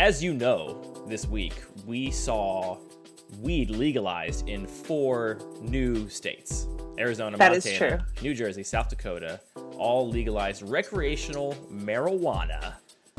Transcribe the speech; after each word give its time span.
as 0.00 0.22
you 0.24 0.32
know, 0.32 0.80
this 1.06 1.26
week 1.26 1.52
we 1.86 2.10
saw 2.10 2.78
weed 3.40 3.68
legalized 3.68 4.48
in 4.48 4.66
four 4.66 5.38
new 5.60 6.08
states 6.08 6.66
Arizona, 6.98 7.36
That 7.36 7.52
is 7.52 7.66
Montana, 7.66 7.98
true. 8.16 8.22
New 8.22 8.34
Jersey, 8.34 8.62
South 8.62 8.88
Dakota, 8.88 9.38
all 9.76 10.08
legalized 10.08 10.62
recreational 10.62 11.54
marijuana. 11.70 12.74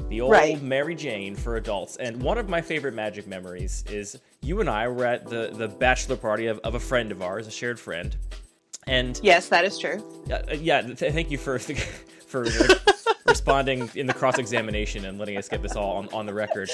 The 0.09 0.21
old 0.21 0.31
Right. 0.31 0.59
Mary 0.61 0.95
Jane 0.95 1.35
for 1.35 1.57
adults. 1.57 1.97
And 1.97 2.19
one 2.21 2.39
of 2.39 2.49
my 2.49 2.61
favorite 2.61 2.95
magic 2.95 3.27
memories 3.27 3.83
is 3.87 4.17
you 4.41 4.59
and 4.59 4.67
I 4.69 4.87
were 4.87 5.05
at 5.05 5.27
the, 5.27 5.51
the 5.53 5.67
bachelor 5.67 6.15
party 6.17 6.47
of, 6.47 6.57
of 6.59 6.73
a 6.73 6.79
friend 6.79 7.11
of 7.11 7.21
ours, 7.21 7.45
a 7.45 7.51
shared 7.51 7.79
friend. 7.79 8.15
And 8.87 9.19
Yes, 9.21 9.49
that 9.49 9.65
is 9.65 9.77
true. 9.77 10.03
uh, 10.31 10.41
yeah, 10.55 10.81
th- 10.81 10.97
thank 11.13 11.29
you 11.29 11.37
for 11.37 11.59
for 12.27 12.45
responding 13.45 13.89
in 13.95 14.05
the 14.05 14.13
cross 14.13 14.37
examination 14.37 15.05
and 15.05 15.17
letting 15.17 15.35
us 15.37 15.49
get 15.49 15.61
this 15.61 15.75
all 15.75 15.97
on, 15.97 16.07
on 16.13 16.25
the 16.25 16.33
record. 16.33 16.69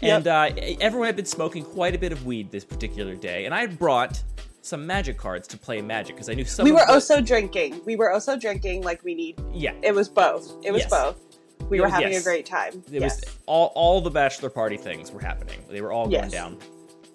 And 0.00 0.26
uh, 0.28 0.50
everyone 0.80 1.06
had 1.06 1.16
been 1.16 1.24
smoking 1.24 1.64
quite 1.64 1.94
a 1.94 1.98
bit 1.98 2.12
of 2.12 2.24
weed 2.24 2.50
this 2.50 2.64
particular 2.64 3.14
day, 3.16 3.46
and 3.46 3.54
I 3.54 3.60
had 3.60 3.78
brought 3.78 4.22
some 4.62 4.86
magic 4.86 5.18
cards 5.18 5.46
to 5.48 5.58
play 5.58 5.82
magic 5.82 6.14
because 6.16 6.28
I 6.30 6.34
knew 6.34 6.44
some. 6.44 6.64
We 6.64 6.70
of 6.70 6.76
were 6.76 6.86
the- 6.86 6.92
also 6.92 7.20
drinking. 7.20 7.80
We 7.84 7.96
were 7.96 8.12
also 8.12 8.36
drinking 8.38 8.82
like 8.82 9.02
we 9.04 9.14
need. 9.14 9.40
yeah. 9.52 9.72
It 9.82 9.94
was 9.94 10.08
both. 10.08 10.52
It 10.64 10.72
was 10.72 10.82
Yes. 10.82 10.90
both. 10.90 11.16
We 11.68 11.78
It 11.78 11.80
were 11.80 11.86
was- 11.86 11.94
having 11.94 12.12
yes. 12.12 12.22
a 12.22 12.24
great 12.24 12.46
time. 12.46 12.82
It 12.92 13.00
yes. 13.02 13.20
was 13.20 13.36
all 13.46 13.72
all 13.74 14.00
the 14.00 14.10
bachelor 14.10 14.50
party 14.50 14.76
things 14.76 15.10
were 15.10 15.20
happening. 15.20 15.60
They 15.68 15.80
were 15.80 15.92
all 15.92 16.04
going 16.04 16.24
Yes. 16.24 16.32
down. 16.32 16.58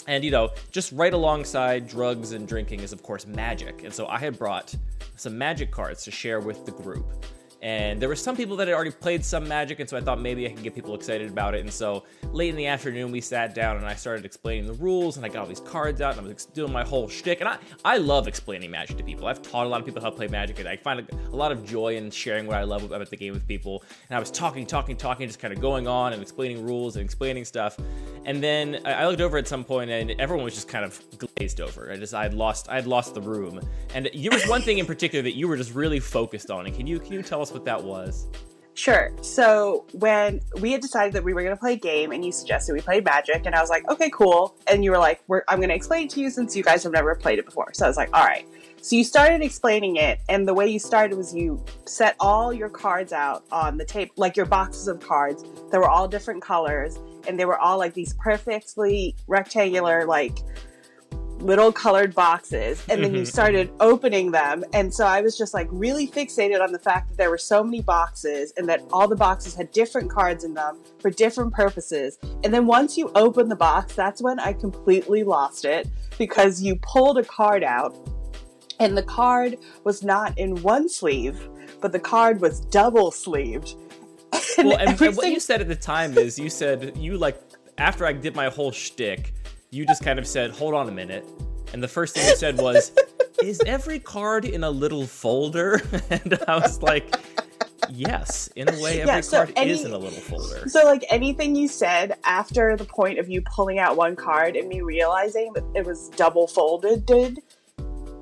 And 0.07 0.23
you 0.23 0.31
know, 0.31 0.49
just 0.71 0.91
right 0.91 1.13
alongside 1.13 1.87
drugs 1.87 2.31
and 2.33 2.47
drinking 2.47 2.81
is 2.81 2.91
of 2.93 3.01
course 3.03 3.25
magic. 3.27 3.83
And 3.83 3.93
so 3.93 4.07
I 4.07 4.17
had 4.19 4.37
brought 4.37 4.73
some 5.15 5.37
magic 5.37 5.71
cards 5.71 6.03
to 6.05 6.11
share 6.11 6.39
with 6.39 6.65
the 6.65 6.71
group. 6.71 7.05
And 7.61 8.01
there 8.01 8.07
were 8.07 8.15
some 8.15 8.37
people 8.37 8.55
that 8.57 8.67
had 8.67 8.73
already 8.73 8.91
played 8.91 9.23
some 9.25 9.47
magic, 9.47 9.79
and 9.79 9.89
so 9.89 9.97
I 9.97 10.01
thought 10.01 10.21
maybe 10.21 10.45
I 10.45 10.51
could 10.51 10.63
get 10.63 10.73
people 10.73 10.95
excited 10.95 11.29
about 11.29 11.55
it. 11.55 11.61
And 11.61 11.71
so 11.71 12.05
late 12.31 12.49
in 12.49 12.55
the 12.55 12.67
afternoon, 12.67 13.11
we 13.11 13.19
sat 13.19 13.53
down 13.53 13.75
and 13.75 13.85
I 13.85 13.95
started 13.95 14.23
explaining 14.23 14.65
the 14.65 14.73
rules, 14.73 15.17
and 15.17 15.25
I 15.25 15.29
got 15.29 15.41
all 15.41 15.45
these 15.45 15.59
cards 15.59 15.99
out, 15.99 16.17
and 16.17 16.25
I 16.25 16.33
was 16.33 16.45
doing 16.45 16.71
my 16.71 16.85
whole 16.85 17.09
shtick. 17.09 17.41
And 17.41 17.49
I, 17.49 17.57
I 17.83 17.97
love 17.97 18.27
explaining 18.27 18.71
magic 18.71 18.97
to 18.97 19.03
people. 19.03 19.27
I've 19.27 19.41
taught 19.41 19.65
a 19.65 19.69
lot 19.69 19.81
of 19.81 19.85
people 19.85 20.01
how 20.01 20.09
to 20.09 20.15
play 20.15 20.27
magic, 20.27 20.59
and 20.59 20.69
I 20.69 20.77
find 20.77 21.01
a, 21.01 21.15
a 21.33 21.35
lot 21.35 21.51
of 21.51 21.65
joy 21.65 21.97
in 21.97 22.11
sharing 22.11 22.47
what 22.47 22.57
I 22.57 22.63
love 22.63 22.83
about 22.83 23.09
the 23.09 23.17
game 23.17 23.33
with 23.33 23.45
people. 23.45 23.83
And 24.09 24.15
I 24.15 24.19
was 24.19 24.31
talking, 24.31 24.65
talking, 24.65 24.95
talking, 24.95 25.27
just 25.27 25.39
kind 25.39 25.53
of 25.53 25.59
going 25.59 25.87
on 25.87 26.13
and 26.13 26.21
explaining 26.21 26.65
rules 26.65 26.95
and 26.95 27.03
explaining 27.03 27.43
stuff. 27.43 27.77
And 28.25 28.41
then 28.41 28.79
I 28.85 29.05
looked 29.05 29.21
over 29.21 29.37
at 29.37 29.47
some 29.47 29.65
point, 29.65 29.89
and 29.89 30.11
everyone 30.11 30.45
was 30.45 30.53
just 30.53 30.67
kind 30.67 30.85
of 30.85 31.01
glazed 31.17 31.59
over. 31.59 31.91
I 31.91 31.97
just 31.97 32.13
I 32.13 32.23
had 32.23 32.33
lost 32.33 32.69
I 32.69 32.75
had 32.75 32.87
lost 32.87 33.15
the 33.15 33.21
room. 33.21 33.59
And 33.93 34.09
there 34.13 34.31
was 34.31 34.47
one 34.47 34.61
thing 34.61 34.77
in 34.77 34.85
particular 34.85 35.23
that 35.23 35.35
you 35.35 35.47
were 35.47 35.57
just 35.57 35.73
really 35.73 35.99
focused 35.99 36.51
on. 36.51 36.65
And 36.65 36.75
can 36.75 36.87
you 36.87 36.99
can 36.99 37.13
you 37.13 37.23
tell 37.23 37.41
us 37.41 37.48
what 37.51 37.65
that 37.65 37.83
was? 37.83 38.27
Sure. 38.73 39.11
So 39.21 39.85
when 39.91 40.39
we 40.61 40.71
had 40.71 40.81
decided 40.81 41.11
that 41.11 41.23
we 41.23 41.33
were 41.33 41.41
going 41.41 41.53
to 41.53 41.59
play 41.59 41.73
a 41.73 41.77
game, 41.77 42.13
and 42.13 42.23
you 42.23 42.31
suggested 42.31 42.71
we 42.71 42.79
played 42.79 43.03
Magic, 43.03 43.45
and 43.45 43.53
I 43.53 43.59
was 43.59 43.69
like, 43.69 43.85
okay, 43.89 44.09
cool. 44.09 44.55
And 44.67 44.85
you 44.85 44.91
were 44.91 44.97
like, 44.97 45.21
I'm 45.49 45.57
going 45.57 45.67
to 45.67 45.75
explain 45.75 46.05
it 46.05 46.11
to 46.11 46.21
you 46.21 46.29
since 46.29 46.55
you 46.55 46.63
guys 46.63 46.83
have 46.83 46.93
never 46.93 47.13
played 47.13 47.39
it 47.39 47.45
before. 47.45 47.73
So 47.73 47.83
I 47.83 47.89
was 47.89 47.97
like, 47.97 48.09
all 48.13 48.23
right. 48.23 48.45
So 48.81 48.95
you 48.95 49.03
started 49.03 49.41
explaining 49.41 49.97
it, 49.97 50.21
and 50.29 50.47
the 50.47 50.53
way 50.53 50.69
you 50.69 50.79
started 50.79 51.17
was 51.17 51.35
you 51.35 51.61
set 51.83 52.15
all 52.21 52.53
your 52.53 52.69
cards 52.69 53.11
out 53.11 53.43
on 53.51 53.77
the 53.77 53.83
table, 53.83 54.13
like 54.15 54.37
your 54.37 54.45
boxes 54.45 54.87
of 54.87 55.01
cards 55.01 55.43
that 55.71 55.77
were 55.77 55.89
all 55.89 56.07
different 56.07 56.41
colors, 56.41 56.97
and 57.27 57.37
they 57.37 57.43
were 57.43 57.59
all 57.59 57.77
like 57.77 57.93
these 57.93 58.13
perfectly 58.13 59.13
rectangular, 59.27 60.05
like 60.05 60.39
little 61.39 61.71
colored 61.71 62.13
boxes 62.13 62.83
and 62.89 63.03
then 63.03 63.13
you 63.13 63.21
Mhm. 63.21 63.27
started 63.31 63.71
opening 63.79 64.31
them. 64.31 64.63
And 64.73 64.93
so 64.93 65.05
i 65.05 65.21
was 65.21 65.37
just 65.37 65.53
like 65.53 65.67
really 65.71 66.05
fixated 66.07 66.61
on 66.61 66.71
the 66.73 66.79
fact 66.79 67.09
that 67.09 67.17
there 67.17 67.29
were 67.29 67.37
so 67.37 67.63
many 67.63 67.81
boxes 67.81 68.51
and 68.57 68.67
that 68.67 68.81
all 68.91 69.07
the 69.07 69.15
boxes 69.15 69.55
had 69.55 69.71
different 69.71 70.09
cards 70.09 70.43
in 70.43 70.53
them 70.53 70.79
for 70.99 71.09
different 71.09 71.53
purposes. 71.53 72.17
And 72.43 72.53
then 72.53 72.65
once 72.65 72.97
you 72.97 73.09
open 73.15 73.47
the 73.49 73.55
box 73.55 73.95
that's 73.95 74.21
when 74.21 74.39
i 74.39 74.51
completely 74.53 75.23
lost 75.23 75.63
it 75.65 75.87
because 76.17 76.61
you 76.61 76.75
pulled 76.81 77.17
a 77.17 77.23
card 77.23 77.63
out 77.63 77.95
and 78.79 78.97
the 78.97 79.03
card 79.03 79.57
was 79.85 80.03
not 80.03 80.37
in 80.37 80.61
one 80.61 80.89
sleeve 80.89 81.47
but 81.81 81.91
the 81.93 81.99
card 81.99 82.41
was 82.41 82.59
double 82.59 83.11
sleeved. 83.11 83.75
And, 84.57 84.67
Well, 84.67 84.77
and, 84.77 84.89
and 84.89 84.99
what 84.99 85.07
everything- 85.09 85.33
you 85.33 85.39
said 85.39 85.61
at 85.61 85.69
the 85.69 85.75
time 85.75 86.17
is 86.17 86.37
you 86.37 86.49
said 86.49 86.97
you 86.97 87.17
like 87.17 87.39
after 87.77 88.05
I 88.05 88.11
did 88.11 88.35
my 88.35 88.49
whole 88.49 88.71
shtick, 88.73 89.33
you 89.71 89.85
just 89.85 90.03
kind 90.03 90.19
of 90.19 90.27
said, 90.27 90.51
"Hold 90.51 90.73
on 90.73 90.87
a 90.87 90.91
minute," 90.91 91.25
and 91.73 91.81
the 91.83 91.87
first 91.87 92.15
thing 92.15 92.27
you 92.27 92.35
said 92.35 92.57
was, 92.57 92.91
"Is 93.43 93.61
every 93.65 93.99
card 93.99 94.45
in 94.45 94.63
a 94.63 94.69
little 94.69 95.05
folder?" 95.05 95.81
and 96.09 96.39
I 96.47 96.55
was 96.57 96.81
like, 96.81 97.15
"Yes, 97.89 98.47
in 98.55 98.69
a 98.69 98.81
way, 98.81 99.01
every 99.01 99.13
Yeah, 99.15 99.21
so 99.21 99.37
card 99.37 99.53
any- 99.55 99.71
is 99.71 99.85
in 99.85 99.91
a 99.91 99.97
little 99.97 100.19
folder." 100.19 100.67
So, 100.69 100.83
like 100.85 101.05
anything 101.09 101.55
you 101.55 101.67
said 101.67 102.17
after 102.23 102.75
the 102.75 102.85
point 102.85 103.19
of 103.19 103.29
you 103.29 103.41
pulling 103.41 103.79
out 103.79 103.95
one 103.95 104.15
card 104.15 104.55
and 104.55 104.67
me 104.67 104.81
realizing 104.81 105.53
that 105.53 105.63
it 105.75 105.85
was 105.85 106.09
double 106.09 106.47
folded, 106.47 107.05
did 107.05 107.39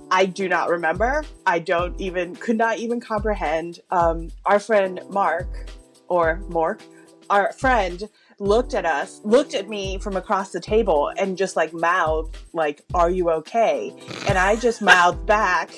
I 0.10 0.26
do 0.26 0.48
not 0.48 0.70
remember. 0.70 1.24
I 1.46 1.60
don't 1.60 2.00
even 2.00 2.36
could 2.36 2.58
not 2.58 2.78
even 2.78 3.00
comprehend. 3.02 3.80
Um, 3.92 4.30
our 4.46 4.60
friend 4.60 5.02
Mark 5.10 5.70
or 6.08 6.40
Mork, 6.50 6.82
our 7.30 7.52
friend 7.54 8.08
looked 8.40 8.74
at 8.74 8.86
us, 8.86 9.22
looked 9.24 9.54
at 9.54 9.68
me 9.68 9.98
from 9.98 10.16
across 10.16 10.52
the 10.52 10.60
table, 10.60 11.12
and 11.18 11.38
just 11.38 11.56
like 11.56 11.74
mouthed, 11.74 12.38
like, 12.54 12.84
"Are 12.94 13.10
you 13.10 13.30
okay?" 13.32 13.94
And 14.28 14.38
I 14.38 14.56
just 14.56 14.82
mouthed 14.82 15.26
back, 15.26 15.72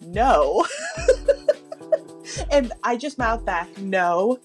"No." 0.00 0.66
and 2.50 2.72
I 2.82 2.96
just 2.96 3.18
mouthed 3.18 3.44
back, 3.44 3.76
"No." 3.78 4.38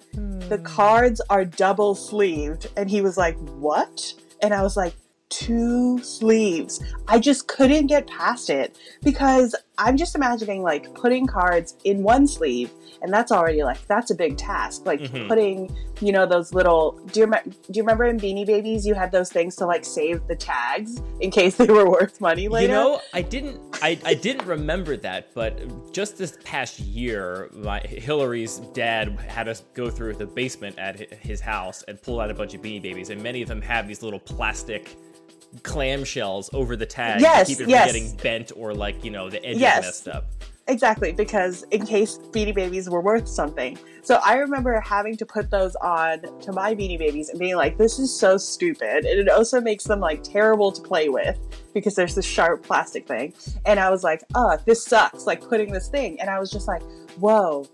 the 0.49 0.57
hmm. 0.57 0.63
cards 0.63 1.21
are 1.29 1.45
double 1.45 1.95
sleeved 1.95 2.67
and 2.77 2.89
he 2.89 3.01
was 3.01 3.17
like 3.17 3.37
what 3.57 4.13
and 4.41 4.53
i 4.53 4.61
was 4.61 4.77
like 4.77 4.93
two 5.29 5.97
sleeves 6.03 6.83
i 7.07 7.17
just 7.19 7.47
couldn't 7.47 7.87
get 7.87 8.05
past 8.07 8.49
it 8.49 8.77
because 9.03 9.55
i'm 9.77 9.97
just 9.97 10.15
imagining 10.15 10.61
like 10.61 10.93
putting 10.93 11.25
cards 11.25 11.75
in 11.83 12.03
one 12.03 12.27
sleeve 12.27 12.69
and 13.05 13.13
that's 13.13 13.31
already 13.31 13.63
like 13.63 13.85
that's 13.87 14.11
a 14.11 14.15
big 14.15 14.35
task 14.37 14.85
like 14.85 14.99
Mhm. 14.99 15.27
putting 15.27 15.75
you 16.01 16.11
know 16.11 16.25
those 16.25 16.53
little 16.53 16.91
do 17.13 17.21
you, 17.21 17.25
rem- 17.27 17.49
do 17.49 17.77
you 17.77 17.83
remember 17.83 18.03
in 18.05 18.19
beanie 18.19 18.45
babies 18.45 18.85
you 18.85 18.93
had 18.93 19.11
those 19.11 19.31
things 19.31 19.55
to 19.55 19.65
like 19.65 19.85
save 19.85 20.25
the 20.27 20.35
tags 20.35 20.99
in 21.21 21.31
case 21.31 21.55
they 21.55 21.67
were 21.67 21.89
worth 21.89 22.19
money 22.19 22.47
later 22.49 22.67
You 22.73 22.73
know, 22.73 23.01
I 23.13 23.21
didn't, 23.21 23.59
I, 23.81 23.97
I 24.03 24.13
didn't 24.15 24.45
remember 24.45 24.97
that, 24.97 25.33
but 25.33 25.53
just 25.93 26.17
this 26.17 26.37
past 26.43 26.79
year, 26.79 27.49
my 27.53 27.79
Hillary's 27.79 28.57
dad 28.73 29.17
had 29.19 29.47
us 29.47 29.63
go 29.73 29.89
through 29.89 30.13
the 30.15 30.25
basement 30.25 30.77
at 30.79 31.13
his 31.13 31.39
house 31.39 31.83
and 31.87 32.01
pull 32.01 32.19
out 32.19 32.29
a 32.29 32.33
bunch 32.33 32.53
of 32.53 32.61
Beanie 32.61 32.81
Babies, 32.81 33.09
and 33.11 33.21
many 33.23 33.41
of 33.41 33.47
them 33.47 33.61
have 33.61 33.87
these 33.87 34.01
little 34.03 34.19
plastic 34.19 34.97
clamshells 35.61 36.53
over 36.53 36.75
the 36.75 36.85
tag 36.85 37.21
Yes, 37.21 37.47
to 37.47 37.55
keep 37.55 37.67
it 37.67 37.69
yes. 37.69 37.91
from 37.91 37.93
getting 38.01 38.17
bent 38.17 38.51
or 38.55 38.73
like 38.73 39.03
you 39.05 39.11
know 39.11 39.29
the 39.29 39.43
edges 39.45 39.61
Yes. 39.61 39.83
messed 39.83 40.07
up. 40.07 40.25
Exactly, 40.67 41.11
because 41.11 41.61
in 41.69 41.85
case 41.85 42.17
Beanie 42.17 42.53
Babies 42.53 42.89
were 42.89 43.01
worth 43.01 43.27
something. 43.27 43.77
So 44.01 44.19
I 44.25 44.37
remember 44.37 44.79
having 44.79 45.15
to 45.17 45.25
put 45.25 45.51
those 45.51 45.75
on 45.75 46.21
to 46.41 46.51
my 46.51 46.73
Beanie 46.73 46.97
Babies 46.97 47.29
and 47.29 47.39
being 47.39 47.55
like, 47.55 47.77
this 47.77 47.99
is 47.99 48.11
so 48.11 48.37
stupid. 48.37 49.05
And 49.05 49.19
it 49.19 49.29
also 49.29 49.61
makes 49.61 49.83
them 49.83 49.99
like 49.99 50.23
terrible 50.23 50.71
to 50.71 50.81
play 50.81 51.09
with 51.09 51.37
because 51.75 51.93
there's 51.93 52.15
this 52.15 52.25
sharp 52.25 52.63
plastic 52.63 53.07
thing. 53.07 53.33
And 53.67 53.79
I 53.79 53.91
was 53.91 54.03
like, 54.03 54.23
oh, 54.33 54.57
this 54.65 54.83
sucks, 54.83 55.27
like 55.27 55.41
putting 55.41 55.71
this 55.71 55.87
thing. 55.87 56.19
And 56.19 56.31
I 56.31 56.39
was 56.39 56.49
just 56.49 56.67
like, 56.67 56.81
whoa. 57.19 57.67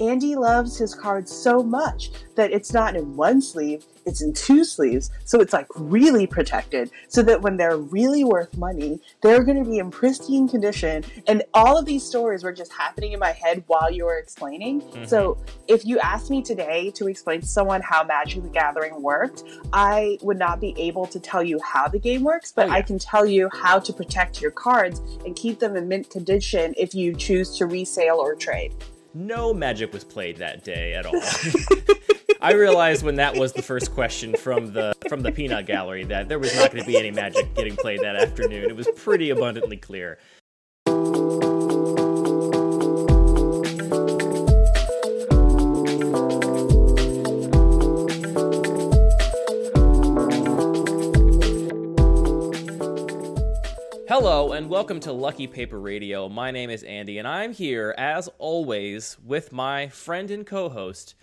Andy 0.00 0.36
loves 0.36 0.78
his 0.78 0.94
cards 0.94 1.32
so 1.32 1.60
much 1.60 2.12
that 2.36 2.52
it's 2.52 2.72
not 2.72 2.94
in 2.94 3.16
one 3.16 3.42
sleeve, 3.42 3.84
it's 4.08 4.22
in 4.22 4.32
two 4.32 4.64
sleeves. 4.64 5.10
So 5.24 5.40
it's 5.40 5.52
like 5.52 5.66
really 5.74 6.26
protected 6.26 6.90
so 7.08 7.22
that 7.22 7.42
when 7.42 7.56
they're 7.56 7.76
really 7.76 8.24
worth 8.24 8.56
money, 8.56 9.00
they're 9.22 9.42
going 9.42 9.62
to 9.62 9.68
be 9.68 9.78
in 9.78 9.90
pristine 9.90 10.48
condition. 10.48 11.04
And 11.26 11.42
all 11.54 11.76
of 11.76 11.86
these 11.86 12.04
stories 12.04 12.44
were 12.44 12.52
just 12.52 12.72
happening 12.72 13.12
in 13.12 13.18
my 13.18 13.32
head 13.32 13.64
while 13.66 13.90
you 13.90 14.04
were 14.04 14.18
explaining. 14.18 14.82
Mm-hmm. 14.82 15.04
So 15.04 15.38
if 15.66 15.84
you 15.84 15.98
asked 15.98 16.30
me 16.30 16.42
today 16.42 16.90
to 16.92 17.08
explain 17.08 17.40
to 17.40 17.46
someone 17.46 17.82
how 17.82 18.04
Magic 18.04 18.42
the 18.42 18.48
Gathering 18.48 19.02
worked, 19.02 19.42
I 19.72 20.18
would 20.22 20.38
not 20.38 20.60
be 20.60 20.74
able 20.78 21.06
to 21.06 21.18
tell 21.18 21.42
you 21.42 21.60
how 21.60 21.88
the 21.88 21.98
game 21.98 22.22
works, 22.22 22.52
but 22.52 22.68
Oh, 22.68 22.72
yeah. 22.72 22.76
I 22.76 22.82
can 22.82 22.98
tell 22.98 23.24
you 23.24 23.48
how 23.52 23.78
to 23.78 23.92
protect 23.92 24.42
your 24.42 24.50
cards 24.50 25.00
and 25.24 25.34
keep 25.34 25.58
them 25.58 25.76
in 25.76 25.88
mint 25.88 26.10
condition 26.10 26.74
if 26.76 26.94
you 26.94 27.14
choose 27.14 27.56
to 27.58 27.66
resale 27.66 28.16
or 28.16 28.34
trade. 28.34 28.74
No 29.14 29.54
magic 29.54 29.92
was 29.92 30.04
played 30.04 30.36
that 30.36 30.64
day 30.64 30.94
at 30.94 31.06
all. 31.06 31.14
I 32.40 32.52
realized 32.52 33.04
when 33.04 33.16
that 33.16 33.36
was 33.36 33.52
the 33.52 33.62
first 33.62 33.92
question 33.92 34.36
from 34.36 34.72
the 34.72 34.94
from 35.08 35.22
the 35.22 35.32
peanut 35.32 35.66
gallery 35.66 36.04
that 36.04 36.28
there 36.28 36.38
was 36.38 36.54
not 36.54 36.70
going 36.70 36.84
to 36.84 36.86
be 36.86 36.96
any 36.96 37.10
magic 37.10 37.52
getting 37.56 37.74
played 37.74 37.98
that 38.02 38.14
afternoon. 38.14 38.70
It 38.70 38.76
was 38.76 38.88
pretty 38.94 39.30
abundantly 39.30 39.76
clear. 39.76 40.18
Hello 54.06 54.52
and 54.52 54.70
welcome 54.70 55.00
to 55.00 55.10
Lucky 55.10 55.48
Paper 55.48 55.80
Radio. 55.80 56.28
My 56.28 56.52
name 56.52 56.70
is 56.70 56.84
Andy 56.84 57.18
and 57.18 57.26
I'm 57.26 57.52
here 57.52 57.96
as 57.98 58.28
always 58.38 59.16
with 59.26 59.50
my 59.50 59.88
friend 59.88 60.30
and 60.30 60.46
co-host. 60.46 61.16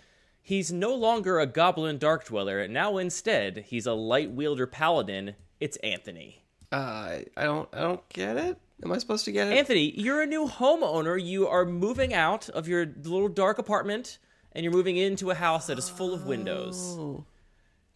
He's 0.46 0.72
no 0.72 0.94
longer 0.94 1.40
a 1.40 1.46
goblin 1.46 1.98
dark 1.98 2.24
dweller. 2.24 2.68
Now 2.68 2.98
instead, 2.98 3.64
he's 3.66 3.84
a 3.84 3.94
light 3.94 4.30
wielder 4.30 4.68
paladin. 4.68 5.34
It's 5.58 5.76
Anthony. 5.78 6.44
Uh, 6.70 7.18
I 7.36 7.42
don't, 7.42 7.68
I 7.72 7.80
don't 7.80 8.08
get 8.10 8.36
it. 8.36 8.56
Am 8.84 8.92
I 8.92 8.98
supposed 8.98 9.24
to 9.24 9.32
get 9.32 9.48
it? 9.48 9.58
Anthony, 9.58 9.90
you're 9.98 10.22
a 10.22 10.26
new 10.26 10.46
homeowner. 10.46 11.20
You 11.20 11.48
are 11.48 11.64
moving 11.64 12.14
out 12.14 12.48
of 12.50 12.68
your 12.68 12.86
little 12.86 13.26
dark 13.26 13.58
apartment 13.58 14.18
and 14.52 14.62
you're 14.62 14.72
moving 14.72 14.96
into 14.96 15.32
a 15.32 15.34
house 15.34 15.66
that 15.66 15.78
is 15.78 15.88
full 15.88 16.14
of 16.14 16.26
windows. 16.26 16.94
Oh. 16.96 17.24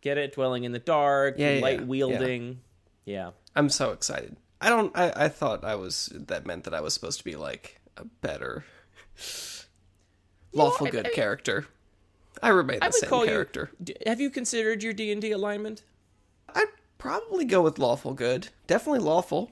Get 0.00 0.18
it? 0.18 0.34
Dwelling 0.34 0.64
in 0.64 0.72
the 0.72 0.80
dark, 0.80 1.36
Yeah, 1.38 1.54
yeah, 1.54 1.62
light 1.62 1.86
wielding. 1.86 2.62
Yeah. 3.04 3.30
I'm 3.54 3.68
so 3.68 3.92
excited. 3.92 4.36
I 4.60 4.70
don't. 4.70 4.90
I, 4.98 5.12
I 5.14 5.28
thought 5.28 5.62
I 5.62 5.76
was. 5.76 6.12
That 6.12 6.46
meant 6.46 6.64
that 6.64 6.74
I 6.74 6.80
was 6.80 6.94
supposed 6.94 7.18
to 7.18 7.24
be 7.24 7.36
like 7.36 7.80
a 7.96 8.04
better, 8.04 8.64
lawful 10.52 10.88
good 10.88 11.12
character. 11.12 11.68
I 12.42 12.48
remain 12.48 12.78
the 12.78 12.84
I 12.84 12.88
would 12.88 12.94
same 12.94 13.10
call 13.10 13.24
character. 13.24 13.70
you. 13.86 13.94
Have 14.06 14.20
you 14.20 14.30
considered 14.30 14.82
your 14.82 14.92
D 14.92 15.12
and 15.12 15.20
D 15.20 15.32
alignment? 15.32 15.84
I'd 16.54 16.68
probably 16.98 17.44
go 17.44 17.62
with 17.62 17.78
lawful 17.78 18.14
good. 18.14 18.48
Definitely 18.66 19.00
lawful. 19.00 19.50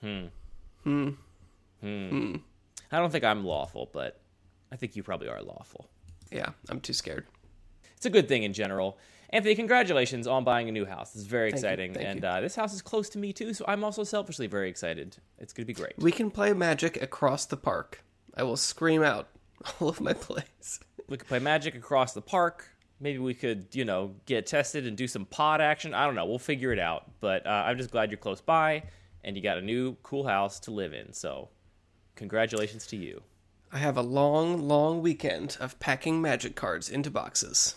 Hmm. 0.00 0.26
Hmm. 0.82 1.10
Hmm. 1.80 2.08
hmm. 2.08 2.36
I 2.92 2.98
don't 2.98 3.10
think 3.10 3.24
I'm 3.24 3.44
lawful, 3.44 3.90
but 3.92 4.20
I 4.70 4.76
think 4.76 4.96
you 4.96 5.02
probably 5.02 5.28
are 5.28 5.42
lawful. 5.42 5.88
Yeah, 6.30 6.50
I'm 6.68 6.80
too 6.80 6.92
scared. 6.92 7.26
It's 7.96 8.06
a 8.06 8.10
good 8.10 8.28
thing 8.28 8.42
in 8.42 8.52
general. 8.52 8.98
Anthony, 9.30 9.54
congratulations 9.56 10.26
on 10.26 10.44
buying 10.44 10.68
a 10.68 10.72
new 10.72 10.84
house. 10.84 11.14
It's 11.16 11.24
very 11.24 11.48
you, 11.48 11.54
exciting, 11.54 11.94
thank 11.94 12.06
and 12.06 12.24
uh, 12.24 12.40
this 12.40 12.54
house 12.54 12.72
is 12.72 12.82
close 12.82 13.08
to 13.10 13.18
me 13.18 13.32
too, 13.32 13.52
so 13.52 13.64
I'm 13.66 13.82
also 13.82 14.04
selfishly 14.04 14.46
very 14.46 14.68
excited. 14.68 15.16
It's 15.38 15.52
going 15.52 15.64
to 15.64 15.66
be 15.66 15.74
great. 15.74 15.94
We 15.98 16.12
can 16.12 16.30
play 16.30 16.52
magic 16.52 17.02
across 17.02 17.44
the 17.46 17.56
park. 17.56 18.04
I 18.36 18.44
will 18.44 18.56
scream 18.56 19.02
out 19.02 19.28
all 19.80 19.88
of 19.88 20.00
my 20.00 20.12
plays. 20.12 20.80
We 21.08 21.16
could 21.16 21.28
play 21.28 21.38
Magic 21.38 21.74
across 21.74 22.12
the 22.12 22.22
park. 22.22 22.68
Maybe 23.00 23.18
we 23.18 23.34
could, 23.34 23.66
you 23.72 23.84
know, 23.84 24.14
get 24.26 24.46
tested 24.46 24.86
and 24.86 24.96
do 24.96 25.06
some 25.06 25.26
pod 25.26 25.60
action. 25.60 25.94
I 25.94 26.06
don't 26.06 26.14
know. 26.14 26.26
We'll 26.26 26.38
figure 26.38 26.72
it 26.72 26.78
out. 26.78 27.10
But 27.20 27.46
uh, 27.46 27.64
I'm 27.66 27.76
just 27.76 27.90
glad 27.90 28.10
you're 28.10 28.18
close 28.18 28.40
by 28.40 28.84
and 29.24 29.36
you 29.36 29.42
got 29.42 29.58
a 29.58 29.62
new 29.62 29.96
cool 30.02 30.26
house 30.26 30.60
to 30.60 30.70
live 30.70 30.92
in. 30.92 31.12
So, 31.12 31.48
congratulations 32.14 32.86
to 32.88 32.96
you. 32.96 33.22
I 33.72 33.78
have 33.78 33.96
a 33.96 34.02
long, 34.02 34.68
long 34.68 35.02
weekend 35.02 35.56
of 35.60 35.78
packing 35.80 36.22
magic 36.22 36.54
cards 36.54 36.88
into 36.88 37.10
boxes. 37.10 37.74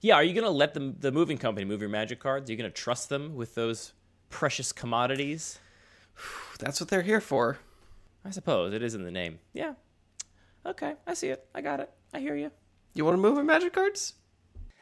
Yeah, 0.00 0.14
are 0.14 0.22
you 0.22 0.32
going 0.32 0.44
to 0.44 0.50
let 0.50 0.74
the, 0.74 0.94
the 0.98 1.10
moving 1.10 1.38
company 1.38 1.64
move 1.64 1.80
your 1.80 1.90
Magic 1.90 2.20
cards? 2.20 2.48
Are 2.48 2.52
you 2.52 2.58
going 2.58 2.70
to 2.70 2.76
trust 2.76 3.08
them 3.08 3.34
with 3.34 3.54
those 3.54 3.92
precious 4.30 4.70
commodities? 4.72 5.58
That's 6.58 6.80
what 6.80 6.88
they're 6.88 7.02
here 7.02 7.20
for. 7.20 7.58
I 8.24 8.30
suppose 8.30 8.72
it 8.72 8.82
is 8.82 8.94
in 8.94 9.02
the 9.02 9.10
name. 9.10 9.40
Yeah. 9.52 9.74
Okay, 10.68 10.94
I 11.06 11.14
see 11.14 11.28
it. 11.28 11.44
I 11.54 11.60
got 11.60 11.80
it. 11.80 11.90
I 12.14 12.20
hear 12.20 12.36
you. 12.36 12.50
You 12.94 13.04
want 13.04 13.16
to 13.16 13.20
move 13.20 13.36
my 13.36 13.42
magic 13.42 13.72
cards? 13.72 14.14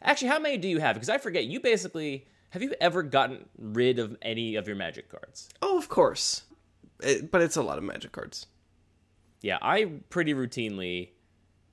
Actually, 0.03 0.29
how 0.29 0.39
many 0.39 0.59
do 0.59 0.69
you 0.69 0.81
have? 0.81 0.95
Because 0.95 1.09
I 1.09 1.19
forget. 1.19 1.45
You 1.45 1.61
basically 1.61 2.27
have 2.51 2.63
you 2.63 2.75
ever 2.81 3.03
gotten 3.03 3.45
rid 3.59 3.99
of 3.99 4.17
any 4.23 4.57
of 4.57 4.67
your 4.67 4.77
Magic 4.77 5.11
cards? 5.11 5.49
Oh, 5.61 5.77
of 5.79 5.89
course. 5.89 6.45
It, 7.03 7.31
but 7.31 7.43
it's 7.43 7.57
a 7.57 7.63
lot 7.63 7.77
of 7.77 7.85
magic 7.85 8.13
cards. 8.13 8.47
yeah, 9.43 9.59
I 9.61 10.01
pretty 10.09 10.33
routinely 10.33 11.11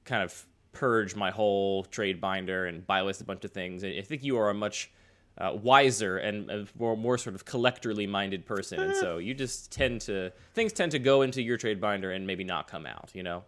kind 0.04 0.22
of 0.22 0.46
purge 0.74 1.16
my 1.16 1.32
whole 1.32 1.86
trade 1.86 2.20
binder 2.20 2.66
and 2.66 2.86
buy 2.86 3.02
list 3.02 3.22
a 3.22 3.24
bunch 3.24 3.46
of 3.46 3.52
things. 3.52 3.86
I 3.86 4.02
think 4.02 4.24
you 4.24 4.38
are 4.38 4.50
a 4.50 4.54
much 4.54 4.92
uh, 5.38 5.54
wiser 5.54 6.18
and 6.18 6.52
a 6.52 6.68
more, 6.78 6.98
more 6.98 7.18
sort 7.18 7.36
of 7.36 7.46
collectorly 7.46 8.06
minded 8.06 8.46
person, 8.46 8.82
and 8.82 8.96
so 8.96 9.20
you 9.20 9.34
just 9.34 9.72
tend 9.72 10.02
to 10.02 10.34
things 10.54 10.74
tend 10.74 10.92
to 10.92 11.00
go 11.00 11.22
into 11.22 11.42
your 11.42 11.56
trade 11.56 11.80
binder 11.80 12.12
and 12.12 12.28
maybe 12.28 12.44
not 12.44 12.68
come 12.68 12.86
out. 12.86 13.12
You 13.14 13.24
know, 13.24 13.44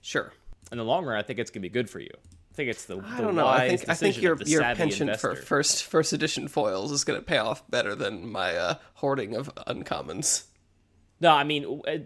Sure. 0.00 0.32
in 0.70 0.78
the 0.78 0.84
long 0.84 1.04
run, 1.04 1.18
I 1.18 1.22
think 1.22 1.38
it's 1.38 1.50
gonna 1.50 1.62
be 1.62 1.68
good 1.68 1.90
for 1.90 2.00
you. 2.00 2.10
I 2.52 2.54
think 2.54 2.68
it's 2.68 2.84
the, 2.84 2.98
I 2.98 3.16
the 3.16 3.22
don't 3.22 3.34
know. 3.34 3.46
I 3.46 3.68
think 3.68 3.88
I 3.88 3.94
think 3.94 4.20
your 4.20 4.36
your 4.44 4.62
penchant 4.62 5.00
investor. 5.08 5.36
for 5.36 5.42
first 5.42 5.84
first 5.84 6.12
edition 6.12 6.48
foils 6.48 6.92
is 6.92 7.02
going 7.02 7.18
to 7.18 7.24
pay 7.24 7.38
off 7.38 7.68
better 7.70 7.94
than 7.94 8.30
my 8.30 8.54
uh, 8.54 8.74
hoarding 8.94 9.34
of 9.34 9.50
uncommons. 9.66 10.44
No, 11.18 11.30
I 11.30 11.44
mean 11.44 11.62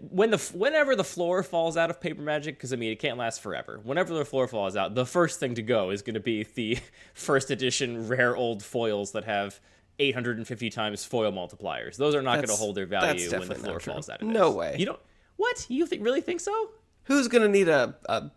when 0.09 0.29
the 0.31 0.37
whenever 0.53 0.95
the 0.95 1.03
floor 1.03 1.43
falls 1.43 1.75
out 1.75 1.89
of 1.89 1.99
paper 1.99 2.21
magic, 2.21 2.55
because 2.55 2.71
I 2.71 2.77
mean 2.77 2.93
it 2.93 2.99
can't 2.99 3.17
last 3.17 3.41
forever. 3.41 3.81
Whenever 3.83 4.13
the 4.13 4.23
floor 4.23 4.47
falls 4.47 4.77
out, 4.77 4.95
the 4.95 5.05
first 5.05 5.37
thing 5.41 5.55
to 5.55 5.61
go 5.61 5.89
is 5.89 6.01
going 6.01 6.13
to 6.13 6.21
be 6.21 6.43
the 6.43 6.77
first 7.13 7.51
edition 7.51 8.07
rare 8.07 8.33
old 8.33 8.63
foils 8.63 9.11
that 9.11 9.25
have 9.25 9.59
850 9.99 10.69
times 10.69 11.03
foil 11.03 11.33
multipliers. 11.33 11.97
Those 11.97 12.15
are 12.15 12.21
not 12.21 12.35
going 12.35 12.47
to 12.47 12.53
hold 12.53 12.75
their 12.75 12.85
value 12.85 13.29
when 13.31 13.49
the 13.49 13.55
floor 13.55 13.81
falls 13.81 14.09
out. 14.09 14.21
Of 14.21 14.29
No 14.29 14.51
way. 14.51 14.77
You 14.79 14.85
don't. 14.85 14.99
What 15.35 15.65
you? 15.67 15.85
Really 15.99 16.21
think 16.21 16.39
so? 16.39 16.69
Who's 17.07 17.27
going 17.27 17.41
to 17.43 17.49
need 17.49 17.69
a, 17.69 17.95
a 18.07 18.31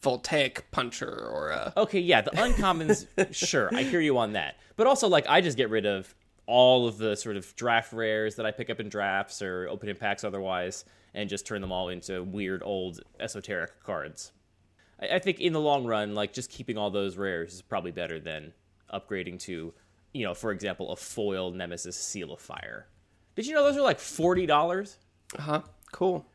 voltaic 0.00 0.70
puncher 0.70 1.10
or 1.10 1.50
a 1.50 1.72
Okay, 1.76 2.00
yeah, 2.00 2.20
the 2.20 2.30
uncommons. 2.32 3.06
sure, 3.34 3.70
I 3.74 3.82
hear 3.82 4.00
you 4.00 4.18
on 4.18 4.32
that. 4.32 4.56
But 4.76 4.86
also, 4.86 5.08
like, 5.08 5.26
I 5.28 5.40
just 5.40 5.56
get 5.56 5.70
rid 5.70 5.86
of 5.86 6.14
all 6.46 6.86
of 6.88 6.98
the 6.98 7.16
sort 7.16 7.36
of 7.36 7.54
draft 7.56 7.92
rares 7.92 8.34
that 8.36 8.46
I 8.46 8.50
pick 8.50 8.68
up 8.70 8.80
in 8.80 8.88
drafts 8.88 9.42
or 9.42 9.68
open 9.68 9.88
in 9.88 9.96
packs 9.96 10.24
otherwise, 10.24 10.84
and 11.14 11.28
just 11.28 11.46
turn 11.46 11.60
them 11.60 11.72
all 11.72 11.88
into 11.88 12.22
weird 12.22 12.62
old 12.64 13.00
esoteric 13.20 13.82
cards. 13.84 14.32
I, 15.00 15.16
I 15.16 15.18
think 15.18 15.40
in 15.40 15.52
the 15.52 15.60
long 15.60 15.86
run, 15.86 16.14
like, 16.14 16.32
just 16.32 16.50
keeping 16.50 16.76
all 16.78 16.90
those 16.90 17.16
rares 17.16 17.54
is 17.54 17.62
probably 17.62 17.92
better 17.92 18.18
than 18.18 18.52
upgrading 18.92 19.40
to, 19.40 19.72
you 20.12 20.24
know, 20.24 20.34
for 20.34 20.52
example, 20.52 20.90
a 20.90 20.96
foil 20.96 21.50
Nemesis 21.50 21.96
Seal 21.96 22.32
of 22.32 22.40
Fire. 22.40 22.86
Did 23.34 23.46
you 23.46 23.54
know 23.54 23.64
those 23.64 23.76
are 23.76 23.82
like 23.82 23.98
forty 23.98 24.46
dollars? 24.46 24.98
Uh 25.38 25.42
huh? 25.42 25.62
Cool. 25.90 26.26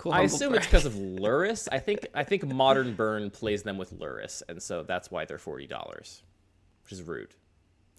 Cool. 0.00 0.14
I 0.14 0.22
assume 0.22 0.52
brag. 0.52 0.62
it's 0.62 0.66
because 0.66 0.86
of 0.86 0.94
Lurrus. 0.94 1.68
I 1.70 1.78
think 1.78 2.06
I 2.14 2.24
think 2.24 2.46
Modern 2.46 2.94
Burn 2.94 3.28
plays 3.28 3.62
them 3.62 3.76
with 3.76 3.92
Lurrus, 3.92 4.42
and 4.48 4.62
so 4.62 4.82
that's 4.82 5.10
why 5.10 5.26
they're 5.26 5.36
forty 5.36 5.66
dollars, 5.66 6.22
which 6.82 6.92
is 6.92 7.02
rude. 7.02 7.34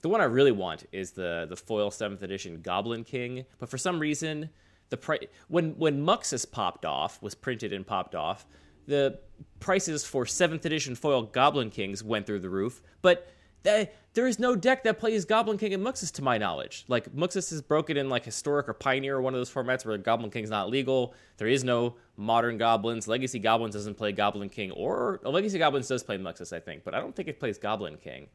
The 0.01 0.09
one 0.09 0.19
I 0.19 0.23
really 0.23 0.51
want 0.51 0.87
is 0.91 1.11
the 1.11 1.45
the 1.47 1.55
foil 1.55 1.91
seventh 1.91 2.23
edition 2.23 2.61
Goblin 2.63 3.03
King, 3.03 3.45
but 3.59 3.69
for 3.69 3.77
some 3.77 3.99
reason 3.99 4.49
the 4.89 4.97
price 4.97 5.19
when 5.47 5.73
when 5.77 6.03
Muxus 6.03 6.43
popped 6.51 6.85
off 6.85 7.21
was 7.21 7.35
printed 7.35 7.71
and 7.71 7.85
popped 7.85 8.15
off, 8.15 8.47
the 8.87 9.19
prices 9.59 10.03
for 10.03 10.25
seventh 10.25 10.65
edition 10.65 10.95
foil 10.95 11.21
Goblin 11.21 11.69
Kings 11.69 12.03
went 12.03 12.25
through 12.25 12.39
the 12.39 12.49
roof, 12.49 12.81
but. 13.03 13.29
Th- 13.63 13.89
there 14.13 14.27
is 14.27 14.39
no 14.39 14.55
deck 14.55 14.83
that 14.83 14.99
plays 14.99 15.25
Goblin 15.25 15.57
King 15.57 15.73
and 15.73 15.83
Muxus 15.83 16.11
to 16.13 16.21
my 16.21 16.37
knowledge. 16.37 16.83
Like 16.87 17.13
Muxus 17.15 17.51
is 17.51 17.61
broken 17.61 17.97
in 17.97 18.09
like 18.09 18.25
Historic 18.25 18.67
or 18.67 18.73
Pioneer 18.73 19.17
or 19.17 19.21
one 19.21 19.33
of 19.33 19.39
those 19.39 19.51
formats 19.51 19.85
where 19.85 19.97
Goblin 19.97 20.31
King's 20.31 20.49
not 20.49 20.69
legal. 20.69 21.13
There 21.37 21.47
is 21.47 21.63
no 21.63 21.95
modern 22.17 22.57
goblins. 22.57 23.07
Legacy 23.07 23.39
Goblins 23.39 23.73
doesn't 23.73 23.95
play 23.95 24.11
Goblin 24.11 24.49
King, 24.49 24.71
or 24.71 25.19
Legacy 25.23 25.59
Goblins 25.59 25.87
does 25.87 26.03
play 26.03 26.17
Muxus, 26.17 26.53
I 26.53 26.59
think, 26.59 26.83
but 26.83 26.93
I 26.93 26.99
don't 26.99 27.15
think 27.15 27.27
it 27.27 27.39
plays 27.39 27.57
Goblin 27.57 27.97
King. 27.97 28.27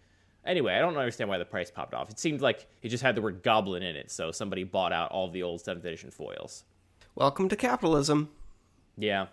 Anyway, 0.45 0.75
I 0.75 0.79
don't 0.79 0.97
understand 0.97 1.29
why 1.29 1.39
the 1.39 1.45
price 1.45 1.71
popped 1.71 1.93
off. 1.93 2.09
It 2.09 2.21
seemed 2.21 2.41
like 2.41 2.67
it 2.81 2.89
just 2.89 3.03
had 3.03 3.17
the 3.17 3.23
word 3.23 3.43
Goblin 3.43 3.83
in 3.83 3.97
it, 3.97 4.11
so 4.11 4.31
somebody 4.31 4.63
bought 4.63 4.93
out 4.93 5.11
all 5.11 5.29
the 5.29 5.43
old 5.43 5.61
seventh 5.61 5.85
edition 5.85 6.11
foils. 6.11 6.65
Welcome 7.17 7.49
to 7.49 7.57
capitalism. 7.57 8.31
Yeah, 8.97 9.27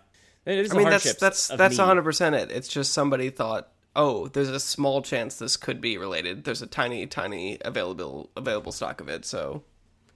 it 0.44 0.58
is 0.58 0.72
I 0.72 0.76
mean, 0.76 0.90
that's 0.90 1.14
that's 1.14 1.48
that's 1.48 1.78
100 1.78 2.02
percent 2.02 2.34
it. 2.34 2.50
It's 2.50 2.68
just 2.68 2.92
somebody 2.92 3.30
thought, 3.30 3.68
oh, 3.96 4.28
there's 4.28 4.48
a 4.48 4.60
small 4.60 5.02
chance 5.02 5.36
this 5.36 5.56
could 5.56 5.80
be 5.80 5.96
related. 5.96 6.44
There's 6.44 6.62
a 6.62 6.66
tiny, 6.66 7.06
tiny 7.06 7.58
available 7.64 8.30
available 8.36 8.72
stock 8.72 9.00
of 9.00 9.08
it. 9.08 9.24
So, 9.24 9.62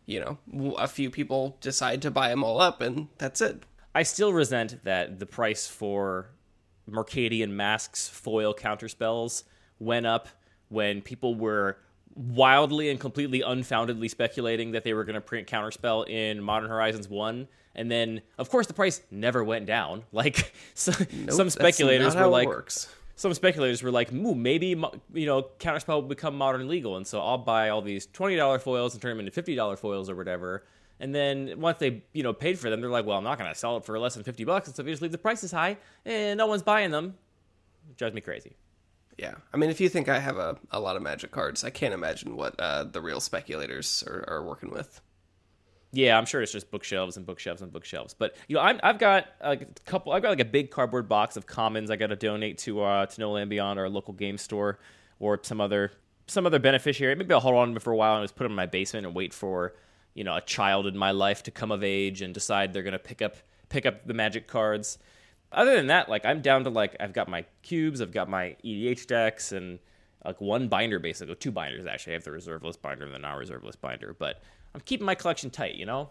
you 0.06 0.20
know, 0.20 0.74
a 0.76 0.88
few 0.88 1.10
people 1.10 1.56
decide 1.60 2.02
to 2.02 2.10
buy 2.10 2.28
them 2.30 2.44
all 2.44 2.60
up, 2.60 2.80
and 2.80 3.08
that's 3.18 3.40
it. 3.40 3.62
I 3.94 4.02
still 4.02 4.32
resent 4.32 4.84
that 4.84 5.18
the 5.18 5.26
price 5.26 5.66
for 5.66 6.30
Mercadian 6.88 7.50
Masques 7.50 8.08
foil 8.08 8.54
counterspells 8.54 9.44
went 9.78 10.06
up 10.06 10.28
when 10.68 11.02
people 11.02 11.34
were 11.34 11.78
wildly 12.14 12.90
and 12.90 12.98
completely 12.98 13.42
unfoundedly 13.42 14.08
speculating 14.08 14.72
that 14.72 14.82
they 14.84 14.92
were 14.92 15.04
going 15.04 15.14
to 15.14 15.20
print 15.20 15.46
counterspell 15.46 16.08
in 16.08 16.42
Modern 16.42 16.68
Horizons 16.68 17.08
1 17.08 17.46
and 17.74 17.90
then 17.90 18.20
of 18.38 18.50
course 18.50 18.66
the 18.66 18.74
price 18.74 19.00
never 19.10 19.44
went 19.44 19.66
down 19.66 20.02
like 20.12 20.52
so, 20.74 20.92
Nope, 20.98 21.30
some 21.30 21.46
that's 21.46 21.54
speculators 21.54 22.16
were 22.16 22.24
it 22.24 22.26
like 22.26 22.48
works. 22.48 22.88
Some 23.18 23.34
speculators 23.34 23.82
were 23.82 23.90
like, 23.90 24.12
"Ooh, 24.12 24.34
maybe 24.34 24.68
you 25.12 25.26
know, 25.26 25.42
counterspell 25.58 25.96
will 25.96 26.02
become 26.02 26.36
modern 26.36 26.68
legal, 26.68 26.96
and 26.96 27.04
so 27.04 27.20
I'll 27.20 27.36
buy 27.36 27.68
all 27.68 27.82
these 27.82 28.06
twenty 28.06 28.36
dollar 28.36 28.60
foils 28.60 28.94
and 28.94 29.02
turn 29.02 29.10
them 29.10 29.20
into 29.20 29.32
fifty 29.32 29.56
dollar 29.56 29.76
foils 29.76 30.08
or 30.08 30.14
whatever." 30.14 30.64
And 31.00 31.12
then 31.12 31.60
once 31.60 31.78
they 31.78 32.04
you 32.12 32.22
know 32.22 32.32
paid 32.32 32.60
for 32.60 32.70
them, 32.70 32.80
they're 32.80 32.88
like, 32.88 33.06
"Well, 33.06 33.18
I'm 33.18 33.24
not 33.24 33.36
going 33.36 33.52
to 33.52 33.58
sell 33.58 33.76
it 33.76 33.84
for 33.84 33.98
less 33.98 34.14
than 34.14 34.22
fifty 34.22 34.44
bucks," 34.44 34.68
and 34.68 34.76
so 34.76 34.84
they 34.84 34.92
just 34.92 35.02
leave 35.02 35.10
the 35.10 35.18
prices 35.18 35.50
high, 35.50 35.78
and 36.06 36.38
no 36.38 36.46
one's 36.46 36.62
buying 36.62 36.92
them. 36.92 37.18
It 37.90 37.96
drives 37.96 38.14
me 38.14 38.20
crazy. 38.20 38.56
Yeah, 39.18 39.34
I 39.52 39.56
mean, 39.56 39.68
if 39.68 39.80
you 39.80 39.88
think 39.88 40.08
I 40.08 40.20
have 40.20 40.36
a, 40.36 40.56
a 40.70 40.78
lot 40.78 40.94
of 40.94 41.02
magic 41.02 41.32
cards, 41.32 41.64
I 41.64 41.70
can't 41.70 41.92
imagine 41.92 42.36
what 42.36 42.54
uh, 42.60 42.84
the 42.84 43.00
real 43.00 43.18
speculators 43.18 44.04
are, 44.06 44.24
are 44.28 44.44
working 44.44 44.70
with. 44.70 45.00
Yeah, 45.92 46.18
I'm 46.18 46.26
sure 46.26 46.42
it's 46.42 46.52
just 46.52 46.70
bookshelves 46.70 47.16
and 47.16 47.24
bookshelves 47.24 47.62
and 47.62 47.72
bookshelves. 47.72 48.14
But 48.14 48.36
you 48.46 48.56
know, 48.56 48.60
I'm, 48.60 48.78
I've 48.82 48.98
got 48.98 49.28
a 49.40 49.56
couple. 49.86 50.12
I've 50.12 50.22
got 50.22 50.30
like 50.30 50.40
a 50.40 50.44
big 50.44 50.70
cardboard 50.70 51.08
box 51.08 51.36
of 51.36 51.46
commons. 51.46 51.90
I 51.90 51.96
got 51.96 52.08
to 52.08 52.16
donate 52.16 52.58
to 52.58 52.82
uh, 52.82 53.06
to 53.06 53.20
No 53.20 53.32
Land 53.32 53.48
Beyond, 53.48 53.78
or 53.78 53.84
a 53.84 53.90
local 53.90 54.12
game 54.12 54.36
store, 54.36 54.78
or 55.18 55.40
some 55.42 55.60
other 55.60 55.92
some 56.26 56.44
other 56.44 56.58
beneficiary. 56.58 57.14
Maybe 57.14 57.32
I'll 57.32 57.40
hold 57.40 57.56
on 57.56 57.72
to 57.74 57.80
for 57.80 57.92
a 57.92 57.96
while 57.96 58.16
and 58.16 58.24
just 58.24 58.36
put 58.36 58.44
them 58.44 58.52
in 58.52 58.56
my 58.56 58.66
basement 58.66 59.06
and 59.06 59.14
wait 59.14 59.32
for 59.32 59.74
you 60.14 60.24
know 60.24 60.36
a 60.36 60.42
child 60.42 60.86
in 60.86 60.96
my 60.96 61.10
life 61.10 61.42
to 61.44 61.50
come 61.50 61.70
of 61.72 61.82
age 61.82 62.20
and 62.20 62.34
decide 62.34 62.72
they're 62.72 62.82
gonna 62.82 62.98
pick 62.98 63.22
up 63.22 63.36
pick 63.70 63.86
up 63.86 64.06
the 64.06 64.14
magic 64.14 64.46
cards. 64.46 64.98
Other 65.50 65.74
than 65.74 65.86
that, 65.86 66.10
like 66.10 66.26
I'm 66.26 66.42
down 66.42 66.64
to 66.64 66.70
like 66.70 66.96
I've 67.00 67.14
got 67.14 67.28
my 67.28 67.46
cubes, 67.62 68.02
I've 68.02 68.12
got 68.12 68.28
my 68.28 68.56
EDH 68.62 69.06
decks, 69.06 69.52
and 69.52 69.78
like 70.22 70.38
one 70.40 70.68
binder 70.68 70.98
basically, 70.98 71.34
two 71.36 71.50
binders 71.50 71.86
actually. 71.86 72.12
I 72.12 72.16
have 72.16 72.24
the 72.24 72.32
reserve 72.32 72.62
list 72.62 72.82
binder 72.82 73.06
and 73.06 73.14
the 73.14 73.18
non-reserve 73.18 73.64
list 73.64 73.80
binder, 73.80 74.14
but 74.18 74.42
I'm 74.74 74.80
keeping 74.80 75.06
my 75.06 75.14
collection 75.14 75.50
tight, 75.50 75.74
you 75.74 75.86
know. 75.86 76.10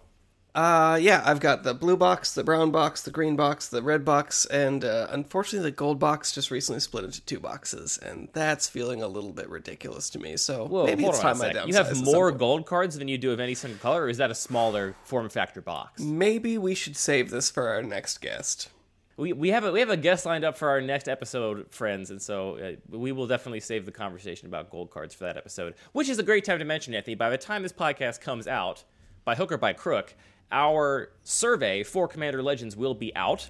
Uh, 0.57 0.97
yeah, 0.99 1.21
I've 1.23 1.39
got 1.39 1.61
the 1.61 1.75
blue 1.75 1.95
box, 1.95 2.33
the 2.33 2.43
brown 2.43 2.71
box, 2.71 3.03
the 3.03 3.11
green 3.11 3.35
box, 3.35 3.67
the 3.67 3.83
red 3.83 4.03
box, 4.03 4.43
and 4.47 4.83
uh, 4.83 5.05
unfortunately, 5.11 5.69
the 5.69 5.75
gold 5.75 5.99
box 5.99 6.31
just 6.31 6.49
recently 6.49 6.79
split 6.79 7.03
into 7.03 7.21
two 7.21 7.39
boxes, 7.39 7.99
and 7.99 8.29
that's 8.33 8.67
feeling 8.67 9.03
a 9.03 9.07
little 9.07 9.31
bit 9.31 9.47
ridiculous 9.49 10.09
to 10.09 10.19
me. 10.19 10.35
So 10.35 10.65
Whoa, 10.67 10.85
maybe 10.85 11.05
it's 11.05 11.19
time 11.19 11.39
I 11.43 11.53
downsize. 11.53 11.67
You 11.67 11.75
have 11.75 12.03
more 12.03 12.31
gold 12.31 12.65
cards 12.65 12.97
than 12.97 13.07
you 13.07 13.19
do 13.19 13.31
of 13.31 13.39
any 13.39 13.53
single 13.53 13.79
color, 13.79 14.05
or 14.05 14.09
is 14.09 14.17
that 14.17 14.31
a 14.31 14.35
smaller 14.35 14.95
form 15.03 15.29
factor 15.29 15.61
box? 15.61 16.01
Maybe 16.01 16.57
we 16.57 16.73
should 16.73 16.97
save 16.97 17.29
this 17.29 17.51
for 17.51 17.67
our 17.67 17.83
next 17.83 18.19
guest. 18.19 18.69
We, 19.17 19.33
we 19.33 19.49
have 19.49 19.63
a 19.63 19.71
we 19.71 19.79
have 19.79 19.89
a 19.89 19.97
guest 19.97 20.27
lined 20.27 20.45
up 20.45 20.55
for 20.55 20.69
our 20.69 20.79
next 20.79 21.07
episode, 21.07 21.71
friends, 21.71 22.11
and 22.11 22.21
so 22.21 22.57
uh, 22.57 22.71
we 22.95 23.11
will 23.11 23.25
definitely 23.25 23.61
save 23.61 23.87
the 23.87 23.91
conversation 23.91 24.47
about 24.47 24.69
gold 24.69 24.91
cards 24.91 25.15
for 25.15 25.23
that 25.23 25.37
episode, 25.37 25.73
which 25.93 26.07
is 26.07 26.19
a 26.19 26.23
great 26.23 26.45
time 26.45 26.59
to 26.59 26.65
mention, 26.65 26.93
Anthony. 26.93 27.15
By 27.15 27.31
the 27.31 27.37
time 27.37 27.63
this 27.63 27.73
podcast 27.73 28.21
comes 28.21 28.47
out, 28.47 28.83
by 29.25 29.33
hook 29.33 29.51
or 29.51 29.57
by 29.57 29.73
crook, 29.73 30.13
our 30.51 31.09
survey 31.23 31.81
for 31.81 32.07
Commander 32.07 32.43
Legends 32.43 32.77
will 32.77 32.93
be 32.93 33.13
out. 33.15 33.49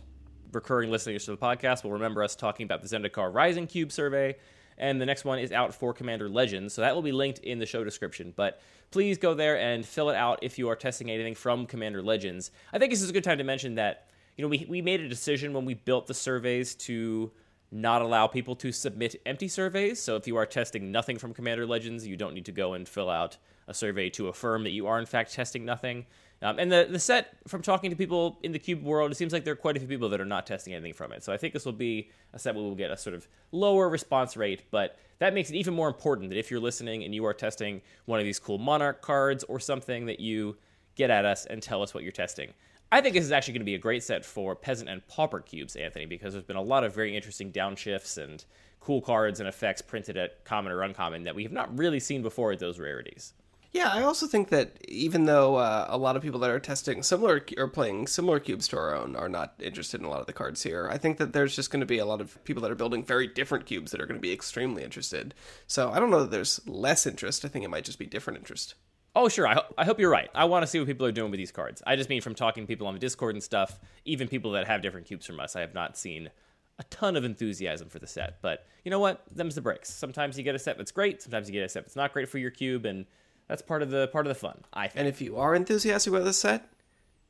Recurring 0.54 0.90
listeners 0.90 1.26
to 1.26 1.32
the 1.32 1.38
podcast 1.38 1.84
will 1.84 1.92
remember 1.92 2.24
us 2.24 2.34
talking 2.34 2.64
about 2.64 2.82
the 2.82 2.88
Zendikar 2.88 3.34
Rising 3.34 3.68
Cube 3.68 3.92
survey, 3.92 4.38
and 4.78 5.02
the 5.02 5.06
next 5.06 5.26
one 5.26 5.38
is 5.38 5.52
out 5.52 5.76
for 5.76 5.94
Commander 5.94 6.30
Legends, 6.30 6.74
so 6.74 6.82
that 6.82 6.96
will 6.96 7.02
be 7.02 7.12
linked 7.12 7.40
in 7.40 7.60
the 7.60 7.66
show 7.66 7.84
description. 7.84 8.32
But 8.38 8.62
please 8.92 9.18
go 9.18 9.34
there 9.34 9.60
and 9.60 9.86
fill 9.86 10.10
it 10.10 10.16
out 10.16 10.40
if 10.42 10.58
you 10.58 10.70
are 10.70 10.78
testing 10.78 11.12
anything 11.12 11.36
from 11.36 11.66
Commander 11.66 12.02
Legends. 12.02 12.52
I 12.72 12.80
think 12.80 12.92
this 12.94 13.02
is 13.02 13.10
a 13.10 13.14
good 13.14 13.26
time 13.26 13.40
to 13.40 13.44
mention 13.44 13.76
that 13.76 14.08
you 14.38 14.44
know 14.44 14.50
we 14.50 14.66
we 14.70 14.82
made 14.82 15.02
a 15.02 15.10
decision 15.10 15.52
when 15.52 15.66
we 15.66 15.74
built 15.74 16.08
the 16.08 16.14
surveys 16.14 16.76
to 16.76 17.32
not 17.72 18.02
allow 18.02 18.28
people 18.28 18.56
to 18.56 18.72
submit 18.72 19.16
empty 19.26 19.48
surveys. 19.48 20.02
So 20.02 20.16
if 20.16 20.26
you 20.26 20.38
are 20.38 20.46
testing 20.46 20.92
nothing 20.92 21.18
from 21.18 21.34
Commander 21.34 21.66
Legends, 21.66 22.08
you 22.08 22.16
don't 22.16 22.34
need 22.34 22.46
to 22.46 22.54
go 22.54 22.74
and 22.74 22.88
fill 22.88 23.10
out 23.10 23.38
a 23.68 23.74
survey 23.74 24.10
to 24.12 24.30
affirm 24.30 24.64
that 24.64 24.70
you 24.70 24.88
are 24.88 25.00
in 25.00 25.06
fact 25.06 25.34
testing 25.34 25.66
nothing. 25.66 26.06
Um, 26.42 26.60
and 26.60 26.72
the 26.72 26.88
the 26.90 27.00
set 27.00 27.36
from 27.48 27.62
talking 27.64 27.90
to 27.90 27.96
people 27.96 28.38
in 28.44 28.52
the 28.52 28.60
cube 28.60 28.84
world, 28.84 29.12
it 29.12 29.16
seems 29.16 29.34
like 29.34 29.44
there 29.44 29.54
are 29.54 29.58
quite 29.58 29.76
a 29.76 29.80
few 29.80 29.90
people 29.90 30.08
that 30.10 30.22
are 30.22 30.26
not 30.26 30.46
testing 30.46 30.74
anything 30.74 30.94
from 30.94 31.12
it. 31.12 31.24
So 31.24 31.34
I 31.34 31.38
think 31.38 31.54
this 31.54 31.66
will 31.66 31.74
be 31.74 32.12
a 32.34 32.40
set 32.40 32.54
where 32.56 32.64
we'll 32.64 32.76
get 32.76 32.92
a 32.92 32.98
sort 32.98 33.16
of 33.16 33.28
lower 33.52 33.90
response 33.90 34.38
rate, 34.38 34.64
but 34.70 34.98
that 35.20 35.34
makes 35.34 35.50
it 35.50 35.56
even 35.56 35.74
more 35.74 35.88
important 35.88 36.30
that 36.30 36.38
if 36.38 36.52
you're 36.52 36.60
listening 36.60 37.04
and 37.04 37.14
you 37.14 37.26
are 37.26 37.34
testing 37.34 37.82
one 38.06 38.20
of 38.20 38.26
these 38.26 38.40
cool 38.40 38.60
Monarch 38.60 39.02
cards 39.02 39.44
or 39.46 39.60
something 39.60 40.06
that 40.06 40.20
you 40.20 40.58
get 40.96 41.10
at 41.10 41.26
us 41.26 41.46
and 41.46 41.62
tell 41.62 41.82
us 41.82 41.94
what 41.94 42.04
you're 42.04 42.12
testing. 42.12 42.54
I 42.92 43.02
think 43.02 43.16
this 43.16 43.26
is 43.26 43.32
actually 43.32 43.54
going 43.54 43.62
to 43.62 43.66
be 43.66 43.76
a 43.76 43.80
great 43.80 44.04
set 44.04 44.24
for 44.24 44.56
peasant 44.56 44.90
and 44.90 45.06
pauper 45.08 45.42
cubes, 45.42 45.76
Anthony, 45.76 46.06
because 46.06 46.34
there's 46.34 46.46
been 46.46 46.56
a 46.56 46.62
lot 46.62 46.84
of 46.84 46.96
very 46.96 47.16
interesting 47.16 47.52
downshifts 47.52 48.18
and 48.22 48.46
cool 48.80 49.02
cards 49.02 49.40
and 49.40 49.50
effects 49.50 49.82
printed 49.82 50.16
at 50.16 50.46
common 50.46 50.72
or 50.72 50.82
uncommon 50.82 51.24
that 51.26 51.36
we 51.36 51.44
have 51.44 51.52
not 51.52 51.78
really 51.78 52.00
seen 52.00 52.22
before 52.22 52.54
at 52.54 52.60
those 52.60 52.80
rarities. 52.80 53.34
Yeah, 53.74 53.92
I 53.92 54.04
also 54.04 54.28
think 54.28 54.48
that 54.50 54.78
even 54.88 55.26
though 55.26 55.58
uh, 55.58 55.86
a 55.90 55.98
lot 55.98 56.16
of 56.16 56.22
people 56.22 56.40
that 56.40 56.50
are 56.50 56.60
testing 56.60 57.04
similar 57.04 57.46
or 57.58 57.68
playing 57.68 58.08
similar 58.08 58.40
cubes 58.40 58.68
to 58.70 58.78
our 58.78 58.96
own 58.96 59.16
are 59.18 59.28
not 59.28 59.56
interested 59.60 60.00
in 60.00 60.06
a 60.06 60.10
lot 60.10 60.22
of 60.22 60.26
the 60.26 60.34
cards 60.34 60.64
here, 60.64 60.88
I 60.90 60.98
think 60.98 61.18
that 61.18 61.34
there's 61.34 61.56
just 61.56 61.70
going 61.70 61.82
to 61.82 61.86
be 61.86 61.98
a 61.98 62.06
lot 62.06 62.22
of 62.22 62.42
people 62.46 62.62
that 62.64 62.72
are 62.72 62.76
building 62.76 63.04
very 63.04 63.28
different 63.28 63.66
cubes 63.66 63.92
that 63.92 64.02
are 64.02 64.06
going 64.06 64.20
to 64.20 64.22
be 64.22 64.32
extremely 64.32 64.84
interested. 64.84 65.36
So 65.68 65.92
I 65.92 66.00
don't 66.00 66.10
know 66.10 66.22
that 66.22 66.32
there's 66.32 66.66
less 66.66 67.06
interest. 67.06 67.44
I 67.44 67.50
think 67.50 67.66
it 67.66 67.70
might 67.70 67.84
just 67.84 68.00
be 68.00 68.06
different 68.06 68.40
interest. 68.40 68.76
Oh, 69.20 69.30
sure. 69.30 69.48
I, 69.48 69.56
ho- 69.56 69.74
I 69.80 69.84
hope 69.84 70.00
you're 70.00 70.12
right. 70.12 70.30
I 70.36 70.46
want 70.46 70.62
to 70.62 70.68
see 70.68 70.78
what 70.78 70.88
people 70.88 71.08
are 71.08 71.12
doing 71.12 71.32
with 71.32 71.40
these 71.40 71.52
cards. 71.52 71.82
I 71.88 71.96
just 71.96 72.08
mean 72.08 72.22
from 72.22 72.36
talking 72.36 72.64
to 72.64 72.68
people 72.68 72.86
on 72.86 72.94
the 72.94 73.00
Discord 73.00 73.34
and 73.34 73.44
stuff, 73.44 73.80
even 74.06 74.28
people 74.28 74.52
that 74.52 74.68
have 74.68 74.84
different 74.84 75.08
cubes 75.08 75.26
from 75.26 75.40
us, 75.40 75.56
I 75.56 75.62
have 75.62 75.74
not 75.74 75.98
seen 75.98 76.30
a 76.78 76.84
ton 76.84 77.16
of 77.16 77.24
enthusiasm 77.24 77.90
for 77.90 77.98
the 77.98 78.06
set. 78.06 78.42
But 78.44 78.68
you 78.84 78.92
know 78.92 79.00
what? 79.00 79.24
Them's 79.32 79.56
the 79.56 79.62
breaks. 79.62 79.92
Sometimes 79.92 80.38
you 80.38 80.44
get 80.44 80.54
a 80.54 80.60
set 80.60 80.78
that's 80.78 80.92
great. 80.92 81.24
Sometimes 81.24 81.50
you 81.50 81.54
get 81.54 81.64
a 81.64 81.70
set 81.70 81.84
that's 81.84 81.96
not 81.96 82.14
great 82.14 82.30
for 82.30 82.38
your 82.38 82.52
cube, 82.52 82.86
and 82.86 83.08
that's 83.48 83.64
part 83.64 83.82
of 83.82 83.90
the 83.90 84.08
part 84.10 84.28
of 84.28 84.30
the 84.30 84.40
fun. 84.40 84.64
I 84.72 84.88
think. 84.88 85.00
And 85.00 85.08
if 85.08 85.20
you 85.20 85.38
are 85.38 85.56
enthusiastic 85.56 86.14
about 86.14 86.24
this 86.24 86.38
set, 86.38 86.70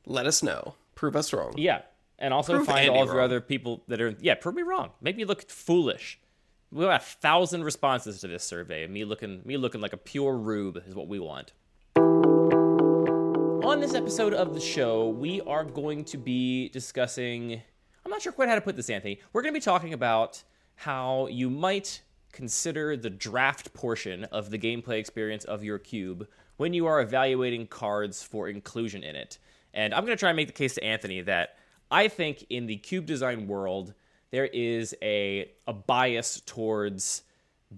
let 0.04 0.26
us 0.26 0.42
know. 0.42 0.74
Prove 0.94 1.16
us 1.16 1.32
wrong. 1.32 1.54
Yeah, 1.56 1.80
and 2.18 2.34
also 2.34 2.56
Prove 2.56 2.66
find 2.66 2.80
Andy 2.80 2.90
all 2.98 3.04
of 3.04 3.08
your 3.08 3.22
other 3.22 3.40
people 3.40 3.82
that 3.88 4.00
are 4.02 4.14
yeah, 4.20 4.34
prove 4.34 4.56
me 4.56 4.62
wrong. 4.62 4.90
Make 5.00 5.16
me 5.16 5.24
look 5.24 5.48
foolish. 5.48 6.20
We 6.70 6.84
got 6.84 7.00
a 7.00 7.04
thousand 7.04 7.64
responses 7.64 8.20
to 8.20 8.28
this 8.28 8.44
survey. 8.44 8.86
Me 8.86 9.06
looking 9.06 9.40
me 9.46 9.56
looking 9.56 9.80
like 9.80 9.94
a 9.94 9.98
pure 9.98 10.36
rube 10.36 10.82
is 10.86 10.94
what 10.94 11.08
we 11.08 11.18
want. 11.18 11.52
On 13.68 13.80
this 13.80 13.92
episode 13.92 14.32
of 14.32 14.54
the 14.54 14.60
show, 14.60 15.10
we 15.10 15.42
are 15.42 15.62
going 15.62 16.02
to 16.04 16.16
be 16.16 16.70
discussing. 16.70 17.60
I'm 18.02 18.10
not 18.10 18.22
sure 18.22 18.32
quite 18.32 18.48
how 18.48 18.54
to 18.54 18.62
put 18.62 18.76
this, 18.76 18.88
Anthony. 18.88 19.20
We're 19.30 19.42
going 19.42 19.52
to 19.52 19.60
be 19.60 19.62
talking 19.62 19.92
about 19.92 20.42
how 20.74 21.26
you 21.26 21.50
might 21.50 22.00
consider 22.32 22.96
the 22.96 23.10
draft 23.10 23.74
portion 23.74 24.24
of 24.24 24.48
the 24.48 24.58
gameplay 24.58 24.98
experience 24.98 25.44
of 25.44 25.62
your 25.62 25.78
cube 25.78 26.26
when 26.56 26.72
you 26.72 26.86
are 26.86 27.02
evaluating 27.02 27.66
cards 27.66 28.22
for 28.22 28.48
inclusion 28.48 29.02
in 29.02 29.14
it. 29.14 29.36
And 29.74 29.92
I'm 29.92 30.06
going 30.06 30.16
to 30.16 30.18
try 30.18 30.30
and 30.30 30.36
make 30.36 30.46
the 30.46 30.54
case 30.54 30.74
to 30.76 30.82
Anthony 30.82 31.20
that 31.20 31.58
I 31.90 32.08
think 32.08 32.46
in 32.48 32.64
the 32.64 32.76
cube 32.78 33.04
design 33.04 33.46
world, 33.46 33.92
there 34.30 34.46
is 34.46 34.96
a, 35.02 35.50
a 35.66 35.74
bias 35.74 36.40
towards 36.46 37.20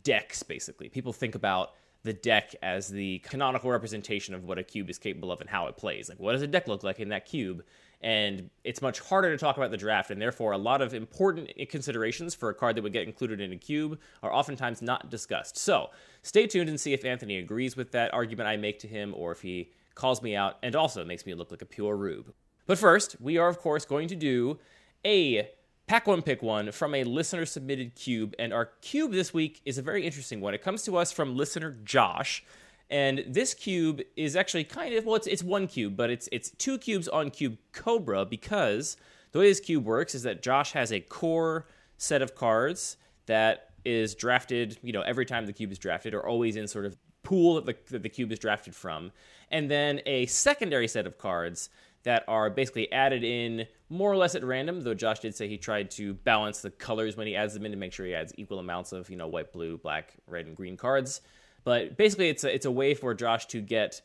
decks, 0.04 0.44
basically. 0.44 0.88
People 0.88 1.12
think 1.12 1.34
about 1.34 1.72
the 2.02 2.12
deck 2.12 2.54
as 2.62 2.88
the 2.88 3.18
canonical 3.18 3.70
representation 3.70 4.34
of 4.34 4.44
what 4.44 4.58
a 4.58 4.62
cube 4.62 4.88
is 4.88 4.98
capable 4.98 5.30
of 5.30 5.40
and 5.40 5.50
how 5.50 5.66
it 5.66 5.76
plays. 5.76 6.08
Like, 6.08 6.18
what 6.18 6.32
does 6.32 6.42
a 6.42 6.46
deck 6.46 6.66
look 6.66 6.82
like 6.82 6.98
in 6.98 7.10
that 7.10 7.26
cube? 7.26 7.62
And 8.00 8.48
it's 8.64 8.80
much 8.80 9.00
harder 9.00 9.30
to 9.30 9.36
talk 9.36 9.58
about 9.58 9.70
the 9.70 9.76
draft, 9.76 10.10
and 10.10 10.20
therefore, 10.20 10.52
a 10.52 10.58
lot 10.58 10.80
of 10.80 10.94
important 10.94 11.50
considerations 11.68 12.34
for 12.34 12.48
a 12.48 12.54
card 12.54 12.76
that 12.76 12.82
would 12.82 12.94
get 12.94 13.06
included 13.06 13.40
in 13.40 13.52
a 13.52 13.56
cube 13.56 13.98
are 14.22 14.32
oftentimes 14.32 14.80
not 14.80 15.10
discussed. 15.10 15.58
So, 15.58 15.90
stay 16.22 16.46
tuned 16.46 16.70
and 16.70 16.80
see 16.80 16.94
if 16.94 17.04
Anthony 17.04 17.36
agrees 17.36 17.76
with 17.76 17.92
that 17.92 18.14
argument 18.14 18.48
I 18.48 18.56
make 18.56 18.78
to 18.78 18.88
him 18.88 19.12
or 19.14 19.32
if 19.32 19.42
he 19.42 19.70
calls 19.94 20.22
me 20.22 20.34
out 20.34 20.56
and 20.62 20.74
also 20.74 21.04
makes 21.04 21.26
me 21.26 21.34
look 21.34 21.50
like 21.50 21.60
a 21.60 21.66
pure 21.66 21.94
rube. 21.94 22.32
But 22.66 22.78
first, 22.78 23.16
we 23.20 23.36
are, 23.36 23.48
of 23.48 23.58
course, 23.58 23.84
going 23.84 24.08
to 24.08 24.16
do 24.16 24.58
a 25.04 25.50
pack 25.90 26.06
one, 26.06 26.22
pick 26.22 26.40
one 26.40 26.70
from 26.70 26.94
a 26.94 27.02
listener 27.02 27.44
submitted 27.44 27.96
cube. 27.96 28.32
And 28.38 28.52
our 28.52 28.66
cube 28.80 29.10
this 29.10 29.34
week 29.34 29.60
is 29.64 29.76
a 29.76 29.82
very 29.82 30.06
interesting 30.06 30.40
one. 30.40 30.54
It 30.54 30.62
comes 30.62 30.84
to 30.84 30.96
us 30.96 31.10
from 31.10 31.36
listener 31.36 31.76
Josh. 31.82 32.44
And 32.88 33.24
this 33.26 33.54
cube 33.54 34.00
is 34.16 34.36
actually 34.36 34.62
kind 34.62 34.94
of 34.94 35.04
well, 35.04 35.16
it's 35.16 35.26
it's 35.26 35.42
one 35.42 35.66
cube, 35.66 35.96
but 35.96 36.08
it's 36.08 36.28
it's 36.30 36.50
two 36.50 36.78
cubes 36.78 37.08
on 37.08 37.32
Cube 37.32 37.58
Cobra 37.72 38.24
because 38.24 38.96
the 39.32 39.40
way 39.40 39.48
this 39.48 39.58
cube 39.58 39.84
works 39.84 40.14
is 40.14 40.22
that 40.22 40.42
Josh 40.42 40.70
has 40.72 40.92
a 40.92 41.00
core 41.00 41.66
set 41.98 42.22
of 42.22 42.36
cards 42.36 42.96
that 43.26 43.70
is 43.84 44.14
drafted, 44.14 44.78
you 44.84 44.92
know, 44.92 45.02
every 45.02 45.26
time 45.26 45.44
the 45.44 45.52
cube 45.52 45.72
is 45.72 45.78
drafted, 45.78 46.14
or 46.14 46.24
always 46.24 46.54
in 46.54 46.68
sort 46.68 46.86
of 46.86 46.96
pool 47.24 47.56
that 47.56 47.66
the, 47.66 47.76
that 47.90 48.04
the 48.04 48.08
cube 48.08 48.30
is 48.30 48.38
drafted 48.38 48.76
from, 48.76 49.10
and 49.50 49.68
then 49.68 50.00
a 50.06 50.26
secondary 50.26 50.86
set 50.86 51.04
of 51.04 51.18
cards 51.18 51.68
that 52.02 52.24
are 52.28 52.48
basically 52.48 52.90
added 52.92 53.24
in 53.24 53.66
more 53.88 54.10
or 54.10 54.16
less 54.16 54.34
at 54.34 54.44
random. 54.44 54.80
Though 54.80 54.94
Josh 54.94 55.20
did 55.20 55.34
say 55.34 55.48
he 55.48 55.58
tried 55.58 55.90
to 55.92 56.14
balance 56.14 56.60
the 56.60 56.70
colors 56.70 57.16
when 57.16 57.26
he 57.26 57.36
adds 57.36 57.54
them 57.54 57.66
in 57.66 57.72
to 57.72 57.78
make 57.78 57.92
sure 57.92 58.06
he 58.06 58.14
adds 58.14 58.32
equal 58.36 58.58
amounts 58.58 58.92
of 58.92 59.10
you 59.10 59.16
know 59.16 59.26
white, 59.26 59.52
blue, 59.52 59.78
black, 59.78 60.14
red, 60.26 60.46
and 60.46 60.56
green 60.56 60.76
cards. 60.76 61.20
But 61.64 61.96
basically, 61.96 62.30
it's 62.30 62.44
a, 62.44 62.54
it's 62.54 62.66
a 62.66 62.70
way 62.70 62.94
for 62.94 63.14
Josh 63.14 63.46
to 63.46 63.60
get 63.60 64.00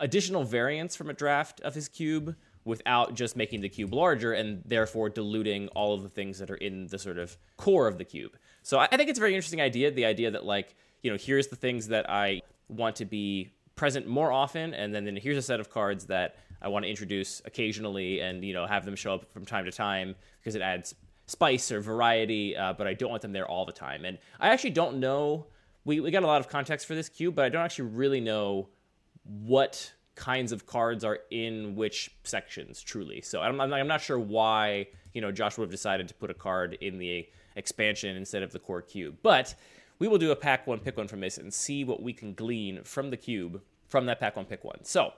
additional 0.00 0.44
variants 0.44 0.96
from 0.96 1.10
a 1.10 1.12
draft 1.12 1.60
of 1.60 1.74
his 1.74 1.88
cube 1.88 2.34
without 2.64 3.14
just 3.14 3.36
making 3.36 3.60
the 3.60 3.68
cube 3.68 3.92
larger 3.92 4.32
and 4.32 4.62
therefore 4.64 5.10
diluting 5.10 5.68
all 5.68 5.94
of 5.94 6.02
the 6.02 6.08
things 6.08 6.38
that 6.38 6.50
are 6.50 6.56
in 6.56 6.86
the 6.86 6.98
sort 6.98 7.18
of 7.18 7.36
core 7.58 7.86
of 7.86 7.98
the 7.98 8.04
cube. 8.04 8.32
So 8.62 8.78
I 8.78 8.86
think 8.86 9.10
it's 9.10 9.18
a 9.18 9.20
very 9.20 9.34
interesting 9.34 9.60
idea. 9.60 9.90
The 9.90 10.06
idea 10.06 10.30
that 10.30 10.44
like 10.44 10.74
you 11.02 11.10
know 11.10 11.18
here's 11.18 11.48
the 11.48 11.56
things 11.56 11.88
that 11.88 12.08
I 12.08 12.40
want 12.68 12.96
to 12.96 13.04
be 13.04 13.50
present 13.76 14.06
more 14.06 14.32
often, 14.32 14.72
and 14.72 14.94
then, 14.94 15.04
then 15.04 15.16
here's 15.16 15.36
a 15.36 15.42
set 15.42 15.60
of 15.60 15.68
cards 15.68 16.06
that 16.06 16.36
I 16.64 16.68
want 16.68 16.84
to 16.84 16.88
introduce 16.88 17.42
occasionally, 17.44 18.20
and 18.20 18.42
you 18.44 18.54
know 18.54 18.66
have 18.66 18.84
them 18.84 18.96
show 18.96 19.14
up 19.14 19.30
from 19.32 19.44
time 19.44 19.66
to 19.66 19.70
time 19.70 20.14
because 20.40 20.54
it 20.54 20.62
adds 20.62 20.94
spice 21.26 21.70
or 21.70 21.80
variety. 21.80 22.56
Uh, 22.56 22.72
but 22.72 22.86
I 22.86 22.94
don't 22.94 23.10
want 23.10 23.22
them 23.22 23.32
there 23.32 23.46
all 23.46 23.66
the 23.66 23.72
time. 23.72 24.04
And 24.04 24.18
I 24.40 24.48
actually 24.48 24.70
don't 24.70 24.98
know. 24.98 25.46
We 25.84 26.00
we 26.00 26.10
got 26.10 26.22
a 26.22 26.26
lot 26.26 26.40
of 26.40 26.48
context 26.48 26.86
for 26.86 26.94
this 26.94 27.08
cube, 27.08 27.34
but 27.34 27.44
I 27.44 27.48
don't 27.50 27.62
actually 27.62 27.90
really 27.90 28.20
know 28.20 28.68
what 29.24 29.92
kinds 30.14 30.52
of 30.52 30.64
cards 30.64 31.04
are 31.04 31.18
in 31.30 31.74
which 31.74 32.10
sections 32.22 32.80
truly. 32.80 33.20
So 33.20 33.40
I'm, 33.40 33.60
I'm, 33.60 33.72
I'm 33.72 33.88
not 33.88 34.00
sure 34.00 34.18
why 34.18 34.86
you 35.12 35.20
know 35.20 35.30
Josh 35.30 35.58
would 35.58 35.64
have 35.64 35.70
decided 35.70 36.08
to 36.08 36.14
put 36.14 36.30
a 36.30 36.34
card 36.34 36.78
in 36.80 36.98
the 36.98 37.28
expansion 37.56 38.16
instead 38.16 38.42
of 38.42 38.52
the 38.52 38.58
core 38.58 38.82
cube. 38.82 39.18
But 39.22 39.54
we 39.98 40.08
will 40.08 40.18
do 40.18 40.30
a 40.30 40.36
pack 40.36 40.66
one 40.66 40.78
pick 40.78 40.96
one 40.96 41.08
from 41.08 41.20
this 41.20 41.36
and 41.36 41.52
see 41.52 41.84
what 41.84 42.02
we 42.02 42.12
can 42.12 42.32
glean 42.32 42.82
from 42.84 43.10
the 43.10 43.16
cube 43.16 43.60
from 43.88 44.06
that 44.06 44.18
pack 44.18 44.36
one 44.36 44.46
pick 44.46 44.64
one. 44.64 44.82
So 44.84 45.12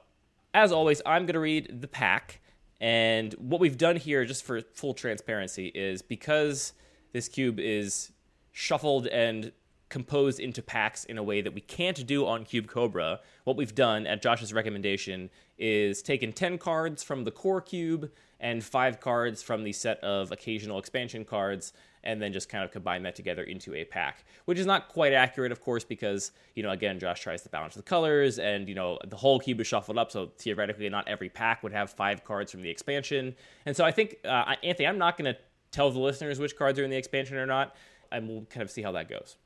as 0.57 0.73
always, 0.73 1.03
I'm 1.05 1.27
going 1.27 1.35
to 1.35 1.41
read 1.41 1.83
the 1.83 1.87
pack. 1.87 2.41
And 2.81 3.35
what 3.35 3.61
we've 3.61 3.77
done 3.77 3.97
here, 3.97 4.25
just 4.25 4.43
for 4.43 4.63
full 4.73 4.95
transparency, 4.95 5.67
is 5.67 6.01
because 6.01 6.73
this 7.13 7.29
cube 7.29 7.61
is 7.61 8.11
shuffled 8.53 9.07
and 9.07 9.53
composed 9.91 10.41
into 10.41 10.63
packs 10.63 11.05
in 11.05 11.19
a 11.19 11.23
way 11.23 11.43
that 11.43 11.53
we 11.53 11.61
can't 11.61 12.07
do 12.07 12.27
on 12.27 12.45
Cube 12.45 12.69
Cobra. 12.69 13.21
What 13.45 13.59
we've 13.59 13.75
done 13.75 14.07
at 14.07 14.23
Josh's 14.23 14.53
recommendation 14.55 15.29
is 15.59 16.01
taken 16.03 16.33
10 16.33 16.57
cards 16.57 17.03
from 17.03 17.25
the 17.25 17.31
core 17.31 17.61
cube 17.61 18.11
and 18.41 18.65
5 18.65 18.99
cards 18.99 19.43
from 19.43 19.63
the 19.63 19.73
set 19.73 20.01
of 20.01 20.33
occasional 20.33 20.79
expansion 20.79 21.27
cards 21.27 21.75
and 22.07 22.23
then 22.23 22.33
just 22.33 22.49
kind 22.49 22.65
of 22.65 22.71
combine 22.71 23.03
that 23.03 23.17
together 23.17 23.43
into 23.43 23.75
a 23.75 23.85
pack, 23.85 24.25
which 24.47 24.59
is 24.59 24.65
not 24.65 24.89
quite 24.89 25.13
accurate, 25.13 25.53
of 25.53 25.61
course, 25.61 25.85
because, 25.85 26.31
you 26.55 26.63
know, 26.63 26.71
again, 26.71 26.99
Josh 26.99 27.21
tries 27.21 27.43
to 27.43 27.49
balance 27.49 27.75
the 27.75 27.83
colors 27.83 28.39
and, 28.39 28.69
you 28.69 28.75
know, 28.75 28.99
the 29.07 29.17
whole 29.17 29.41
cube 29.41 29.61
is 29.61 29.67
shuffled 29.67 29.99
up. 29.99 30.11
So 30.11 30.31
theoretically, 30.39 30.89
not 30.89 31.07
every 31.09 31.29
pack 31.29 31.63
would 31.63 31.73
have 31.73 31.91
five 31.91 32.25
cards 32.25 32.51
from 32.53 32.63
the 32.63 32.71
expansion. 32.71 33.35
And 33.67 33.77
so 33.77 33.85
I 33.85 33.91
think, 33.91 34.17
uh, 34.25 34.55
Anthony, 34.63 34.87
I'm 34.87 34.99
not 34.99 35.19
going 35.19 35.35
to 35.35 35.39
tell 35.73 35.91
the 35.91 35.99
listeners 35.99 36.39
which 36.39 36.57
cards 36.57 36.79
are 36.79 36.85
in 36.85 36.91
the 36.91 36.97
expansion 36.97 37.37
or 37.37 37.47
not, 37.47 37.75
and 38.13 38.29
we'll 38.29 38.45
kind 38.45 38.63
of 38.63 38.71
see 38.71 38.83
how 38.83 38.93
that 38.93 39.09
goes. 39.09 39.37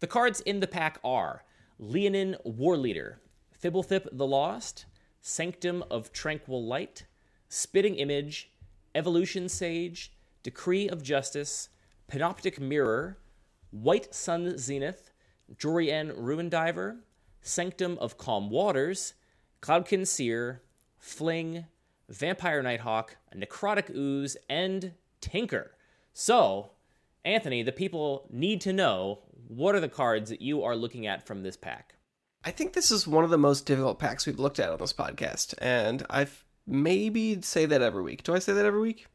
The 0.00 0.06
cards 0.06 0.40
in 0.42 0.60
the 0.60 0.68
pack 0.68 1.00
are 1.02 1.42
Leonin 1.78 2.36
Warleader, 2.46 3.16
Fblthp 3.60 4.06
the 4.12 4.26
Lost, 4.26 4.84
Sanctum 5.20 5.82
of 5.90 6.12
Tranquil 6.12 6.64
Light, 6.64 7.06
Spitting 7.48 7.96
Image, 7.96 8.50
Evolution 8.94 9.48
Sage, 9.48 10.12
Decree 10.42 10.88
of 10.88 11.02
Justice, 11.02 11.68
Panoptic 12.10 12.58
Mirror, 12.58 13.18
White 13.70 14.14
Sun 14.14 14.56
Zenith, 14.58 15.10
Jori 15.56 15.90
En 15.90 16.12
Ruin 16.16 16.48
Diver, 16.48 16.96
Sanctum 17.42 17.98
of 17.98 18.18
Calm 18.18 18.50
Waters, 18.50 19.14
Cloudkin 19.60 20.06
Seer, 20.06 20.62
Fling, 20.98 21.66
Vampire 22.08 22.62
Nighthawk, 22.62 23.16
Necrotic 23.34 23.94
Ooze, 23.94 24.36
and 24.48 24.94
Tinker. 25.20 25.72
So, 26.12 26.72
Anthony, 27.24 27.62
the 27.62 27.72
people 27.72 28.26
need 28.30 28.60
to 28.62 28.72
know 28.72 29.20
what 29.46 29.74
are 29.74 29.80
the 29.80 29.88
cards 29.88 30.30
that 30.30 30.42
you 30.42 30.62
are 30.62 30.76
looking 30.76 31.06
at 31.06 31.26
from 31.26 31.42
this 31.42 31.56
pack? 31.56 31.94
I 32.44 32.50
think 32.50 32.72
this 32.72 32.90
is 32.90 33.06
one 33.06 33.24
of 33.24 33.30
the 33.30 33.38
most 33.38 33.66
difficult 33.66 33.98
packs 33.98 34.26
we've 34.26 34.38
looked 34.38 34.58
at 34.58 34.70
on 34.70 34.78
this 34.78 34.92
podcast, 34.92 35.54
and 35.58 36.06
I've 36.08 36.44
maybe 36.66 37.40
say 37.42 37.66
that 37.66 37.82
every 37.82 38.02
week. 38.02 38.22
Do 38.22 38.34
I 38.34 38.38
say 38.38 38.52
that 38.52 38.64
every 38.64 38.80
week? 38.80 39.06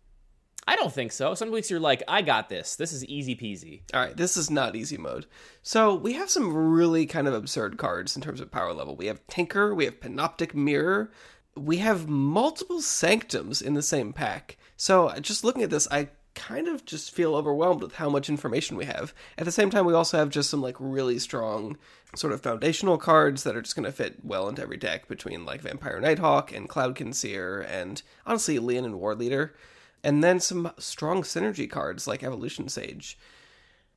I 0.67 0.75
don't 0.75 0.93
think 0.93 1.12
so. 1.12 1.34
Some 1.34 1.51
weeks 1.51 1.70
you're 1.70 1.79
like, 1.79 2.03
I 2.08 2.22
got 2.22 2.50
this. 2.50 2.75
This 2.75 2.93
is 2.93 3.05
easy 3.05 3.36
peasy. 3.36 3.82
All 3.93 4.01
right, 4.01 4.15
this 4.15 4.38
is 4.38 4.50
not 4.50 4.75
easy 4.75 4.98
mode. 4.98 5.25
So 5.62 5.93
we 5.96 6.13
have 6.13 6.29
some 6.29 6.53
really 6.53 7.05
kind 7.05 7.27
of 7.27 7.34
absurd 7.34 7.77
cards 7.77 8.15
in 8.15 8.22
terms 8.22 8.39
of 8.39 8.51
power 8.51 8.74
level. 8.74 8.96
We 8.96 9.08
have 9.08 9.25
Tinker, 9.27 9.75
we 9.75 9.86
have 9.86 10.00
Panoptic 10.00 10.53
Mirror, 10.53 11.12
we 11.55 11.77
have 11.77 12.08
multiple 12.08 12.82
Sanctums 12.82 13.62
in 13.62 13.74
the 13.74 13.82
same 13.82 14.13
pack. 14.13 14.58
So 14.77 15.13
just 15.20 15.43
looking 15.43 15.63
at 15.63 15.70
this, 15.70 15.88
I 15.91 16.10
kind 16.36 16.67
of 16.67 16.86
just 16.86 17.12
feel 17.12 17.36
overwhelmed 17.36 17.82
with 17.82 17.96
how 17.96 18.10
much 18.10 18.29
information 18.29 18.77
we 18.77 18.86
have. 18.86 19.13
At 19.38 19.46
the 19.46 19.51
same 19.51 19.70
time, 19.70 19.86
we 19.86 19.93
also 19.93 20.17
have 20.17 20.29
just 20.29 20.50
some 20.50 20.62
like 20.62 20.75
really 20.79 21.20
strong 21.20 21.77
sort 22.15 22.34
of 22.34 22.41
foundational 22.41 22.98
cards 22.98 23.43
that 23.43 23.55
are 23.55 23.62
just 23.62 23.75
going 23.75 23.86
to 23.86 23.91
fit 23.91 24.24
well 24.24 24.48
into 24.48 24.62
every 24.62 24.77
deck 24.77 25.08
between 25.08 25.46
like 25.46 25.62
Vampire 25.62 26.00
Nighthawk 26.00 26.51
and 26.51 26.70
Cloud 26.70 27.15
Seer 27.15 27.62
and 27.62 28.01
honestly 28.25 28.60
Leonin 28.60 29.00
Warleader 29.00 29.51
and 30.03 30.24
then 30.24 30.39
some 30.39 30.72
strong 30.77 31.24
synergy 31.24 31.69
cards 31.69 32.07
like 32.07 32.24
Evolution 32.24 32.67
Sage. 32.67 33.17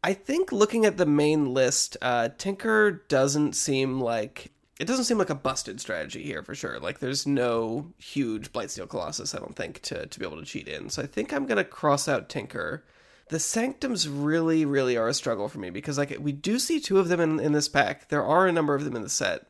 I 0.04 0.12
think 0.14 0.52
looking 0.52 0.84
at 0.84 0.98
the 0.98 1.06
main 1.06 1.52
list, 1.52 1.96
uh, 2.00 2.28
Tinker 2.38 3.04
doesn't 3.08 3.54
seem 3.54 4.00
like 4.00 4.52
it 4.78 4.86
doesn't 4.86 5.06
seem 5.06 5.18
like 5.18 5.30
a 5.30 5.34
busted 5.34 5.80
strategy 5.80 6.22
here 6.22 6.42
for 6.42 6.54
sure. 6.54 6.78
Like 6.78 6.98
there's 6.98 7.26
no 7.26 7.92
huge 7.98 8.52
Blightsteel 8.52 8.88
Colossus, 8.88 9.34
I 9.34 9.38
don't 9.38 9.56
think, 9.56 9.80
to, 9.82 10.06
to 10.06 10.18
be 10.18 10.26
able 10.26 10.38
to 10.38 10.44
cheat 10.44 10.68
in. 10.68 10.90
So 10.90 11.02
I 11.02 11.06
think 11.06 11.32
I'm 11.32 11.46
gonna 11.46 11.64
cross 11.64 12.08
out 12.08 12.28
Tinker. 12.28 12.84
The 13.28 13.40
Sanctums 13.40 14.08
really, 14.08 14.64
really 14.64 14.96
are 14.96 15.08
a 15.08 15.14
struggle 15.14 15.48
for 15.48 15.58
me 15.58 15.70
because 15.70 15.98
like 15.98 16.16
we 16.20 16.32
do 16.32 16.58
see 16.58 16.78
two 16.78 16.98
of 16.98 17.08
them 17.08 17.20
in, 17.20 17.40
in 17.40 17.52
this 17.52 17.68
pack. 17.68 18.08
There 18.08 18.24
are 18.24 18.46
a 18.46 18.52
number 18.52 18.74
of 18.74 18.84
them 18.84 18.94
in 18.94 19.02
the 19.02 19.08
set 19.08 19.46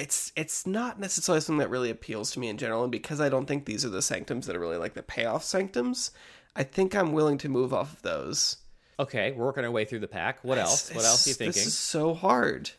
it's 0.00 0.32
it's 0.34 0.66
not 0.66 0.98
necessarily 0.98 1.40
something 1.40 1.58
that 1.58 1.68
really 1.68 1.90
appeals 1.90 2.30
to 2.30 2.40
me 2.40 2.48
in 2.48 2.56
general 2.56 2.82
and 2.82 2.90
because 2.90 3.20
i 3.20 3.28
don't 3.28 3.46
think 3.46 3.66
these 3.66 3.84
are 3.84 3.90
the 3.90 4.02
sanctums 4.02 4.46
that 4.46 4.56
are 4.56 4.60
really 4.60 4.78
like 4.78 4.94
the 4.94 5.02
payoff 5.02 5.44
sanctums 5.44 6.10
i 6.56 6.62
think 6.62 6.94
i'm 6.94 7.12
willing 7.12 7.38
to 7.38 7.48
move 7.48 7.72
off 7.72 7.92
of 7.92 8.02
those. 8.02 8.56
Okay 8.98 9.32
we're 9.32 9.44
working 9.44 9.64
our 9.64 9.70
way 9.70 9.84
through 9.84 10.00
the 10.00 10.08
pack. 10.08 10.42
What 10.42 10.58
else? 10.58 10.88
It's, 10.88 10.96
what 10.96 11.04
else 11.04 11.26
are 11.26 11.30
you 11.30 11.34
thinking 11.34 11.52
this 11.52 11.66
is 11.66 11.78
so 11.78 12.14
hard. 12.14 12.70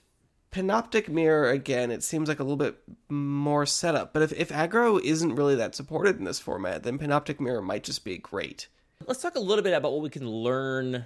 Panoptic 0.51 1.07
mirror 1.07 1.49
again 1.49 1.91
it 1.91 2.03
seems 2.03 2.27
like 2.27 2.39
a 2.39 2.43
little 2.43 2.57
bit 2.57 2.77
more 3.09 3.65
setup 3.65 4.13
but 4.13 4.21
if, 4.21 4.33
if 4.33 4.49
aggro 4.49 5.01
isn't 5.01 5.35
really 5.35 5.55
that 5.55 5.75
supported 5.75 6.17
in 6.17 6.25
this 6.25 6.39
format 6.39 6.83
then 6.83 6.99
panoptic 6.99 7.39
mirror 7.39 7.61
might 7.61 7.83
just 7.83 8.03
be 8.03 8.17
great. 8.17 8.67
Let's 9.07 9.21
talk 9.21 9.35
a 9.35 9.39
little 9.39 9.63
bit 9.63 9.73
about 9.73 9.91
what 9.93 10.01
we 10.01 10.09
can 10.09 10.27
learn 10.27 11.05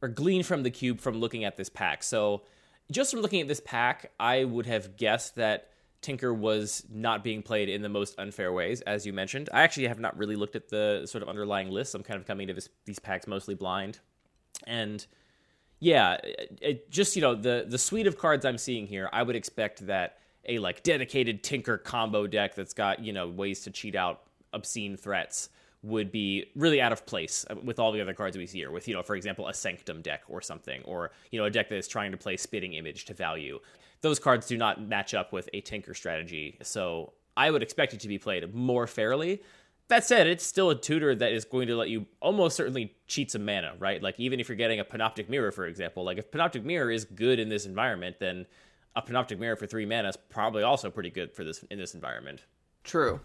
or 0.00 0.08
glean 0.08 0.42
from 0.42 0.62
the 0.62 0.70
cube 0.70 1.00
from 1.00 1.18
looking 1.18 1.44
at 1.44 1.56
this 1.56 1.68
pack. 1.68 2.02
So 2.02 2.42
just 2.90 3.10
from 3.10 3.20
looking 3.20 3.40
at 3.40 3.48
this 3.48 3.60
pack, 3.60 4.12
I 4.18 4.44
would 4.44 4.66
have 4.66 4.96
guessed 4.96 5.36
that 5.36 5.70
Tinker 6.02 6.32
was 6.32 6.86
not 6.90 7.24
being 7.24 7.42
played 7.42 7.68
in 7.68 7.82
the 7.82 7.88
most 7.88 8.18
unfair 8.18 8.52
ways, 8.52 8.80
as 8.82 9.06
you 9.06 9.12
mentioned. 9.12 9.48
I 9.52 9.62
actually 9.62 9.88
have 9.88 9.98
not 9.98 10.16
really 10.16 10.36
looked 10.36 10.54
at 10.54 10.68
the 10.68 11.06
sort 11.06 11.22
of 11.22 11.28
underlying 11.28 11.70
list. 11.70 11.94
I'm 11.94 12.02
kind 12.02 12.20
of 12.20 12.26
coming 12.26 12.46
to 12.46 12.54
this, 12.54 12.68
these 12.84 12.98
packs 12.98 13.26
mostly 13.26 13.54
blind, 13.54 13.98
and 14.66 15.04
yeah, 15.80 16.18
it, 16.22 16.58
it 16.62 16.90
just 16.90 17.16
you 17.16 17.22
know 17.22 17.34
the 17.34 17.66
the 17.68 17.78
suite 17.78 18.06
of 18.06 18.18
cards 18.18 18.44
I'm 18.44 18.58
seeing 18.58 18.86
here, 18.86 19.08
I 19.12 19.22
would 19.22 19.36
expect 19.36 19.86
that 19.86 20.18
a 20.48 20.58
like 20.58 20.82
dedicated 20.82 21.42
Tinker 21.42 21.78
combo 21.78 22.26
deck 22.26 22.54
that's 22.54 22.72
got 22.72 23.00
you 23.00 23.12
know 23.12 23.28
ways 23.28 23.62
to 23.62 23.70
cheat 23.70 23.96
out 23.96 24.22
obscene 24.52 24.96
threats 24.96 25.48
would 25.86 26.10
be 26.10 26.50
really 26.54 26.80
out 26.80 26.92
of 26.92 27.06
place 27.06 27.44
with 27.62 27.78
all 27.78 27.92
the 27.92 28.00
other 28.00 28.12
cards 28.12 28.36
we 28.36 28.46
see 28.46 28.58
here. 28.58 28.70
With 28.70 28.88
you 28.88 28.94
know, 28.94 29.02
for 29.02 29.16
example, 29.16 29.48
a 29.48 29.54
Sanctum 29.54 30.02
deck 30.02 30.22
or 30.28 30.40
something, 30.40 30.82
or 30.84 31.12
you 31.30 31.38
know, 31.38 31.46
a 31.46 31.50
deck 31.50 31.68
that 31.68 31.76
is 31.76 31.88
trying 31.88 32.10
to 32.10 32.18
play 32.18 32.36
Spitting 32.36 32.74
Image 32.74 33.04
to 33.06 33.14
value. 33.14 33.60
Those 34.02 34.18
cards 34.18 34.46
do 34.46 34.56
not 34.56 34.86
match 34.86 35.14
up 35.14 35.32
with 35.32 35.48
a 35.54 35.60
Tinker 35.60 35.94
strategy, 35.94 36.58
so 36.62 37.14
I 37.36 37.50
would 37.50 37.62
expect 37.62 37.94
it 37.94 38.00
to 38.00 38.08
be 38.08 38.18
played 38.18 38.54
more 38.54 38.86
fairly. 38.86 39.42
That 39.88 40.04
said, 40.04 40.26
it's 40.26 40.44
still 40.44 40.70
a 40.70 40.74
tutor 40.74 41.14
that 41.14 41.32
is 41.32 41.44
going 41.44 41.68
to 41.68 41.76
let 41.76 41.88
you 41.88 42.06
almost 42.20 42.56
certainly 42.56 42.96
cheat 43.06 43.30
some 43.30 43.44
mana, 43.44 43.74
right? 43.78 44.02
Like 44.02 44.18
even 44.18 44.40
if 44.40 44.48
you're 44.48 44.56
getting 44.56 44.80
a 44.80 44.84
Panoptic 44.84 45.28
Mirror, 45.28 45.52
for 45.52 45.66
example, 45.66 46.04
like 46.04 46.18
if 46.18 46.30
Panoptic 46.30 46.64
Mirror 46.64 46.90
is 46.90 47.04
good 47.04 47.38
in 47.38 47.48
this 47.48 47.66
environment, 47.66 48.16
then 48.18 48.46
a 48.96 49.02
Panoptic 49.02 49.38
Mirror 49.38 49.56
for 49.56 49.66
three 49.66 49.86
mana 49.86 50.08
is 50.08 50.16
probably 50.16 50.64
also 50.64 50.90
pretty 50.90 51.10
good 51.10 51.32
for 51.32 51.44
this 51.44 51.62
in 51.70 51.78
this 51.78 51.94
environment. 51.94 52.44
True. 52.82 53.20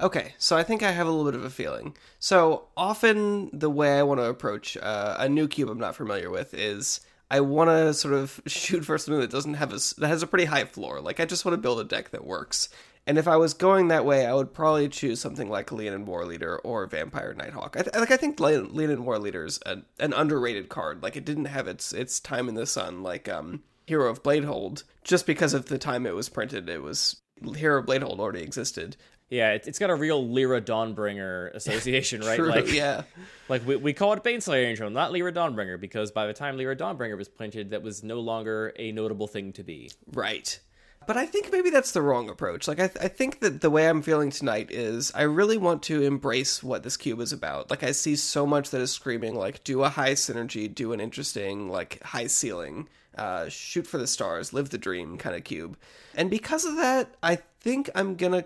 Okay, 0.00 0.34
so 0.38 0.56
I 0.56 0.62
think 0.62 0.82
I 0.82 0.92
have 0.92 1.06
a 1.06 1.10
little 1.10 1.30
bit 1.30 1.38
of 1.38 1.44
a 1.44 1.50
feeling. 1.50 1.96
So 2.18 2.68
often, 2.76 3.50
the 3.52 3.70
way 3.70 3.98
I 3.98 4.02
want 4.02 4.20
to 4.20 4.24
approach 4.24 4.76
uh, 4.76 5.16
a 5.18 5.28
new 5.28 5.48
cube 5.48 5.68
I'm 5.68 5.78
not 5.78 5.96
familiar 5.96 6.30
with 6.30 6.54
is 6.54 7.00
I 7.30 7.40
want 7.40 7.70
to 7.70 7.94
sort 7.94 8.14
of 8.14 8.40
shoot 8.46 8.84
for 8.84 8.98
something 8.98 9.20
that 9.20 9.30
doesn't 9.30 9.54
have 9.54 9.72
a 9.72 9.78
that 9.98 10.08
has 10.08 10.22
a 10.22 10.26
pretty 10.26 10.44
high 10.44 10.66
floor. 10.66 11.00
Like 11.00 11.20
I 11.20 11.24
just 11.24 11.44
want 11.44 11.54
to 11.54 11.60
build 11.60 11.80
a 11.80 11.84
deck 11.84 12.10
that 12.10 12.24
works. 12.24 12.68
And 13.06 13.18
if 13.18 13.26
I 13.26 13.36
was 13.36 13.54
going 13.54 13.88
that 13.88 14.04
way, 14.04 14.26
I 14.26 14.34
would 14.34 14.54
probably 14.54 14.88
choose 14.88 15.20
something 15.20 15.48
like 15.48 15.72
Leonin 15.72 16.06
Warleader 16.06 16.58
or 16.62 16.86
Vampire 16.86 17.34
Nighthawk. 17.34 17.76
I 17.76 17.82
th- 17.82 17.96
like 17.96 18.12
I 18.12 18.16
think 18.16 18.38
Leonin 18.38 19.04
Warleader 19.04 19.46
is 19.46 19.58
an, 19.66 19.84
an 19.98 20.12
underrated 20.12 20.68
card. 20.68 21.02
Like 21.02 21.16
it 21.16 21.24
didn't 21.24 21.46
have 21.46 21.66
its 21.66 21.92
its 21.92 22.20
time 22.20 22.48
in 22.48 22.54
the 22.54 22.66
sun 22.66 23.02
like 23.02 23.28
um, 23.28 23.62
Hero 23.86 24.10
of 24.10 24.22
Bladehold. 24.22 24.84
Just 25.02 25.26
because 25.26 25.54
of 25.54 25.66
the 25.66 25.78
time 25.78 26.06
it 26.06 26.14
was 26.14 26.28
printed, 26.28 26.68
it 26.68 26.82
was 26.82 27.22
Hero 27.56 27.80
of 27.80 27.86
Bladehold 27.86 28.20
already 28.20 28.42
existed. 28.42 28.96
Yeah, 29.32 29.52
it, 29.52 29.64
has 29.64 29.78
got 29.78 29.88
a 29.88 29.94
real 29.94 30.28
Lyra 30.28 30.60
Dawnbringer 30.60 31.54
association, 31.54 32.20
right? 32.20 32.36
True, 32.36 32.50
like, 32.50 32.70
yeah, 32.70 33.04
like 33.48 33.66
we, 33.66 33.76
we 33.76 33.94
call 33.94 34.12
it 34.12 34.22
Baneslayer 34.22 34.66
Angel, 34.66 34.90
not 34.90 35.10
Lyra 35.10 35.32
Dawnbringer, 35.32 35.80
because 35.80 36.10
by 36.10 36.26
the 36.26 36.34
time 36.34 36.58
Lyra 36.58 36.76
Dawnbringer 36.76 37.16
was 37.16 37.30
printed, 37.30 37.70
that 37.70 37.82
was 37.82 38.02
no 38.04 38.20
longer 38.20 38.74
a 38.76 38.92
notable 38.92 39.26
thing 39.26 39.54
to 39.54 39.64
be. 39.64 39.90
Right. 40.12 40.60
But 41.06 41.16
I 41.16 41.24
think 41.24 41.50
maybe 41.50 41.70
that's 41.70 41.92
the 41.92 42.02
wrong 42.02 42.28
approach. 42.28 42.68
Like, 42.68 42.78
I, 42.78 42.88
th- 42.88 43.04
I 43.04 43.08
think 43.08 43.40
that 43.40 43.62
the 43.62 43.70
way 43.70 43.88
I'm 43.88 44.02
feeling 44.02 44.30
tonight 44.30 44.70
is 44.70 45.10
I 45.14 45.22
really 45.22 45.56
want 45.56 45.82
to 45.84 46.02
embrace 46.02 46.62
what 46.62 46.82
this 46.82 46.98
cube 46.98 47.20
is 47.20 47.32
about. 47.32 47.70
Like, 47.70 47.82
I 47.82 47.92
see 47.92 48.16
so 48.16 48.46
much 48.46 48.68
that 48.68 48.82
is 48.82 48.90
screaming, 48.90 49.34
like, 49.34 49.64
do 49.64 49.82
a 49.82 49.88
high 49.88 50.12
synergy, 50.12 50.72
do 50.72 50.92
an 50.92 51.00
interesting, 51.00 51.70
like, 51.70 52.02
high 52.02 52.26
ceiling, 52.26 52.86
uh, 53.16 53.48
shoot 53.48 53.86
for 53.86 53.96
the 53.96 54.06
stars, 54.06 54.52
live 54.52 54.68
the 54.68 54.78
dream 54.78 55.16
kind 55.16 55.34
of 55.34 55.42
cube. 55.42 55.78
And 56.14 56.28
because 56.28 56.66
of 56.66 56.76
that, 56.76 57.14
I 57.22 57.38
think 57.60 57.88
I'm 57.94 58.14
gonna 58.16 58.44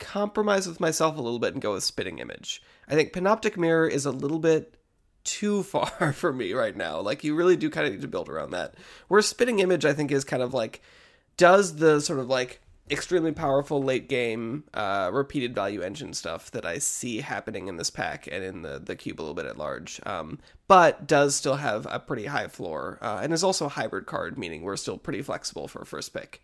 compromise 0.00 0.66
with 0.66 0.80
myself 0.80 1.16
a 1.16 1.22
little 1.22 1.38
bit 1.38 1.52
and 1.52 1.62
go 1.62 1.74
with 1.74 1.84
spitting 1.84 2.18
image. 2.18 2.60
I 2.88 2.94
think 2.94 3.12
Panoptic 3.12 3.56
Mirror 3.56 3.88
is 3.88 4.06
a 4.06 4.10
little 4.10 4.40
bit 4.40 4.74
too 5.22 5.62
far 5.62 6.12
for 6.12 6.32
me 6.32 6.52
right 6.52 6.76
now. 6.76 7.00
Like 7.00 7.22
you 7.22 7.36
really 7.36 7.56
do 7.56 7.70
kind 7.70 7.86
of 7.86 7.92
need 7.92 8.02
to 8.02 8.08
build 8.08 8.28
around 8.28 8.50
that. 8.50 8.74
Where 9.06 9.22
spitting 9.22 9.60
image 9.60 9.84
I 9.84 9.92
think 9.92 10.10
is 10.10 10.24
kind 10.24 10.42
of 10.42 10.52
like 10.52 10.82
does 11.36 11.76
the 11.76 12.00
sort 12.00 12.18
of 12.18 12.28
like 12.28 12.60
extremely 12.90 13.30
powerful 13.30 13.80
late 13.82 14.08
game 14.08 14.64
uh, 14.74 15.10
repeated 15.12 15.54
value 15.54 15.80
engine 15.80 16.12
stuff 16.12 16.50
that 16.50 16.66
I 16.66 16.78
see 16.78 17.20
happening 17.20 17.68
in 17.68 17.76
this 17.76 17.90
pack 17.90 18.26
and 18.26 18.42
in 18.42 18.62
the 18.62 18.80
the 18.80 18.96
cube 18.96 19.20
a 19.20 19.22
little 19.22 19.34
bit 19.34 19.46
at 19.46 19.58
large. 19.58 20.00
Um, 20.04 20.38
but 20.66 21.06
does 21.06 21.36
still 21.36 21.56
have 21.56 21.86
a 21.90 22.00
pretty 22.00 22.26
high 22.26 22.48
floor 22.48 22.98
uh, 23.00 23.20
and 23.22 23.32
is 23.32 23.44
also 23.44 23.66
a 23.66 23.70
hybrid 23.70 24.06
card, 24.06 24.38
meaning 24.38 24.62
we're 24.62 24.76
still 24.76 24.98
pretty 24.98 25.22
flexible 25.22 25.68
for 25.68 25.84
first 25.84 26.12
pick. 26.12 26.42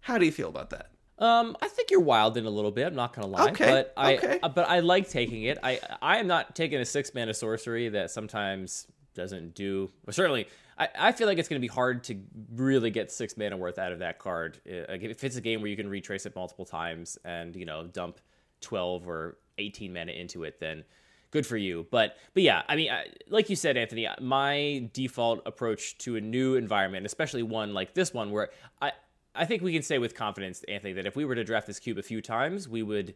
How 0.00 0.16
do 0.16 0.24
you 0.24 0.32
feel 0.32 0.48
about 0.48 0.70
that? 0.70 0.90
Um, 1.20 1.54
I 1.60 1.68
think 1.68 1.90
you're 1.90 2.00
wilding 2.00 2.46
a 2.46 2.50
little 2.50 2.70
bit. 2.70 2.86
I'm 2.86 2.94
not 2.94 3.14
gonna 3.14 3.26
lie, 3.26 3.50
okay, 3.50 3.66
but 3.66 3.92
I 3.96 4.16
okay. 4.16 4.40
uh, 4.42 4.48
but 4.48 4.68
I 4.68 4.80
like 4.80 5.08
taking 5.08 5.44
it. 5.44 5.58
I 5.62 5.78
I 6.00 6.16
am 6.18 6.26
not 6.26 6.56
taking 6.56 6.80
a 6.80 6.84
six 6.84 7.14
mana 7.14 7.34
sorcery 7.34 7.90
that 7.90 8.10
sometimes 8.10 8.86
doesn't 9.14 9.54
do. 9.54 9.90
Well, 10.06 10.14
certainly, 10.14 10.48
I, 10.78 10.88
I 10.98 11.12
feel 11.12 11.26
like 11.26 11.38
it's 11.38 11.48
going 11.48 11.60
to 11.60 11.66
be 11.66 11.72
hard 11.72 12.04
to 12.04 12.18
really 12.54 12.90
get 12.90 13.12
six 13.12 13.36
mana 13.36 13.56
worth 13.56 13.78
out 13.78 13.92
of 13.92 13.98
that 13.98 14.18
card. 14.18 14.60
If 14.64 15.22
it's 15.22 15.36
a 15.36 15.42
game 15.42 15.60
where 15.60 15.68
you 15.68 15.76
can 15.76 15.90
retrace 15.90 16.24
it 16.24 16.34
multiple 16.34 16.64
times 16.64 17.18
and 17.24 17.54
you 17.54 17.66
know 17.66 17.86
dump 17.86 18.18
twelve 18.62 19.06
or 19.06 19.36
eighteen 19.58 19.92
mana 19.92 20.12
into 20.12 20.44
it, 20.44 20.58
then 20.58 20.84
good 21.30 21.46
for 21.46 21.58
you. 21.58 21.86
But 21.90 22.16
but 22.32 22.42
yeah, 22.42 22.62
I 22.66 22.76
mean, 22.76 22.90
like 23.28 23.50
you 23.50 23.56
said, 23.56 23.76
Anthony, 23.76 24.08
my 24.20 24.88
default 24.94 25.42
approach 25.44 25.98
to 25.98 26.16
a 26.16 26.20
new 26.20 26.54
environment, 26.54 27.04
especially 27.04 27.42
one 27.42 27.74
like 27.74 27.92
this 27.92 28.14
one, 28.14 28.30
where 28.30 28.48
I 28.80 28.92
I 29.34 29.44
think 29.44 29.62
we 29.62 29.72
can 29.72 29.82
say 29.82 29.98
with 29.98 30.14
confidence, 30.14 30.64
Anthony, 30.68 30.92
that 30.94 31.06
if 31.06 31.16
we 31.16 31.24
were 31.24 31.34
to 31.34 31.44
draft 31.44 31.66
this 31.66 31.78
cube 31.78 31.98
a 31.98 32.02
few 32.02 32.20
times, 32.20 32.68
we 32.68 32.82
would 32.82 33.14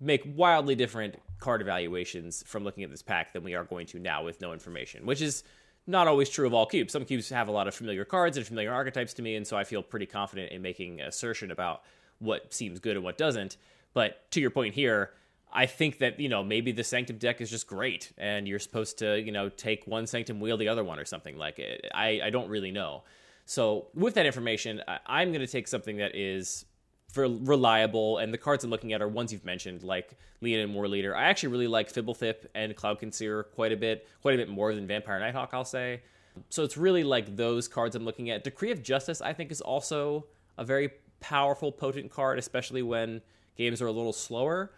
make 0.00 0.22
wildly 0.34 0.74
different 0.74 1.16
card 1.38 1.60
evaluations 1.60 2.42
from 2.46 2.64
looking 2.64 2.84
at 2.84 2.90
this 2.90 3.02
pack 3.02 3.32
than 3.32 3.44
we 3.44 3.54
are 3.54 3.64
going 3.64 3.86
to 3.86 3.98
now 3.98 4.24
with 4.24 4.40
no 4.40 4.52
information, 4.52 5.04
which 5.04 5.20
is 5.20 5.44
not 5.86 6.08
always 6.08 6.30
true 6.30 6.46
of 6.46 6.54
all 6.54 6.66
cubes. 6.66 6.92
Some 6.92 7.04
cubes 7.04 7.28
have 7.28 7.48
a 7.48 7.52
lot 7.52 7.68
of 7.68 7.74
familiar 7.74 8.04
cards 8.04 8.36
and 8.36 8.46
familiar 8.46 8.72
archetypes 8.72 9.12
to 9.14 9.22
me, 9.22 9.36
and 9.36 9.46
so 9.46 9.56
I 9.56 9.64
feel 9.64 9.82
pretty 9.82 10.06
confident 10.06 10.52
in 10.52 10.62
making 10.62 11.00
assertion 11.00 11.50
about 11.50 11.82
what 12.18 12.52
seems 12.54 12.78
good 12.78 12.96
and 12.96 13.04
what 13.04 13.18
doesn't. 13.18 13.56
But 13.92 14.30
to 14.32 14.40
your 14.40 14.50
point 14.50 14.74
here, 14.74 15.10
I 15.52 15.66
think 15.66 15.98
that, 15.98 16.20
you 16.20 16.28
know, 16.28 16.44
maybe 16.44 16.72
the 16.72 16.84
Sanctum 16.84 17.18
deck 17.18 17.40
is 17.40 17.50
just 17.50 17.66
great 17.66 18.12
and 18.16 18.46
you're 18.46 18.60
supposed 18.60 18.98
to, 18.98 19.20
you 19.20 19.32
know, 19.32 19.48
take 19.48 19.86
one 19.86 20.06
Sanctum, 20.06 20.38
wheel 20.40 20.56
the 20.56 20.68
other 20.68 20.84
one 20.84 20.98
or 20.98 21.04
something 21.04 21.36
like 21.36 21.58
it. 21.58 21.86
I, 21.92 22.20
I 22.24 22.30
don't 22.30 22.48
really 22.48 22.70
know. 22.70 23.02
So 23.50 23.88
with 23.94 24.14
that 24.14 24.26
information, 24.26 24.80
I, 24.86 25.22
am 25.22 25.32
going 25.32 25.44
to 25.44 25.52
take 25.52 25.66
something 25.66 25.96
that 25.96 26.14
is 26.14 26.66
for 27.12 27.26
reliable, 27.26 28.18
and 28.18 28.32
the 28.32 28.38
cards 28.38 28.62
I'm 28.62 28.70
looking 28.70 28.92
at 28.92 29.02
are 29.02 29.08
ones 29.08 29.32
you've 29.32 29.44
mentioned, 29.44 29.82
like 29.82 30.16
Leonin 30.40 30.72
Warleader. 30.72 31.16
I 31.16 31.24
actually 31.24 31.48
really 31.48 31.66
like 31.66 31.92
Fblthp 31.92 32.46
and 32.54 32.76
Cloud 32.76 33.00
Concealer 33.00 33.42
quite 33.42 33.72
a 33.72 33.76
bit, 33.76 34.06
quite 34.22 34.34
a 34.34 34.36
bit 34.36 34.48
more 34.48 34.72
than 34.72 34.86
Vampire 34.86 35.18
Nighthawk, 35.18 35.50
I'll 35.52 35.64
say. 35.64 36.00
So 36.48 36.62
it's 36.62 36.76
really 36.76 37.02
like 37.02 37.34
those 37.34 37.66
cards 37.66 37.96
I'm 37.96 38.04
looking 38.04 38.30
at. 38.30 38.44
Decree 38.44 38.70
of 38.70 38.84
Justice, 38.84 39.20
I 39.20 39.32
think, 39.32 39.50
is 39.50 39.60
also 39.60 40.26
a 40.56 40.64
very 40.64 40.90
powerful, 41.18 41.72
potent 41.72 42.08
card, 42.08 42.38
especially 42.38 42.82
when 42.82 43.20
games 43.56 43.82
are 43.82 43.88
a 43.88 43.92
little 43.92 44.12
slower. 44.12 44.70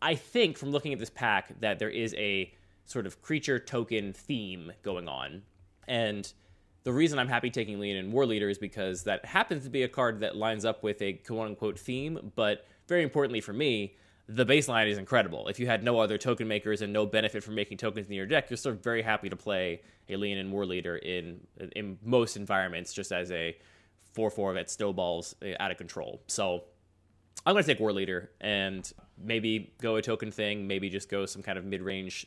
I 0.00 0.14
think 0.14 0.56
from 0.56 0.70
looking 0.70 0.92
at 0.92 1.00
this 1.00 1.10
pack 1.10 1.58
that 1.62 1.80
there 1.80 1.90
is 1.90 2.14
a 2.14 2.54
sort 2.84 3.06
of 3.06 3.22
creature 3.22 3.58
token 3.58 4.12
theme 4.12 4.70
going 4.84 5.08
on. 5.08 5.42
And 5.88 6.32
the 6.82 6.92
reason 6.92 7.18
I'm 7.18 7.28
happy 7.28 7.50
taking 7.50 7.78
Leonin 7.78 8.12
Warleader 8.12 8.50
is 8.50 8.58
because 8.58 9.04
that 9.04 9.24
happens 9.24 9.64
to 9.64 9.70
be 9.70 9.82
a 9.82 9.88
card 9.88 10.20
that 10.20 10.36
lines 10.36 10.64
up 10.64 10.82
with 10.82 11.02
a 11.02 11.14
quote 11.14 11.48
unquote 11.48 11.78
theme, 11.78 12.32
but 12.36 12.66
very 12.88 13.02
importantly 13.02 13.40
for 13.40 13.52
me, 13.52 13.96
the 14.28 14.46
baseline 14.46 14.88
is 14.88 14.96
incredible. 14.96 15.48
If 15.48 15.58
you 15.58 15.66
had 15.66 15.82
no 15.82 15.98
other 15.98 16.16
token 16.16 16.46
makers 16.46 16.82
and 16.82 16.92
no 16.92 17.04
benefit 17.04 17.42
from 17.42 17.56
making 17.56 17.78
tokens 17.78 18.06
in 18.06 18.12
your 18.12 18.26
deck, 18.26 18.48
you're 18.48 18.56
still 18.56 18.72
very 18.72 19.02
happy 19.02 19.28
to 19.28 19.36
play 19.36 19.82
a 20.08 20.16
Leonin 20.16 20.52
Warleader 20.52 21.00
in 21.02 21.40
in 21.74 21.98
most 22.02 22.36
environments 22.36 22.92
just 22.92 23.12
as 23.12 23.30
a 23.32 23.56
4-4 24.16 24.54
that 24.54 24.70
snowballs 24.70 25.34
uh, 25.42 25.50
out 25.60 25.70
of 25.70 25.76
control. 25.76 26.22
So 26.26 26.64
I'm 27.44 27.54
going 27.54 27.64
to 27.64 27.74
take 27.74 27.80
Warleader 27.80 28.28
and 28.40 28.90
maybe 29.18 29.72
go 29.80 29.96
a 29.96 30.02
token 30.02 30.30
thing, 30.30 30.66
maybe 30.66 30.88
just 30.90 31.08
go 31.08 31.26
some 31.26 31.42
kind 31.42 31.58
of 31.58 31.64
mid-range 31.64 32.26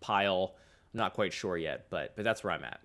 pile. 0.00 0.54
I'm 0.92 0.98
not 0.98 1.14
quite 1.14 1.32
sure 1.32 1.56
yet, 1.56 1.86
but 1.90 2.16
but 2.16 2.24
that's 2.24 2.42
where 2.42 2.52
I'm 2.52 2.64
at. 2.64 2.80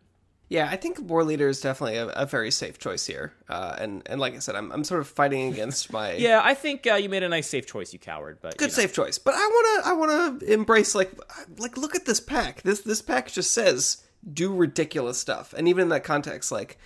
Yeah, 0.49 0.69
I 0.69 0.75
think 0.75 0.99
Warleader 0.99 1.49
is 1.49 1.61
definitely 1.61 1.97
a, 1.97 2.07
a, 2.09 2.25
very 2.25 2.51
safe 2.51 2.77
choice 2.77 3.07
here. 3.07 3.33
Uh, 3.49 3.75
and 3.79 4.03
and 4.05 4.19
like 4.19 4.35
I 4.35 4.39
said, 4.39 4.55
I'm 4.55 4.71
I'm 4.71 4.83
sort 4.83 5.01
of 5.01 5.07
fighting 5.07 5.51
against 5.51 5.91
my. 5.91 6.13
yeah, 6.17 6.41
I 6.43 6.53
think 6.53 6.85
uh, 6.85 6.95
you 6.95 7.09
made 7.09 7.23
a 7.23 7.29
nice 7.29 7.47
safe 7.47 7.65
choice, 7.65 7.91
you 7.93 7.99
coward. 7.99 8.37
But 8.41 8.57
good 8.57 8.65
you 8.65 8.67
know. 8.67 8.83
safe 8.83 8.93
choice. 8.93 9.17
But 9.17 9.33
I 9.35 9.39
wanna 9.39 9.89
I 9.89 9.93
wanna 9.93 10.45
embrace 10.45 10.93
like 10.93 11.11
like 11.57 11.77
look 11.77 11.95
at 11.95 12.05
this 12.05 12.19
pack. 12.19 12.61
This 12.61 12.81
this 12.81 13.01
pack 13.01 13.31
just 13.31 13.51
says 13.51 14.03
do 14.31 14.53
ridiculous 14.53 15.19
stuff, 15.19 15.53
and 15.57 15.67
even 15.67 15.83
in 15.83 15.89
that 15.89 16.03
context, 16.03 16.51
like 16.51 16.77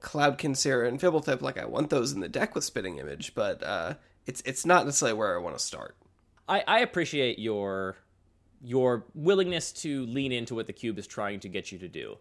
Cloud 0.00 0.42
and 0.44 0.54
Fblthp, 0.54 1.42
like 1.42 1.58
I 1.58 1.64
want 1.64 1.90
those 1.90 2.12
in 2.12 2.20
the 2.20 2.28
deck 2.28 2.54
with 2.54 2.64
Spitting 2.64 2.98
Image, 2.98 3.34
but 3.34 3.62
uh, 3.62 3.94
it's 4.26 4.42
it's 4.44 4.64
not 4.64 4.84
necessarily 4.84 5.18
where 5.18 5.36
I 5.36 5.42
want 5.42 5.58
to 5.58 5.64
start. 5.64 5.96
I, 6.48 6.62
I 6.66 6.78
appreciate 6.80 7.38
your 7.38 7.96
your 8.62 9.04
willingness 9.14 9.72
to 9.72 10.06
lean 10.06 10.32
into 10.32 10.54
what 10.54 10.66
the 10.66 10.72
cube 10.72 10.98
is 10.98 11.06
trying 11.06 11.40
to 11.40 11.48
get 11.48 11.72
you 11.72 11.78
to 11.78 11.88
do. 11.88 12.18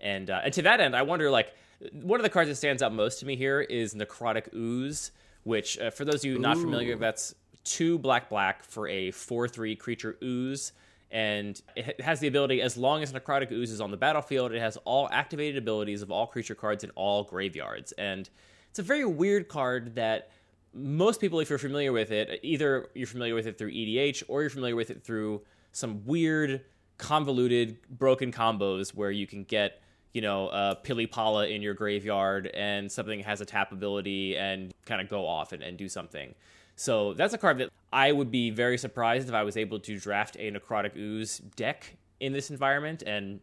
And 0.00 0.30
uh, 0.30 0.40
and 0.44 0.52
to 0.54 0.62
that 0.62 0.80
end, 0.80 0.94
I 0.94 1.02
wonder 1.02 1.30
like 1.30 1.54
one 1.92 2.18
of 2.18 2.24
the 2.24 2.30
cards 2.30 2.48
that 2.48 2.56
stands 2.56 2.82
out 2.82 2.92
most 2.92 3.20
to 3.20 3.26
me 3.26 3.36
here 3.36 3.60
is 3.60 3.94
Necrotic 3.94 4.52
Ooze, 4.54 5.12
which 5.44 5.78
uh, 5.78 5.90
for 5.90 6.04
those 6.04 6.16
of 6.16 6.24
you 6.24 6.38
not 6.38 6.56
Ooh. 6.56 6.62
familiar, 6.62 6.96
that's 6.96 7.34
two 7.64 7.98
black 7.98 8.28
black 8.28 8.64
for 8.64 8.88
a 8.88 9.10
four 9.10 9.48
three 9.48 9.76
creature 9.76 10.16
ooze. 10.22 10.72
And 11.10 11.60
it 11.74 12.00
has 12.02 12.20
the 12.20 12.26
ability, 12.26 12.60
as 12.60 12.76
long 12.76 13.02
as 13.02 13.12
Necrotic 13.12 13.50
Ooze 13.50 13.70
is 13.70 13.80
on 13.80 13.90
the 13.90 13.96
battlefield, 13.96 14.52
it 14.52 14.60
has 14.60 14.76
all 14.84 15.08
activated 15.10 15.56
abilities 15.56 16.02
of 16.02 16.10
all 16.10 16.26
creature 16.26 16.54
cards 16.54 16.84
in 16.84 16.90
all 16.90 17.24
graveyards. 17.24 17.92
And 17.92 18.28
it's 18.68 18.78
a 18.78 18.82
very 18.82 19.06
weird 19.06 19.48
card 19.48 19.94
that 19.94 20.30
most 20.74 21.18
people, 21.18 21.40
if 21.40 21.48
you're 21.48 21.58
familiar 21.58 21.92
with 21.92 22.10
it, 22.10 22.40
either 22.42 22.88
you're 22.94 23.06
familiar 23.06 23.34
with 23.34 23.46
it 23.46 23.56
through 23.56 23.70
EDH 23.70 24.24
or 24.28 24.42
you're 24.42 24.50
familiar 24.50 24.76
with 24.76 24.90
it 24.90 25.02
through 25.02 25.40
some 25.72 26.04
weird, 26.04 26.60
convoluted, 26.98 27.78
broken 27.88 28.30
combos 28.30 28.90
where 28.90 29.10
you 29.10 29.26
can 29.26 29.44
get 29.44 29.80
you 30.12 30.20
know, 30.20 30.48
uh, 30.48 30.74
Pilipala 30.82 31.54
in 31.54 31.62
your 31.62 31.74
graveyard 31.74 32.48
and 32.48 32.90
something 32.90 33.20
has 33.20 33.40
a 33.40 33.44
tap 33.44 33.72
ability 33.72 34.36
and 34.36 34.72
kind 34.86 35.00
of 35.00 35.08
go 35.08 35.26
off 35.26 35.52
and, 35.52 35.62
and 35.62 35.76
do 35.76 35.88
something. 35.88 36.34
So 36.76 37.12
that's 37.14 37.34
a 37.34 37.38
card 37.38 37.58
that 37.58 37.70
I 37.92 38.12
would 38.12 38.30
be 38.30 38.50
very 38.50 38.78
surprised 38.78 39.28
if 39.28 39.34
I 39.34 39.42
was 39.42 39.56
able 39.56 39.80
to 39.80 39.98
draft 39.98 40.36
a 40.38 40.50
Necrotic 40.50 40.96
Ooze 40.96 41.38
deck 41.56 41.96
in 42.20 42.32
this 42.32 42.50
environment. 42.50 43.02
And 43.02 43.40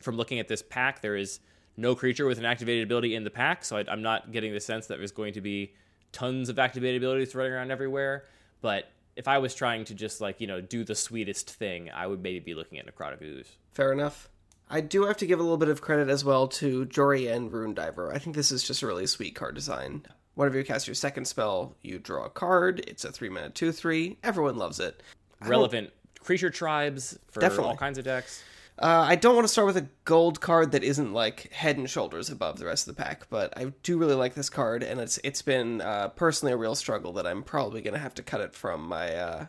from 0.00 0.16
looking 0.16 0.38
at 0.38 0.48
this 0.48 0.62
pack, 0.62 1.02
there 1.02 1.14
is 1.14 1.40
no 1.76 1.94
creature 1.94 2.26
with 2.26 2.38
an 2.38 2.44
activated 2.44 2.84
ability 2.84 3.14
in 3.14 3.22
the 3.22 3.30
pack, 3.30 3.64
so 3.64 3.76
I, 3.76 3.92
am 3.92 4.02
not 4.02 4.32
getting 4.32 4.52
the 4.52 4.60
sense 4.60 4.86
that 4.86 4.96
there's 4.96 5.12
going 5.12 5.34
to 5.34 5.42
be 5.42 5.74
tons 6.12 6.48
of 6.48 6.58
activated 6.58 7.02
abilities 7.02 7.34
running 7.34 7.52
around 7.52 7.70
everywhere. 7.70 8.24
But 8.62 8.90
if 9.16 9.28
I 9.28 9.38
was 9.38 9.54
trying 9.54 9.84
to 9.84 9.94
just 9.94 10.22
like 10.22 10.40
you 10.40 10.46
know 10.46 10.62
do 10.62 10.82
the 10.82 10.94
sweetest 10.94 11.50
thing, 11.50 11.90
I 11.90 12.06
would 12.06 12.22
maybe 12.22 12.40
be 12.40 12.54
looking 12.54 12.78
at 12.78 12.86
Necrotic 12.86 13.20
Ooze. 13.20 13.56
Fair 13.72 13.92
enough. 13.92 14.29
I 14.70 14.80
do 14.80 15.04
have 15.06 15.16
to 15.18 15.26
give 15.26 15.40
a 15.40 15.42
little 15.42 15.58
bit 15.58 15.68
of 15.68 15.82
credit 15.82 16.08
as 16.08 16.24
well 16.24 16.46
to 16.48 16.86
Jori 16.86 17.28
En 17.28 17.50
Ruin 17.50 17.74
Diver. 17.74 18.12
I 18.12 18.18
think 18.18 18.36
this 18.36 18.52
is 18.52 18.62
just 18.62 18.82
a 18.82 18.86
really 18.86 19.06
sweet 19.06 19.34
card 19.34 19.56
design. 19.56 20.06
Whenever 20.34 20.58
you 20.58 20.64
cast 20.64 20.86
your 20.86 20.94
second 20.94 21.26
spell, 21.26 21.76
you 21.82 21.98
draw 21.98 22.24
a 22.24 22.30
card. 22.30 22.84
It's 22.86 23.04
a 23.04 23.10
three 23.10 23.28
mana 23.28 23.50
two 23.50 23.72
three. 23.72 24.16
Everyone 24.22 24.56
loves 24.56 24.78
it. 24.78 25.02
Relevant 25.44 25.90
creature 26.20 26.50
tribes 26.50 27.18
for 27.30 27.40
Definitely. 27.40 27.70
all 27.70 27.76
kinds 27.76 27.98
of 27.98 28.04
decks. 28.04 28.44
Uh, 28.78 29.04
I 29.06 29.16
don't 29.16 29.34
want 29.34 29.44
to 29.44 29.52
start 29.52 29.66
with 29.66 29.76
a 29.76 29.88
gold 30.04 30.40
card 30.40 30.72
that 30.72 30.82
isn't 30.82 31.12
like 31.12 31.52
head 31.52 31.76
and 31.76 31.90
shoulders 31.90 32.30
above 32.30 32.58
the 32.58 32.64
rest 32.64 32.88
of 32.88 32.96
the 32.96 33.02
pack, 33.02 33.28
but 33.28 33.52
I 33.58 33.72
do 33.82 33.98
really 33.98 34.14
like 34.14 34.34
this 34.34 34.48
card, 34.48 34.82
and 34.82 35.00
it's 35.00 35.18
it's 35.24 35.42
been 35.42 35.80
uh, 35.82 36.08
personally 36.08 36.52
a 36.52 36.56
real 36.56 36.74
struggle 36.74 37.12
that 37.14 37.26
I'm 37.26 37.42
probably 37.42 37.82
going 37.82 37.94
to 37.94 38.00
have 38.00 38.14
to 38.14 38.22
cut 38.22 38.40
it 38.40 38.54
from 38.54 38.86
my 38.86 39.14
uh, 39.14 39.46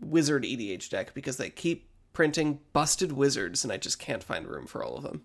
wizard 0.00 0.44
EDH 0.44 0.88
deck 0.88 1.14
because 1.14 1.36
they 1.36 1.50
keep 1.50 1.88
printing 2.12 2.60
busted 2.72 3.12
wizards, 3.12 3.64
and 3.64 3.72
I 3.72 3.76
just 3.76 3.98
can't 3.98 4.22
find 4.22 4.46
room 4.46 4.66
for 4.66 4.84
all 4.84 4.96
of 4.96 5.02
them. 5.02 5.22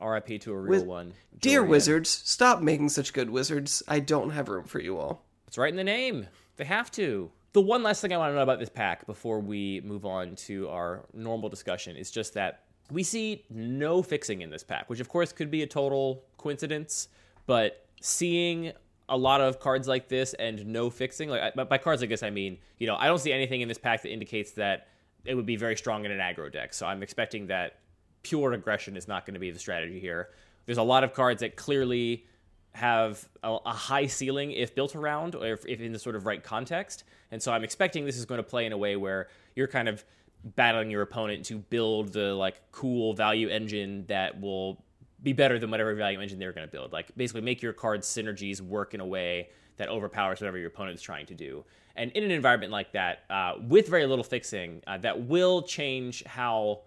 RIP 0.00 0.40
to 0.42 0.52
a 0.52 0.58
real 0.58 0.84
one. 0.84 1.12
Dear 1.38 1.62
wizards, 1.62 2.08
stop 2.08 2.62
making 2.62 2.88
such 2.88 3.12
good 3.12 3.30
wizards. 3.30 3.82
I 3.86 4.00
don't 4.00 4.30
have 4.30 4.48
room 4.48 4.64
for 4.64 4.80
you 4.80 4.98
all. 4.98 5.24
It's 5.46 5.58
right 5.58 5.70
in 5.70 5.76
the 5.76 5.84
name. 5.84 6.26
They 6.56 6.64
have 6.64 6.90
to. 6.92 7.30
The 7.52 7.60
one 7.60 7.82
last 7.82 8.00
thing 8.00 8.12
I 8.12 8.16
want 8.16 8.30
to 8.30 8.36
know 8.36 8.42
about 8.42 8.60
this 8.60 8.68
pack 8.68 9.06
before 9.06 9.40
we 9.40 9.80
move 9.80 10.06
on 10.06 10.36
to 10.36 10.68
our 10.68 11.04
normal 11.12 11.48
discussion 11.48 11.96
is 11.96 12.10
just 12.10 12.34
that 12.34 12.64
we 12.90 13.02
see 13.02 13.44
no 13.50 14.02
fixing 14.02 14.40
in 14.40 14.50
this 14.50 14.62
pack, 14.62 14.88
which 14.88 15.00
of 15.00 15.08
course 15.08 15.32
could 15.32 15.50
be 15.50 15.62
a 15.62 15.66
total 15.66 16.24
coincidence, 16.38 17.08
but 17.46 17.86
seeing 18.00 18.72
a 19.08 19.16
lot 19.16 19.40
of 19.40 19.58
cards 19.58 19.88
like 19.88 20.08
this 20.08 20.34
and 20.34 20.64
no 20.66 20.88
fixing, 20.90 21.28
like 21.28 21.54
by 21.54 21.78
cards 21.78 22.00
like 22.00 22.10
this 22.10 22.22
I 22.22 22.30
mean, 22.30 22.58
you 22.78 22.86
know, 22.86 22.96
I 22.96 23.06
don't 23.06 23.18
see 23.18 23.32
anything 23.32 23.60
in 23.60 23.68
this 23.68 23.78
pack 23.78 24.02
that 24.02 24.12
indicates 24.12 24.52
that 24.52 24.88
it 25.24 25.34
would 25.34 25.46
be 25.46 25.56
very 25.56 25.76
strong 25.76 26.04
in 26.04 26.10
an 26.10 26.18
aggro 26.18 26.52
deck. 26.52 26.74
So 26.74 26.86
I'm 26.86 27.02
expecting 27.02 27.46
that 27.48 27.78
pure 28.22 28.52
aggression 28.52 28.96
is 28.96 29.08
not 29.08 29.26
going 29.26 29.34
to 29.34 29.40
be 29.40 29.50
the 29.50 29.58
strategy 29.58 30.00
here. 30.00 30.30
There's 30.66 30.78
a 30.78 30.82
lot 30.82 31.04
of 31.04 31.12
cards 31.12 31.40
that 31.40 31.56
clearly 31.56 32.26
have 32.72 33.28
a, 33.42 33.56
a 33.66 33.72
high 33.72 34.06
ceiling 34.06 34.52
if 34.52 34.74
built 34.74 34.94
around 34.94 35.34
or 35.34 35.46
if, 35.46 35.66
if, 35.66 35.80
in 35.80 35.92
the 35.92 35.98
sort 35.98 36.16
of 36.16 36.26
right 36.26 36.42
context. 36.42 37.04
And 37.30 37.42
so 37.42 37.52
I'm 37.52 37.64
expecting 37.64 38.04
this 38.04 38.16
is 38.16 38.24
going 38.24 38.38
to 38.38 38.48
play 38.48 38.66
in 38.66 38.72
a 38.72 38.78
way 38.78 38.96
where 38.96 39.28
you're 39.54 39.68
kind 39.68 39.88
of 39.88 40.04
battling 40.44 40.90
your 40.90 41.02
opponent 41.02 41.44
to 41.46 41.58
build 41.58 42.12
the 42.12 42.34
like 42.34 42.60
cool 42.72 43.12
value 43.12 43.48
engine 43.48 44.04
that 44.06 44.40
will 44.40 44.82
be 45.22 45.32
better 45.32 45.58
than 45.58 45.70
whatever 45.70 45.94
value 45.94 46.20
engine 46.20 46.38
they're 46.38 46.52
going 46.52 46.66
to 46.66 46.70
build. 46.70 46.92
Like 46.92 47.14
basically 47.16 47.42
make 47.42 47.60
your 47.60 47.72
card 47.72 48.02
synergies 48.02 48.60
work 48.60 48.94
in 48.94 49.00
a 49.00 49.06
way 49.06 49.50
that 49.80 49.88
overpowers 49.88 50.42
whatever 50.42 50.58
your 50.58 50.68
opponent 50.68 50.94
is 50.94 51.02
trying 51.02 51.24
to 51.24 51.34
do. 51.34 51.64
And 51.96 52.12
in 52.12 52.22
an 52.22 52.30
environment 52.30 52.70
like 52.70 52.92
that, 52.92 53.24
uh, 53.30 53.54
with 53.66 53.88
very 53.88 54.04
little 54.04 54.22
fixing, 54.22 54.82
uh, 54.86 54.98
that 54.98 55.26
will 55.26 55.62
change 55.62 56.22
how 56.24 56.82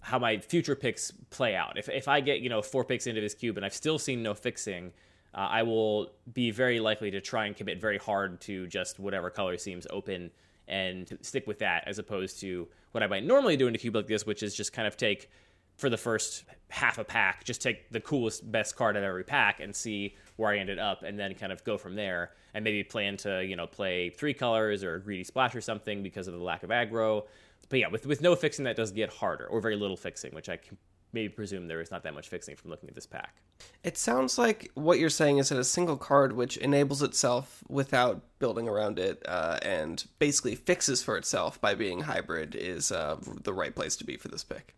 how 0.00 0.18
my 0.18 0.38
future 0.38 0.74
picks 0.74 1.10
play 1.30 1.54
out. 1.54 1.76
If 1.76 1.90
if 1.90 2.08
I 2.08 2.20
get 2.20 2.40
you 2.40 2.48
know 2.48 2.62
four 2.62 2.84
picks 2.84 3.06
into 3.06 3.20
this 3.20 3.34
cube 3.34 3.58
and 3.58 3.66
I've 3.66 3.74
still 3.74 3.98
seen 3.98 4.22
no 4.22 4.32
fixing, 4.32 4.92
uh, 5.34 5.40
I 5.40 5.62
will 5.62 6.10
be 6.32 6.50
very 6.50 6.80
likely 6.80 7.10
to 7.10 7.20
try 7.20 7.44
and 7.44 7.54
commit 7.54 7.80
very 7.80 7.98
hard 7.98 8.40
to 8.42 8.66
just 8.66 8.98
whatever 8.98 9.28
color 9.28 9.58
seems 9.58 9.86
open 9.90 10.30
and 10.68 11.18
stick 11.20 11.46
with 11.46 11.58
that, 11.58 11.84
as 11.86 11.98
opposed 11.98 12.40
to 12.40 12.66
what 12.92 13.02
I 13.02 13.06
might 13.08 13.24
normally 13.24 13.58
do 13.58 13.68
in 13.68 13.74
a 13.74 13.78
cube 13.78 13.94
like 13.94 14.06
this, 14.06 14.24
which 14.24 14.42
is 14.42 14.54
just 14.54 14.72
kind 14.72 14.88
of 14.88 14.96
take 14.96 15.28
for 15.76 15.90
the 15.90 15.98
first 15.98 16.44
half 16.70 16.96
a 16.98 17.04
pack, 17.04 17.44
just 17.44 17.60
take 17.60 17.90
the 17.90 18.00
coolest, 18.00 18.50
best 18.50 18.74
card 18.74 18.96
out 18.96 19.02
of 19.02 19.08
every 19.08 19.24
pack 19.24 19.60
and 19.60 19.76
see 19.76 20.16
where 20.36 20.50
I 20.50 20.58
ended 20.58 20.78
up, 20.78 21.02
and 21.02 21.18
then 21.18 21.34
kind 21.34 21.52
of 21.52 21.64
go 21.64 21.78
from 21.78 21.94
there. 21.94 22.32
And 22.54 22.64
maybe 22.64 22.82
plan 22.84 23.16
to 23.18 23.44
you 23.44 23.56
know 23.56 23.66
play 23.66 24.10
three 24.10 24.34
colors 24.34 24.82
or 24.82 24.98
greedy 24.98 25.24
splash 25.24 25.54
or 25.54 25.60
something 25.60 26.02
because 26.02 26.28
of 26.28 26.34
the 26.34 26.42
lack 26.42 26.62
of 26.62 26.70
aggro. 26.70 27.24
But 27.68 27.80
yeah, 27.80 27.88
with 27.88 28.06
with 28.06 28.20
no 28.20 28.36
fixing, 28.36 28.64
that 28.64 28.76
does 28.76 28.92
get 28.92 29.10
harder, 29.10 29.46
or 29.46 29.60
very 29.60 29.76
little 29.76 29.96
fixing, 29.96 30.34
which 30.34 30.48
I 30.48 30.56
can 30.56 30.76
maybe 31.12 31.28
presume 31.28 31.66
there 31.66 31.80
is 31.80 31.90
not 31.90 32.02
that 32.02 32.14
much 32.14 32.28
fixing 32.28 32.56
from 32.56 32.70
looking 32.70 32.88
at 32.88 32.94
this 32.94 33.06
pack. 33.06 33.36
It 33.82 33.96
sounds 33.96 34.38
like 34.38 34.70
what 34.74 34.98
you're 34.98 35.08
saying 35.08 35.38
is 35.38 35.48
that 35.48 35.58
a 35.58 35.64
single 35.64 35.96
card 35.96 36.34
which 36.34 36.56
enables 36.58 37.02
itself 37.02 37.64
without 37.68 38.22
building 38.38 38.68
around 38.68 38.98
it 38.98 39.22
uh, 39.26 39.58
and 39.62 40.04
basically 40.18 40.54
fixes 40.54 41.02
for 41.02 41.16
itself 41.16 41.60
by 41.60 41.74
being 41.74 42.02
hybrid 42.02 42.54
is 42.54 42.92
uh, 42.92 43.16
the 43.44 43.54
right 43.54 43.74
place 43.74 43.96
to 43.96 44.04
be 44.04 44.16
for 44.16 44.28
this 44.28 44.44
pick. 44.44 44.74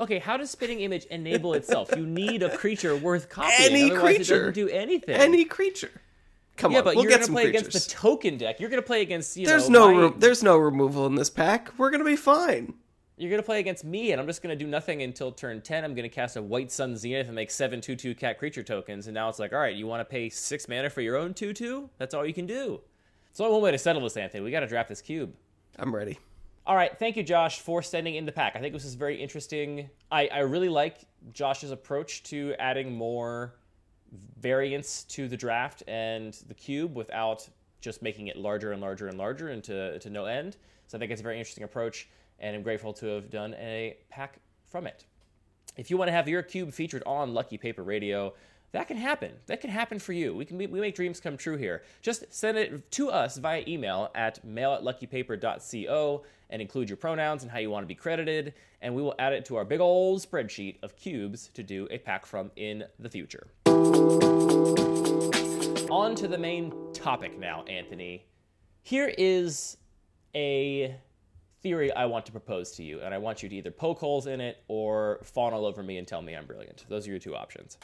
Okay, 0.00 0.18
how 0.18 0.36
does 0.36 0.50
spitting 0.50 0.80
image 0.80 1.04
enable 1.06 1.54
itself? 1.54 1.90
you 1.96 2.04
need 2.06 2.42
a 2.42 2.56
creature 2.56 2.96
worth 2.96 3.28
copying. 3.28 3.54
Any 3.60 3.90
otherwise 3.90 4.16
creature. 4.16 4.50
do 4.52 4.68
anything. 4.68 5.14
Any 5.14 5.44
creature. 5.44 5.90
Come 6.56 6.72
yeah, 6.72 6.78
on, 6.78 6.84
but 6.84 6.94
we'll 6.96 7.04
you're 7.04 7.12
gonna 7.12 7.26
play 7.26 7.44
creatures. 7.44 7.68
against 7.68 7.88
the 7.90 7.94
token 7.94 8.36
deck. 8.38 8.60
You're 8.60 8.70
gonna 8.70 8.82
play 8.82 9.02
against 9.02 9.36
you 9.36 9.46
there's 9.46 9.68
know. 9.68 9.90
no 9.90 9.94
my- 9.94 10.02
re- 10.08 10.14
there's 10.18 10.42
no 10.42 10.56
removal 10.56 11.06
in 11.06 11.14
this 11.14 11.30
pack. 11.30 11.76
We're 11.78 11.90
gonna 11.90 12.04
be 12.04 12.16
fine. 12.16 12.74
You're 13.16 13.30
gonna 13.30 13.42
play 13.44 13.60
against 13.60 13.84
me, 13.84 14.10
and 14.10 14.20
I'm 14.20 14.26
just 14.26 14.42
gonna 14.42 14.56
do 14.56 14.66
nothing 14.66 15.02
until 15.02 15.30
turn 15.30 15.60
ten. 15.62 15.84
I'm 15.84 15.94
gonna 15.94 16.08
cast 16.08 16.36
a 16.36 16.42
White 16.42 16.72
Sun 16.72 16.96
Zenith 16.96 17.26
and 17.26 17.34
make 17.34 17.50
seven 17.50 17.80
two 17.80 17.94
two 17.96 18.14
cat 18.14 18.38
creature 18.38 18.62
tokens, 18.62 19.06
and 19.06 19.14
now 19.14 19.28
it's 19.28 19.38
like, 19.38 19.52
all 19.52 19.58
right, 19.60 19.74
you 19.74 19.86
want 19.86 20.00
to 20.00 20.04
pay 20.04 20.28
six 20.28 20.68
mana 20.68 20.90
for 20.90 21.00
your 21.00 21.16
own 21.16 21.34
two 21.34 21.52
two? 21.52 21.90
That's 21.98 22.14
all 22.14 22.26
you 22.26 22.34
can 22.34 22.46
do. 22.46 22.80
It's 23.30 23.40
only 23.40 23.52
one 23.52 23.62
way 23.62 23.70
to 23.72 23.78
settle 23.78 24.02
this, 24.02 24.16
Anthony. 24.16 24.42
We 24.44 24.50
got 24.52 24.60
to 24.60 24.66
draft 24.68 24.88
this 24.88 25.00
cube. 25.02 25.32
I'm 25.76 25.94
ready. 25.94 26.18
All 26.66 26.76
right, 26.76 26.98
thank 26.98 27.16
you, 27.16 27.22
Josh, 27.22 27.60
for 27.60 27.82
sending 27.82 28.14
in 28.14 28.24
the 28.24 28.32
pack. 28.32 28.56
I 28.56 28.60
think 28.60 28.72
this 28.72 28.86
is 28.86 28.94
very 28.94 29.20
interesting. 29.20 29.90
I, 30.10 30.28
I 30.28 30.38
really 30.38 30.70
like 30.70 31.00
Josh's 31.34 31.70
approach 31.70 32.22
to 32.24 32.54
adding 32.58 32.90
more 32.90 33.56
variance 34.40 35.04
to 35.04 35.28
the 35.28 35.36
draft 35.36 35.82
and 35.86 36.32
the 36.48 36.54
cube 36.54 36.96
without 36.96 37.46
just 37.82 38.00
making 38.00 38.28
it 38.28 38.38
larger 38.38 38.72
and 38.72 38.80
larger 38.80 39.08
and 39.08 39.18
larger 39.18 39.50
into 39.50 39.98
to 39.98 40.08
no 40.08 40.24
end. 40.24 40.56
So 40.86 40.96
I 40.96 40.98
think 40.98 41.12
it's 41.12 41.20
a 41.20 41.24
very 41.24 41.38
interesting 41.38 41.64
approach, 41.64 42.08
and 42.38 42.56
I'm 42.56 42.62
grateful 42.62 42.94
to 42.94 43.06
have 43.08 43.28
done 43.28 43.52
a 43.58 43.98
pack 44.08 44.38
from 44.64 44.86
it. 44.86 45.04
If 45.76 45.90
you 45.90 45.98
want 45.98 46.08
to 46.08 46.12
have 46.12 46.28
your 46.28 46.42
cube 46.42 46.72
featured 46.72 47.02
on 47.04 47.34
Lucky 47.34 47.58
Paper 47.58 47.82
Radio, 47.82 48.32
that 48.74 48.88
can 48.88 48.96
happen. 48.96 49.30
That 49.46 49.60
can 49.60 49.70
happen 49.70 50.00
for 50.00 50.12
you. 50.12 50.34
We 50.34 50.44
can 50.44 50.58
we 50.58 50.66
make 50.66 50.96
dreams 50.96 51.20
come 51.20 51.36
true 51.36 51.56
here. 51.56 51.84
Just 52.02 52.24
send 52.30 52.58
it 52.58 52.90
to 52.90 53.08
us 53.08 53.36
via 53.36 53.62
email 53.68 54.10
at 54.16 54.44
mail 54.44 54.72
at 54.72 54.82
luckypaper.co 54.82 56.24
and 56.50 56.60
include 56.60 56.90
your 56.90 56.96
pronouns 56.96 57.44
and 57.44 57.52
how 57.52 57.60
you 57.60 57.70
want 57.70 57.84
to 57.84 57.86
be 57.86 57.94
credited, 57.94 58.52
and 58.82 58.92
we 58.92 59.00
will 59.00 59.14
add 59.20 59.32
it 59.32 59.44
to 59.44 59.54
our 59.54 59.64
big 59.64 59.78
old 59.78 60.20
spreadsheet 60.20 60.82
of 60.82 60.96
cubes 60.96 61.50
to 61.54 61.62
do 61.62 61.86
a 61.92 61.98
pack 61.98 62.26
from 62.26 62.50
in 62.56 62.82
the 62.98 63.08
future. 63.08 63.46
On 65.88 66.16
to 66.16 66.26
the 66.26 66.38
main 66.38 66.72
topic 66.92 67.38
now, 67.38 67.62
Anthony. 67.68 68.26
Here 68.82 69.14
is 69.16 69.76
a 70.34 70.96
theory 71.62 71.92
I 71.92 72.06
want 72.06 72.26
to 72.26 72.32
propose 72.32 72.72
to 72.72 72.82
you, 72.82 73.00
and 73.02 73.14
I 73.14 73.18
want 73.18 73.40
you 73.40 73.48
to 73.48 73.54
either 73.54 73.70
poke 73.70 74.00
holes 74.00 74.26
in 74.26 74.40
it 74.40 74.64
or 74.66 75.20
fawn 75.22 75.52
all 75.52 75.64
over 75.64 75.84
me 75.84 75.98
and 75.98 76.08
tell 76.08 76.22
me 76.22 76.34
I'm 76.34 76.44
brilliant. 76.44 76.84
Those 76.88 77.06
are 77.06 77.10
your 77.10 77.20
two 77.20 77.36
options. 77.36 77.78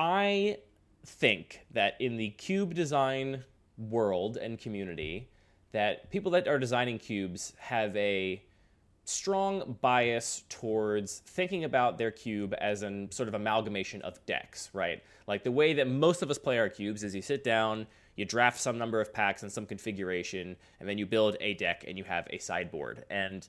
I 0.00 0.56
think 1.04 1.66
that 1.72 2.00
in 2.00 2.16
the 2.16 2.30
cube 2.30 2.72
design 2.72 3.44
world 3.76 4.38
and 4.38 4.58
community, 4.58 5.28
that 5.72 6.10
people 6.10 6.30
that 6.32 6.48
are 6.48 6.58
designing 6.58 6.98
cubes 6.98 7.52
have 7.58 7.94
a 7.98 8.42
strong 9.04 9.76
bias 9.82 10.44
towards 10.48 11.18
thinking 11.18 11.64
about 11.64 11.98
their 11.98 12.10
cube 12.10 12.54
as 12.62 12.82
an 12.82 13.12
sort 13.12 13.28
of 13.28 13.34
amalgamation 13.34 14.00
of 14.00 14.24
decks, 14.24 14.70
right? 14.72 15.02
Like 15.26 15.44
the 15.44 15.52
way 15.52 15.74
that 15.74 15.86
most 15.86 16.22
of 16.22 16.30
us 16.30 16.38
play 16.38 16.58
our 16.58 16.70
cubes 16.70 17.04
is 17.04 17.14
you 17.14 17.20
sit 17.20 17.44
down, 17.44 17.86
you 18.16 18.24
draft 18.24 18.58
some 18.58 18.78
number 18.78 19.02
of 19.02 19.12
packs 19.12 19.42
and 19.42 19.52
some 19.52 19.66
configuration, 19.66 20.56
and 20.78 20.88
then 20.88 20.96
you 20.96 21.04
build 21.04 21.36
a 21.42 21.52
deck 21.54 21.84
and 21.86 21.98
you 21.98 22.04
have 22.04 22.26
a 22.30 22.38
sideboard. 22.38 23.04
And 23.10 23.46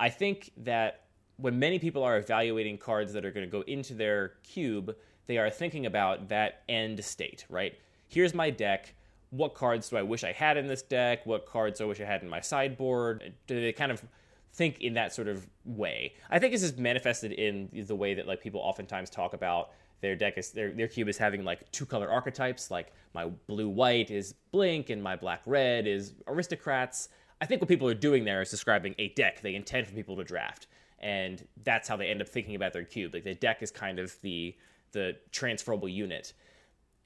I 0.00 0.08
think 0.08 0.50
that 0.56 1.04
when 1.36 1.60
many 1.60 1.78
people 1.78 2.02
are 2.02 2.16
evaluating 2.16 2.78
cards 2.78 3.12
that 3.12 3.24
are 3.24 3.30
going 3.30 3.46
to 3.46 3.50
go 3.50 3.62
into 3.62 3.94
their 3.94 4.34
cube, 4.42 4.96
they 5.26 5.38
are 5.38 5.50
thinking 5.50 5.86
about 5.86 6.28
that 6.28 6.62
end 6.68 7.04
state, 7.04 7.44
right? 7.48 7.74
Here's 8.08 8.34
my 8.34 8.50
deck. 8.50 8.94
What 9.30 9.54
cards 9.54 9.88
do 9.88 9.96
I 9.96 10.02
wish 10.02 10.22
I 10.22 10.32
had 10.32 10.56
in 10.56 10.66
this 10.66 10.82
deck? 10.82 11.26
What 11.26 11.46
cards 11.46 11.78
do 11.78 11.84
I 11.84 11.88
wish 11.88 12.00
I 12.00 12.04
had 12.04 12.22
in 12.22 12.28
my 12.28 12.40
sideboard? 12.40 13.32
Do 13.46 13.60
they 13.60 13.72
kind 13.72 13.90
of 13.90 14.04
think 14.52 14.80
in 14.80 14.94
that 14.94 15.12
sort 15.12 15.28
of 15.28 15.48
way? 15.64 16.14
I 16.30 16.38
think 16.38 16.52
this 16.52 16.62
is 16.62 16.76
manifested 16.76 17.32
in 17.32 17.68
the 17.72 17.96
way 17.96 18.14
that 18.14 18.28
like 18.28 18.40
people 18.40 18.60
oftentimes 18.60 19.10
talk 19.10 19.34
about 19.34 19.70
their 20.00 20.14
deck 20.14 20.36
is 20.36 20.50
their 20.50 20.70
their 20.70 20.86
cube 20.86 21.08
is 21.08 21.16
having 21.16 21.44
like 21.44 21.70
two 21.72 21.86
color 21.86 22.10
archetypes, 22.10 22.70
like 22.70 22.92
my 23.14 23.26
blue 23.46 23.68
white 23.68 24.10
is 24.10 24.34
blink 24.52 24.90
and 24.90 25.02
my 25.02 25.16
black 25.16 25.40
red 25.46 25.86
is 25.86 26.12
aristocrats. 26.28 27.08
I 27.40 27.46
think 27.46 27.60
what 27.60 27.68
people 27.68 27.88
are 27.88 27.94
doing 27.94 28.24
there 28.24 28.42
is 28.42 28.50
describing 28.50 28.94
a 28.98 29.08
deck 29.10 29.40
they 29.40 29.54
intend 29.54 29.86
for 29.86 29.94
people 29.94 30.16
to 30.16 30.24
draft, 30.24 30.66
and 30.98 31.46
that's 31.64 31.88
how 31.88 31.96
they 31.96 32.08
end 32.08 32.20
up 32.20 32.28
thinking 32.28 32.54
about 32.54 32.74
their 32.74 32.84
cube. 32.84 33.14
Like 33.14 33.24
the 33.24 33.34
deck 33.34 33.62
is 33.62 33.70
kind 33.70 33.98
of 33.98 34.14
the 34.20 34.54
the 34.94 35.16
transferable 35.30 35.88
unit, 35.88 36.32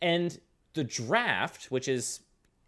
and 0.00 0.38
the 0.74 0.84
draft, 0.84 1.72
which 1.72 1.88
is 1.88 2.20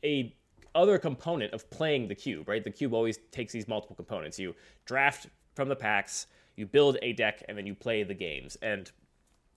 a 0.05 0.35
other 0.75 0.99
component 0.99 1.53
of 1.53 1.69
playing 1.71 2.09
the 2.09 2.15
cube, 2.15 2.49
right? 2.49 2.63
The 2.63 2.71
cube 2.71 2.93
always 2.93 3.19
takes 3.31 3.53
these 3.53 3.69
multiple 3.69 3.97
components. 3.97 4.39
You 4.39 4.55
draft 4.85 5.29
from 5.55 5.69
the 5.69 5.77
packs, 5.77 6.27
you 6.57 6.67
build 6.67 6.97
a 7.03 7.13
deck, 7.13 7.43
and 7.49 7.57
then 7.57 7.67
you 7.67 7.75
play 7.75 8.03
the 8.03 8.15
games. 8.15 8.57
And 8.63 8.91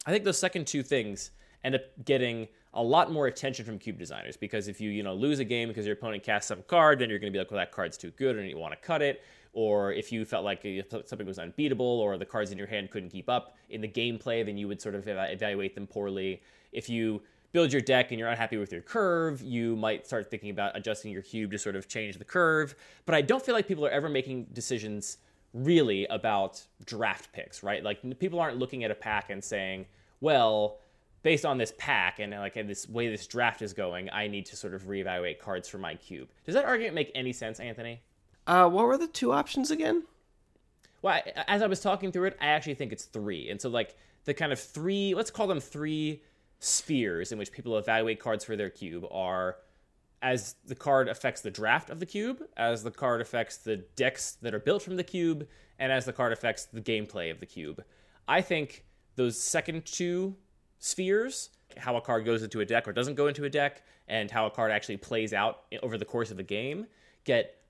I 0.05 0.11
think 0.11 0.23
those 0.23 0.37
second 0.37 0.67
two 0.67 0.83
things 0.83 1.31
end 1.63 1.75
up 1.75 1.81
getting 2.05 2.47
a 2.75 2.83
lot 2.83 3.11
more 3.11 3.27
attention 3.27 3.65
from 3.65 3.77
cube 3.77 3.99
designers 3.99 4.35
because 4.35 4.67
if 4.67 4.81
you 4.81 4.89
you 4.89 5.03
know 5.03 5.13
lose 5.13 5.39
a 5.39 5.45
game 5.45 5.67
because 5.67 5.85
your 5.85 5.93
opponent 5.93 6.23
casts 6.23 6.47
some 6.47 6.63
card, 6.67 6.99
then 6.99 7.09
you're 7.09 7.19
going 7.19 7.31
to 7.31 7.35
be 7.35 7.39
like, 7.39 7.51
well, 7.51 7.59
that 7.59 7.71
card's 7.71 7.97
too 7.97 8.11
good, 8.11 8.37
and 8.37 8.49
you 8.49 8.57
want 8.57 8.73
to 8.73 8.79
cut 8.85 9.01
it. 9.01 9.23
Or 9.53 9.93
if 9.93 10.11
you 10.11 10.25
felt 10.25 10.43
like 10.43 10.65
something 11.05 11.27
was 11.27 11.37
unbeatable, 11.37 11.85
or 11.85 12.17
the 12.17 12.25
cards 12.25 12.51
in 12.51 12.57
your 12.57 12.65
hand 12.65 12.89
couldn't 12.89 13.09
keep 13.09 13.29
up 13.29 13.55
in 13.69 13.81
the 13.81 13.87
gameplay, 13.87 14.43
then 14.43 14.57
you 14.57 14.67
would 14.67 14.81
sort 14.81 14.95
of 14.95 15.07
evaluate 15.07 15.75
them 15.75 15.85
poorly. 15.85 16.41
If 16.71 16.89
you 16.89 17.21
build 17.51 17.71
your 17.71 17.81
deck 17.81 18.09
and 18.09 18.19
you're 18.19 18.29
unhappy 18.29 18.57
with 18.57 18.71
your 18.71 18.81
curve, 18.81 19.43
you 19.43 19.75
might 19.75 20.07
start 20.07 20.31
thinking 20.31 20.49
about 20.49 20.75
adjusting 20.75 21.11
your 21.11 21.21
cube 21.21 21.51
to 21.51 21.59
sort 21.59 21.75
of 21.75 21.87
change 21.87 22.17
the 22.17 22.25
curve. 22.25 22.73
But 23.05 23.13
I 23.13 23.21
don't 23.21 23.45
feel 23.45 23.53
like 23.53 23.67
people 23.67 23.85
are 23.85 23.91
ever 23.91 24.09
making 24.09 24.47
decisions 24.53 25.17
really 25.53 26.07
about 26.07 26.63
draft 26.83 27.31
picks, 27.31 27.61
right? 27.61 27.83
Like 27.83 28.19
people 28.19 28.39
aren't 28.39 28.57
looking 28.57 28.83
at 28.83 28.89
a 28.89 28.95
pack 28.95 29.29
and 29.29 29.43
saying, 29.43 29.85
well, 30.19 30.79
based 31.23 31.45
on 31.45 31.57
this 31.57 31.73
pack 31.77 32.19
and 32.19 32.31
like 32.31 32.55
and 32.57 32.69
this 32.69 32.87
way 32.87 33.09
this 33.09 33.25
draft 33.25 33.61
is 33.61 33.73
going, 33.73 34.09
I 34.11 34.27
need 34.27 34.45
to 34.47 34.55
sort 34.55 34.73
of 34.73 34.83
reevaluate 34.83 35.39
cards 35.39 35.67
for 35.67 35.77
my 35.77 35.95
cube. 35.95 36.29
Does 36.45 36.53
that 36.53 36.65
argument 36.65 36.95
make 36.95 37.11
any 37.15 37.33
sense, 37.33 37.59
Anthony? 37.59 38.01
Uh, 38.45 38.69
what 38.69 38.85
were 38.85 38.97
the 38.97 39.07
two 39.07 39.31
options 39.31 39.71
again? 39.71 40.03
Well, 41.01 41.15
I, 41.15 41.43
as 41.47 41.61
I 41.61 41.67
was 41.67 41.79
talking 41.79 42.11
through 42.11 42.25
it, 42.25 42.37
I 42.41 42.47
actually 42.47 42.75
think 42.75 42.91
it's 42.91 43.05
three. 43.05 43.49
And 43.49 43.59
so, 43.59 43.69
like, 43.69 43.95
the 44.25 44.33
kind 44.33 44.51
of 44.51 44.59
three, 44.59 45.13
let's 45.15 45.31
call 45.31 45.47
them 45.47 45.59
three 45.59 46.21
spheres 46.59 47.31
in 47.31 47.37
which 47.37 47.51
people 47.51 47.77
evaluate 47.77 48.19
cards 48.19 48.43
for 48.43 48.55
their 48.55 48.69
cube 48.69 49.05
are 49.11 49.57
as 50.21 50.55
the 50.65 50.75
card 50.75 51.09
affects 51.09 51.41
the 51.41 51.51
draft 51.51 51.89
of 51.89 51.99
the 51.99 52.05
cube, 52.05 52.41
as 52.55 52.83
the 52.83 52.91
card 52.91 53.19
affects 53.19 53.57
the 53.57 53.77
decks 53.97 54.37
that 54.41 54.53
are 54.53 54.59
built 54.59 54.81
from 54.81 54.95
the 54.95 55.03
cube, 55.03 55.45
and 55.77 55.91
as 55.91 56.05
the 56.05 56.13
card 56.13 56.31
affects 56.31 56.65
the 56.65 56.79
gameplay 56.79 57.29
of 57.29 57.41
the 57.41 57.45
cube. 57.45 57.83
I 58.25 58.41
think 58.41 58.85
those 59.15 59.37
second 59.37 59.85
two 59.85 60.37
spheres, 60.83 61.49
how 61.77 61.95
a 61.95 62.01
card 62.01 62.25
goes 62.25 62.43
into 62.43 62.59
a 62.59 62.65
deck 62.65 62.89
or 62.89 62.91
doesn't 62.91 63.15
go 63.15 63.27
into 63.27 63.45
a 63.45 63.49
deck, 63.49 63.83
and 64.09 64.29
how 64.29 64.45
a 64.45 64.51
card 64.51 64.69
actually 64.69 64.97
plays 64.97 65.31
out 65.33 65.61
over 65.81 65.97
the 65.97 66.03
course 66.03 66.29
of 66.29 66.39
a 66.39 66.43
game, 66.43 66.85
get 67.23 67.61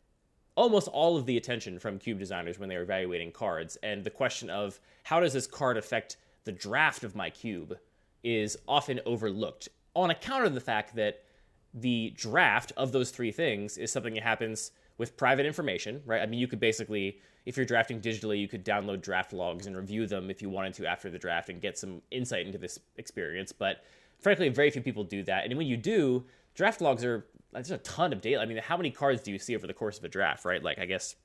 almost 0.56 0.88
all 0.88 1.15
of 1.15 1.28
the 1.28 1.38
attention 1.38 1.78
from 1.78 1.99
cube 1.99 2.17
designers 2.17 2.58
when 2.58 2.69
they're 2.69 2.82
evaluating 2.82 3.32
cards. 3.32 3.78
And 3.84 4.04
the 4.04 4.10
question 4.10 4.49
of 4.49 4.80
how 5.04 5.19
does 5.19 5.34
this 5.34 5.45
card 5.45 5.78
affect 5.78 6.17
the 6.43 6.52
draft 6.52 7.04
of 7.04 7.15
my 7.15 7.30
cube 7.30 7.78
is 8.23 8.58
often 8.67 8.99
overlooked 9.06 9.69
on 9.95 10.10
account 10.10 10.45
of 10.45 10.56
the 10.56 10.60
fact 10.60 10.95
that 10.95 11.23
the 11.71 12.13
draft 12.15 12.71
of 12.78 12.91
those 12.91 13.12
three 13.12 13.32
things 13.32 13.78
is 13.78 13.91
something 13.91 14.15
that 14.15 14.23
happens 14.23 14.71
with 14.97 15.17
private 15.17 15.45
information, 15.45 16.01
right? 16.06 16.21
I 16.21 16.25
mean, 16.25 16.39
you 16.39 16.47
could 16.47 16.60
basically, 16.60 17.19
if 17.45 17.58
you're 17.58 17.65
drafting 17.65 17.99
digitally, 17.99 18.39
you 18.39 18.47
could 18.47 18.63
download 18.63 19.01
draft 19.01 19.34
logs 19.34 19.65
and 19.65 19.75
review 19.75 20.08
them 20.08 20.29
if 20.29 20.41
you 20.41 20.49
wanted 20.49 20.73
to 20.75 20.86
after 20.86 21.10
the 21.10 21.19
draft 21.19 21.49
and 21.49 21.62
get 21.62 21.77
some 21.77 22.01
insight 22.12 22.45
into 22.45 22.58
this 22.58 22.79
experience. 22.97 23.51
But 23.51 23.84
frankly, 24.19 24.49
very 24.49 24.69
few 24.69 24.82
people 24.82 25.03
do 25.03 25.23
that. 25.23 25.45
And 25.45 25.58
when 25.58 25.67
you 25.67 25.77
do, 25.77 26.25
draft 26.56 26.82
logs 26.82 27.03
are 27.03 27.25
there's 27.51 27.71
a 27.71 27.77
ton 27.79 28.13
of 28.13 28.21
data. 28.21 28.39
I 28.39 28.45
mean, 28.45 28.58
how 28.58 28.77
many 28.77 28.89
cards 28.89 29.21
do 29.21 29.32
you 29.32 29.38
see 29.38 29.56
over 29.56 29.67
the 29.67 29.73
course 29.73 29.99
of 29.99 30.03
a 30.03 30.10
draft, 30.10 30.43
right? 30.43 30.63
Like, 30.63 30.79
I 30.79 30.86
guess 30.86 31.15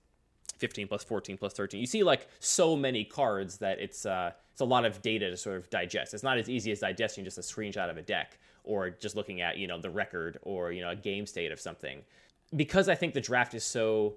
15 0.58 0.88
plus 0.88 1.04
14 1.04 1.38
plus 1.38 1.52
13. 1.54 1.80
You 1.80 1.86
see 1.86 2.02
like 2.02 2.28
so 2.40 2.76
many 2.76 3.04
cards 3.04 3.58
that 3.58 3.78
it's 3.78 4.04
uh, 4.04 4.32
it's 4.52 4.60
a 4.60 4.64
lot 4.64 4.84
of 4.84 5.00
data 5.02 5.30
to 5.30 5.36
sort 5.36 5.56
of 5.56 5.70
digest. 5.70 6.14
It's 6.14 6.22
not 6.22 6.38
as 6.38 6.48
easy 6.48 6.72
as 6.72 6.80
digesting 6.80 7.24
just 7.24 7.38
a 7.38 7.42
screenshot 7.42 7.90
of 7.90 7.96
a 7.96 8.02
deck 8.02 8.38
or 8.64 8.90
just 8.90 9.16
looking 9.16 9.40
at 9.40 9.56
you 9.56 9.66
know 9.66 9.80
the 9.80 9.90
record 9.90 10.38
or 10.42 10.72
you 10.72 10.80
know 10.80 10.90
a 10.90 10.96
game 10.96 11.26
state 11.26 11.52
of 11.52 11.60
something. 11.60 12.02
Because 12.54 12.88
I 12.88 12.94
think 12.94 13.14
the 13.14 13.20
draft 13.20 13.54
is 13.54 13.64
so 13.64 14.14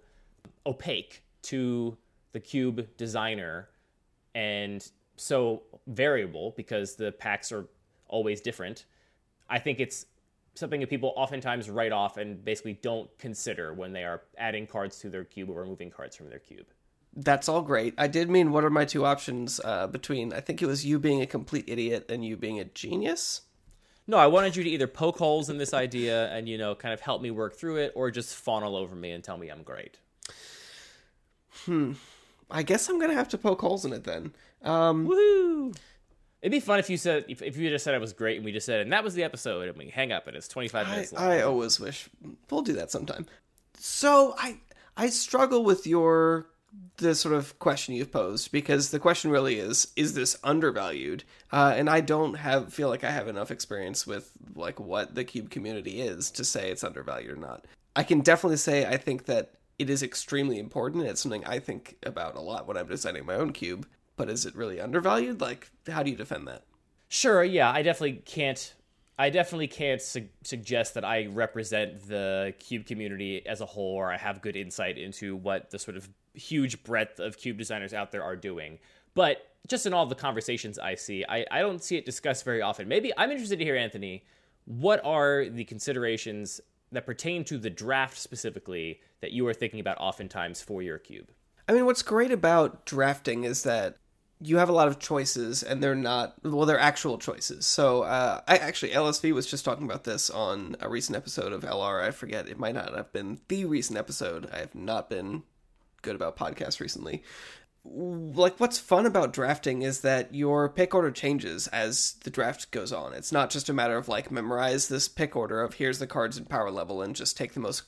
opaque 0.65 1.24
to 1.44 1.98
the 2.32 2.39
cube 2.39 2.88
designer, 2.98 3.70
and 4.36 4.89
so 5.17 5.63
variable 5.88 6.54
because 6.56 6.96
the 6.96 7.12
packs 7.12 7.52
are 7.52 7.67
always 8.08 8.41
different. 8.41 8.86
I 9.50 9.60
think 9.60 9.80
it's 9.80 10.06
something 10.56 10.80
that 10.82 10.89
people 10.89 11.13
oftentimes 11.15 11.70
write 11.70 11.91
off 11.91 12.17
and 12.17 12.44
basically 12.44 12.74
don't 12.82 13.10
consider 13.17 13.74
when 13.74 13.94
they 13.94 14.04
are 14.04 14.22
adding 14.38 14.67
cards 14.67 15.00
to 15.00 15.10
their 15.10 15.24
cube 15.24 15.50
or 15.50 15.62
removing 15.62 15.89
cards 15.89 16.15
from 16.15 16.30
their 16.30 16.39
cube. 16.39 16.67
That's 17.15 17.50
all 17.50 17.62
great. 17.62 17.94
I 17.98 18.08
did 18.08 18.30
mean 18.30 18.52
what 18.52 18.63
are 18.63 18.70
my 18.70 18.86
two 18.86 19.06
options 19.06 19.60
uh, 19.63 19.88
between 19.88 20.34
I 20.34 20.39
think 20.39 20.62
it 20.62 20.65
was 20.65 20.86
you 20.86 21.00
being 21.00 21.22
a 21.22 21.26
complete 21.26 21.65
idiot 21.67 22.10
and 22.10 22.24
you 22.26 22.38
being 22.38 22.60
a 22.60 22.65
genius. 22.65 23.41
No, 24.12 24.17
I 24.17 24.28
wanted 24.28 24.58
you 24.58 24.65
to 24.65 24.69
either 24.69 24.88
poke 24.88 25.19
holes 25.19 25.50
in 25.50 25.58
this 25.58 25.74
idea 25.74 26.30
and 26.34 26.50
you 26.50 26.58
know 26.58 26.76
kind 26.76 26.93
of 26.93 27.00
help 27.00 27.21
me 27.21 27.32
work 27.32 27.56
through 27.56 27.78
it, 27.78 27.93
or 27.95 28.12
just 28.12 28.36
fawn 28.36 28.62
all 28.62 28.76
over 28.76 28.93
me 28.93 29.12
and 29.12 29.24
tell 29.24 29.38
me 29.38 29.47
I'm 29.47 29.63
great. 29.63 30.00
Hmm. 31.63 31.93
I 32.50 32.63
guess 32.63 32.89
I'm 32.89 33.00
gonna 33.00 33.13
have 33.13 33.30
to 33.30 33.38
poke 33.38 33.62
holes 33.62 33.86
in 33.86 33.93
it 33.93 34.04
then. 34.04 34.34
Um, 34.63 35.08
Woohoo! 35.08 35.78
It'd 36.41 36.52
be 36.52 36.60
fun 36.60 36.78
if 36.80 36.89
you 36.89 36.97
said 36.97 37.24
if, 37.30 37.41
if 37.41 37.56
you 37.56 37.69
just 37.69 37.86
said 37.86 37.95
it 37.95 38.02
was 38.02 38.12
great 38.12 38.36
and 38.36 38.43
we 38.43 38.52
just 38.52 38.65
said 38.65 38.82
and 38.82 38.91
that 38.91 39.06
was 39.06 39.13
the 39.13 39.24
episode 39.24 39.69
and 39.69 39.78
we 39.78 39.88
hang 39.88 40.12
up 40.12 40.28
and 40.28 40.36
it's 40.36 40.50
25 40.50 40.86
I, 40.86 40.91
minutes 40.91 41.13
long. 41.13 41.24
I 41.24 41.41
always 41.43 41.80
wish 41.80 42.10
we'll 42.50 42.63
do 42.63 42.74
that 42.74 42.91
sometime. 42.91 43.28
So 43.80 44.36
I 44.38 44.58
I 44.97 45.08
struggle 45.08 45.63
with 45.63 45.88
your 45.88 46.47
the 46.98 47.16
sort 47.16 47.36
of 47.36 47.58
question 47.60 47.96
you've 47.96 48.12
posed 48.12 48.52
because 48.52 48.92
the 48.92 49.00
question 49.00 49.32
really 49.32 49.60
is 49.60 49.88
is 49.96 50.14
this 50.14 50.38
undervalued? 50.44 51.24
Uh, 51.52 51.74
and 51.76 51.90
i 51.90 52.00
don't 52.00 52.36
have 52.36 52.74
feel 52.74 52.90
like 52.90 53.04
i 53.04 53.12
have 53.12 53.28
enough 53.28 53.52
experience 53.52 54.08
with 54.08 54.32
like 54.56 54.80
what 54.80 55.16
the 55.16 55.24
cube 55.24 55.50
community 55.50 56.02
is 56.02 56.32
to 56.32 56.44
say 56.44 56.70
it's 56.70 56.84
undervalued 56.84 57.32
or 57.32 57.36
not. 57.36 57.66
I 57.96 58.04
can 58.04 58.22
definitely 58.22 58.58
say 58.58 58.86
i 58.86 58.98
think 58.98 59.26
that 59.26 59.54
it 59.80 59.90
is 59.90 60.04
extremely 60.04 60.60
important. 60.60 61.06
It's 61.06 61.22
something 61.22 61.46
i 61.46 61.60
think 61.60 61.98
about 62.04 62.36
a 62.36 62.42
lot 62.42 62.68
when 62.68 62.78
i'm 62.78 62.88
designing 62.88 63.26
my 63.26 63.36
own 63.36 63.52
cube. 63.52 63.88
But 64.16 64.30
is 64.30 64.46
it 64.46 64.56
really 64.56 64.80
undervalued? 64.80 65.42
Like 65.42 65.72
how 65.88 66.04
do 66.04 66.12
you 66.12 66.18
defend 66.18 66.48
that? 66.48 66.64
Sure, 67.10 67.44
yeah, 67.44 67.70
I 67.72 67.82
definitely 67.82 68.22
can't. 68.26 68.74
I 69.19 69.30
definitely 69.30 69.67
can't 69.67 70.02
su- 70.02 70.30
suggest 70.43 70.95
that 70.95 71.06
I 71.06 71.28
represent 71.28 72.08
the 72.08 72.54
cube 72.60 72.86
community 72.86 73.45
as 73.45 73.62
a 73.62 73.65
whole, 73.65 73.95
or 73.95 74.12
I 74.12 74.17
have 74.17 74.41
good 74.41 74.56
insight 74.56 74.97
into 74.97 75.36
what 75.36 75.69
the 75.69 75.80
sort 75.80 75.97
of 75.97 76.10
huge 76.34 76.84
breadth 76.84 77.19
of 77.19 77.38
cube 77.38 77.58
designers 77.58 77.93
out 77.93 78.12
there 78.12 78.24
are 78.24 78.36
doing. 78.36 78.80
But 79.13 79.45
just 79.67 79.86
in 79.86 79.93
all 79.93 80.06
the 80.06 80.15
conversations 80.15 80.80
I 80.80 80.95
see, 80.95 81.26
I, 81.28 81.45
I 81.52 81.60
don't 81.60 81.84
see 81.84 81.97
it 81.97 82.06
discussed 82.06 82.45
very 82.45 82.62
often. 82.62 82.88
Maybe 82.88 83.12
I'm 83.17 83.32
interested 83.32 83.60
to 83.60 83.65
hear, 83.65 83.76
Anthony, 83.76 84.24
what 84.65 85.04
are 85.06 85.45
the 85.50 85.65
considerations 85.65 86.62
that 86.91 87.06
pertain 87.06 87.43
to 87.45 87.58
the 87.58 87.69
draft 87.69 88.17
specifically 88.17 89.02
that 89.21 89.32
you 89.32 89.45
are 89.47 89.54
thinking 89.54 89.80
about 89.80 89.97
oftentimes 90.00 90.62
for 90.62 90.82
your 90.82 90.97
cube? 90.97 91.32
I 91.67 91.74
mean, 91.74 91.86
what's 91.86 92.02
great 92.02 92.32
about 92.32 92.86
drafting 92.86 93.43
is 93.43 93.63
that 93.63 93.97
you 94.43 94.58
have 94.58 94.69
a 94.69 94.73
lot 94.73 94.88
of 94.88 94.99
choices, 94.99 95.62
and 95.62 95.82
they're 95.82 95.95
not 95.95 96.34
well, 96.43 96.65
they're 96.65 96.80
actual 96.80 97.17
choices. 97.17 97.65
So, 97.65 98.01
uh, 98.04 98.41
I 98.47 98.58
actually 98.58 98.91
LSV 98.91 99.34
was 99.34 99.45
just 99.45 99.63
talking 99.63 99.86
about 99.86 100.04
this 100.04 100.30
on 100.30 100.75
a 100.80 100.89
recent 100.89 101.15
episode 101.15 101.54
of 101.54 101.62
LR. 101.62 102.04
I 102.04 102.12
forget 102.12 102.49
it 102.49 102.60
might 102.60 102.75
not 102.75 102.95
have 102.95 103.13
been 103.13 103.39
the 103.47 103.65
recent 103.65 103.99
episode. 103.99 104.49
I 104.51 104.58
have 104.58 104.73
not 104.73 105.10
been 105.10 105.43
good 106.01 106.15
about 106.15 106.38
podcasts 106.38 106.80
recently. 106.80 107.23
Like, 107.84 108.60
what's 108.60 108.77
fun 108.77 109.06
about 109.06 109.34
drafting 109.34 109.82
is 109.82 110.01
that 110.01 110.34
your 110.36 110.69
pick 110.69 110.93
order 110.93 111.10
changes 111.10 111.67
as 111.67 112.13
the 112.23 112.30
draft 112.30 112.69
goes 112.71 112.93
on. 112.93 113.13
It's 113.13 113.32
not 113.32 113.49
just 113.49 113.69
a 113.69 113.73
matter 113.73 113.97
of 113.97 114.08
like 114.08 114.32
memorize 114.32 114.88
this 114.88 115.08
pick 115.08 115.36
order 115.36 115.62
of 115.62 115.75
here's 115.75 115.99
the 115.99 116.08
cards 116.08 116.38
and 116.38 116.49
power 116.49 116.69
level 116.69 117.01
and 117.01 117.15
just 117.15 117.38
take 117.38 117.54
the 117.54 117.60
most 117.60 117.84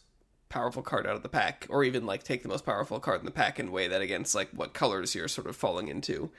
powerful 0.53 0.83
card 0.83 1.07
out 1.07 1.15
of 1.15 1.23
the 1.23 1.29
pack, 1.29 1.65
or 1.69 1.83
even 1.83 2.05
like 2.05 2.21
take 2.21 2.43
the 2.43 2.47
most 2.47 2.65
powerful 2.65 2.99
card 2.99 3.19
in 3.19 3.25
the 3.25 3.31
pack 3.31 3.57
and 3.57 3.71
weigh 3.71 3.87
that 3.87 4.01
against 4.01 4.35
like 4.35 4.49
what 4.51 4.73
colors 4.73 5.15
you're 5.15 5.27
sort 5.27 5.47
of 5.47 5.55
falling 5.55 5.87
into. 5.87 6.29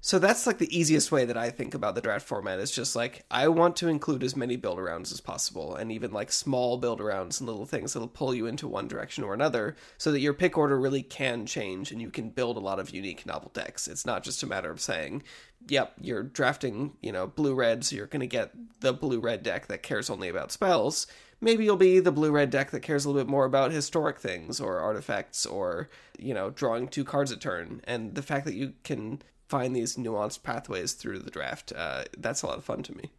So 0.00 0.18
that's 0.18 0.46
like 0.46 0.58
the 0.58 0.78
easiest 0.78 1.10
way 1.10 1.24
that 1.24 1.38
I 1.38 1.48
think 1.48 1.74
about 1.74 1.94
the 1.94 2.02
draft 2.02 2.28
format 2.28 2.60
is 2.60 2.70
just 2.70 2.94
like 2.94 3.24
I 3.30 3.48
want 3.48 3.74
to 3.76 3.88
include 3.88 4.22
as 4.22 4.36
many 4.36 4.54
build 4.54 4.78
arounds 4.78 5.10
as 5.12 5.20
possible 5.22 5.74
and 5.74 5.90
even 5.90 6.12
like 6.12 6.30
small 6.30 6.76
build 6.76 7.00
arounds 7.00 7.40
and 7.40 7.48
little 7.48 7.64
things 7.64 7.94
that'll 7.94 8.08
pull 8.08 8.34
you 8.34 8.46
into 8.46 8.68
one 8.68 8.86
direction 8.86 9.24
or 9.24 9.32
another 9.32 9.76
so 9.96 10.12
that 10.12 10.20
your 10.20 10.34
pick 10.34 10.58
order 10.58 10.78
really 10.78 11.02
can 11.02 11.46
change 11.46 11.90
and 11.90 12.02
you 12.02 12.10
can 12.10 12.28
build 12.28 12.58
a 12.58 12.60
lot 12.60 12.78
of 12.78 12.90
unique 12.90 13.24
novel 13.24 13.50
decks. 13.54 13.88
It's 13.88 14.04
not 14.04 14.22
just 14.22 14.42
a 14.42 14.46
matter 14.46 14.70
of 14.70 14.78
saying, 14.78 15.22
yep, 15.68 15.94
you're 15.98 16.22
drafting, 16.22 16.92
you 17.00 17.10
know, 17.10 17.26
blue 17.26 17.54
red, 17.54 17.82
so 17.82 17.96
you're 17.96 18.06
going 18.06 18.20
to 18.20 18.26
get 18.26 18.52
the 18.80 18.92
blue 18.92 19.20
red 19.20 19.42
deck 19.42 19.68
that 19.68 19.82
cares 19.82 20.10
only 20.10 20.28
about 20.28 20.52
spells. 20.52 21.06
Maybe 21.40 21.64
you'll 21.64 21.76
be 21.76 22.00
the 22.00 22.12
blue 22.12 22.30
red 22.30 22.50
deck 22.50 22.70
that 22.70 22.80
cares 22.80 23.04
a 23.04 23.08
little 23.08 23.22
bit 23.22 23.30
more 23.30 23.44
about 23.44 23.72
historic 23.72 24.18
things 24.18 24.60
or 24.60 24.78
artifacts 24.78 25.44
or, 25.46 25.88
you 26.18 26.34
know, 26.34 26.50
drawing 26.50 26.88
two 26.88 27.04
cards 27.04 27.30
a 27.30 27.36
turn. 27.36 27.80
And 27.84 28.14
the 28.14 28.22
fact 28.22 28.44
that 28.46 28.54
you 28.54 28.74
can 28.82 29.22
find 29.48 29.74
these 29.74 29.96
nuanced 29.96 30.42
pathways 30.42 30.94
through 30.94 31.20
the 31.20 31.30
draft, 31.30 31.72
uh, 31.76 32.04
that's 32.16 32.42
a 32.42 32.46
lot 32.46 32.58
of 32.58 32.64
fun 32.64 32.82
to 32.84 32.96
me. 32.96 33.10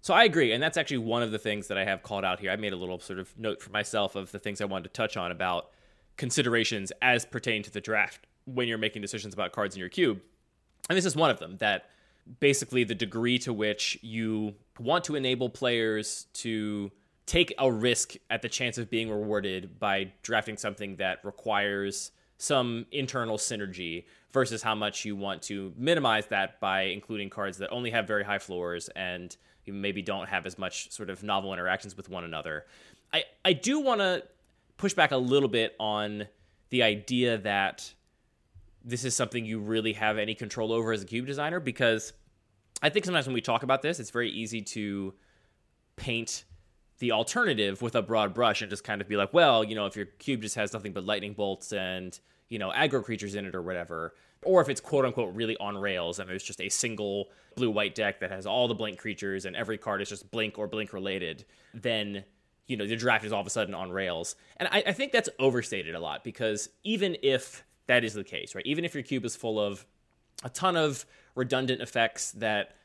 So 0.00 0.12
I 0.12 0.24
agree, 0.24 0.52
and 0.52 0.62
that's 0.62 0.76
actually 0.76 0.98
one 0.98 1.22
of 1.22 1.30
the 1.30 1.38
things 1.38 1.68
that 1.68 1.78
I 1.78 1.84
have 1.84 2.02
called 2.02 2.26
out 2.26 2.38
here. 2.38 2.50
I 2.50 2.56
made 2.56 2.74
a 2.74 2.76
little 2.76 3.00
sort 3.00 3.18
of 3.18 3.36
note 3.38 3.62
for 3.62 3.70
myself 3.70 4.16
of 4.16 4.32
the 4.32 4.38
things 4.38 4.60
I 4.60 4.66
wanted 4.66 4.84
to 4.84 4.90
touch 4.90 5.16
on 5.16 5.32
about 5.32 5.70
considerations 6.18 6.92
as 7.00 7.24
pertain 7.24 7.62
to 7.62 7.70
the 7.70 7.80
draft 7.80 8.26
when 8.44 8.68
you're 8.68 8.76
making 8.76 9.00
decisions 9.00 9.32
about 9.32 9.52
cards 9.52 9.74
in 9.74 9.80
your 9.80 9.88
cube. 9.88 10.20
And 10.90 10.98
this 10.98 11.06
is 11.06 11.16
one 11.16 11.30
of 11.30 11.38
them 11.38 11.56
that 11.56 11.88
basically 12.38 12.84
the 12.84 12.94
degree 12.94 13.38
to 13.38 13.52
which 13.52 13.98
you 14.02 14.54
want 14.78 15.04
to 15.04 15.14
enable 15.14 15.48
players 15.48 16.26
to 16.34 16.90
take 17.26 17.54
a 17.58 17.70
risk 17.70 18.14
at 18.30 18.42
the 18.42 18.48
chance 18.48 18.78
of 18.78 18.90
being 18.90 19.10
rewarded 19.10 19.78
by 19.78 20.12
drafting 20.22 20.56
something 20.56 20.96
that 20.96 21.24
requires 21.24 22.10
some 22.36 22.84
internal 22.92 23.38
synergy 23.38 24.04
versus 24.32 24.62
how 24.62 24.74
much 24.74 25.04
you 25.04 25.16
want 25.16 25.40
to 25.40 25.72
minimize 25.76 26.26
that 26.26 26.60
by 26.60 26.82
including 26.82 27.30
cards 27.30 27.58
that 27.58 27.70
only 27.70 27.90
have 27.90 28.06
very 28.06 28.24
high 28.24 28.38
floors 28.38 28.90
and 28.96 29.36
you 29.64 29.72
maybe 29.72 30.02
don't 30.02 30.28
have 30.28 30.44
as 30.44 30.58
much 30.58 30.90
sort 30.90 31.08
of 31.08 31.22
novel 31.22 31.52
interactions 31.52 31.96
with 31.96 32.08
one 32.08 32.24
another. 32.24 32.66
I, 33.12 33.24
I 33.44 33.52
do 33.54 33.80
want 33.80 34.00
to 34.00 34.24
push 34.76 34.92
back 34.92 35.12
a 35.12 35.16
little 35.16 35.48
bit 35.48 35.74
on 35.78 36.26
the 36.70 36.82
idea 36.82 37.38
that 37.38 37.92
this 38.84 39.04
is 39.04 39.16
something 39.16 39.46
you 39.46 39.60
really 39.60 39.94
have 39.94 40.18
any 40.18 40.34
control 40.34 40.72
over 40.72 40.92
as 40.92 41.02
a 41.02 41.06
cube 41.06 41.26
designer 41.26 41.60
because 41.60 42.12
I 42.82 42.90
think 42.90 43.06
sometimes 43.06 43.26
when 43.26 43.34
we 43.34 43.40
talk 43.40 43.62
about 43.62 43.80
this, 43.80 44.00
it's 44.00 44.10
very 44.10 44.30
easy 44.30 44.60
to 44.60 45.14
paint 45.96 46.44
the 46.98 47.12
alternative 47.12 47.82
with 47.82 47.94
a 47.94 48.02
broad 48.02 48.34
brush 48.34 48.62
and 48.62 48.70
just 48.70 48.84
kind 48.84 49.00
of 49.00 49.08
be 49.08 49.16
like, 49.16 49.32
well, 49.32 49.64
you 49.64 49.74
know, 49.74 49.86
if 49.86 49.96
your 49.96 50.06
cube 50.06 50.42
just 50.42 50.54
has 50.54 50.72
nothing 50.72 50.92
but 50.92 51.04
lightning 51.04 51.32
bolts 51.32 51.72
and, 51.72 52.18
you 52.48 52.58
know, 52.58 52.70
aggro 52.70 53.02
creatures 53.02 53.34
in 53.34 53.46
it 53.46 53.54
or 53.54 53.62
whatever, 53.62 54.14
or 54.44 54.60
if 54.60 54.68
it's 54.68 54.80
quote 54.80 55.04
unquote 55.04 55.34
really 55.34 55.56
on 55.56 55.76
rails 55.76 56.18
and 56.18 56.28
there's 56.28 56.42
just 56.42 56.60
a 56.60 56.68
single 56.68 57.30
blue 57.56 57.70
white 57.70 57.94
deck 57.94 58.20
that 58.20 58.30
has 58.30 58.46
all 58.46 58.68
the 58.68 58.74
blink 58.74 58.98
creatures 58.98 59.44
and 59.44 59.56
every 59.56 59.78
card 59.78 60.02
is 60.02 60.08
just 60.08 60.30
blink 60.30 60.58
or 60.58 60.66
blink 60.66 60.92
related, 60.92 61.44
then, 61.72 62.24
you 62.66 62.76
know, 62.76 62.86
the 62.86 62.96
draft 62.96 63.24
is 63.24 63.32
all 63.32 63.40
of 63.40 63.46
a 63.46 63.50
sudden 63.50 63.74
on 63.74 63.90
rails. 63.90 64.36
And 64.56 64.68
I, 64.70 64.84
I 64.86 64.92
think 64.92 65.12
that's 65.12 65.28
overstated 65.38 65.94
a 65.94 66.00
lot 66.00 66.22
because 66.22 66.68
even 66.84 67.16
if 67.22 67.64
that 67.86 68.04
is 68.04 68.14
the 68.14 68.24
case, 68.24 68.54
right, 68.54 68.66
even 68.66 68.84
if 68.84 68.94
your 68.94 69.02
cube 69.02 69.24
is 69.24 69.34
full 69.34 69.58
of 69.58 69.84
a 70.44 70.48
ton 70.50 70.76
of 70.76 71.04
redundant 71.34 71.80
effects 71.80 72.32
that 72.32 72.76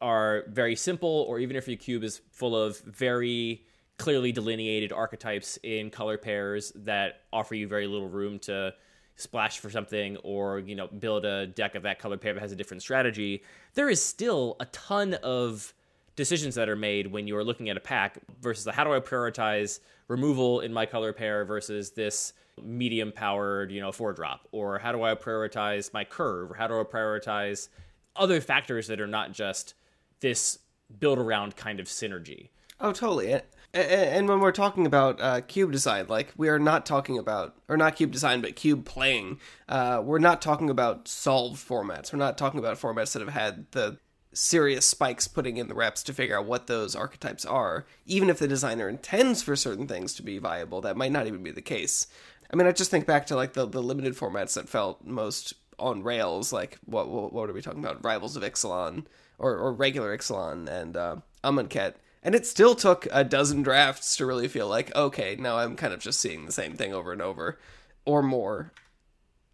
are 0.00 0.44
very 0.48 0.76
simple, 0.76 1.24
or 1.28 1.38
even 1.38 1.56
if 1.56 1.68
your 1.68 1.76
cube 1.76 2.04
is 2.04 2.20
full 2.30 2.56
of 2.56 2.78
very 2.80 3.64
clearly 3.98 4.32
delineated 4.32 4.92
archetypes 4.92 5.58
in 5.62 5.90
color 5.90 6.16
pairs 6.16 6.72
that 6.74 7.20
offer 7.32 7.54
you 7.54 7.68
very 7.68 7.86
little 7.86 8.08
room 8.08 8.38
to 8.38 8.72
splash 9.16 9.58
for 9.58 9.68
something 9.68 10.16
or 10.18 10.60
you 10.60 10.74
know 10.74 10.86
build 10.86 11.26
a 11.26 11.46
deck 11.48 11.74
of 11.74 11.82
that 11.82 11.98
color 11.98 12.16
pair 12.16 12.32
that 12.32 12.40
has 12.40 12.52
a 12.52 12.56
different 12.56 12.80
strategy 12.80 13.42
there 13.74 13.90
is 13.90 14.02
still 14.02 14.56
a 14.60 14.64
ton 14.66 15.12
of 15.22 15.74
decisions 16.16 16.54
that 16.54 16.70
are 16.70 16.76
made 16.76 17.08
when 17.08 17.26
you're 17.26 17.44
looking 17.44 17.68
at 17.68 17.76
a 17.76 17.80
pack 17.80 18.18
versus 18.40 18.66
how 18.72 18.82
do 18.82 18.94
i 18.94 18.98
prioritize 18.98 19.80
removal 20.08 20.60
in 20.60 20.72
my 20.72 20.86
color 20.86 21.12
pair 21.12 21.44
versus 21.44 21.90
this 21.90 22.32
medium 22.62 23.12
powered 23.12 23.70
you 23.70 23.80
know 23.80 23.92
four 23.92 24.12
drop? 24.12 24.46
Or 24.52 24.78
how 24.78 24.92
do 24.92 25.02
i 25.02 25.14
prioritize 25.14 25.92
my 25.92 26.04
curve? 26.04 26.50
Or 26.50 26.54
how 26.54 26.66
do 26.66 26.78
i 26.78 26.84
prioritize 26.84 27.68
other 28.16 28.40
factors 28.40 28.86
that 28.88 29.00
are 29.00 29.06
not 29.06 29.32
just 29.32 29.74
this 30.20 30.58
build 30.98 31.18
around 31.18 31.56
kind 31.56 31.80
of 31.80 31.86
synergy. 31.86 32.48
Oh, 32.80 32.92
totally. 32.92 33.40
And, 33.72 34.28
when 34.28 34.40
we're 34.40 34.50
talking 34.50 34.84
about 34.84 35.20
uh, 35.20 35.42
cube 35.42 35.70
design, 35.70 36.06
like 36.08 36.32
we 36.36 36.48
are 36.48 36.58
not 36.58 36.84
talking 36.84 37.18
about, 37.18 37.54
or 37.68 37.76
not 37.76 37.94
cube 37.94 38.10
design, 38.10 38.40
but 38.40 38.56
cube 38.56 38.84
playing. 38.84 39.38
Uh, 39.68 40.02
we're 40.04 40.18
not 40.18 40.42
talking 40.42 40.70
about 40.70 41.06
solved 41.06 41.66
formats. 41.68 42.12
We're 42.12 42.18
not 42.18 42.36
talking 42.36 42.58
about 42.58 42.78
formats 42.78 43.12
that 43.12 43.20
have 43.20 43.28
had 43.28 43.70
the 43.70 43.98
serious 44.32 44.86
spikes 44.86 45.28
putting 45.28 45.56
in 45.56 45.68
the 45.68 45.74
reps 45.74 46.02
to 46.04 46.12
figure 46.12 46.38
out 46.38 46.46
what 46.46 46.66
those 46.66 46.96
archetypes 46.96 47.44
are. 47.44 47.86
Even 48.06 48.28
if 48.28 48.40
the 48.40 48.48
designer 48.48 48.88
intends 48.88 49.42
for 49.42 49.54
certain 49.54 49.86
things 49.86 50.14
to 50.14 50.22
be 50.22 50.38
viable, 50.38 50.80
that 50.80 50.96
might 50.96 51.12
not 51.12 51.28
even 51.28 51.42
be 51.42 51.52
the 51.52 51.62
case. 51.62 52.08
I 52.52 52.56
mean, 52.56 52.66
I 52.66 52.72
just 52.72 52.90
think 52.90 53.06
back 53.06 53.26
to 53.26 53.36
like 53.36 53.52
the, 53.52 53.66
the 53.66 53.82
limited 53.82 54.16
formats 54.16 54.54
that 54.54 54.68
felt 54.68 55.04
most 55.04 55.54
on 55.78 56.02
rails. 56.02 56.52
Like 56.52 56.78
what 56.84 57.08
what, 57.08 57.32
what 57.32 57.48
are 57.48 57.52
we 57.52 57.62
talking 57.62 57.84
about? 57.84 58.04
Rivals 58.04 58.36
of 58.36 58.42
Ixalan 58.42 59.06
or, 59.40 59.56
or 59.56 59.72
regular 59.72 60.16
Ixalan 60.16 60.68
and 60.68 60.96
uh, 60.96 61.16
Amonkhet. 61.42 61.94
And 62.22 62.34
it 62.34 62.46
still 62.46 62.74
took 62.74 63.08
a 63.10 63.24
dozen 63.24 63.62
drafts 63.62 64.14
to 64.16 64.26
really 64.26 64.46
feel 64.46 64.68
like, 64.68 64.94
okay, 64.94 65.36
now 65.38 65.56
I'm 65.56 65.74
kind 65.74 65.94
of 65.94 66.00
just 66.00 66.20
seeing 66.20 66.44
the 66.44 66.52
same 66.52 66.74
thing 66.74 66.92
over 66.92 67.12
and 67.12 67.22
over 67.22 67.58
or 68.04 68.22
more. 68.22 68.72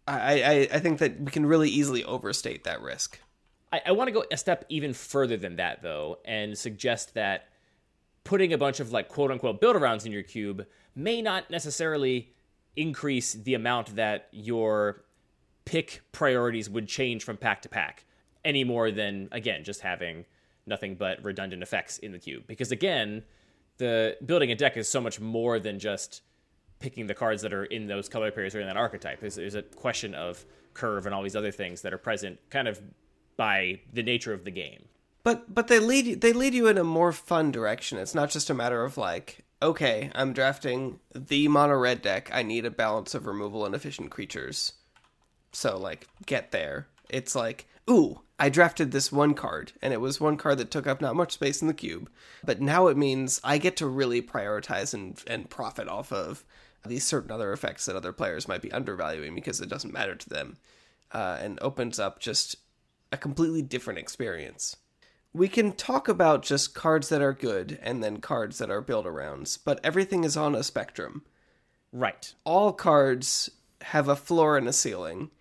I, 0.05 0.41
I, 0.41 0.67
I 0.73 0.79
think 0.79 0.99
that 0.99 1.19
we 1.19 1.31
can 1.31 1.45
really 1.45 1.69
easily 1.69 2.03
overstate 2.03 2.65
that 2.65 2.81
risk. 2.81 3.19
I, 3.71 3.81
I 3.87 3.91
want 3.93 4.09
to 4.09 4.11
go 4.11 4.25
a 4.31 4.37
step 4.37 4.65
even 4.69 4.93
further 4.93 5.37
than 5.37 5.55
that, 5.55 5.81
though, 5.81 6.19
and 6.25 6.57
suggest 6.57 7.13
that 7.13 7.47
putting 8.23 8.51
a 8.51 8.57
bunch 8.57 8.81
of 8.81 8.91
like 8.91 9.07
quote 9.07 9.31
unquote 9.31 9.61
build 9.61 9.77
arounds 9.77 10.05
in 10.05 10.11
your 10.11 10.23
cube 10.23 10.65
may 10.95 11.21
not 11.21 11.49
necessarily 11.49 12.33
increase 12.75 13.33
the 13.33 13.53
amount 13.53 13.95
that 13.95 14.27
your 14.31 15.03
pick 15.63 16.01
priorities 16.11 16.69
would 16.69 16.87
change 16.87 17.23
from 17.23 17.37
pack 17.37 17.61
to 17.61 17.69
pack 17.69 18.03
any 18.45 18.63
more 18.63 18.91
than 18.91 19.29
again 19.31 19.63
just 19.63 19.81
having 19.81 20.25
nothing 20.65 20.95
but 20.95 21.23
redundant 21.23 21.63
effects 21.63 21.97
in 21.97 22.11
the 22.11 22.19
cube. 22.19 22.43
Because 22.47 22.71
again 22.71 23.23
the 23.77 24.17
building 24.25 24.51
a 24.51 24.55
deck 24.55 24.75
is 24.75 24.89
so 24.89 24.99
much 24.99 25.19
more 25.19 25.59
than 25.59 25.79
just 25.79 26.21
picking 26.79 27.07
the 27.07 27.13
cards 27.13 27.41
that 27.41 27.53
are 27.53 27.65
in 27.65 27.87
those 27.87 28.09
color 28.09 28.31
pairs 28.31 28.55
or 28.55 28.61
in 28.61 28.67
that 28.67 28.77
archetype. 28.77 29.19
There's, 29.19 29.35
there's 29.35 29.55
a 29.55 29.61
question 29.61 30.13
of 30.13 30.45
curve 30.73 31.05
and 31.05 31.15
all 31.15 31.23
these 31.23 31.35
other 31.35 31.51
things 31.51 31.81
that 31.81 31.93
are 31.93 31.97
present 31.97 32.39
kind 32.49 32.67
of 32.67 32.79
by 33.35 33.79
the 33.93 34.03
nature 34.03 34.33
of 34.33 34.45
the 34.45 34.51
game. 34.51 34.85
But 35.23 35.53
but 35.53 35.67
they 35.67 35.79
lead 35.79 36.05
you 36.05 36.15
they 36.15 36.33
lead 36.33 36.53
you 36.53 36.67
in 36.67 36.77
a 36.77 36.83
more 36.83 37.11
fun 37.11 37.51
direction. 37.51 37.97
It's 37.97 38.15
not 38.15 38.29
just 38.29 38.49
a 38.49 38.53
matter 38.53 38.83
of 38.83 38.97
like 38.97 39.43
okay 39.59 40.11
i'm 40.13 40.33
drafting 40.33 40.99
the 41.13 41.47
mono 41.47 41.75
red 41.75 42.01
deck. 42.01 42.29
I 42.31 42.43
need 42.43 42.65
a 42.65 42.71
balance 42.71 43.13
of 43.15 43.25
removal 43.25 43.65
and 43.65 43.75
efficient 43.75 44.11
creatures. 44.11 44.73
So 45.51 45.77
like 45.77 46.07
get 46.25 46.51
there. 46.51 46.87
It's 47.09 47.35
like 47.35 47.67
ooh 47.89 48.21
i 48.39 48.49
drafted 48.49 48.91
this 48.91 49.11
one 49.11 49.33
card 49.33 49.71
and 49.81 49.93
it 49.93 50.01
was 50.01 50.19
one 50.19 50.37
card 50.37 50.57
that 50.57 50.71
took 50.71 50.87
up 50.87 51.01
not 51.01 51.15
much 51.15 51.33
space 51.33 51.61
in 51.61 51.67
the 51.67 51.73
cube 51.73 52.09
but 52.43 52.61
now 52.61 52.87
it 52.87 52.97
means 52.97 53.39
i 53.43 53.57
get 53.57 53.77
to 53.77 53.87
really 53.87 54.21
prioritize 54.21 54.93
and 54.93 55.23
and 55.27 55.49
profit 55.49 55.87
off 55.87 56.11
of 56.11 56.43
these 56.87 57.05
certain 57.05 57.31
other 57.31 57.51
effects 57.51 57.85
that 57.85 57.95
other 57.95 58.11
players 58.11 58.47
might 58.47 58.61
be 58.61 58.71
undervaluing 58.71 59.35
because 59.35 59.61
it 59.61 59.69
doesn't 59.69 59.93
matter 59.93 60.15
to 60.15 60.29
them 60.29 60.57
uh, 61.11 61.37
and 61.41 61.59
opens 61.61 61.99
up 61.99 62.19
just 62.19 62.57
a 63.11 63.17
completely 63.17 63.61
different 63.61 63.99
experience. 63.99 64.75
We 65.33 65.47
can 65.47 65.73
talk 65.73 66.07
about 66.07 66.43
just 66.43 66.73
cards 66.73 67.09
that 67.09 67.21
are 67.21 67.33
good 67.33 67.79
and 67.81 68.03
then 68.03 68.17
cards 68.17 68.57
that 68.57 68.71
are 68.71 68.81
build 68.81 69.05
arounds 69.05 69.57
but 69.63 69.79
everything 69.83 70.23
is 70.23 70.37
on 70.37 70.55
a 70.55 70.63
spectrum. 70.63 71.23
Right. 71.91 72.33
All 72.43 72.73
cards 72.73 73.49
have 73.81 74.07
a 74.07 74.15
floor 74.15 74.57
and 74.57 74.67
a 74.67 74.73
ceiling. 74.73 75.31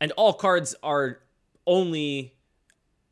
And 0.00 0.12
all 0.12 0.32
cards 0.32 0.74
are 0.82 1.20
only 1.66 2.34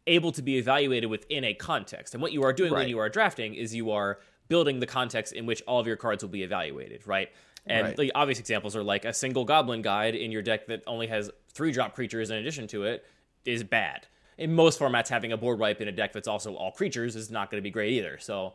able 0.06 0.32
to 0.32 0.42
be 0.42 0.56
evaluated 0.56 1.10
within 1.10 1.44
a 1.44 1.54
context. 1.54 2.14
And 2.14 2.22
what 2.22 2.32
you 2.32 2.42
are 2.44 2.52
doing 2.52 2.72
Right. 2.72 2.80
when 2.80 2.88
you 2.88 2.98
are 2.98 3.08
drafting 3.08 3.54
is 3.54 3.74
you 3.74 3.90
are 3.90 4.20
building 4.48 4.80
the 4.80 4.86
context 4.86 5.32
in 5.34 5.44
which 5.44 5.62
all 5.66 5.78
of 5.78 5.86
your 5.86 5.96
cards 5.96 6.22
will 6.24 6.30
be 6.30 6.42
evaluated, 6.42 7.06
right? 7.06 7.30
And 7.66 7.88
Right. 7.88 7.96
the 7.96 8.12
obvious 8.14 8.38
examples 8.38 8.74
are 8.74 8.82
like 8.82 9.04
a 9.04 9.12
single 9.12 9.44
goblin 9.44 9.82
guide 9.82 10.14
in 10.14 10.32
your 10.32 10.40
deck 10.40 10.66
that 10.68 10.82
only 10.86 11.08
has 11.08 11.30
three 11.52 11.72
drop 11.72 11.94
creatures 11.94 12.30
in 12.30 12.38
addition 12.38 12.66
to 12.68 12.84
it 12.84 13.04
is 13.44 13.62
bad. 13.62 14.06
In 14.38 14.54
most 14.54 14.78
formats, 14.80 15.08
having 15.08 15.32
a 15.32 15.36
board 15.36 15.58
wipe 15.58 15.80
in 15.82 15.88
a 15.88 15.92
deck 15.92 16.12
that's 16.14 16.28
also 16.28 16.54
all 16.54 16.70
creatures 16.70 17.14
is 17.14 17.30
not 17.30 17.50
going 17.50 17.58
to 17.60 17.62
be 17.62 17.70
great 17.70 17.92
either. 17.92 18.16
So 18.18 18.54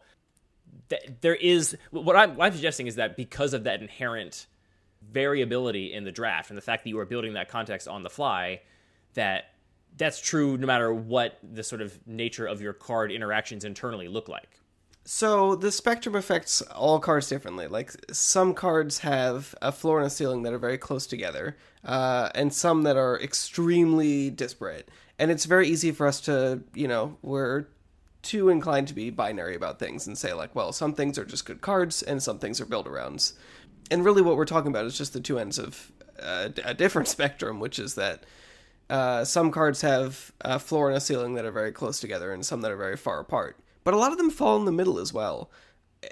th- 0.90 1.12
there 1.22 1.36
is 1.36 1.78
what 1.92 2.16
I'm, 2.16 2.36
what 2.36 2.46
I'm 2.48 2.54
suggesting 2.54 2.88
is 2.88 2.96
that 2.96 3.16
because 3.16 3.54
of 3.54 3.66
that 3.66 3.82
inherent 3.82 4.48
variability 5.02 5.94
in 5.94 6.06
the 6.06 6.12
draft 6.12 6.50
and 6.50 6.58
the 6.58 6.62
fact 6.62 6.84
that 6.84 6.90
you 6.90 6.98
are 6.98 7.06
building 7.06 7.34
that 7.34 7.50
context 7.50 7.88
on 7.88 8.02
the 8.04 8.10
fly, 8.10 8.62
that 9.14 9.53
that's 9.98 10.20
true 10.20 10.58
no 10.58 10.68
matter 10.68 10.94
what 10.94 11.40
the 11.44 11.64
sort 11.64 11.82
of 11.82 12.00
nature 12.08 12.46
of 12.46 12.62
your 12.62 12.74
card 12.74 13.12
interactions 13.12 13.64
internally 13.64 14.08
look 14.08 14.28
like. 14.28 14.60
So 15.06 15.56
the 15.56 15.72
spectrum 15.72 16.16
affects 16.16 16.62
all 16.62 17.00
cards 17.00 17.28
differently. 17.28 17.68
Like 17.68 17.94
some 18.12 18.54
cards 18.54 19.00
have 19.00 19.54
a 19.62 19.72
floor 19.72 19.98
and 19.98 20.08
a 20.08 20.10
ceiling 20.10 20.44
that 20.44 20.54
are 20.54 20.60
very 20.60 20.78
close 20.78 21.06
together, 21.06 21.58
uh, 21.84 22.30
and 22.34 22.54
some 22.54 22.84
that 22.84 22.96
are 22.96 23.20
extremely 23.20 24.30
disparate. 24.30 24.90
And 25.20 25.30
it's 25.30 25.46
very 25.46 25.68
easy 25.68 25.92
for 25.92 26.08
us 26.08 26.22
to, 26.22 26.62
you 26.74 26.88
know, 26.88 27.18
we're 27.22 27.66
too 28.22 28.48
inclined 28.48 28.88
to 28.88 28.94
be 28.94 29.10
binary 29.10 29.56
about 29.56 29.78
things 29.78 30.08
and 30.08 30.18
say 30.18 30.34
like, 30.34 30.56
well, 30.56 30.72
some 30.72 30.94
things 30.94 31.20
are 31.20 31.26
just 31.26 31.46
good 31.46 31.60
cards 31.60 32.02
and 32.02 32.24
some 32.24 32.40
things 32.40 32.62
are 32.62 32.66
build 32.66 32.88
arounds. 32.88 33.34
And 33.92 34.06
really, 34.06 34.22
what 34.22 34.38
we're 34.38 34.46
talking 34.46 34.72
about 34.72 34.86
is 34.86 34.98
just 34.98 35.12
the 35.12 35.20
two 35.20 35.38
ends 35.38 35.60
of 35.60 35.92
uh, 36.22 36.50
a 36.64 36.74
different 36.74 37.08
spectrum, 37.10 37.60
which 37.60 37.78
is 37.78 37.96
that 37.96 38.24
uh, 38.94 39.26
some 39.26 39.50
cards 39.50 39.82
have 39.82 40.32
a 40.42 40.60
floor 40.60 40.88
and 40.88 40.96
a 40.96 41.02
ceiling 41.02 41.34
that 41.34 41.46
are 41.46 41.52
very 41.52 41.72
close 41.72 42.00
together, 42.00 42.32
and 42.32 42.46
some 42.46 42.62
that 42.62 42.72
are 42.72 42.78
very 42.78 42.96
far 42.96 43.20
apart. 43.20 43.58
But 43.84 43.96
a 43.96 43.98
lot 43.98 44.12
of 44.12 44.20
them 44.20 44.30
fall 44.30 44.56
in 44.58 44.66
the 44.66 44.72
middle 44.72 45.00
as 45.00 45.12
well. 45.12 45.50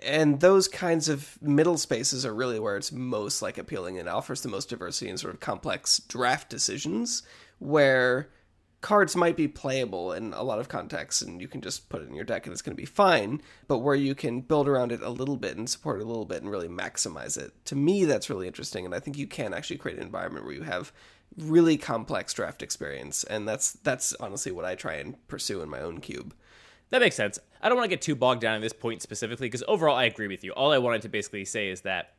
And 0.02 0.40
those 0.40 0.68
kinds 0.68 1.08
of 1.08 1.40
middle 1.44 1.78
spaces 1.78 2.26
are 2.26 2.34
really 2.34 2.60
where 2.60 2.78
it's 2.78 2.92
most 2.92 3.44
like 3.44 3.60
appealing 3.60 4.00
and 4.00 4.10
offers 4.10 4.42
the 4.42 4.50
most 4.50 4.70
diversity 4.70 5.12
and 5.12 5.20
sort 5.20 5.32
of 5.32 5.40
complex 5.40 6.00
draft 6.00 6.50
decisions 6.50 7.22
where 7.60 8.30
cards 8.80 9.16
might 9.16 9.38
be 9.38 9.48
playable 9.48 10.12
in 10.12 10.34
a 10.34 10.42
lot 10.42 10.58
of 10.58 10.68
contexts 10.68 11.22
and 11.22 11.40
you 11.40 11.48
can 11.48 11.62
just 11.62 11.88
put 11.88 12.02
it 12.02 12.10
in 12.10 12.16
your 12.16 12.26
deck 12.26 12.48
and 12.48 12.54
it's 12.54 12.64
going 12.64 12.76
to 12.76 12.82
be 12.82 12.86
fine, 12.86 13.42
but 13.68 13.80
where 13.80 13.94
you 13.94 14.16
can 14.16 14.42
build 14.42 14.68
around 14.68 14.92
it 14.92 15.04
a 15.04 15.10
little 15.10 15.38
bit 15.38 15.56
and 15.56 15.70
support 15.70 16.00
it 16.00 16.04
a 16.04 16.08
little 16.08 16.26
bit 16.26 16.42
and 16.42 16.50
really 16.50 16.70
maximize 16.70 17.38
it. 17.38 17.54
To 17.66 17.76
me, 17.76 18.06
that's 18.06 18.30
really 18.30 18.48
interesting. 18.48 18.86
And 18.86 18.96
I 18.96 19.00
think 19.00 19.20
you 19.20 19.28
can 19.28 19.54
actually 19.54 19.78
create 19.78 19.98
an 19.98 20.04
environment 20.04 20.46
where 20.46 20.56
you 20.56 20.64
have 20.64 20.92
really 21.38 21.78
complex 21.78 22.34
draft 22.34 22.62
experience. 22.62 23.24
And 23.24 23.48
that's, 23.48 23.74
that's 23.74 24.14
honestly 24.16 24.52
what 24.52 24.66
I 24.66 24.76
try 24.76 24.96
and 24.96 25.16
pursue 25.28 25.62
in 25.62 25.70
my 25.70 25.80
own 25.80 26.00
cube. 26.00 26.34
That 26.90 27.02
makes 27.02 27.16
sense. 27.16 27.40
I 27.62 27.70
don't 27.70 27.78
want 27.78 27.90
to 27.90 27.96
get 27.96 28.02
too 28.02 28.16
bogged 28.16 28.42
down 28.42 28.56
in 28.56 28.62
this 28.62 28.74
point 28.74 29.02
specifically 29.02 29.48
because 29.48 29.64
overall 29.68 29.96
I 29.96 30.04
agree 30.06 30.28
with 30.28 30.44
you. 30.44 30.52
All 30.52 30.72
I 30.72 30.78
wanted 30.78 31.02
to 31.04 31.10
basically 31.10 31.46
say 31.46 31.70
is 31.70 31.82
that 31.82 32.14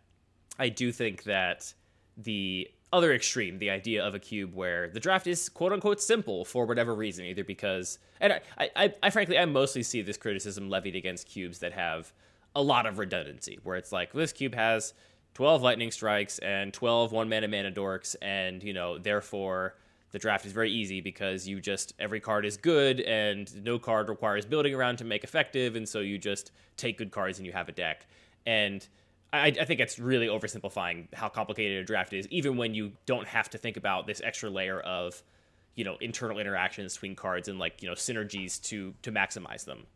I 0.59 0.71
do 0.71 0.93
think 0.93 1.25
that 1.25 1.75
the 2.17 2.69
other 2.93 3.13
extreme, 3.13 3.59
the 3.59 3.71
idea 3.71 4.05
of 4.05 4.15
a 4.15 4.19
cube 4.19 4.55
where 4.55 4.89
the 4.89 5.01
draft 5.01 5.27
is 5.27 5.49
quote 5.49 5.73
unquote 5.73 6.01
simple 6.01 6.45
for 6.45 6.67
whatever 6.67 6.95
reason, 6.95 7.25
either 7.25 7.45
because, 7.45 7.99
and 8.21 8.35
I, 8.59 8.71
I, 8.77 8.95
I 9.03 9.11
frankly, 9.11 9.39
I 9.39 9.45
mostly 9.47 9.83
see 9.83 10.03
this 10.03 10.17
criticism 10.17 10.69
levied 10.69 10.97
against 10.97 11.29
cubes 11.29 11.59
that 11.61 11.73
have 11.73 12.13
a 12.55 12.63
lot 12.63 12.87
of 12.87 12.99
redundancy, 12.99 13.59
where 13.63 13.77
it's 13.77 13.93
like 13.93 14.13
this 14.13 14.33
cube 14.33 14.55
has 14.55 14.93
12 15.35 15.63
lightning 15.63 15.91
strikes 15.91 16.39
and 16.41 16.73
12 16.73 17.13
one 17.13 17.29
mana 17.29 17.49
mana 17.49 17.71
dorks, 17.73 18.17
and 18.21 18.63
you 18.63 18.73
know, 18.73 18.99
therefore 18.99 19.75
the 20.11 20.19
draft 20.19 20.45
is 20.45 20.53
very 20.53 20.71
easy 20.71 21.01
because 21.01 21.49
you 21.49 21.61
just 21.61 21.95
every 21.99 22.21
card 22.21 22.45
is 22.45 22.57
good 22.57 23.01
and 23.01 23.65
no 23.65 23.79
card 23.79 24.09
requires 24.09 24.45
building 24.45 24.75
around 24.75 24.97
to 24.97 25.05
make 25.05 25.25
effective, 25.25 25.75
and 25.77 25.89
so 25.89 26.01
you 26.01 26.19
just 26.19 26.53
take 26.77 26.99
good 26.99 27.11
cards 27.11 27.39
and 27.39 27.47
you 27.47 27.53
have 27.53 27.69
a 27.69 27.73
deck. 27.73 28.07
And 28.47 28.87
I, 29.33 29.47
I 29.47 29.65
think 29.65 29.81
it's 29.81 29.99
really 29.99 30.27
oversimplifying 30.27 31.13
how 31.15 31.29
complicated 31.29 31.79
a 31.79 31.85
draft 31.85 32.13
is, 32.13 32.29
even 32.29 32.57
when 32.57 32.75
you 32.75 32.93
don't 33.07 33.27
have 33.27 33.49
to 33.51 33.59
think 33.59 33.77
about 33.77 34.07
this 34.07 34.21
extra 34.23 34.51
layer 34.51 34.81
of, 34.81 35.23
you 35.75 35.85
know, 35.85 35.97
internal 36.01 36.39
interactions 36.39 36.95
between 36.95 37.17
cards 37.17 37.49
and 37.49 37.59
like 37.59 37.83
you 37.83 37.89
know 37.89 37.95
synergies 37.95 38.61
to 38.65 38.95
to 39.03 39.11
maximize 39.11 39.65
them. 39.65 39.87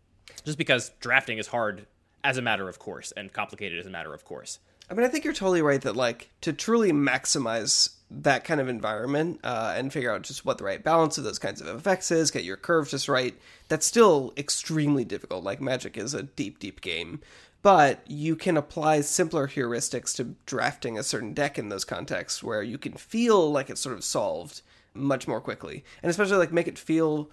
Just 0.45 0.59
because 0.59 0.91
drafting 1.01 1.39
is 1.39 1.47
hard 1.47 1.87
as 2.25 2.39
a 2.39 2.43
matter 2.43 2.69
of 2.69 2.79
course 2.79 3.13
and 3.17 3.33
complicated 3.33 3.79
as 3.79 3.87
a 3.87 3.91
matter 3.91 4.15
of 4.15 4.25
course. 4.25 4.59
I 4.89 4.95
mean, 4.95 5.05
I 5.05 5.09
think 5.09 5.25
you're 5.25 5.33
totally 5.33 5.63
right 5.63 5.81
that 5.83 5.97
like 5.97 6.31
to 6.43 6.53
truly 6.53 6.93
maximize 6.93 7.91
that 8.09 8.45
kind 8.45 8.61
of 8.61 8.69
environment 8.69 9.41
uh, 9.43 9.75
and 9.77 9.93
figure 9.93 10.13
out 10.13 10.23
just 10.23 10.45
what 10.45 10.59
the 10.59 10.65
right 10.65 10.83
balance 10.83 11.19
of 11.19 11.25
those 11.25 11.41
kinds 11.41 11.61
of 11.61 11.67
effects 11.67 12.11
is, 12.13 12.31
get 12.31 12.45
your 12.45 12.57
curve 12.57 12.89
just 12.89 13.09
right. 13.09 13.35
That's 13.69 13.87
still 13.87 14.33
extremely 14.37 15.05
difficult. 15.05 15.43
Like 15.43 15.61
Magic 15.61 15.97
is 15.97 16.15
a 16.15 16.23
deep, 16.23 16.61
deep 16.61 16.81
game, 16.81 17.21
but 17.63 18.05
you 18.07 18.37
can 18.37 18.57
apply 18.57 19.01
simpler 19.01 19.49
heuristics 19.49 20.15
to 20.17 20.37
drafting 20.47 20.97
a 20.97 21.03
certain 21.03 21.35
deck 21.35 21.59
in 21.59 21.69
those 21.69 21.85
contexts 21.85 22.45
where 22.45 22.63
you 22.63 22.79
can 22.79 22.93
feel 22.93 23.51
like 23.51 23.71
it's 23.71 23.81
sort 23.81 23.97
of 23.97 24.05
solved 24.05 24.63
much 24.95 25.27
more 25.27 25.41
quickly, 25.41 25.85
and 26.03 26.11
especially 26.11 26.37
like 26.37 26.53
make 26.53 26.69
it 26.69 26.79
feel 26.79 27.29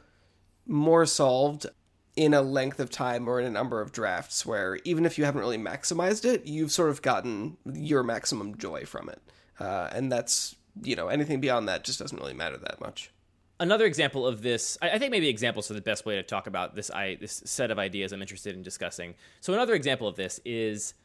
more 0.65 1.05
solved 1.05 1.67
in 2.15 2.33
a 2.33 2.41
length 2.41 2.79
of 2.79 2.89
time 2.89 3.27
or 3.27 3.39
in 3.39 3.45
a 3.45 3.49
number 3.49 3.81
of 3.81 3.91
drafts 3.91 4.45
where 4.45 4.79
even 4.83 5.05
if 5.05 5.17
you 5.17 5.25
haven't 5.25 5.41
really 5.41 5.57
maximized 5.57 6.25
it, 6.25 6.45
you've 6.45 6.71
sort 6.71 6.89
of 6.89 7.01
gotten 7.01 7.57
your 7.73 8.03
maximum 8.03 8.57
joy 8.57 8.85
from 8.85 9.09
it. 9.09 9.21
Uh, 9.59 9.89
and 9.91 10.11
that's, 10.11 10.55
you 10.81 10.95
know, 10.95 11.07
anything 11.07 11.41
beyond 11.41 11.67
that 11.67 11.83
just 11.83 11.99
doesn't 11.99 12.19
really 12.19 12.33
matter 12.33 12.57
that 12.57 12.79
much. 12.79 13.11
Another 13.59 13.85
example 13.85 14.27
of 14.27 14.41
this, 14.41 14.77
I 14.81 14.97
think 14.99 15.11
maybe 15.11 15.29
examples 15.29 15.69
are 15.71 15.75
the 15.75 15.81
best 15.81 16.05
way 16.05 16.15
to 16.15 16.23
talk 16.23 16.47
about 16.47 16.75
this. 16.75 16.91
I 16.91 17.15
this 17.21 17.41
set 17.45 17.71
of 17.71 17.79
ideas 17.79 18.11
I'm 18.11 18.21
interested 18.21 18.55
in 18.55 18.61
discussing. 18.61 19.15
So 19.41 19.53
another 19.53 19.73
example 19.73 20.07
of 20.07 20.15
this 20.15 20.39
is 20.43 20.95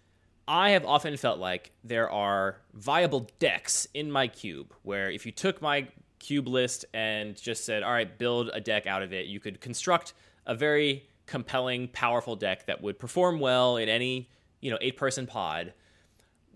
I 0.48 0.70
have 0.70 0.84
often 0.84 1.16
felt 1.18 1.38
like 1.38 1.72
there 1.84 2.10
are 2.10 2.56
viable 2.72 3.28
decks 3.38 3.86
in 3.92 4.10
my 4.10 4.28
cube 4.28 4.72
where 4.82 5.10
if 5.10 5.26
you 5.26 5.32
took 5.32 5.60
my 5.60 5.88
cube 6.18 6.48
list 6.48 6.86
and 6.94 7.36
just 7.36 7.64
said, 7.64 7.82
all 7.82 7.92
right, 7.92 8.18
build 8.18 8.50
a 8.52 8.60
deck 8.60 8.86
out 8.86 9.02
of 9.02 9.12
it, 9.12 9.26
you 9.26 9.40
could 9.40 9.60
construct 9.60 10.14
a 10.48 10.54
very 10.54 11.08
compelling, 11.26 11.86
powerful 11.88 12.34
deck 12.34 12.66
that 12.66 12.82
would 12.82 12.98
perform 12.98 13.38
well 13.38 13.76
in 13.76 13.88
any, 13.88 14.28
you 14.60 14.70
know, 14.70 14.78
eight 14.80 14.96
person 14.96 15.26
pod. 15.26 15.74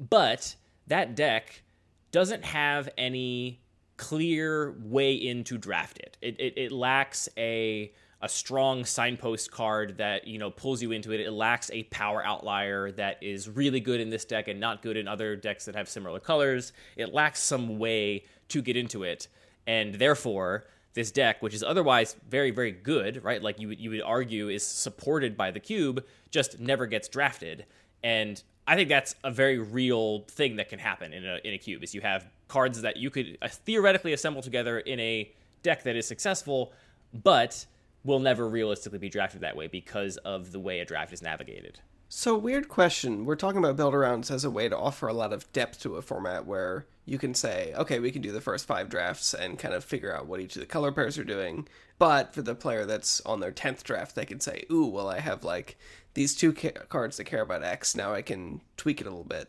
But 0.00 0.56
that 0.88 1.14
deck 1.14 1.62
doesn't 2.10 2.44
have 2.44 2.88
any 2.98 3.60
clear 3.96 4.74
way 4.82 5.14
in 5.14 5.44
to 5.44 5.58
draft 5.58 5.98
it. 5.98 6.16
It, 6.20 6.40
it, 6.40 6.54
it 6.56 6.72
lacks 6.72 7.28
a 7.36 7.92
a 8.24 8.28
strong 8.28 8.84
signpost 8.84 9.50
card 9.50 9.98
that 9.98 10.28
you 10.28 10.38
know 10.38 10.50
pulls 10.50 10.80
you 10.80 10.92
into 10.92 11.12
it. 11.12 11.20
It 11.20 11.32
lacks 11.32 11.70
a 11.72 11.82
power 11.84 12.24
outlier 12.24 12.92
that 12.92 13.20
is 13.20 13.48
really 13.48 13.80
good 13.80 14.00
in 14.00 14.10
this 14.10 14.24
deck 14.24 14.46
and 14.46 14.60
not 14.60 14.80
good 14.80 14.96
in 14.96 15.08
other 15.08 15.34
decks 15.34 15.64
that 15.64 15.74
have 15.74 15.88
similar 15.88 16.20
colors. 16.20 16.72
It 16.96 17.12
lacks 17.12 17.42
some 17.42 17.78
way 17.78 18.24
to 18.48 18.62
get 18.62 18.76
into 18.76 19.02
it, 19.02 19.26
and 19.66 19.96
therefore 19.96 20.64
this 20.94 21.10
deck, 21.10 21.42
which 21.42 21.54
is 21.54 21.62
otherwise 21.62 22.16
very 22.28 22.50
very 22.50 22.72
good, 22.72 23.22
right? 23.24 23.42
Like 23.42 23.58
you 23.58 23.68
would 23.68 23.80
you 23.80 23.90
would 23.90 24.02
argue 24.02 24.48
is 24.48 24.64
supported 24.64 25.36
by 25.36 25.50
the 25.50 25.60
cube, 25.60 26.04
just 26.30 26.58
never 26.58 26.86
gets 26.86 27.08
drafted. 27.08 27.66
And 28.02 28.42
I 28.66 28.76
think 28.76 28.88
that's 28.88 29.14
a 29.24 29.30
very 29.30 29.58
real 29.58 30.20
thing 30.28 30.56
that 30.56 30.68
can 30.68 30.78
happen 30.78 31.12
in 31.12 31.24
a 31.24 31.38
in 31.44 31.54
a 31.54 31.58
cube. 31.58 31.82
Is 31.82 31.94
you 31.94 32.00
have 32.00 32.28
cards 32.48 32.82
that 32.82 32.96
you 32.96 33.10
could 33.10 33.38
uh, 33.42 33.48
theoretically 33.48 34.12
assemble 34.12 34.42
together 34.42 34.78
in 34.80 35.00
a 35.00 35.32
deck 35.62 35.82
that 35.84 35.96
is 35.96 36.06
successful, 36.06 36.72
but 37.12 37.66
will 38.04 38.18
never 38.18 38.48
realistically 38.48 38.98
be 38.98 39.08
drafted 39.08 39.40
that 39.40 39.56
way 39.56 39.68
because 39.68 40.16
of 40.18 40.52
the 40.52 40.58
way 40.58 40.80
a 40.80 40.84
draft 40.84 41.12
is 41.12 41.22
navigated. 41.22 41.80
So, 42.14 42.36
weird 42.36 42.68
question. 42.68 43.24
We're 43.24 43.36
talking 43.36 43.56
about 43.56 43.76
build 43.76 43.94
arounds 43.94 44.30
as 44.30 44.44
a 44.44 44.50
way 44.50 44.68
to 44.68 44.76
offer 44.76 45.08
a 45.08 45.14
lot 45.14 45.32
of 45.32 45.50
depth 45.54 45.80
to 45.80 45.96
a 45.96 46.02
format 46.02 46.44
where 46.44 46.84
you 47.06 47.16
can 47.16 47.32
say, 47.32 47.72
okay, 47.74 48.00
we 48.00 48.10
can 48.10 48.20
do 48.20 48.32
the 48.32 48.40
first 48.42 48.66
five 48.66 48.90
drafts 48.90 49.32
and 49.32 49.58
kind 49.58 49.72
of 49.72 49.82
figure 49.82 50.14
out 50.14 50.26
what 50.26 50.38
each 50.38 50.54
of 50.54 50.60
the 50.60 50.66
color 50.66 50.92
pairs 50.92 51.16
are 51.16 51.24
doing. 51.24 51.66
But 51.98 52.34
for 52.34 52.42
the 52.42 52.54
player 52.54 52.84
that's 52.84 53.22
on 53.22 53.40
their 53.40 53.50
10th 53.50 53.82
draft, 53.82 54.14
they 54.14 54.26
can 54.26 54.40
say, 54.40 54.66
ooh, 54.70 54.88
well, 54.88 55.08
I 55.08 55.20
have 55.20 55.42
like 55.42 55.78
these 56.12 56.34
two 56.34 56.52
ca- 56.52 56.84
cards 56.90 57.16
that 57.16 57.24
care 57.24 57.40
about 57.40 57.64
X. 57.64 57.96
Now 57.96 58.12
I 58.12 58.20
can 58.20 58.60
tweak 58.76 59.00
it 59.00 59.06
a 59.06 59.10
little 59.10 59.24
bit. 59.24 59.48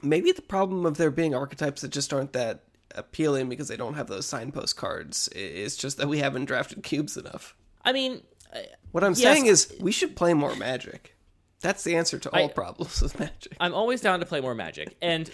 Maybe 0.00 0.30
the 0.30 0.40
problem 0.40 0.86
of 0.86 0.98
there 0.98 1.10
being 1.10 1.34
archetypes 1.34 1.80
that 1.80 1.90
just 1.90 2.12
aren't 2.12 2.32
that 2.32 2.62
appealing 2.94 3.48
because 3.48 3.66
they 3.66 3.76
don't 3.76 3.94
have 3.94 4.06
those 4.06 4.24
signpost 4.24 4.76
cards 4.76 5.26
is 5.34 5.76
just 5.76 5.96
that 5.96 6.08
we 6.08 6.20
haven't 6.20 6.44
drafted 6.44 6.84
cubes 6.84 7.16
enough. 7.16 7.56
I 7.84 7.92
mean, 7.92 8.22
uh, 8.54 8.60
what 8.92 9.02
I'm 9.02 9.14
yes, 9.14 9.20
saying 9.20 9.46
is 9.46 9.72
uh, 9.72 9.82
we 9.82 9.90
should 9.90 10.14
play 10.14 10.32
more 10.32 10.54
Magic. 10.54 11.16
That's 11.60 11.82
the 11.82 11.96
answer 11.96 12.18
to 12.18 12.30
all 12.30 12.44
I, 12.44 12.48
problems 12.48 13.02
with 13.02 13.18
Magic. 13.18 13.56
I'm 13.58 13.74
always 13.74 14.00
down 14.00 14.20
to 14.20 14.26
play 14.26 14.40
more 14.40 14.54
Magic, 14.54 14.96
and 15.02 15.30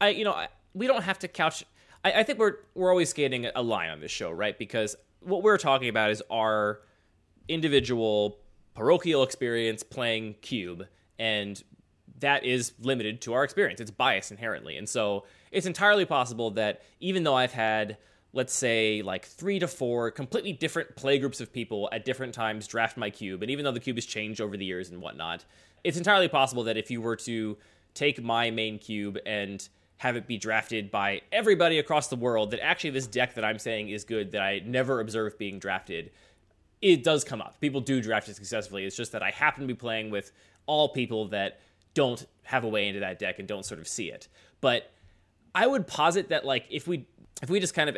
I, 0.00 0.08
you 0.10 0.24
know, 0.24 0.32
I, 0.32 0.48
we 0.74 0.86
don't 0.86 1.02
have 1.02 1.18
to 1.20 1.28
couch. 1.28 1.64
I, 2.04 2.12
I 2.12 2.22
think 2.22 2.38
we're 2.38 2.56
we're 2.74 2.90
always 2.90 3.08
skating 3.08 3.46
a 3.54 3.62
line 3.62 3.90
on 3.90 4.00
this 4.00 4.10
show, 4.10 4.30
right? 4.30 4.58
Because 4.58 4.96
what 5.20 5.42
we're 5.42 5.58
talking 5.58 5.88
about 5.88 6.10
is 6.10 6.22
our 6.30 6.80
individual 7.48 8.38
parochial 8.74 9.22
experience 9.22 9.82
playing 9.82 10.34
cube, 10.42 10.86
and 11.18 11.62
that 12.20 12.44
is 12.44 12.72
limited 12.80 13.20
to 13.22 13.32
our 13.32 13.44
experience. 13.44 13.80
It's 13.80 13.90
biased 13.90 14.30
inherently, 14.30 14.76
and 14.76 14.88
so 14.88 15.24
it's 15.50 15.66
entirely 15.66 16.04
possible 16.04 16.50
that 16.52 16.82
even 17.00 17.24
though 17.24 17.34
I've 17.34 17.52
had 17.52 17.96
let's 18.36 18.52
say 18.52 19.00
like 19.00 19.24
three 19.24 19.58
to 19.58 19.66
four 19.66 20.10
completely 20.10 20.52
different 20.52 20.94
playgroups 20.94 21.40
of 21.40 21.50
people 21.50 21.88
at 21.90 22.04
different 22.04 22.34
times 22.34 22.66
draft 22.66 22.98
my 22.98 23.08
cube. 23.08 23.42
And 23.42 23.50
even 23.50 23.64
though 23.64 23.72
the 23.72 23.80
cube 23.80 23.96
has 23.96 24.04
changed 24.04 24.42
over 24.42 24.58
the 24.58 24.64
years 24.64 24.90
and 24.90 25.00
whatnot, 25.00 25.46
it's 25.82 25.96
entirely 25.96 26.28
possible 26.28 26.62
that 26.64 26.76
if 26.76 26.90
you 26.90 27.00
were 27.00 27.16
to 27.16 27.56
take 27.94 28.22
my 28.22 28.50
main 28.50 28.78
cube 28.78 29.18
and 29.24 29.66
have 29.96 30.16
it 30.16 30.26
be 30.26 30.36
drafted 30.36 30.90
by 30.90 31.22
everybody 31.32 31.78
across 31.78 32.08
the 32.08 32.16
world, 32.16 32.50
that 32.50 32.62
actually 32.62 32.90
this 32.90 33.06
deck 33.06 33.32
that 33.34 33.44
I'm 33.44 33.58
saying 33.58 33.88
is 33.88 34.04
good 34.04 34.32
that 34.32 34.42
I 34.42 34.60
never 34.66 35.00
observed 35.00 35.38
being 35.38 35.58
drafted, 35.58 36.10
it 36.82 37.02
does 37.02 37.24
come 37.24 37.40
up. 37.40 37.58
People 37.62 37.80
do 37.80 38.02
draft 38.02 38.28
it 38.28 38.36
successfully. 38.36 38.84
It's 38.84 38.96
just 38.96 39.12
that 39.12 39.22
I 39.22 39.30
happen 39.30 39.62
to 39.62 39.66
be 39.66 39.74
playing 39.74 40.10
with 40.10 40.30
all 40.66 40.90
people 40.90 41.28
that 41.28 41.60
don't 41.94 42.26
have 42.42 42.64
a 42.64 42.68
way 42.68 42.86
into 42.86 43.00
that 43.00 43.18
deck 43.18 43.38
and 43.38 43.48
don't 43.48 43.64
sort 43.64 43.80
of 43.80 43.88
see 43.88 44.10
it. 44.10 44.28
But 44.60 44.92
I 45.54 45.66
would 45.66 45.86
posit 45.86 46.28
that 46.28 46.44
like 46.44 46.66
if 46.68 46.86
we 46.86 47.06
if 47.42 47.48
we 47.48 47.60
just 47.60 47.72
kind 47.72 47.88
of 47.88 47.96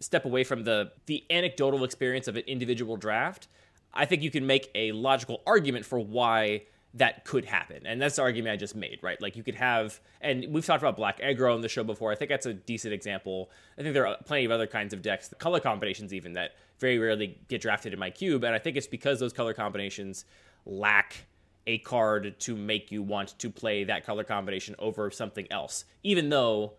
step 0.00 0.24
away 0.24 0.44
from 0.44 0.64
the 0.64 0.92
the 1.06 1.24
anecdotal 1.30 1.84
experience 1.84 2.28
of 2.28 2.36
an 2.36 2.44
individual 2.46 2.96
draft, 2.96 3.48
I 3.94 4.04
think 4.04 4.22
you 4.22 4.30
can 4.30 4.46
make 4.46 4.70
a 4.74 4.92
logical 4.92 5.42
argument 5.46 5.84
for 5.84 5.98
why 5.98 6.62
that 6.96 7.24
could 7.24 7.44
happen. 7.44 7.86
And 7.86 8.00
that's 8.00 8.16
the 8.16 8.22
argument 8.22 8.54
I 8.54 8.56
just 8.56 8.74
made, 8.74 9.00
right? 9.02 9.20
Like 9.20 9.36
you 9.36 9.42
could 9.42 9.54
have, 9.56 10.00
and 10.22 10.46
we've 10.48 10.64
talked 10.64 10.82
about 10.82 10.96
black 10.96 11.20
aggro 11.20 11.54
on 11.54 11.60
the 11.60 11.68
show 11.68 11.84
before. 11.84 12.10
I 12.10 12.14
think 12.14 12.30
that's 12.30 12.46
a 12.46 12.54
decent 12.54 12.94
example. 12.94 13.50
I 13.78 13.82
think 13.82 13.92
there 13.92 14.06
are 14.06 14.16
plenty 14.24 14.46
of 14.46 14.50
other 14.50 14.66
kinds 14.66 14.94
of 14.94 15.02
decks, 15.02 15.28
the 15.28 15.34
color 15.34 15.60
combinations 15.60 16.14
even, 16.14 16.32
that 16.34 16.52
very 16.78 16.98
rarely 16.98 17.38
get 17.48 17.60
drafted 17.60 17.92
in 17.92 17.98
my 17.98 18.08
cube. 18.08 18.44
And 18.44 18.54
I 18.54 18.58
think 18.58 18.78
it's 18.78 18.86
because 18.86 19.20
those 19.20 19.34
color 19.34 19.52
combinations 19.52 20.24
lack 20.64 21.26
a 21.66 21.78
card 21.78 22.38
to 22.40 22.56
make 22.56 22.90
you 22.90 23.02
want 23.02 23.38
to 23.40 23.50
play 23.50 23.84
that 23.84 24.06
color 24.06 24.24
combination 24.24 24.74
over 24.78 25.10
something 25.10 25.46
else, 25.50 25.84
even 26.02 26.30
though 26.30 26.74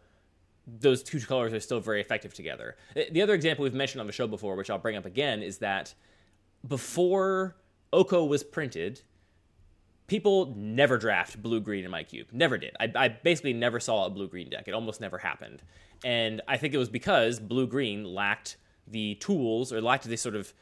those 0.68 1.02
two 1.02 1.20
colors 1.22 1.54
are 1.54 1.60
still 1.60 1.80
very 1.80 2.02
effective 2.02 2.34
together. 2.34 2.76
The 2.94 3.22
other 3.22 3.34
example 3.34 3.64
we've 3.64 3.74
mentioned 3.74 4.02
on 4.02 4.08
the 4.08 4.14
show 4.14 4.28
before, 4.28 4.56
which 4.56 4.70
I'll 4.70 4.78
bring 4.78 4.98
up 4.98 5.06
again, 5.06 5.42
is 5.42 5.60
that 5.60 5.94
before 6.68 7.56
Oko 7.94 8.26
was 8.26 8.44
printed, 8.44 9.02
people 10.08 10.54
never 10.58 10.98
draft 10.98 11.42
blue 11.42 11.62
green 11.62 11.86
in 11.86 11.92
my 11.92 12.04
cube. 12.04 12.28
Never 12.32 12.58
did. 12.58 12.76
I, 12.80 12.92
I 12.96 13.08
basically 13.08 13.54
never 13.54 13.80
saw 13.80 14.06
a 14.06 14.10
blue 14.10 14.28
green 14.28 14.50
deck. 14.50 14.68
It 14.68 14.74
almost 14.74 15.00
never 15.00 15.18
happened. 15.18 15.62
And 16.04 16.42
I 16.48 16.58
think 16.58 16.74
it 16.74 16.78
was 16.78 16.90
because 16.90 17.40
blue 17.40 17.68
green 17.68 18.04
lacked 18.04 18.58
the 18.88 19.16
tools 19.16 19.72
or 19.72 19.82
lacked 19.82 20.06
the 20.06 20.18
sort 20.18 20.36
of 20.36 20.54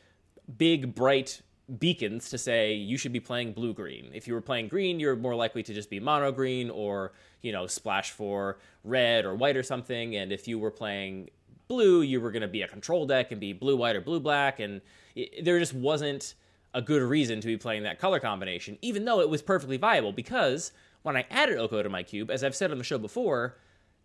big, 0.58 0.94
bright 0.94 1.42
beacons 1.80 2.30
to 2.30 2.38
say 2.38 2.74
you 2.74 2.98
should 2.98 3.14
be 3.14 3.20
playing 3.20 3.54
blue 3.54 3.74
green. 3.74 4.12
If 4.14 4.28
you 4.28 4.34
were 4.34 4.42
playing 4.42 4.68
green, 4.68 5.00
you're 5.00 5.16
more 5.16 5.36
likely 5.36 5.64
to 5.64 5.74
just 5.74 5.90
be 5.90 6.00
mono 6.00 6.32
green 6.32 6.70
or, 6.70 7.14
you 7.42 7.52
know, 7.52 7.66
splash 7.68 8.12
for 8.12 8.60
red 8.84 9.26
or 9.26 9.36
white 9.36 9.58
or 9.58 9.64
something. 9.64 10.16
And 10.16 10.32
if 10.32 10.48
you 10.48 10.60
were 10.60 10.72
playing 10.72 11.30
blue, 11.68 12.02
you 12.02 12.22
were 12.22 12.32
going 12.32 12.44
to 12.44 12.48
be 12.48 12.62
a 12.62 12.68
control 12.68 13.06
deck 13.08 13.32
and 13.32 13.42
be 13.42 13.54
blue 13.54 13.76
white 13.76 13.96
or 13.96 14.02
blue 14.02 14.20
black. 14.20 14.60
And 14.60 14.82
it, 15.16 15.44
there 15.44 15.58
just 15.60 15.74
wasn't 15.74 16.36
a 16.74 16.82
good 16.82 17.02
reason 17.02 17.42
to 17.42 17.48
be 17.48 17.58
playing 17.58 17.84
that 17.84 18.00
color 18.00 18.20
combination, 18.20 18.78
even 18.82 19.06
though 19.06 19.22
it 19.22 19.30
was 19.30 19.42
perfectly 19.42 19.78
viable. 19.78 20.12
Because 20.12 20.72
when 21.02 21.18
I 21.18 21.26
added 21.32 21.58
Oko 21.58 21.82
to 21.82 21.90
my 21.90 22.04
cube, 22.04 22.30
as 22.30 22.44
I've 22.44 22.56
said 22.56 22.72
on 22.72 22.78
the 22.78 22.84
show 22.84 22.98
before, 22.98 23.58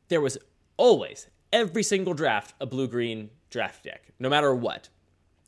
there 0.09 0.21
was 0.21 0.39
always, 0.77 1.29
every 1.53 1.83
single 1.83 2.15
draft, 2.15 2.55
a 2.61 2.67
blue 2.67 2.89
green 2.89 3.31
draft 3.51 3.85
deck, 3.85 4.13
no 4.19 4.31
matter 4.31 4.55
what. 4.55 4.89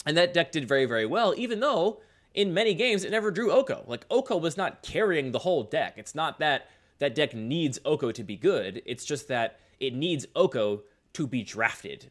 And 0.04 0.16
that 0.16 0.34
deck 0.34 0.52
did 0.52 0.66
very, 0.66 0.84
very 0.84 1.06
well, 1.06 1.34
even 1.36 1.60
though 1.60 2.00
in 2.34 2.54
many 2.54 2.74
games 2.74 3.04
it 3.04 3.10
never 3.10 3.30
drew 3.30 3.50
Oko. 3.52 3.84
Like 3.86 4.04
Oko 4.10 4.36
was 4.36 4.56
not 4.56 4.82
carrying 4.82 5.32
the 5.32 5.40
whole 5.40 5.62
deck. 5.62 5.94
It's 5.96 6.14
not 6.14 6.38
that 6.38 6.68
that 6.98 7.14
deck 7.14 7.34
needs 7.34 7.78
Oko 7.84 8.12
to 8.12 8.22
be 8.22 8.36
good. 8.36 8.82
It's 8.86 9.04
just 9.04 9.28
that 9.28 9.58
it 9.80 9.94
needs 9.94 10.26
Oko 10.36 10.82
to 11.14 11.26
be 11.26 11.42
drafted. 11.42 12.10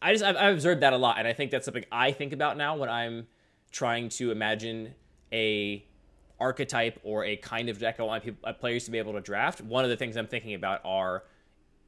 I 0.00 0.12
just 0.12 0.24
I've, 0.24 0.36
I've 0.36 0.54
observed 0.54 0.82
that 0.82 0.92
a 0.92 0.96
lot, 0.96 1.18
and 1.18 1.26
I 1.26 1.32
think 1.32 1.50
that's 1.50 1.64
something 1.64 1.84
I 1.92 2.12
think 2.12 2.32
about 2.32 2.56
now 2.56 2.76
when 2.76 2.88
I'm 2.88 3.26
trying 3.70 4.08
to 4.10 4.30
imagine 4.30 4.94
a 5.32 5.84
archetype 6.38 7.00
or 7.02 7.24
a 7.24 7.36
kind 7.36 7.68
of 7.68 7.78
deck 7.78 7.98
I 7.98 8.02
want 8.02 8.24
people, 8.24 8.48
uh, 8.48 8.52
players 8.52 8.84
to 8.84 8.90
be 8.90 8.98
able 8.98 9.14
to 9.14 9.20
draft. 9.20 9.60
One 9.60 9.84
of 9.84 9.90
the 9.90 9.96
things 9.96 10.16
I'm 10.16 10.26
thinking 10.26 10.54
about 10.54 10.80
are 10.84 11.24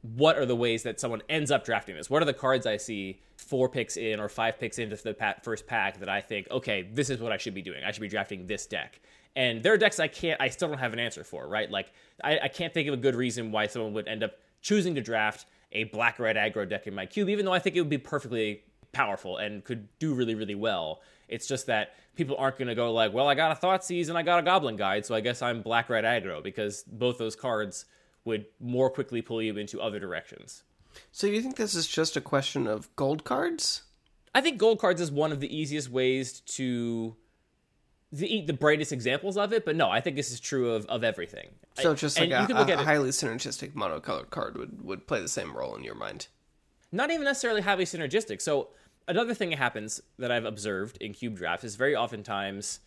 what 0.03 0.39
are 0.39 0.47
the 0.47 0.57
ways 0.57 0.83
that 0.85 1.01
someone 1.01 1.23
ends 1.29 1.51
up 1.51 1.65
drafting 1.65 1.97
this? 1.97 2.09
What 2.09 2.23
are 2.23 2.27
the 2.27 2.35
cards 2.35 2.67
I 2.67 2.77
see 2.77 3.21
four 3.37 3.69
picks 3.69 3.97
in 3.97 4.21
or 4.21 4.29
five 4.29 4.59
picks 4.59 4.79
into 4.79 4.97
the 4.97 5.17
first 5.43 5.67
pack 5.67 5.99
that 6.01 6.09
I 6.09 6.21
think, 6.21 6.49
okay, 6.51 6.89
this 6.93 7.11
is 7.11 7.21
what 7.21 7.33
I 7.33 7.37
should 7.37 7.55
be 7.55 7.63
doing. 7.63 7.83
I 7.85 7.91
should 7.91 8.01
be 8.01 8.09
drafting 8.09 8.47
this 8.47 8.67
deck. 8.67 9.01
And 9.35 9.63
there 9.63 9.73
are 9.73 9.79
decks 9.79 10.01
I 10.01 10.09
can't, 10.09 10.41
I 10.41 10.49
still 10.49 10.69
don't 10.69 10.79
have 10.79 10.93
an 10.93 10.99
answer 10.99 11.25
for, 11.25 11.47
right? 11.47 11.71
Like, 11.71 11.93
I, 12.23 12.39
I 12.45 12.49
can't 12.49 12.73
think 12.75 12.89
of 12.89 12.95
a 12.95 12.99
good 12.99 13.15
reason 13.15 13.53
why 13.53 13.67
someone 13.67 13.93
would 13.95 14.09
end 14.09 14.23
up 14.23 14.33
choosing 14.63 14.95
to 14.97 15.01
draft 15.01 15.47
a 15.73 15.85
black 15.85 16.19
red 16.19 16.37
aggro 16.37 16.69
deck 16.69 16.87
in 16.87 16.95
my 16.95 17.07
cube, 17.07 17.29
even 17.29 17.45
though 17.45 17.53
I 17.53 17.59
think 17.59 17.77
it 17.77 17.81
would 17.81 17.91
be 17.91 17.99
perfectly 17.99 18.63
powerful 18.93 19.37
and 19.37 19.65
could 19.65 19.89
do 19.99 20.15
really, 20.15 20.35
really 20.35 20.55
well. 20.55 21.01
It's 21.29 21.47
just 21.47 21.67
that 21.67 21.95
people 22.17 22.37
aren't 22.39 22.59
going 22.59 22.69
to 22.69 22.75
go 22.75 22.93
like, 22.93 23.13
well, 23.13 23.29
I 23.29 23.35
got 23.35 23.53
a 23.53 23.67
Thoughtseize 23.67 24.09
and 24.09 24.17
I 24.17 24.23
got 24.23 24.39
a 24.39 24.43
Goblin 24.43 24.77
Guide, 24.77 25.05
so 25.05 25.15
I 25.15 25.21
guess 25.21 25.43
I'm 25.43 25.63
black 25.63 25.89
red 25.89 26.05
aggro 26.05 26.43
because 26.43 26.83
both 26.85 27.19
those 27.19 27.37
cards 27.37 27.85
would 28.29 28.47
more 28.61 28.89
quickly 28.89 29.21
pull 29.21 29.43
you 29.43 29.57
into 29.57 29.81
other 29.81 29.99
directions. 29.99 30.63
So 31.11 31.27
you 31.27 31.43
think 31.43 31.57
this 31.57 31.75
is 31.75 31.87
just 31.87 32.17
a 32.17 32.21
question 32.21 32.67
of 32.67 32.95
gold 32.95 33.25
cards? 33.25 33.83
I 34.35 34.41
think 34.41 34.59
gold 34.59 34.79
cards 34.79 35.01
is 35.01 35.11
one 35.11 35.33
of 35.33 35.41
the 35.41 35.55
easiest 35.55 35.91
ways 35.91 36.41
to 36.41 37.17
the 38.13 38.43
the 38.43 38.53
brightest 38.53 38.93
examples 38.93 39.37
of 39.37 39.53
it, 39.53 39.65
but 39.65 39.77
no, 39.77 39.91
I 39.91 40.01
think 40.01 40.17
this 40.17 40.31
is 40.31 40.41
true 40.41 40.73
of, 40.73 40.87
of 40.87 41.05
everything. 41.05 41.49
So 41.75 41.95
just 41.95 42.19
like 42.19 42.31
a, 42.31 42.47
a, 42.51 42.75
a 42.75 42.77
highly 42.77 43.11
synergistic 43.11 43.73
monocolored 43.73 44.31
card 44.31 44.57
would, 44.57 44.83
would 44.83 45.07
play 45.07 45.21
the 45.21 45.29
same 45.29 45.57
role 45.57 45.75
in 45.75 45.85
your 45.85 45.95
mind. 45.95 46.29
Not 46.91 47.11
even 47.11 47.25
necessarily 47.25 47.61
highly 47.61 47.85
synergistic. 47.85 48.41
So 48.41 48.69
another 49.07 49.35
thing 49.35 49.51
that 49.51 49.59
happens 49.59 50.01
that 50.19 50.31
I've 50.31 50.45
observed 50.45 50.99
in 50.99 51.13
cube 51.13 51.37
drafts 51.37 51.65
is 51.65 51.77
very 51.77 51.95
oftentimes 51.95 52.81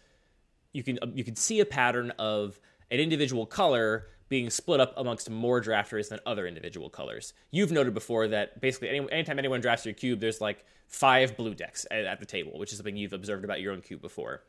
you 0.74 0.84
can 0.84 1.00
you 1.14 1.24
can 1.24 1.36
see 1.36 1.60
a 1.60 1.66
pattern 1.66 2.12
of 2.18 2.60
an 2.90 3.00
individual 3.00 3.46
color 3.46 4.08
being 4.32 4.50
split 4.50 4.80
up 4.80 4.94
amongst 4.96 5.30
more 5.30 5.62
drafters 5.62 6.08
than 6.08 6.18
other 6.26 6.48
individual 6.48 6.90
colors. 6.90 7.34
You've 7.52 7.74
noted 7.74 7.94
before 7.94 8.30
that 8.30 8.62
basically 8.62 8.88
any, 8.88 9.12
anytime 9.12 9.38
anyone 9.38 9.60
drafts 9.60 9.86
your 9.86 9.94
cube, 9.94 10.22
there's 10.22 10.40
like 10.40 10.64
five 10.88 11.36
blue 11.36 11.54
decks 11.54 11.86
at, 11.92 12.06
at, 12.06 12.22
the 12.22 12.26
table, 12.26 12.58
which 12.58 12.72
is 12.72 12.78
something 12.78 12.96
you've 12.96 13.12
observed 13.12 13.44
about 13.44 13.60
your 13.60 13.74
own 13.74 13.82
cube 13.82 14.02
before. 14.02 14.42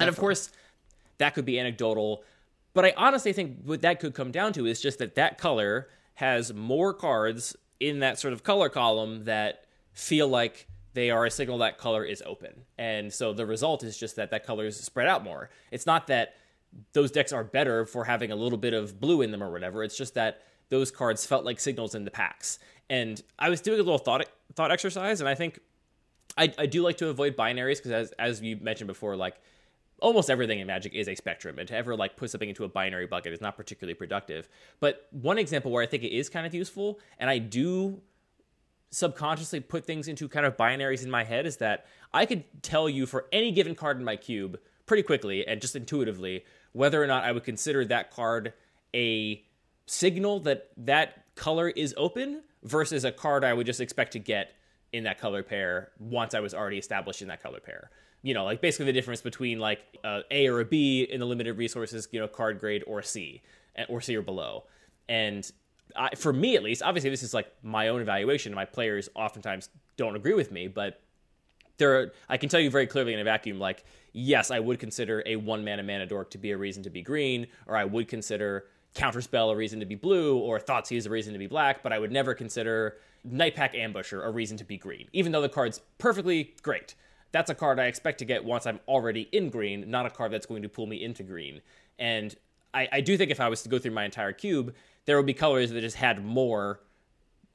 And 0.00 0.08
of 0.08 0.16
course, 0.16 0.50
that 1.18 1.34
could 1.34 1.44
be 1.44 1.60
anecdotal, 1.60 2.24
but 2.72 2.86
I 2.86 2.94
honestly 2.96 3.34
think 3.34 3.58
what 3.62 3.82
that 3.82 4.00
could 4.00 4.14
come 4.14 4.30
down 4.30 4.54
to 4.54 4.64
is 4.64 4.80
just 4.80 5.00
that 5.00 5.16
that 5.16 5.36
color 5.36 5.90
has 6.14 6.54
more 6.54 6.94
cards 6.94 7.54
in 7.78 7.98
that 7.98 8.18
sort 8.18 8.32
of 8.32 8.42
color 8.42 8.70
column 8.70 9.26
that 9.26 9.66
feel 9.92 10.28
like 10.28 10.66
they 10.94 11.10
are 11.10 11.26
a 11.26 11.30
signal 11.30 11.58
that 11.58 11.76
color 11.76 12.06
is 12.06 12.22
open. 12.24 12.62
And 12.78 13.12
so 13.12 13.34
the 13.34 13.44
result 13.44 13.84
is 13.84 13.98
just 13.98 14.16
that 14.16 14.30
that 14.30 14.46
color 14.46 14.64
is 14.64 14.80
spread 14.80 15.08
out 15.08 15.22
more. 15.22 15.50
It's 15.70 15.84
not 15.84 16.06
that 16.06 16.36
those 16.92 17.10
decks 17.10 17.32
are 17.32 17.44
better 17.44 17.86
for 17.86 18.04
having 18.04 18.30
a 18.30 18.36
little 18.36 18.58
bit 18.58 18.74
of 18.74 19.00
blue 19.00 19.22
in 19.22 19.30
them 19.30 19.42
or 19.42 19.50
whatever. 19.50 19.82
It's 19.82 19.96
just 19.96 20.14
that 20.14 20.42
those 20.68 20.90
cards 20.90 21.24
felt 21.24 21.44
like 21.44 21.60
signals 21.60 21.94
in 21.94 22.04
the 22.04 22.10
packs. 22.10 22.58
And 22.90 23.22
I 23.38 23.50
was 23.50 23.60
doing 23.60 23.80
a 23.80 23.82
little 23.82 23.98
thought 23.98 24.26
thought 24.54 24.70
exercise, 24.70 25.20
and 25.20 25.28
I 25.28 25.34
think 25.34 25.58
I, 26.36 26.52
I 26.58 26.66
do 26.66 26.82
like 26.82 26.96
to 26.98 27.08
avoid 27.08 27.36
binaries 27.36 27.76
because 27.76 27.92
as 27.92 28.12
as 28.12 28.42
you 28.42 28.56
mentioned 28.60 28.88
before, 28.88 29.16
like 29.16 29.36
almost 30.00 30.28
everything 30.28 30.60
in 30.60 30.66
Magic 30.66 30.94
is 30.94 31.08
a 31.08 31.14
spectrum, 31.14 31.58
and 31.58 31.68
to 31.68 31.74
ever 31.74 31.96
like 31.96 32.16
put 32.16 32.30
something 32.30 32.48
into 32.48 32.64
a 32.64 32.68
binary 32.68 33.06
bucket 33.06 33.32
is 33.32 33.40
not 33.40 33.56
particularly 33.56 33.94
productive. 33.94 34.48
But 34.80 35.08
one 35.10 35.38
example 35.38 35.70
where 35.70 35.82
I 35.82 35.86
think 35.86 36.04
it 36.04 36.14
is 36.14 36.28
kind 36.28 36.46
of 36.46 36.54
useful, 36.54 37.00
and 37.18 37.28
I 37.28 37.38
do 37.38 38.00
subconsciously 38.90 39.60
put 39.60 39.84
things 39.84 40.06
into 40.08 40.28
kind 40.28 40.46
of 40.46 40.56
binaries 40.56 41.02
in 41.02 41.10
my 41.10 41.24
head, 41.24 41.46
is 41.46 41.56
that 41.58 41.86
I 42.14 42.24
could 42.24 42.44
tell 42.62 42.88
you 42.88 43.06
for 43.06 43.26
any 43.32 43.50
given 43.50 43.74
card 43.74 43.98
in 43.98 44.04
my 44.04 44.16
cube 44.16 44.58
pretty 44.86 45.02
quickly 45.02 45.46
and 45.46 45.60
just 45.60 45.74
intuitively 45.74 46.44
whether 46.76 47.02
or 47.02 47.06
not 47.06 47.24
I 47.24 47.32
would 47.32 47.44
consider 47.44 47.86
that 47.86 48.10
card 48.10 48.52
a 48.94 49.42
signal 49.86 50.40
that 50.40 50.68
that 50.76 51.24
color 51.34 51.70
is 51.70 51.94
open 51.96 52.42
versus 52.64 53.02
a 53.04 53.10
card 53.10 53.44
I 53.44 53.54
would 53.54 53.64
just 53.64 53.80
expect 53.80 54.12
to 54.12 54.18
get 54.18 54.52
in 54.92 55.04
that 55.04 55.18
color 55.18 55.42
pair 55.42 55.92
once 55.98 56.34
I 56.34 56.40
was 56.40 56.52
already 56.52 56.76
established 56.76 57.22
in 57.22 57.28
that 57.28 57.42
color 57.42 57.60
pair. 57.60 57.90
You 58.20 58.34
know, 58.34 58.44
like 58.44 58.60
basically 58.60 58.86
the 58.86 58.92
difference 58.92 59.22
between 59.22 59.58
like 59.58 59.80
a 60.04 60.20
A 60.30 60.48
or 60.48 60.60
a 60.60 60.66
B 60.66 61.08
in 61.10 61.20
the 61.20 61.26
limited 61.26 61.56
resources, 61.56 62.08
you 62.12 62.20
know, 62.20 62.28
card 62.28 62.60
grade 62.60 62.84
or 62.86 63.00
C 63.00 63.40
eh, 63.76 63.86
or 63.88 64.02
C 64.02 64.14
or 64.14 64.22
below. 64.22 64.64
And 65.08 65.50
I, 65.96 66.14
for 66.14 66.32
me 66.32 66.56
at 66.56 66.62
least, 66.62 66.82
obviously 66.82 67.08
this 67.08 67.22
is 67.22 67.32
like 67.32 67.50
my 67.62 67.88
own 67.88 68.02
evaluation. 68.02 68.52
My 68.52 68.66
players 68.66 69.08
oftentimes 69.14 69.70
don't 69.96 70.14
agree 70.14 70.34
with 70.34 70.52
me, 70.52 70.68
but 70.68 71.00
there 71.78 72.00
are, 72.00 72.12
I 72.28 72.36
can 72.36 72.48
tell 72.48 72.60
you 72.60 72.70
very 72.70 72.86
clearly 72.86 73.12
in 73.12 73.20
a 73.20 73.24
vacuum, 73.24 73.58
like 73.58 73.84
yes, 74.12 74.50
I 74.50 74.60
would 74.60 74.78
consider 74.78 75.22
a 75.26 75.36
one 75.36 75.64
mana 75.64 75.82
mana 75.82 76.06
dork 76.06 76.30
to 76.30 76.38
be 76.38 76.50
a 76.50 76.56
reason 76.56 76.82
to 76.84 76.90
be 76.90 77.02
green, 77.02 77.46
or 77.66 77.76
I 77.76 77.84
would 77.84 78.08
consider 78.08 78.66
Counterspell 78.94 79.52
a 79.52 79.56
reason 79.56 79.78
to 79.80 79.86
be 79.86 79.94
blue, 79.94 80.38
or 80.38 80.58
Thoughtseize 80.58 81.06
a 81.06 81.10
reason 81.10 81.34
to 81.34 81.38
be 81.38 81.46
black, 81.46 81.82
but 81.82 81.92
I 81.92 81.98
would 81.98 82.10
never 82.10 82.34
consider 82.34 82.96
Nightpack 83.28 83.74
Ambusher 83.74 84.24
a 84.24 84.30
reason 84.30 84.56
to 84.56 84.64
be 84.64 84.78
green, 84.78 85.08
even 85.12 85.32
though 85.32 85.42
the 85.42 85.48
card's 85.48 85.80
perfectly 85.98 86.54
great. 86.62 86.94
That's 87.32 87.50
a 87.50 87.54
card 87.54 87.78
I 87.78 87.86
expect 87.86 88.18
to 88.20 88.24
get 88.24 88.44
once 88.44 88.66
I'm 88.66 88.80
already 88.88 89.28
in 89.32 89.50
green, 89.50 89.90
not 89.90 90.06
a 90.06 90.10
card 90.10 90.32
that's 90.32 90.46
going 90.46 90.62
to 90.62 90.68
pull 90.68 90.86
me 90.86 91.02
into 91.04 91.22
green. 91.22 91.60
And 91.98 92.34
I, 92.72 92.88
I 92.92 93.00
do 93.02 93.18
think 93.18 93.30
if 93.30 93.40
I 93.40 93.48
was 93.48 93.62
to 93.64 93.68
go 93.68 93.78
through 93.78 93.90
my 93.90 94.04
entire 94.04 94.32
cube, 94.32 94.74
there 95.04 95.16
would 95.16 95.26
be 95.26 95.34
colors 95.34 95.70
that 95.70 95.80
just 95.80 95.96
had 95.96 96.24
more 96.24 96.80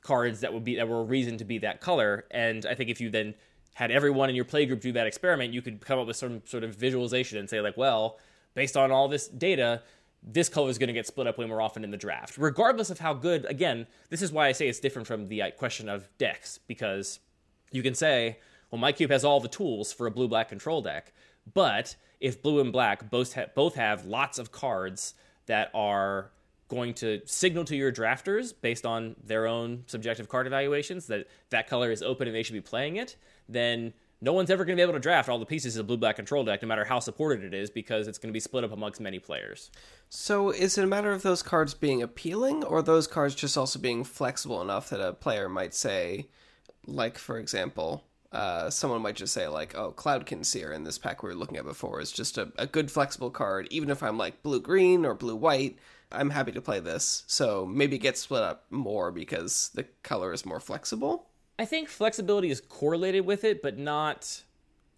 cards 0.02 0.42
that 0.42 0.54
would 0.54 0.64
be 0.64 0.76
that 0.76 0.88
were 0.88 1.02
a 1.02 1.04
reason 1.04 1.38
to 1.38 1.46
be 1.46 1.58
that 1.60 1.80
color. 1.82 2.26
And 2.32 2.66
I 2.66 2.76
think 2.76 2.90
if 2.90 3.00
you 3.02 3.10
then 3.10 3.34
had 3.74 3.92
everyone 3.92 4.30
in 4.30 4.36
your 4.36 4.46
playgroup 4.46 4.82
do 4.82 4.92
that 4.94 5.08
experiment, 5.08 5.54
you 5.54 5.62
could 5.62 5.84
come 5.86 6.00
up 6.00 6.08
with 6.08 6.18
some 6.18 6.42
sort 6.46 6.64
of 6.64 6.76
visualization 6.76 7.38
and 7.38 7.50
say 7.50 7.62
like, 7.62 7.78
well, 7.78 8.20
based 8.54 8.76
on 8.76 8.92
all 8.92 9.08
this 9.08 9.28
data, 9.28 9.82
this 10.24 10.50
color 10.50 10.70
is 10.70 10.78
going 10.78 10.88
to 10.88 10.94
get 10.94 11.08
split 11.08 11.28
up 11.28 11.38
way 11.38 11.46
more 11.46 11.62
often 11.62 11.84
in 11.84 11.92
the 11.92 11.98
draft, 11.98 12.38
regardless 12.38 12.90
of 12.90 13.00
how 13.00 13.14
good. 13.14 13.46
Again, 13.46 13.88
this 14.10 14.22
is 14.22 14.32
why 14.32 14.48
I 14.48 14.52
say 14.52 14.68
it's 14.68 14.80
different 14.80 15.08
from 15.08 15.28
the 15.28 15.42
uh, 15.42 15.52
question 15.52 15.90
of 15.90 16.08
decks 16.18 16.60
because 16.68 17.20
you 17.72 17.82
can 17.82 17.96
say, 17.96 18.38
well, 18.70 18.80
my 18.80 18.92
cube 18.92 19.12
has 19.12 19.24
all 19.24 19.40
the 19.40 19.48
tools 19.48 19.92
for 19.92 20.06
a 20.06 20.12
blue 20.12 20.28
black 20.28 20.50
control 20.50 20.82
deck, 20.82 21.14
but 21.54 21.96
if 22.20 22.42
blue 22.42 22.60
and 22.60 22.72
black 22.72 23.10
both 23.10 23.34
ha- 23.34 23.48
both 23.56 23.76
have 23.76 24.06
lots 24.06 24.38
of 24.38 24.52
cards 24.52 25.16
that 25.48 25.72
are 25.74 26.32
going 26.68 26.94
to 26.94 27.20
signal 27.26 27.66
to 27.66 27.76
your 27.76 27.92
drafters 27.92 28.54
based 28.62 28.86
on 28.86 29.14
their 29.22 29.46
own 29.46 29.84
subjective 29.88 30.30
card 30.30 30.48
evaluations 30.48 31.08
that 31.08 31.28
that 31.50 31.68
color 31.68 31.92
is 31.92 32.02
open 32.02 32.28
and 32.28 32.36
they 32.36 32.44
should 32.44 32.54
be 32.54 32.62
playing 32.62 32.96
it, 32.96 33.18
then 33.52 33.94
no 34.22 34.34
one's 34.34 34.52
ever 34.52 34.64
going 34.64 34.78
to 34.78 34.80
be 34.80 34.84
able 34.84 34.94
to 34.94 35.00
draft 35.00 35.30
all 35.30 35.40
the 35.40 35.46
pieces 35.46 35.78
of 35.78 35.88
blue 35.88 35.98
black 35.98 36.16
control 36.16 36.44
deck, 36.44 36.62
no 36.62 36.68
matter 36.68 36.86
how 36.86 37.00
supported 37.00 37.44
it 37.44 37.54
is, 37.56 37.72
because 37.72 38.08
it's 38.08 38.20
going 38.20 38.30
to 38.30 38.34
be 38.34 38.40
split 38.40 38.64
up 38.64 38.72
amongst 38.72 39.02
many 39.02 39.18
players. 39.18 39.72
So, 40.10 40.52
is 40.52 40.78
it 40.78 40.84
a 40.84 40.88
matter 40.88 41.12
of 41.12 41.24
those 41.24 41.42
cards 41.42 41.74
being 41.74 42.04
appealing, 42.04 42.64
or 42.64 42.82
those 42.82 43.08
cards 43.08 43.34
just 43.34 43.58
also 43.58 43.80
being 43.80 44.04
flexible 44.04 44.62
enough 44.62 44.90
that 44.90 45.02
a 45.02 45.14
player 45.14 45.50
might 45.50 45.74
say, 45.74 46.28
like, 46.86 47.18
for 47.18 47.40
example, 47.40 48.04
uh, 48.32 48.70
someone 48.70 49.02
might 49.02 49.16
just 49.16 49.34
say, 49.34 49.48
like, 49.48 49.76
oh, 49.76 49.92
Cloudkin 49.92 50.46
Seer 50.46 50.72
in 50.72 50.84
this 50.84 51.00
pack 51.00 51.24
we 51.24 51.30
were 51.30 51.36
looking 51.36 51.58
at 51.58 51.66
before 51.66 52.00
is 52.00 52.12
just 52.12 52.38
a, 52.38 52.52
a 52.58 52.68
good 52.68 52.92
flexible 52.92 53.32
card, 53.32 53.68
even 53.72 53.90
if 53.90 54.04
I'm 54.04 54.18
like 54.18 54.44
blue 54.44 54.62
green 54.62 55.06
or 55.06 55.16
blue 55.16 55.36
white. 55.36 55.78
I'm 56.12 56.30
happy 56.30 56.52
to 56.52 56.62
play 56.62 56.80
this. 56.80 57.24
So 57.28 57.66
maybe 57.66 57.96
it 57.96 58.00
gets 58.00 58.22
split 58.22 58.44
up 58.44 58.66
more 58.70 59.12
because 59.12 59.72
the 59.74 59.86
color 60.04 60.34
is 60.34 60.46
more 60.46 60.60
flexible. 60.60 61.31
I 61.62 61.66
think 61.66 61.90
flexibility 61.90 62.50
is 62.50 62.60
correlated 62.60 63.24
with 63.24 63.44
it, 63.44 63.62
but 63.62 63.78
not 63.78 64.42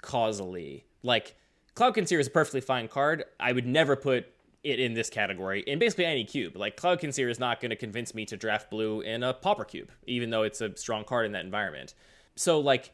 causally. 0.01 0.85
Like 1.03 1.35
Cloudkin 1.75 2.07
Seer 2.07 2.21
is 2.21 2.27
a 2.27 2.29
perfectly 2.31 2.61
fine 2.61 2.87
card. 2.87 3.25
I 3.37 3.51
would 3.51 3.67
never 3.67 3.97
put 3.97 4.27
it 4.63 4.79
in 4.79 4.93
this 4.93 5.09
category 5.09 5.59
in 5.67 5.77
basically 5.77 6.05
any 6.05 6.23
cube. 6.23 6.55
Like 6.55 6.77
Cloudkin 6.77 7.13
Seer 7.13 7.27
is 7.27 7.37
not 7.37 7.59
going 7.59 7.71
to 7.71 7.75
convince 7.75 8.15
me 8.15 8.23
to 8.27 8.37
draft 8.37 8.69
blue 8.69 9.01
in 9.01 9.23
a 9.23 9.33
Pauper 9.33 9.65
cube, 9.65 9.91
even 10.07 10.29
though 10.29 10.43
it's 10.43 10.61
a 10.61 10.73
strong 10.77 11.03
card 11.03 11.25
in 11.25 11.33
that 11.33 11.43
environment. 11.43 11.95
So 12.37 12.61
like 12.61 12.93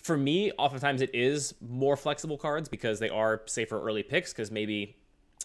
for 0.00 0.16
me, 0.16 0.52
oftentimes 0.52 1.02
it 1.02 1.12
is 1.12 1.52
more 1.60 1.96
flexible 1.96 2.38
cards 2.38 2.68
because 2.68 3.00
they 3.00 3.10
are 3.10 3.42
safer 3.46 3.82
early 3.82 4.04
picks 4.04 4.32
because 4.32 4.52
maybe 4.52 4.94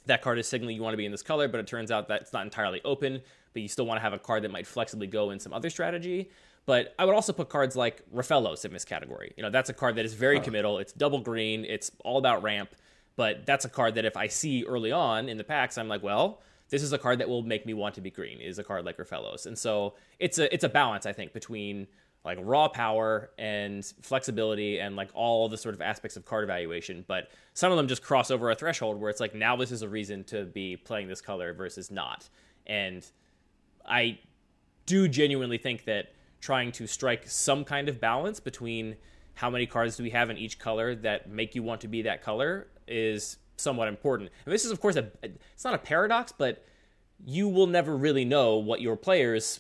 that 0.05 0.21
card 0.21 0.37
is 0.37 0.47
signaling 0.47 0.75
you 0.75 0.83
want 0.83 0.93
to 0.93 0.97
be 0.97 1.05
in 1.05 1.11
this 1.11 1.23
color, 1.23 1.47
but 1.47 1.59
it 1.59 1.65
turns 1.65 1.89
out 1.89 2.09
that 2.09 2.21
it's 2.21 2.31
not 2.31 2.43
entirely 2.43 2.79
open, 2.85 3.21
but 3.53 3.63
you 3.63 3.67
still 3.67 3.87
want 3.87 3.97
to 3.97 4.03
have 4.03 4.13
a 4.13 4.19
card 4.19 4.43
that 4.43 4.51
might 4.51 4.67
flexibly 4.67 5.07
go 5.07 5.31
in 5.31 5.39
some 5.39 5.51
other 5.51 5.71
strategy. 5.71 6.29
But 6.69 6.93
I 6.99 7.05
would 7.05 7.15
also 7.15 7.33
put 7.33 7.49
cards 7.49 7.75
like 7.75 8.03
Rofellos 8.13 8.63
in 8.63 8.71
this 8.71 8.85
category. 8.85 9.33
You 9.35 9.41
know, 9.41 9.49
that's 9.49 9.71
a 9.71 9.73
card 9.73 9.95
that 9.95 10.05
is 10.05 10.13
very 10.13 10.37
huh. 10.37 10.43
committal. 10.43 10.77
It's 10.77 10.93
double 10.93 11.19
green. 11.19 11.65
It's 11.65 11.89
all 12.05 12.19
about 12.19 12.43
ramp. 12.43 12.75
But 13.15 13.47
that's 13.47 13.65
a 13.65 13.69
card 13.69 13.95
that 13.95 14.05
if 14.05 14.15
I 14.15 14.27
see 14.27 14.63
early 14.65 14.91
on 14.91 15.29
in 15.29 15.37
the 15.37 15.43
packs, 15.43 15.79
I'm 15.79 15.87
like, 15.87 16.03
well, 16.03 16.43
this 16.69 16.83
is 16.83 16.93
a 16.93 16.99
card 16.99 17.21
that 17.21 17.27
will 17.27 17.41
make 17.41 17.65
me 17.65 17.73
want 17.73 17.95
to 17.95 18.01
be 18.01 18.11
green. 18.11 18.39
Is 18.39 18.59
a 18.59 18.63
card 18.63 18.85
like 18.85 18.97
Rofellos, 18.97 19.47
and 19.47 19.57
so 19.57 19.95
it's 20.19 20.37
a 20.37 20.53
it's 20.53 20.63
a 20.63 20.69
balance 20.69 21.07
I 21.07 21.11
think 21.11 21.33
between 21.33 21.87
like 22.23 22.37
raw 22.39 22.67
power 22.67 23.31
and 23.39 23.83
flexibility 24.03 24.79
and 24.79 24.95
like 24.95 25.09
all 25.15 25.49
the 25.49 25.57
sort 25.57 25.73
of 25.73 25.81
aspects 25.81 26.17
of 26.17 26.25
card 26.25 26.43
evaluation. 26.43 27.03
But 27.07 27.31
some 27.55 27.71
of 27.71 27.77
them 27.77 27.87
just 27.87 28.03
cross 28.03 28.29
over 28.29 28.51
a 28.51 28.55
threshold 28.55 29.01
where 29.01 29.09
it's 29.09 29.19
like 29.19 29.33
now 29.33 29.55
this 29.55 29.71
is 29.71 29.81
a 29.81 29.89
reason 29.89 30.23
to 30.25 30.45
be 30.45 30.77
playing 30.77 31.07
this 31.07 31.19
color 31.19 31.51
versus 31.51 31.89
not. 31.89 32.29
And 32.67 33.03
I 33.87 34.19
do 34.85 35.07
genuinely 35.07 35.57
think 35.57 35.85
that 35.85 36.13
trying 36.41 36.71
to 36.73 36.87
strike 36.87 37.27
some 37.27 37.63
kind 37.63 37.89
of 37.89 37.99
balance 37.99 38.39
between 38.39 38.95
how 39.35 39.49
many 39.49 39.65
cards 39.65 39.95
do 39.97 40.03
we 40.03 40.09
have 40.09 40.29
in 40.29 40.37
each 40.37 40.59
color 40.59 40.95
that 40.95 41.29
make 41.29 41.55
you 41.55 41.63
want 41.63 41.81
to 41.81 41.87
be 41.87 42.01
that 42.03 42.21
color 42.21 42.67
is 42.87 43.37
somewhat 43.57 43.87
important. 43.87 44.29
And 44.45 44.53
this 44.53 44.65
is, 44.65 44.71
of 44.71 44.81
course, 44.81 44.95
a 44.95 45.11
it's 45.23 45.63
not 45.63 45.73
a 45.73 45.77
paradox, 45.77 46.31
but 46.31 46.65
you 47.25 47.47
will 47.47 47.67
never 47.67 47.95
really 47.95 48.25
know 48.25 48.57
what 48.57 48.81
your 48.81 48.95
players, 48.95 49.59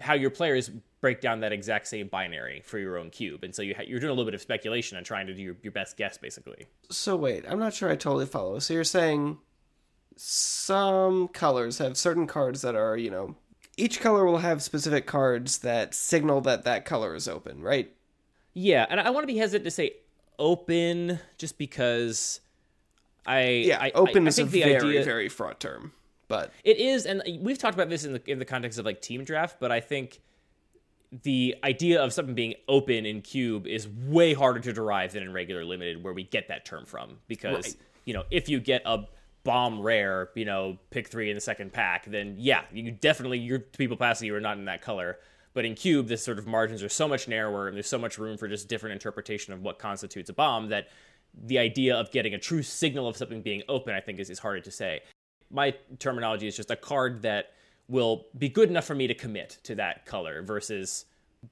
how 0.00 0.14
your 0.14 0.30
players 0.30 0.70
break 1.00 1.20
down 1.20 1.40
that 1.40 1.52
exact 1.52 1.86
same 1.88 2.08
binary 2.08 2.62
for 2.64 2.78
your 2.78 2.98
own 2.98 3.10
cube, 3.10 3.42
and 3.42 3.54
so 3.54 3.62
you 3.62 3.74
ha- 3.74 3.84
you're 3.86 4.00
doing 4.00 4.10
a 4.10 4.12
little 4.12 4.26
bit 4.26 4.34
of 4.34 4.42
speculation 4.42 4.98
and 4.98 5.06
trying 5.06 5.26
to 5.26 5.34
do 5.34 5.42
your, 5.42 5.56
your 5.62 5.72
best 5.72 5.96
guess, 5.96 6.18
basically. 6.18 6.66
So 6.90 7.16
wait, 7.16 7.44
I'm 7.48 7.58
not 7.58 7.72
sure 7.72 7.88
I 7.88 7.96
totally 7.96 8.26
follow. 8.26 8.58
So 8.58 8.74
you're 8.74 8.84
saying 8.84 9.38
some 10.16 11.28
colors 11.28 11.78
have 11.78 11.96
certain 11.96 12.26
cards 12.26 12.62
that 12.62 12.74
are, 12.74 12.96
you 12.96 13.10
know, 13.10 13.36
each 13.80 14.00
color 14.00 14.24
will 14.24 14.38
have 14.38 14.62
specific 14.62 15.06
cards 15.06 15.58
that 15.58 15.94
signal 15.94 16.40
that 16.42 16.64
that 16.64 16.84
color 16.84 17.14
is 17.14 17.26
open, 17.26 17.62
right? 17.62 17.92
Yeah, 18.52 18.86
and 18.88 19.00
I 19.00 19.10
want 19.10 19.24
to 19.24 19.32
be 19.32 19.38
hesitant 19.38 19.64
to 19.64 19.70
say 19.70 19.94
open 20.38 21.18
just 21.38 21.58
because 21.58 22.40
I 23.26 23.42
yeah 23.48 23.78
I, 23.80 23.90
open 23.94 24.26
I, 24.26 24.28
is 24.28 24.38
I 24.38 24.42
a 24.42 24.46
very 24.46 24.76
idea, 24.76 25.04
very 25.04 25.28
fraught 25.28 25.60
term, 25.60 25.92
but 26.28 26.52
it 26.64 26.78
is, 26.78 27.06
and 27.06 27.22
we've 27.40 27.58
talked 27.58 27.74
about 27.74 27.88
this 27.88 28.04
in 28.04 28.12
the 28.12 28.30
in 28.30 28.38
the 28.38 28.44
context 28.44 28.78
of 28.78 28.84
like 28.84 29.00
team 29.00 29.24
draft, 29.24 29.56
but 29.60 29.72
I 29.72 29.80
think 29.80 30.20
the 31.22 31.56
idea 31.64 32.00
of 32.02 32.12
something 32.12 32.34
being 32.34 32.54
open 32.68 33.04
in 33.04 33.20
cube 33.20 33.66
is 33.66 33.88
way 33.88 34.32
harder 34.32 34.60
to 34.60 34.72
derive 34.72 35.12
than 35.12 35.24
in 35.24 35.32
regular 35.32 35.64
limited 35.64 36.04
where 36.04 36.12
we 36.12 36.22
get 36.22 36.46
that 36.48 36.64
term 36.64 36.86
from 36.86 37.18
because 37.26 37.66
right. 37.66 37.76
you 38.04 38.14
know 38.14 38.22
if 38.30 38.48
you 38.48 38.60
get 38.60 38.82
a 38.84 39.04
bomb 39.50 39.80
rare, 39.80 40.30
you 40.36 40.44
know, 40.44 40.78
pick 40.90 41.08
three 41.08 41.28
in 41.28 41.34
the 41.34 41.40
second 41.40 41.72
pack, 41.72 42.04
then 42.04 42.36
yeah, 42.38 42.62
you 42.72 42.92
definitely 42.92 43.36
your 43.36 43.58
people 43.58 43.96
passing 43.96 44.28
you 44.28 44.34
are 44.36 44.40
not 44.40 44.56
in 44.56 44.66
that 44.66 44.80
color. 44.80 45.18
But 45.54 45.64
in 45.64 45.74
cube, 45.74 46.06
this 46.06 46.22
sort 46.22 46.38
of 46.38 46.46
margins 46.46 46.84
are 46.84 46.88
so 46.88 47.08
much 47.08 47.26
narrower, 47.26 47.66
and 47.66 47.76
there's 47.76 47.88
so 47.88 47.98
much 47.98 48.16
room 48.16 48.38
for 48.38 48.46
just 48.46 48.68
different 48.68 48.92
interpretation 48.92 49.52
of 49.52 49.60
what 49.60 49.80
constitutes 49.80 50.30
a 50.30 50.32
bomb 50.32 50.68
that 50.68 50.86
the 51.34 51.58
idea 51.58 51.96
of 51.96 52.12
getting 52.12 52.32
a 52.32 52.38
true 52.38 52.62
signal 52.62 53.08
of 53.08 53.16
something 53.16 53.42
being 53.42 53.64
open, 53.68 53.92
I 53.92 53.98
think, 53.98 54.20
is, 54.20 54.30
is 54.30 54.38
harder 54.38 54.60
to 54.60 54.70
say. 54.70 55.00
My 55.50 55.74
terminology 55.98 56.46
is 56.46 56.54
just 56.54 56.70
a 56.70 56.76
card 56.76 57.22
that 57.22 57.54
will 57.88 58.26
be 58.38 58.48
good 58.48 58.70
enough 58.70 58.84
for 58.84 58.94
me 58.94 59.08
to 59.08 59.14
commit 59.14 59.58
to 59.64 59.74
that 59.74 60.06
color 60.06 60.44
versus 60.44 61.06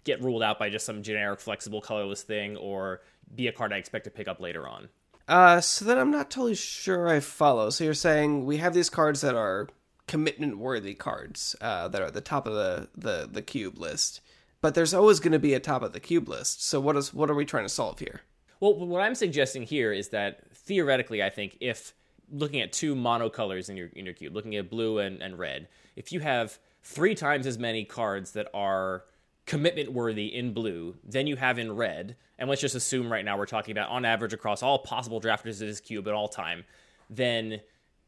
get 0.05 0.23
ruled 0.23 0.45
out 0.45 0.61
by 0.61 0.71
just 0.71 0.87
some 0.87 1.03
generic 1.03 1.41
flexible 1.41 1.81
colorless 1.81 2.23
thing 2.23 2.57
or 2.59 3.01
be 3.35 3.49
a 3.49 3.53
card 3.53 3.73
I 3.73 3.79
expect 3.79 4.05
to 4.05 4.11
pick 4.13 4.29
up 4.29 4.39
later 4.39 4.69
on. 4.69 4.89
Uh, 5.29 5.61
so 5.61 5.85
then 5.85 5.99
I'm 5.99 6.11
not 6.11 6.31
totally 6.31 6.55
sure 6.55 7.07
I 7.07 7.21
follow. 7.21 7.71
So 7.71 7.85
you're 7.85 7.95
saying 7.95 8.47
we 8.47 8.57
have 8.57 8.73
these 8.75 8.91
cards 8.91 9.21
that 9.21 9.35
are 9.35 9.69
commitment 10.07 10.59
worthy 10.59 10.95
cards 10.95 11.55
uh, 11.61 11.87
that 11.89 12.01
are 12.01 12.07
at 12.07 12.15
the 12.15 12.23
top 12.23 12.47
of 12.47 12.55
the, 12.55 12.89
the, 12.97 13.29
the 13.31 13.43
cube 13.43 13.79
list. 13.79 14.23
but 14.61 14.75
there's 14.75 14.95
always 14.95 15.21
going 15.21 15.33
to 15.33 15.39
be 15.39 15.55
a 15.55 15.61
top 15.61 15.83
of 15.83 15.93
the 15.93 16.01
cube 16.01 16.29
list. 16.29 16.65
So 16.65 16.81
what 16.81 16.97
is 16.97 17.15
what 17.15 17.31
are 17.31 17.35
we 17.35 17.45
trying 17.45 17.65
to 17.65 17.69
solve 17.69 17.99
here? 17.99 18.23
Well, 18.61 18.75
what 18.75 19.03
I'm 19.03 19.15
suggesting 19.15 19.63
here 19.63 19.93
is 19.93 20.09
that 20.09 20.41
theoretically, 20.53 21.23
I 21.23 21.31
think 21.31 21.57
if 21.61 21.95
looking 22.31 22.61
at 22.61 22.73
two 22.73 22.95
monocolors 22.95 23.69
in 23.69 23.77
your 23.77 23.89
in 23.95 24.05
your 24.05 24.15
cube, 24.15 24.35
looking 24.35 24.57
at 24.57 24.71
blue 24.71 24.99
and, 24.99 25.23
and 25.23 25.39
red, 25.39 25.69
if 25.97 26.13
you 26.13 26.21
have 26.21 26.59
three 26.83 27.15
times 27.15 27.47
as 27.47 27.59
many 27.59 27.85
cards 27.85 28.33
that 28.33 28.49
are 28.55 29.05
commitment 29.49 29.91
worthy 29.91 30.27
in 30.27 30.53
blue 30.53 30.95
than 31.03 31.27
you 31.27 31.35
have 31.35 31.59
in 31.59 31.73
red, 31.75 32.15
and 32.39 32.51
let's 32.51 32.61
just 32.61 32.75
assume 32.75 33.11
right 33.11 33.25
now 33.25 33.39
we're 33.39 33.47
talking 33.47 33.73
about 33.73 33.89
on 33.89 34.05
average 34.05 34.35
across 34.35 34.63
all 34.63 34.79
possible 34.79 35.23
drafters 35.23 35.63
of 35.63 35.67
this 35.67 35.81
cube 35.81 36.07
at 36.07 36.13
all 36.13 36.29
time, 36.29 36.65
then 37.09 37.59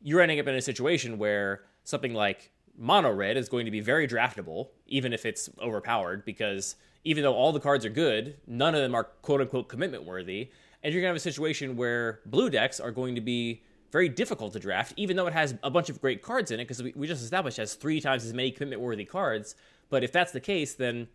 you're 0.02 0.20
ending 0.20 0.38
up 0.38 0.46
in 0.46 0.54
a 0.54 0.60
situation 0.60 1.16
where 1.16 1.62
something 1.82 2.12
like 2.12 2.52
mono 2.76 3.10
red 3.10 3.38
is 3.38 3.48
going 3.48 3.64
to 3.64 3.70
be 3.70 3.80
very 3.80 4.06
draftable, 4.06 4.68
even 4.86 5.14
if 5.14 5.24
it's 5.24 5.48
overpowered, 5.62 6.26
because 6.26 6.76
even 7.04 7.22
though 7.22 7.34
all 7.34 7.52
the 7.52 7.60
cards 7.60 7.86
are 7.86 7.90
good, 7.90 8.36
none 8.46 8.74
of 8.74 8.82
them 8.82 8.94
are 8.94 9.04
quote 9.04 9.40
unquote 9.40 9.68
commitment 9.68 10.04
worthy. 10.04 10.50
And 10.82 10.92
you're 10.92 11.00
going 11.00 11.08
to 11.08 11.14
have 11.14 11.16
a 11.16 11.20
situation 11.20 11.74
where 11.74 12.20
blue 12.26 12.50
decks 12.50 12.80
are 12.80 12.90
going 12.90 13.14
to 13.14 13.20
be 13.22 13.62
very 13.92 14.10
difficult 14.10 14.52
to 14.52 14.58
draft, 14.58 14.92
even 14.98 15.16
though 15.16 15.26
it 15.26 15.32
has 15.32 15.54
a 15.62 15.70
bunch 15.70 15.88
of 15.88 16.02
great 16.02 16.20
cards 16.20 16.50
in 16.50 16.60
it, 16.60 16.64
because 16.64 16.82
we, 16.82 16.92
we 16.94 17.06
just 17.06 17.22
established 17.22 17.58
it 17.58 17.62
has 17.62 17.74
three 17.74 17.98
times 17.98 18.26
as 18.26 18.34
many 18.34 18.50
commitment 18.50 18.82
worthy 18.82 19.06
cards. 19.06 19.54
But 19.88 20.04
if 20.04 20.12
that's 20.12 20.32
the 20.32 20.40
case, 20.40 20.74
then 20.74 21.08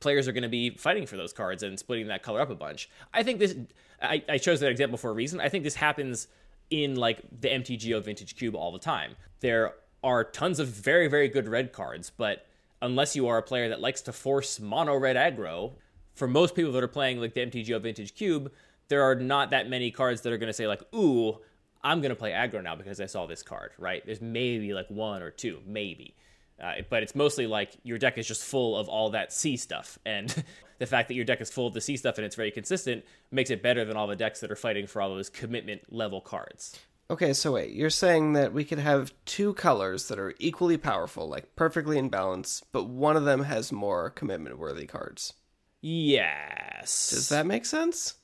players 0.00 0.26
are 0.26 0.32
going 0.32 0.42
to 0.42 0.48
be 0.48 0.70
fighting 0.70 1.06
for 1.06 1.16
those 1.16 1.32
cards 1.32 1.62
and 1.62 1.78
splitting 1.78 2.08
that 2.08 2.22
color 2.22 2.40
up 2.40 2.50
a 2.50 2.54
bunch. 2.54 2.88
I 3.12 3.22
think 3.22 3.38
this, 3.38 3.54
I, 4.02 4.22
I 4.28 4.38
chose 4.38 4.60
that 4.60 4.70
example 4.70 4.98
for 4.98 5.10
a 5.10 5.14
reason. 5.14 5.40
I 5.40 5.48
think 5.48 5.64
this 5.64 5.74
happens 5.74 6.26
in 6.70 6.96
like 6.96 7.22
the 7.40 7.48
MTGO 7.48 8.02
Vintage 8.02 8.36
Cube 8.36 8.54
all 8.54 8.72
the 8.72 8.78
time. 8.78 9.16
There 9.40 9.74
are 10.02 10.24
tons 10.24 10.58
of 10.58 10.68
very, 10.68 11.08
very 11.08 11.28
good 11.28 11.48
red 11.48 11.72
cards, 11.72 12.10
but 12.16 12.46
unless 12.80 13.14
you 13.14 13.28
are 13.28 13.38
a 13.38 13.42
player 13.42 13.68
that 13.68 13.80
likes 13.80 14.00
to 14.02 14.12
force 14.12 14.58
mono 14.58 14.96
red 14.96 15.16
aggro, 15.16 15.72
for 16.14 16.26
most 16.26 16.54
people 16.54 16.72
that 16.72 16.82
are 16.82 16.88
playing 16.88 17.20
like 17.20 17.34
the 17.34 17.40
MTGO 17.40 17.80
Vintage 17.80 18.14
Cube, 18.14 18.52
there 18.88 19.02
are 19.02 19.14
not 19.14 19.50
that 19.50 19.68
many 19.68 19.90
cards 19.90 20.22
that 20.22 20.32
are 20.32 20.38
going 20.38 20.48
to 20.48 20.52
say 20.52 20.66
like, 20.66 20.82
"Ooh, 20.94 21.38
I'm 21.82 22.00
going 22.00 22.10
to 22.10 22.16
play 22.16 22.32
aggro 22.32 22.62
now 22.62 22.74
because 22.74 23.00
I 23.00 23.06
saw 23.06 23.26
this 23.26 23.42
card." 23.42 23.72
Right? 23.78 24.04
There's 24.04 24.20
maybe 24.20 24.74
like 24.74 24.88
one 24.88 25.22
or 25.22 25.30
two, 25.30 25.60
maybe. 25.66 26.14
Uh, 26.60 26.82
but 26.88 27.02
it's 27.02 27.14
mostly 27.14 27.46
like 27.46 27.76
your 27.82 27.98
deck 27.98 28.18
is 28.18 28.26
just 28.26 28.44
full 28.44 28.76
of 28.76 28.88
all 28.88 29.10
that 29.10 29.32
C 29.32 29.56
stuff, 29.56 29.98
and 30.04 30.44
the 30.78 30.86
fact 30.86 31.08
that 31.08 31.14
your 31.14 31.24
deck 31.24 31.40
is 31.40 31.50
full 31.50 31.66
of 31.66 31.74
the 31.74 31.80
C 31.80 31.96
stuff 31.96 32.18
and 32.18 32.24
it's 32.24 32.36
very 32.36 32.50
consistent 32.50 33.04
makes 33.30 33.50
it 33.50 33.62
better 33.62 33.84
than 33.84 33.96
all 33.96 34.06
the 34.06 34.16
decks 34.16 34.40
that 34.40 34.50
are 34.50 34.56
fighting 34.56 34.86
for 34.86 35.00
all 35.00 35.14
those 35.14 35.28
commitment 35.28 35.82
level 35.92 36.20
cards. 36.20 36.78
Okay, 37.10 37.32
so 37.32 37.52
wait, 37.52 37.72
you're 37.72 37.90
saying 37.90 38.34
that 38.34 38.52
we 38.52 38.64
could 38.64 38.78
have 38.78 39.12
two 39.24 39.52
colors 39.54 40.08
that 40.08 40.18
are 40.18 40.34
equally 40.38 40.76
powerful, 40.76 41.28
like 41.28 41.56
perfectly 41.56 41.98
in 41.98 42.08
balance, 42.08 42.62
but 42.72 42.84
one 42.84 43.16
of 43.16 43.24
them 43.24 43.42
has 43.42 43.72
more 43.72 44.10
commitment 44.10 44.58
worthy 44.58 44.86
cards. 44.86 45.34
Yes. 45.82 47.10
Does 47.10 47.28
that 47.30 47.46
make 47.46 47.66
sense? 47.66 48.14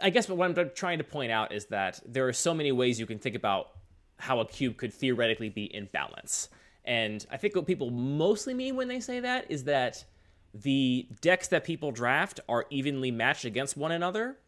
I 0.00 0.10
guess 0.10 0.26
but 0.26 0.36
what 0.36 0.56
I'm 0.56 0.70
trying 0.76 0.98
to 0.98 1.04
point 1.04 1.32
out 1.32 1.52
is 1.52 1.66
that 1.66 2.00
there 2.06 2.28
are 2.28 2.32
so 2.32 2.54
many 2.54 2.70
ways 2.70 3.00
you 3.00 3.06
can 3.06 3.18
think 3.18 3.34
about 3.34 3.70
how 4.16 4.38
a 4.38 4.46
cube 4.46 4.76
could 4.76 4.94
theoretically 4.94 5.48
be 5.48 5.64
in 5.64 5.88
balance. 5.92 6.48
And 6.84 7.24
I 7.30 7.36
think 7.36 7.56
what 7.56 7.66
people 7.66 7.90
mostly 7.90 8.54
mean 8.54 8.76
when 8.76 8.88
they 8.88 9.00
say 9.00 9.20
that 9.20 9.46
is 9.50 9.64
that 9.64 10.04
the 10.52 11.08
decks 11.20 11.48
that 11.48 11.64
people 11.64 11.90
draft 11.90 12.40
are 12.48 12.66
evenly 12.70 13.10
matched 13.10 13.44
against 13.44 13.76
one 13.76 13.92
another, 13.92 14.38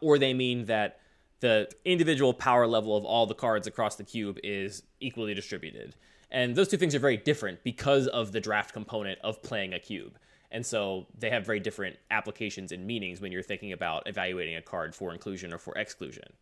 or 0.00 0.18
they 0.18 0.34
mean 0.34 0.66
that 0.66 1.00
the 1.40 1.68
individual 1.84 2.34
power 2.34 2.66
level 2.66 2.96
of 2.96 3.04
all 3.04 3.26
the 3.26 3.34
cards 3.34 3.66
across 3.66 3.96
the 3.96 4.04
cube 4.04 4.38
is 4.44 4.82
equally 5.00 5.34
distributed. 5.34 5.96
And 6.30 6.54
those 6.54 6.68
two 6.68 6.76
things 6.76 6.94
are 6.94 7.00
very 7.00 7.16
different 7.16 7.64
because 7.64 8.06
of 8.06 8.32
the 8.32 8.40
draft 8.40 8.72
component 8.72 9.18
of 9.22 9.42
playing 9.42 9.72
a 9.74 9.80
cube. 9.80 10.18
And 10.52 10.64
so 10.64 11.06
they 11.18 11.30
have 11.30 11.46
very 11.46 11.60
different 11.60 11.96
applications 12.10 12.72
and 12.72 12.86
meanings 12.86 13.20
when 13.20 13.32
you're 13.32 13.42
thinking 13.42 13.72
about 13.72 14.06
evaluating 14.06 14.56
a 14.56 14.62
card 14.62 14.94
for 14.94 15.12
inclusion 15.12 15.52
or 15.52 15.58
for 15.58 15.74
exclusion. 15.76 16.32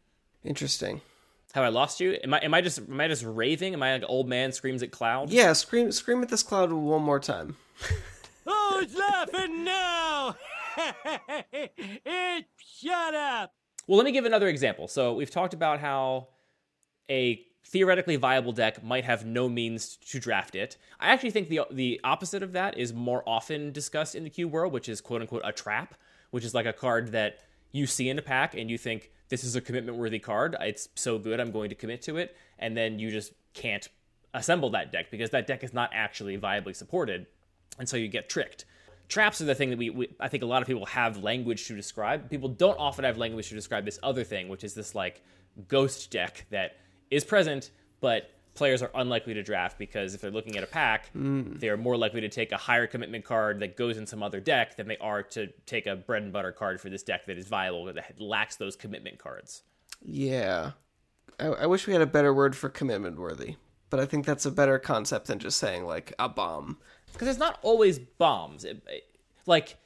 Interesting. 0.45 1.01
Have 1.55 1.65
I 1.65 1.69
lost 1.69 2.01
you? 2.01 2.19
Am 2.23 2.35
I 2.35 2.39
am 2.39 2.53
I 2.53 2.61
just 2.61 2.79
am 2.79 3.01
I 3.01 3.09
just 3.09 3.25
raving? 3.25 3.73
Am 3.73 3.83
I 3.83 3.95
like 3.95 4.05
old 4.07 4.29
man 4.29 4.53
screams 4.53 4.83
at 4.83 4.91
cloud? 4.91 5.31
Yeah, 5.31 5.53
scream 5.55 5.91
scream 5.93 6.23
at 6.23 6.29
this 6.29 6.43
cloud 6.43 6.73
one 6.73 7.03
more 7.03 7.21
time. 7.21 7.57
Who's 8.45 8.97
laughing 8.97 9.65
now? 9.65 10.37
it, 11.05 12.45
shut 12.59 13.15
up. 13.15 13.55
Well, 13.87 13.97
let 13.97 14.05
me 14.05 14.13
give 14.13 14.27
another 14.27 14.49
example. 14.49 14.89
So 14.89 15.15
we've 15.15 15.31
talked 15.31 15.55
about 15.55 15.81
how 15.81 16.29
a 17.11 17.43
theoretically 17.65 18.17
viable 18.17 18.53
deck 18.53 18.83
might 18.83 19.05
have 19.05 19.25
no 19.25 19.49
means 19.49 19.97
to 19.97 20.21
draft 20.21 20.55
it. 20.55 20.77
I 21.01 21.09
actually 21.09 21.31
think 21.31 21.49
the 21.49 21.63
the 21.71 22.01
opposite 22.05 22.43
of 22.43 22.53
that 22.53 22.77
is 22.77 22.93
more 22.93 23.23
often 23.27 23.73
discussed 23.73 24.15
in 24.15 24.25
the 24.25 24.31
cube 24.31 24.53
world, 24.53 24.73
which 24.73 24.89
is 24.89 25.01
quote 25.01 25.23
unquote 25.23 25.43
a 25.45 25.53
trap, 25.53 25.95
which 26.31 26.45
is 26.45 26.55
like 26.55 26.67
a 26.67 26.75
card 26.75 27.13
that 27.13 27.39
you 27.73 27.87
see 27.87 28.11
in 28.11 28.19
a 28.19 28.23
pack 28.23 28.55
and 28.55 28.71
you 28.71 28.77
think 28.77 29.11
this 29.29 29.45
is 29.45 29.57
a 29.57 29.61
commitment 29.61 29.99
worthy 29.99 30.19
card. 30.19 30.57
It's 30.61 30.89
so 30.95 31.19
good, 31.19 31.41
I'm 31.41 31.51
going 31.51 31.69
to 31.69 31.75
commit 31.75 32.03
to 32.03 32.17
it. 32.17 32.37
And 32.59 32.77
then 32.77 32.99
you 32.99 33.11
just 33.11 33.33
can't 33.55 33.89
assemble 34.35 34.71
that 34.71 34.93
deck 34.93 35.11
because 35.11 35.31
that 35.31 35.47
deck 35.47 35.65
is 35.65 35.73
not 35.73 35.91
actually 35.93 36.37
viably 36.39 36.75
supported. 36.75 37.27
And 37.79 37.89
so 37.89 37.97
you 37.97 38.09
get 38.09 38.29
tricked. 38.29 38.65
Traps 39.09 39.41
are 39.41 39.45
the 39.45 39.55
thing 39.55 39.71
that 39.71 39.79
we, 39.79 39.91
we, 39.91 40.15
I 40.21 40.29
think 40.29 40.43
a 40.43 40.47
lot 40.47 40.61
of 40.61 40.69
people 40.69 40.85
have 40.87 41.23
language 41.23 41.67
to 41.69 41.75
describe. 41.75 42.29
People 42.29 42.49
don't 42.49 42.79
often 42.79 43.05
have 43.05 43.17
language 43.17 43.49
to 43.49 43.55
describe 43.55 43.85
this 43.85 43.99
other 44.03 44.25
thing, 44.25 44.49
which 44.49 44.65
is 44.65 44.75
this 44.75 44.95
like 44.95 45.23
ghost 45.67 46.11
deck 46.11 46.47
that 46.51 46.77
is 47.11 47.25
present, 47.25 47.71
but 48.01 48.31
players 48.59 48.83
are 48.83 48.91
unlikely 48.95 49.35
to 49.35 49.43
draft 49.43 49.79
because 49.79 50.15
if 50.15 50.21
they're 50.21 50.31
looking 50.31 50.57
at 50.57 50.65
a 50.65 50.67
pack, 50.67 51.11
mm. 51.17 51.59
they're 51.59 51.77
more 51.77 51.97
likely 51.97 52.21
to 52.21 52.29
take 52.29 52.53
a 52.53 52.57
higher 52.57 52.87
commitment 52.87 53.25
card 53.25 53.61
that 53.61 53.77
goes 53.77 53.97
in 53.97 54.07
some 54.07 54.23
other 54.23 54.41
deck 54.41 54.77
than 54.77 54.89
they 54.89 54.99
are 54.99 55.23
to 55.23 55.47
take 55.65 55.87
a 55.87 55.97
bread 55.97 56.23
and 56.23 56.33
butter 56.33 56.53
card 56.53 56.81
for 56.81 56.91
this 56.91 57.03
deck 57.03 57.27
that 57.27 57.39
is 57.39 57.47
viable 57.47 57.87
that 57.87 58.21
lacks 58.21 58.57
those 58.57 58.77
commitment 58.77 59.19
cards. 59.19 59.63
Yeah, 60.03 60.73
I, 61.39 61.47
I 61.47 61.67
wish 61.67 61.87
we 61.87 61.93
had 61.93 62.03
a 62.03 62.07
better 62.07 62.35
word 62.35 62.57
for 62.57 62.69
commitment 62.69 63.19
worthy, 63.19 63.57
but 63.91 64.01
I 64.01 64.07
think 64.07 64.27
that's 64.27 64.45
a 64.45 64.51
better 64.51 64.79
concept 64.79 65.29
than 65.29 65.39
just 65.39 65.59
saying 65.59 65.87
like 65.87 66.13
a 66.19 66.29
bomb 66.29 66.79
because 67.13 67.29
it's 67.29 67.39
not 67.39 67.59
always 67.63 67.99
bombs. 67.99 68.65
It, 68.65 68.83
it, 68.89 69.05
like 69.47 69.77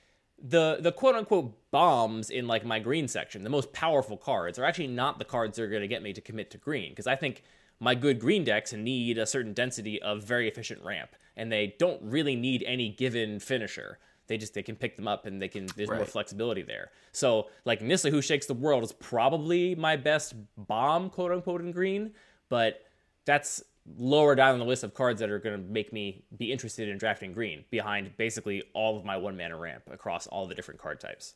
the 0.42 0.78
the 0.80 0.92
quote 0.92 1.14
unquote 1.14 1.70
bombs 1.70 2.30
in 2.30 2.46
like 2.46 2.64
my 2.64 2.78
green 2.78 3.08
section, 3.08 3.44
the 3.44 3.50
most 3.50 3.72
powerful 3.72 4.16
cards 4.16 4.58
are 4.58 4.64
actually 4.64 4.88
not 4.88 5.18
the 5.18 5.24
cards 5.24 5.56
that 5.56 5.62
are 5.62 5.68
going 5.68 5.82
to 5.82 5.88
get 5.88 6.02
me 6.02 6.12
to 6.12 6.20
commit 6.20 6.50
to 6.50 6.58
green 6.58 6.90
because 6.90 7.06
I 7.06 7.16
think 7.16 7.42
my 7.82 7.96
good 7.96 8.20
green 8.20 8.44
decks 8.44 8.72
need 8.72 9.18
a 9.18 9.26
certain 9.26 9.52
density 9.52 10.00
of 10.02 10.22
very 10.22 10.46
efficient 10.46 10.80
ramp, 10.84 11.10
and 11.36 11.50
they 11.50 11.74
don't 11.80 12.00
really 12.00 12.36
need 12.36 12.62
any 12.64 12.88
given 12.88 13.40
finisher. 13.40 13.98
They 14.28 14.38
just 14.38 14.54
they 14.54 14.62
can 14.62 14.76
pick 14.76 14.94
them 14.94 15.08
up 15.08 15.26
and 15.26 15.42
they 15.42 15.48
can 15.48 15.66
there's 15.74 15.88
right. 15.88 15.96
more 15.96 16.06
flexibility 16.06 16.62
there. 16.62 16.92
So 17.10 17.48
like 17.64 17.82
Nissa 17.82 18.08
who 18.08 18.22
shakes 18.22 18.46
the 18.46 18.54
world 18.54 18.84
is 18.84 18.92
probably 18.92 19.74
my 19.74 19.96
best 19.96 20.34
bomb 20.56 21.10
quote 21.10 21.32
unquote 21.32 21.60
in 21.60 21.72
green, 21.72 22.12
but 22.48 22.84
that's 23.24 23.64
lower 23.96 24.36
down 24.36 24.52
on 24.52 24.60
the 24.60 24.64
list 24.64 24.84
of 24.84 24.94
cards 24.94 25.18
that 25.18 25.28
are 25.28 25.40
going 25.40 25.60
to 25.60 25.68
make 25.68 25.92
me 25.92 26.22
be 26.38 26.52
interested 26.52 26.88
in 26.88 26.98
drafting 26.98 27.32
green 27.32 27.64
behind 27.70 28.16
basically 28.16 28.62
all 28.74 28.96
of 28.96 29.04
my 29.04 29.16
one 29.16 29.36
mana 29.36 29.56
ramp 29.56 29.82
across 29.90 30.28
all 30.28 30.46
the 30.46 30.54
different 30.54 30.78
card 30.80 31.00
types. 31.00 31.34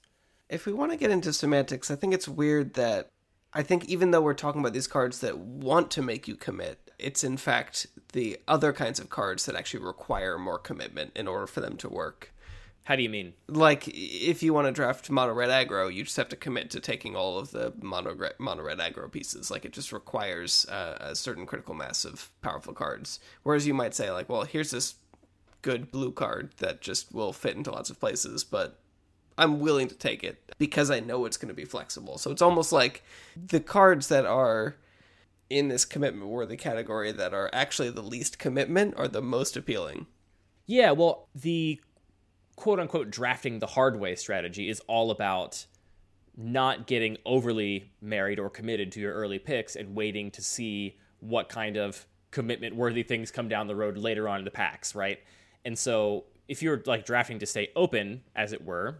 If 0.49 0.65
we 0.65 0.73
want 0.73 0.93
to 0.93 0.97
get 0.97 1.11
into 1.11 1.33
semantics, 1.33 1.91
I 1.91 1.97
think 1.97 2.15
it's 2.15 2.29
weird 2.29 2.75
that 2.75 3.11
I 3.57 3.63
think 3.63 3.87
even 3.87 4.11
though 4.11 4.21
we're 4.21 4.35
talking 4.35 4.61
about 4.61 4.75
these 4.75 4.87
cards 4.87 5.21
that 5.21 5.39
want 5.39 5.91
to 5.93 6.03
make 6.03 6.29
you 6.29 6.37
commit, 6.37 6.91
it's 6.99 7.25
in 7.25 7.39
fact 7.39 7.87
the 8.13 8.39
other 8.47 8.71
kinds 8.75 9.01
of 9.01 9.09
cards 9.09 9.47
that 9.47 9.57
actually 9.57 9.83
require 9.83 10.39
more 10.39 10.59
commitment 10.59 11.13
in 11.17 11.27
order 11.27 11.47
for 11.47 11.63
them 11.63 11.79
to 11.79 11.89
work. 11.89 12.35
How 12.85 12.97
do 12.97 13.03
you 13.03 13.09
mean? 13.09 13.33
Like, 13.49 13.89
if 13.89 14.43
you 14.43 14.53
want 14.53 14.67
to 14.67 14.73
draft 14.73 15.09
mono 15.09 15.33
red 15.33 15.49
aggro, 15.49 15.93
you 15.93 16.05
just 16.05 16.19
have 16.19 16.29
to 16.29 16.37
commit 16.37 16.71
to 16.73 16.81
taking 16.81 17.17
all 17.17 17.39
of 17.39 17.51
the 17.51 17.73
mono 17.81 18.15
red, 18.15 18.35
mono 18.39 18.63
red 18.63 18.79
aggro 18.79 19.11
pieces. 19.11 19.51
Like, 19.51 19.65
it 19.65 19.73
just 19.73 19.91
requires 19.91 20.67
uh, 20.67 20.99
a 21.01 21.17
certain 21.17 21.47
critical 21.47 21.75
mass 21.75 22.05
of 22.05 22.31
powerful 22.43 22.75
cards. 22.75 23.21
Whereas 23.43 23.67
you 23.67 23.73
might 23.73 23.95
say, 23.95 24.11
like, 24.11 24.29
well, 24.29 24.45
here's 24.45 24.71
this 24.71 24.97
good 25.63 25.91
blue 25.91 26.13
card 26.13 26.53
that 26.59 26.83
just 26.83 27.13
will 27.13 27.33
fit 27.33 27.57
into 27.57 27.73
lots 27.73 27.89
of 27.89 27.99
places, 27.99 28.45
but 28.45 28.79
I'm 29.39 29.61
willing 29.61 29.89
to 29.89 29.95
take 29.95 30.25
it 30.25 30.55
because 30.59 30.91
I 30.91 31.01
know 31.01 31.25
it's 31.25 31.37
going 31.37 31.49
to 31.49 31.55
be 31.55 31.65
flexible. 31.65 32.19
So 32.19 32.31
it's 32.31 32.43
almost 32.43 32.73
like 32.73 33.03
the 33.37 33.61
cards 33.61 34.09
that 34.09 34.25
are 34.25 34.77
in 35.49 35.69
this 35.69 35.85
commitment 35.85 36.29
worthy 36.29 36.57
category 36.57 37.13
that 37.13 37.33
are 37.33 37.51
actually 37.53 37.91
the 37.91 38.03
least 38.03 38.39
commitment 38.39 38.95
are 38.97 39.09
the 39.09 39.23
most 39.23 39.57
appealing. 39.57 40.07
Yeah, 40.67 40.91
well, 40.93 41.29
the 41.35 41.81
quote 42.57 42.81
unquote 42.81 43.11
drafting 43.11 43.59
the 43.59 43.67
hard 43.67 44.01
way 44.01 44.15
strategy 44.17 44.69
is 44.69 44.81
all 44.89 45.11
about 45.11 45.67
not 46.37 46.87
getting 46.87 47.17
overly 47.25 47.91
married 48.01 48.39
or 48.39 48.51
committed 48.51 48.93
to 48.93 49.01
your 49.01 49.15
early 49.15 49.39
picks 49.39 49.77
and 49.77 49.95
waiting 49.95 50.31
to 50.31 50.43
see 50.43 50.99
what 51.21 51.49
kind 51.49 51.77
of 51.77 52.07
commitment 52.31 52.75
worthy 52.75 53.03
things 53.03 53.31
come 53.31 53.49
down 53.49 53.67
the 53.67 53.77
road 53.77 53.97
later 53.97 54.29
on 54.29 54.41
in 54.41 54.45
the 54.45 54.51
packs, 54.51 54.95
right? 54.95 55.21
And 55.65 55.79
so 55.79 56.25
if 56.49 56.63
you're 56.63 56.83
like 56.87 57.07
drafting 57.07 57.39
to 57.39 57.47
stay 57.47 57.71
open, 57.75 58.23
as 58.35 58.53
it 58.53 58.65
were, 58.65 58.99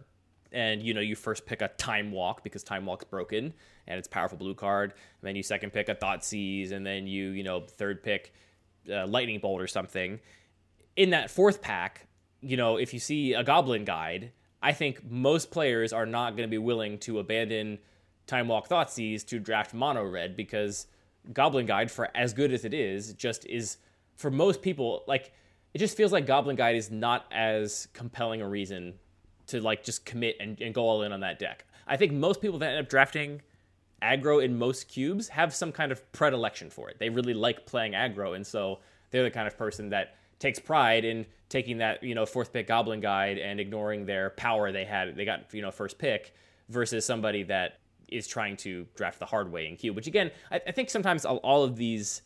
and 0.51 0.81
you 0.81 0.93
know 0.93 1.01
you 1.01 1.15
first 1.15 1.45
pick 1.45 1.61
a 1.61 1.67
time 1.69 2.11
walk 2.11 2.43
because 2.43 2.63
time 2.63 2.85
walk's 2.85 3.05
broken 3.05 3.53
and 3.87 3.97
it's 3.99 4.07
powerful 4.07 4.37
blue 4.37 4.55
card. 4.55 4.91
And 4.91 5.27
then 5.27 5.35
you 5.35 5.43
second 5.43 5.71
pick 5.71 5.89
a 5.89 5.95
thought 5.95 6.21
Thoughtseize 6.21 6.71
and 6.71 6.85
then 6.85 7.07
you 7.07 7.29
you 7.29 7.43
know 7.43 7.61
third 7.61 8.03
pick 8.03 8.33
uh, 8.91 9.07
lightning 9.07 9.39
bolt 9.39 9.61
or 9.61 9.67
something. 9.67 10.19
In 10.95 11.11
that 11.11 11.29
fourth 11.29 11.61
pack 11.61 12.07
you 12.41 12.57
know, 12.57 12.77
if 12.77 12.93
you 12.93 12.99
see 12.99 13.33
a 13.33 13.43
Goblin 13.43 13.85
Guide, 13.85 14.31
I 14.61 14.73
think 14.73 15.09
most 15.09 15.51
players 15.51 15.93
are 15.93 16.05
not 16.05 16.31
going 16.31 16.47
to 16.47 16.51
be 16.51 16.57
willing 16.57 16.97
to 16.99 17.19
abandon 17.19 17.79
Time 18.25 18.47
Walk 18.47 18.67
thought 18.67 18.89
Thoughtseize 18.89 19.25
to 19.27 19.39
draft 19.39 19.73
mono 19.73 20.03
red 20.03 20.35
because 20.35 20.87
Goblin 21.31 21.65
Guide, 21.65 21.89
for 21.89 22.09
as 22.15 22.33
good 22.33 22.51
as 22.51 22.65
it 22.65 22.73
is, 22.73 23.13
just 23.13 23.45
is 23.45 23.77
for 24.15 24.31
most 24.31 24.61
people 24.61 25.03
like 25.07 25.31
it 25.73 25.79
just 25.79 25.95
feels 25.95 26.11
like 26.11 26.25
Goblin 26.25 26.55
Guide 26.55 26.75
is 26.75 26.89
not 26.91 27.25
as 27.31 27.87
compelling 27.93 28.41
a 28.41 28.47
reason 28.47 28.95
to 29.47 29.61
like 29.61 29.83
just 29.83 30.05
commit 30.05 30.37
and, 30.39 30.59
and 30.61 30.73
go 30.73 30.83
all 30.83 31.03
in 31.03 31.11
on 31.11 31.21
that 31.21 31.39
deck. 31.39 31.65
I 31.87 31.97
think 31.97 32.11
most 32.11 32.41
people 32.41 32.59
that 32.59 32.71
end 32.71 32.79
up 32.79 32.89
drafting 32.89 33.41
aggro 34.01 34.43
in 34.43 34.57
most 34.57 34.87
cubes 34.87 35.27
have 35.29 35.53
some 35.53 35.71
kind 35.71 35.91
of 35.91 36.11
predilection 36.11 36.69
for 36.69 36.89
it. 36.89 36.99
They 36.99 37.09
really 37.09 37.33
like 37.33 37.65
playing 37.65 37.93
aggro, 37.93 38.35
and 38.35 38.45
so 38.45 38.79
they're 39.11 39.23
the 39.23 39.31
kind 39.31 39.47
of 39.47 39.57
person 39.57 39.89
that 39.89 40.15
takes 40.39 40.59
pride 40.59 41.03
in 41.03 41.25
taking 41.49 41.77
that 41.77 42.03
you 42.03 42.13
know 42.13 42.25
fourth 42.25 42.53
pick 42.53 42.67
Goblin 42.67 42.99
Guide 42.99 43.37
and 43.37 43.59
ignoring 43.59 44.05
their 44.05 44.31
power 44.31 44.71
they 44.71 44.85
had 44.85 45.15
they 45.15 45.25
got 45.25 45.53
you 45.53 45.61
know 45.61 45.71
first 45.71 45.97
pick 45.97 46.35
versus 46.69 47.05
somebody 47.05 47.43
that 47.43 47.79
is 48.09 48.27
trying 48.27 48.55
to 48.57 48.85
draft 48.95 49.19
the 49.19 49.25
hard 49.25 49.51
way 49.51 49.67
in 49.67 49.75
cube. 49.75 49.95
Which 49.95 50.07
again, 50.07 50.31
I, 50.51 50.61
I 50.67 50.71
think 50.71 50.89
sometimes 50.89 51.25
all, 51.25 51.37
all 51.37 51.63
of 51.63 51.75
these 51.75 52.21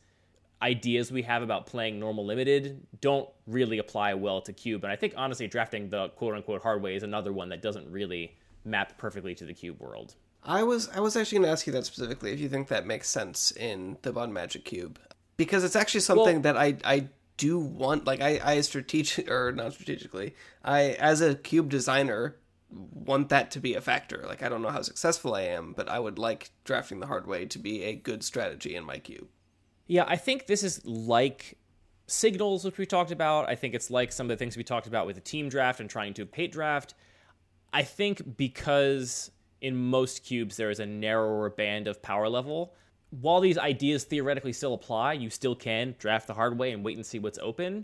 ideas 0.61 1.11
we 1.11 1.23
have 1.23 1.41
about 1.41 1.65
playing 1.65 1.99
normal 1.99 2.25
limited 2.25 2.85
don't 3.01 3.27
really 3.47 3.79
apply 3.79 4.13
well 4.13 4.41
to 4.41 4.53
cube. 4.53 4.83
And 4.83 4.91
I 4.91 4.95
think 4.95 5.13
honestly, 5.17 5.47
drafting 5.47 5.89
the 5.89 6.09
quote 6.09 6.35
unquote 6.35 6.61
hard 6.61 6.81
way 6.81 6.95
is 6.95 7.03
another 7.03 7.33
one 7.33 7.49
that 7.49 7.61
doesn't 7.61 7.89
really 7.91 8.35
map 8.63 8.97
perfectly 8.97 9.33
to 9.35 9.45
the 9.45 9.53
cube 9.53 9.79
world. 9.79 10.15
I 10.43 10.63
was 10.63 10.89
I 10.89 10.99
was 10.99 11.15
actually 11.15 11.39
going 11.39 11.47
to 11.47 11.51
ask 11.51 11.67
you 11.67 11.73
that 11.73 11.85
specifically 11.85 12.31
if 12.31 12.39
you 12.39 12.49
think 12.49 12.67
that 12.67 12.85
makes 12.85 13.09
sense 13.09 13.51
in 13.51 13.97
the 14.01 14.11
Bun 14.11 14.33
Magic 14.33 14.65
Cube 14.65 14.99
because 15.37 15.63
it's 15.63 15.75
actually 15.75 16.01
something 16.01 16.41
Well- 16.41 16.53
that 16.53 16.57
I 16.57 16.77
I 16.83 17.07
do 17.37 17.59
want 17.59 18.05
like 18.05 18.21
I 18.21 18.39
I 18.43 18.61
strategic 18.61 19.29
or 19.29 19.51
not 19.51 19.73
strategically 19.73 20.35
I 20.63 20.91
as 20.99 21.21
a 21.21 21.35
cube 21.35 21.69
designer 21.69 22.37
want 22.69 23.29
that 23.29 23.51
to 23.51 23.59
be 23.59 23.73
a 23.73 23.81
factor. 23.81 24.23
Like 24.27 24.43
I 24.43 24.49
don't 24.49 24.61
know 24.61 24.69
how 24.69 24.81
successful 24.81 25.33
I 25.35 25.41
am, 25.41 25.73
but 25.73 25.89
I 25.89 25.99
would 25.99 26.17
like 26.17 26.51
drafting 26.63 26.99
the 26.99 27.07
hard 27.07 27.27
way 27.27 27.45
to 27.47 27.59
be 27.59 27.83
a 27.83 27.95
good 27.95 28.23
strategy 28.23 28.75
in 28.75 28.85
my 28.85 28.97
cube. 28.97 29.27
Yeah, 29.91 30.05
I 30.07 30.15
think 30.15 30.47
this 30.47 30.63
is 30.63 30.85
like 30.85 31.57
signals, 32.07 32.63
which 32.63 32.77
we 32.77 32.85
talked 32.85 33.11
about. 33.11 33.49
I 33.49 33.55
think 33.55 33.73
it's 33.73 33.91
like 33.91 34.13
some 34.13 34.23
of 34.23 34.29
the 34.29 34.37
things 34.37 34.55
we 34.55 34.63
talked 34.63 34.87
about 34.87 35.05
with 35.05 35.17
the 35.17 35.21
team 35.21 35.49
draft 35.49 35.81
and 35.81 35.89
trying 35.89 36.13
to 36.13 36.25
pate 36.25 36.53
draft. 36.53 36.93
I 37.73 37.83
think 37.83 38.37
because 38.37 39.31
in 39.59 39.75
most 39.75 40.23
cubes 40.23 40.55
there 40.55 40.69
is 40.69 40.79
a 40.79 40.85
narrower 40.85 41.49
band 41.49 41.89
of 41.89 42.01
power 42.01 42.29
level, 42.29 42.73
while 43.09 43.41
these 43.41 43.57
ideas 43.57 44.05
theoretically 44.05 44.53
still 44.53 44.75
apply, 44.75 45.11
you 45.11 45.29
still 45.29 45.55
can 45.55 45.95
draft 45.99 46.25
the 46.27 46.35
hard 46.35 46.57
way 46.57 46.71
and 46.71 46.85
wait 46.85 46.95
and 46.95 47.05
see 47.05 47.19
what's 47.19 47.39
open. 47.39 47.83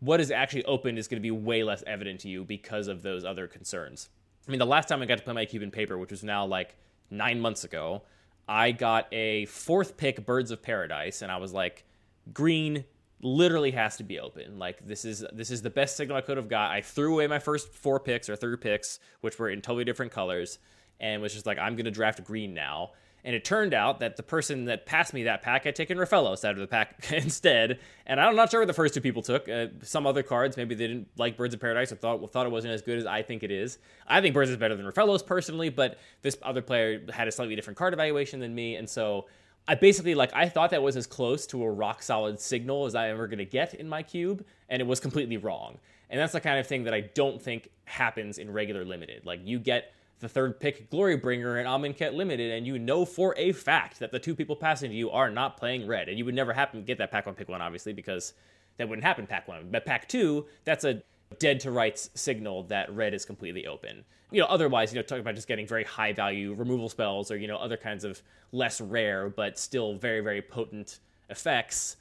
What 0.00 0.22
is 0.22 0.30
actually 0.30 0.64
open 0.64 0.96
is 0.96 1.08
going 1.08 1.20
to 1.20 1.22
be 1.22 1.30
way 1.30 1.62
less 1.62 1.84
evident 1.86 2.20
to 2.20 2.30
you 2.30 2.44
because 2.44 2.88
of 2.88 3.02
those 3.02 3.22
other 3.22 3.48
concerns. 3.48 4.08
I 4.48 4.50
mean, 4.50 4.60
the 4.60 4.64
last 4.64 4.88
time 4.88 5.02
I 5.02 5.04
got 5.04 5.18
to 5.18 5.24
play 5.24 5.34
my 5.34 5.44
cube 5.44 5.62
in 5.62 5.70
paper, 5.70 5.98
which 5.98 6.10
was 6.10 6.24
now 6.24 6.46
like 6.46 6.74
nine 7.10 7.38
months 7.38 7.64
ago, 7.64 8.00
I 8.48 8.72
got 8.72 9.06
a 9.12 9.46
fourth 9.46 9.96
pick 9.96 10.24
Birds 10.26 10.50
of 10.50 10.62
Paradise, 10.62 11.22
and 11.22 11.32
I 11.32 11.38
was 11.38 11.52
like, 11.52 11.84
green 12.32 12.84
literally 13.22 13.70
has 13.70 13.96
to 13.96 14.04
be 14.04 14.20
open. 14.20 14.58
Like 14.58 14.86
this 14.86 15.04
is 15.04 15.24
this 15.32 15.50
is 15.50 15.62
the 15.62 15.70
best 15.70 15.96
signal 15.96 16.16
I 16.16 16.20
could 16.20 16.36
have 16.36 16.48
got. 16.48 16.70
I 16.70 16.82
threw 16.82 17.14
away 17.14 17.26
my 17.26 17.38
first 17.38 17.72
four 17.72 17.98
picks 17.98 18.28
or 18.28 18.36
three 18.36 18.56
picks, 18.56 19.00
which 19.22 19.38
were 19.38 19.48
in 19.48 19.62
totally 19.62 19.84
different 19.84 20.12
colors, 20.12 20.58
and 21.00 21.22
was 21.22 21.32
just 21.32 21.46
like, 21.46 21.58
I'm 21.58 21.76
gonna 21.76 21.90
draft 21.90 22.22
green 22.22 22.54
now. 22.54 22.92
And 23.24 23.34
it 23.34 23.42
turned 23.42 23.72
out 23.72 24.00
that 24.00 24.16
the 24.16 24.22
person 24.22 24.66
that 24.66 24.84
passed 24.84 25.14
me 25.14 25.22
that 25.24 25.42
pack 25.42 25.64
had 25.64 25.74
taken 25.74 25.96
Rofellos 25.96 26.44
out 26.44 26.52
of 26.52 26.58
the 26.58 26.66
pack 26.66 27.08
instead. 27.12 27.78
And 28.06 28.20
I'm 28.20 28.36
not 28.36 28.50
sure 28.50 28.60
what 28.60 28.66
the 28.66 28.74
first 28.74 28.92
two 28.92 29.00
people 29.00 29.22
took. 29.22 29.48
Uh, 29.48 29.68
some 29.82 30.06
other 30.06 30.22
cards, 30.22 30.56
maybe 30.58 30.74
they 30.74 30.86
didn't 30.86 31.08
like 31.16 31.36
Birds 31.36 31.54
of 31.54 31.60
Paradise 31.60 31.90
or 31.90 31.96
thought 31.96 32.32
thought 32.32 32.46
it 32.46 32.52
wasn't 32.52 32.74
as 32.74 32.82
good 32.82 32.98
as 32.98 33.06
I 33.06 33.22
think 33.22 33.42
it 33.42 33.50
is. 33.50 33.78
I 34.06 34.20
think 34.20 34.34
Birds 34.34 34.50
is 34.50 34.58
better 34.58 34.76
than 34.76 34.84
Rofellos 34.84 35.24
personally, 35.24 35.70
but 35.70 35.98
this 36.20 36.36
other 36.42 36.60
player 36.60 37.00
had 37.10 37.26
a 37.26 37.32
slightly 37.32 37.56
different 37.56 37.78
card 37.78 37.94
evaluation 37.94 38.40
than 38.40 38.54
me, 38.54 38.76
and 38.76 38.88
so 38.88 39.26
I 39.66 39.74
basically 39.74 40.14
like 40.14 40.34
I 40.34 40.48
thought 40.48 40.70
that 40.70 40.82
was 40.82 40.96
as 40.96 41.06
close 41.06 41.46
to 41.48 41.62
a 41.62 41.70
rock 41.70 42.02
solid 42.02 42.38
signal 42.38 42.84
as 42.84 42.94
I 42.94 43.08
ever 43.08 43.26
to 43.28 43.44
get 43.44 43.74
in 43.74 43.88
my 43.88 44.02
cube, 44.02 44.44
and 44.68 44.80
it 44.80 44.86
was 44.86 45.00
completely 45.00 45.38
wrong. 45.38 45.78
And 46.10 46.20
that's 46.20 46.34
the 46.34 46.40
kind 46.40 46.58
of 46.58 46.66
thing 46.66 46.84
that 46.84 46.94
I 46.94 47.00
don't 47.00 47.40
think 47.40 47.70
happens 47.86 48.38
in 48.38 48.52
regular 48.52 48.84
limited. 48.84 49.24
Like 49.24 49.40
you 49.42 49.58
get 49.58 49.92
the 50.24 50.28
third 50.28 50.58
pick 50.58 50.90
Glorybringer 50.90 51.58
and 51.58 51.68
Amonkhet 51.68 52.14
limited, 52.14 52.52
and 52.52 52.66
you 52.66 52.78
know 52.78 53.04
for 53.04 53.34
a 53.36 53.52
fact 53.52 53.98
that 53.98 54.12
the 54.12 54.18
two 54.18 54.34
people 54.34 54.56
passing 54.56 54.90
to 54.90 54.96
you 54.96 55.10
are 55.10 55.30
not 55.30 55.56
playing 55.56 55.86
red, 55.86 56.08
and 56.08 56.18
you 56.18 56.24
would 56.24 56.34
never 56.34 56.52
happen 56.52 56.80
to 56.80 56.86
get 56.86 56.98
that 56.98 57.10
pack 57.10 57.26
one 57.26 57.34
pick 57.34 57.48
one, 57.48 57.60
obviously, 57.60 57.92
because 57.92 58.34
that 58.76 58.88
wouldn't 58.88 59.04
happen 59.04 59.26
pack 59.26 59.46
one. 59.46 59.68
But 59.70 59.86
pack 59.86 60.08
two, 60.08 60.46
that's 60.64 60.84
a 60.84 61.02
dead 61.38 61.60
to 61.60 61.70
rights 61.70 62.10
signal 62.14 62.64
that 62.64 62.94
red 62.94 63.14
is 63.14 63.24
completely 63.24 63.66
open. 63.66 64.04
You 64.30 64.40
know, 64.40 64.46
otherwise, 64.46 64.92
you 64.92 64.98
know, 64.98 65.02
talking 65.02 65.20
about 65.20 65.34
just 65.34 65.48
getting 65.48 65.66
very 65.66 65.84
high 65.84 66.12
value 66.12 66.54
removal 66.54 66.88
spells 66.88 67.30
or, 67.30 67.36
you 67.36 67.46
know, 67.46 67.56
other 67.56 67.76
kinds 67.76 68.04
of 68.04 68.22
less 68.52 68.80
rare 68.80 69.28
but 69.28 69.58
still 69.58 69.96
very, 69.96 70.20
very 70.20 70.42
potent 70.42 71.00
effects 71.30 71.96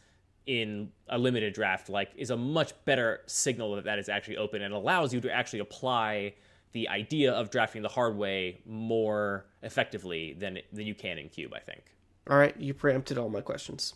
in 0.45 0.91
a 1.09 1.17
limited 1.17 1.53
draft, 1.53 1.89
like, 1.89 2.11
is 2.15 2.29
a 2.29 2.37
much 2.37 2.73
better 2.85 3.21
signal 3.27 3.75
that 3.75 3.85
that 3.85 3.99
is 3.99 4.09
actually 4.09 4.37
open 4.37 4.61
and 4.61 4.73
allows 4.73 5.13
you 5.13 5.21
to 5.21 5.31
actually 5.31 5.59
apply 5.59 6.33
the 6.73 6.89
idea 6.89 7.31
of 7.31 7.49
drafting 7.49 7.81
the 7.81 7.89
hard 7.89 8.17
way 8.17 8.59
more 8.65 9.45
effectively 9.61 10.33
than 10.33 10.59
than 10.71 10.85
you 10.85 10.95
can 10.95 11.17
in 11.17 11.29
cube, 11.29 11.53
I 11.55 11.59
think 11.59 11.83
All 12.29 12.37
right, 12.37 12.55
you 12.59 12.73
preempted 12.73 13.17
all 13.17 13.29
my 13.29 13.41
questions. 13.41 13.93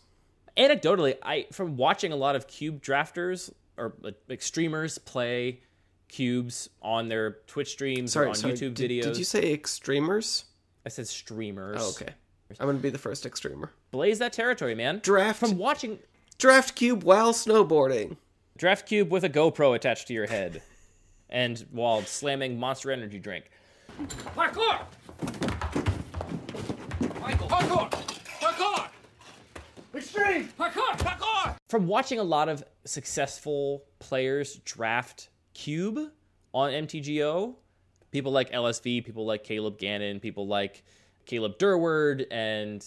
anecdotally, 0.56 1.18
I 1.24 1.48
from 1.52 1.78
watching 1.78 2.12
a 2.12 2.16
lot 2.16 2.36
of 2.36 2.48
cube 2.48 2.82
drafters 2.82 3.52
or 3.78 3.94
uh, 4.04 4.12
like 4.28 4.42
streamers 4.42 4.98
play 4.98 5.62
cubes 6.08 6.70
on 6.82 7.10
their 7.10 7.38
Twitch 7.48 7.72
streams 7.72 8.14
Sorry, 8.14 8.28
or 8.28 8.30
on 8.30 8.36
sorry, 8.36 8.54
YouTube 8.54 8.74
did, 8.76 8.90
videos. 8.92 9.04
Did 9.04 9.18
you 9.18 9.24
say 9.26 9.52
extremers? 9.54 10.46
I 10.86 10.90
said 10.90 11.08
streamers. 11.08 11.78
Oh, 11.82 11.90
okay. 11.90 12.14
I'm 12.60 12.68
gonna 12.68 12.80
be 12.80 12.90
the 12.90 12.98
first 12.98 13.26
extremer. 13.26 13.72
Blaze 13.92 14.20
that 14.20 14.32
territory, 14.34 14.74
man. 14.74 15.00
Draft 15.04 15.40
from 15.40 15.58
watching 15.58 16.00
draft 16.38 16.76
cube 16.76 17.04
while 17.04 17.34
snowboarding. 17.34 18.16
draft 18.58 18.88
cube 18.88 19.12
with 19.12 19.24
a 19.26 19.30
GoPro 19.30 19.76
attached 19.76 20.08
to 20.08 20.14
your 20.14 20.28
head, 20.28 20.62
and 21.30 21.66
while 21.72 22.02
slamming 22.04 22.60
Monster 22.60 22.92
Energy 22.92 23.20
drink. 23.20 23.50
Parkour! 24.36 24.86
Michael! 27.22 27.48
Parkour! 27.48 27.90
Parkour! 28.40 28.88
Extreme! 29.96 30.50
Parkour! 30.60 30.98
Parkour! 30.98 31.58
from 31.70 31.88
watching 31.88 32.20
a 32.20 32.24
lot 32.24 32.50
of 32.50 32.64
successful 32.86 33.84
players 34.00 34.56
draft 34.64 35.30
cube 35.54 36.00
on 36.54 36.72
MTGO, 36.72 37.56
people 38.12 38.32
like 38.32 38.52
LSV, 38.52 39.06
people 39.06 39.26
like 39.26 39.44
Caleb 39.44 39.78
Gannon, 39.78 40.20
people 40.20 40.48
like 40.48 40.84
Caleb 41.26 41.58
Durward 41.58 42.26
and 42.32 42.86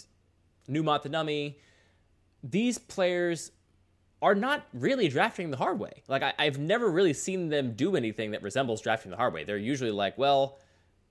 Numot 0.66 1.02
the 1.02 1.10
Nummy, 1.10 1.56
these 2.42 2.78
players 2.78 3.52
are 4.22 4.34
not 4.34 4.66
really 4.72 5.08
drafting 5.08 5.50
the 5.50 5.56
hard 5.56 5.78
way. 5.78 6.02
Like 6.08 6.22
I, 6.22 6.32
I've 6.38 6.58
never 6.58 6.90
really 6.90 7.12
seen 7.14 7.48
them 7.48 7.72
do 7.72 7.96
anything 7.96 8.32
that 8.32 8.42
resembles 8.42 8.80
drafting 8.80 9.10
the 9.10 9.16
hard 9.16 9.32
way. 9.32 9.44
They're 9.44 9.56
usually 9.56 9.90
like, 9.90 10.18
well, 10.18 10.58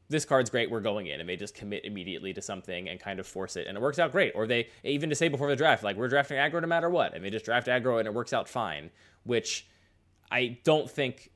this 0.09 0.25
card's 0.25 0.49
great, 0.49 0.71
we're 0.71 0.79
going 0.79 1.05
in, 1.07 1.19
and 1.19 1.29
they 1.29 1.35
just 1.35 1.53
commit 1.53 1.85
immediately 1.85 2.33
to 2.33 2.41
something 2.41 2.89
and 2.89 2.99
kind 2.99 3.19
of 3.19 3.27
force 3.27 3.55
it, 3.55 3.67
and 3.67 3.77
it 3.77 3.81
works 3.81 3.99
out 3.99 4.11
great. 4.11 4.33
Or 4.35 4.47
they 4.47 4.67
even 4.83 5.09
to 5.09 5.15
say 5.15 5.27
before 5.27 5.49
the 5.49 5.55
draft, 5.55 5.83
like 5.83 5.97
we're 5.97 6.07
drafting 6.07 6.37
aggro 6.37 6.61
no 6.61 6.67
matter 6.67 6.89
what, 6.89 7.13
and 7.13 7.23
they 7.23 7.29
just 7.29 7.45
draft 7.45 7.67
aggro 7.67 7.99
and 7.99 8.07
it 8.07 8.13
works 8.13 8.33
out 8.33 8.49
fine, 8.49 8.89
which 9.23 9.67
I 10.31 10.57
don't 10.63 10.89
think 10.89 11.31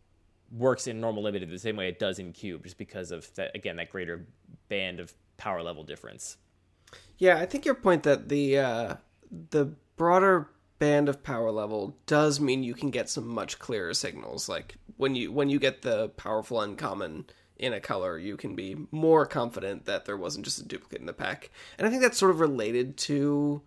works 0.52 0.88
in 0.88 1.00
normal 1.00 1.24
limited 1.24 1.50
the 1.50 1.60
same 1.60 1.76
way 1.76 1.88
it 1.88 2.00
does 2.00 2.20
in 2.20 2.32
cube, 2.34 2.64
just 2.64 2.78
because 2.78 3.12
of 3.12 3.34
that 3.36 3.56
again 3.56 3.76
that 3.78 3.92
greater 3.92 4.26
band 4.70 5.00
of 5.00 5.14
power 5.38 5.62
level 5.62 5.84
difference. 5.84 6.38
Yeah, 7.18 7.38
I 7.38 7.46
think 7.46 7.66
your 7.66 7.76
point 7.76 8.04
that 8.04 8.30
the 8.30 8.58
uh, 8.58 8.96
the 9.52 9.66
broader 9.98 10.50
band 10.84 11.08
of 11.10 11.24
power 11.24 11.52
level 11.52 11.96
does 12.08 12.40
mean 12.40 12.64
you 12.64 12.74
can 12.74 12.90
get 12.92 13.10
some 13.10 13.28
much 13.28 13.58
clearer 13.60 13.94
signals. 13.94 14.50
Like 14.50 14.76
when 14.98 15.16
you 15.16 15.32
when 15.32 15.50
you 15.50 15.60
get 15.60 15.82
the 15.82 16.10
powerful 16.10 16.60
uncommon 16.60 17.26
in 17.58 17.72
a 17.74 17.80
color, 17.80 18.18
you 18.18 18.36
can 18.36 18.56
be 18.56 18.76
more 18.92 19.26
confident 19.26 19.86
that 19.86 20.04
there 20.06 20.18
wasn't 20.18 20.44
just 20.46 20.60
a 20.60 20.66
duplicate 20.66 21.00
in 21.00 21.06
the 21.06 21.14
pack. 21.14 21.52
And 21.78 21.88
I 21.88 21.90
think 21.90 22.02
that's 22.02 22.18
sort 22.18 22.32
of 22.32 22.40
related 22.42 22.98
to 23.10 23.62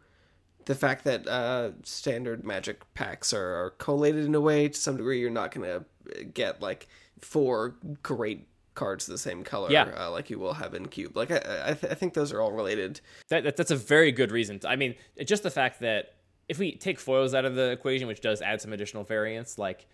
the 0.66 0.74
fact 0.74 1.04
that 1.04 1.26
uh, 1.26 1.70
standard 1.84 2.44
magic 2.44 2.82
packs 2.94 3.32
are, 3.32 3.54
are 3.64 3.70
collated 3.78 4.24
in 4.26 4.34
a 4.34 4.40
way 4.40 4.68
to 4.68 4.78
some 4.78 4.96
degree. 4.96 5.20
You're 5.20 5.30
not 5.30 5.52
going 5.54 5.66
to 5.66 6.24
get 6.24 6.60
like 6.60 6.88
four 7.20 7.76
great 8.02 8.46
cards 8.74 9.06
the 9.06 9.16
same 9.16 9.42
color 9.42 9.70
Yeah. 9.70 9.88
uh, 9.96 10.10
like 10.10 10.28
you 10.28 10.38
will 10.38 10.52
have 10.54 10.74
in 10.74 10.86
cube. 10.88 11.16
Like 11.16 11.30
I, 11.30 11.70
I, 11.70 11.74
th- 11.74 11.90
I 11.90 11.94
think 11.94 12.12
those 12.12 12.30
are 12.32 12.42
all 12.42 12.52
related. 12.52 13.00
That, 13.28 13.44
that 13.44 13.56
that's 13.56 13.70
a 13.70 13.76
very 13.76 14.12
good 14.12 14.30
reason. 14.30 14.60
I 14.66 14.76
mean, 14.76 14.94
just 15.24 15.42
the 15.42 15.50
fact 15.50 15.80
that 15.80 16.15
if 16.49 16.59
we 16.59 16.72
take 16.76 16.99
foils 16.99 17.34
out 17.34 17.44
of 17.44 17.55
the 17.55 17.70
equation, 17.70 18.07
which 18.07 18.20
does 18.20 18.40
add 18.42 18.61
some 18.61 18.72
additional 18.72 19.05
variance, 19.05 19.59
like 19.59 19.86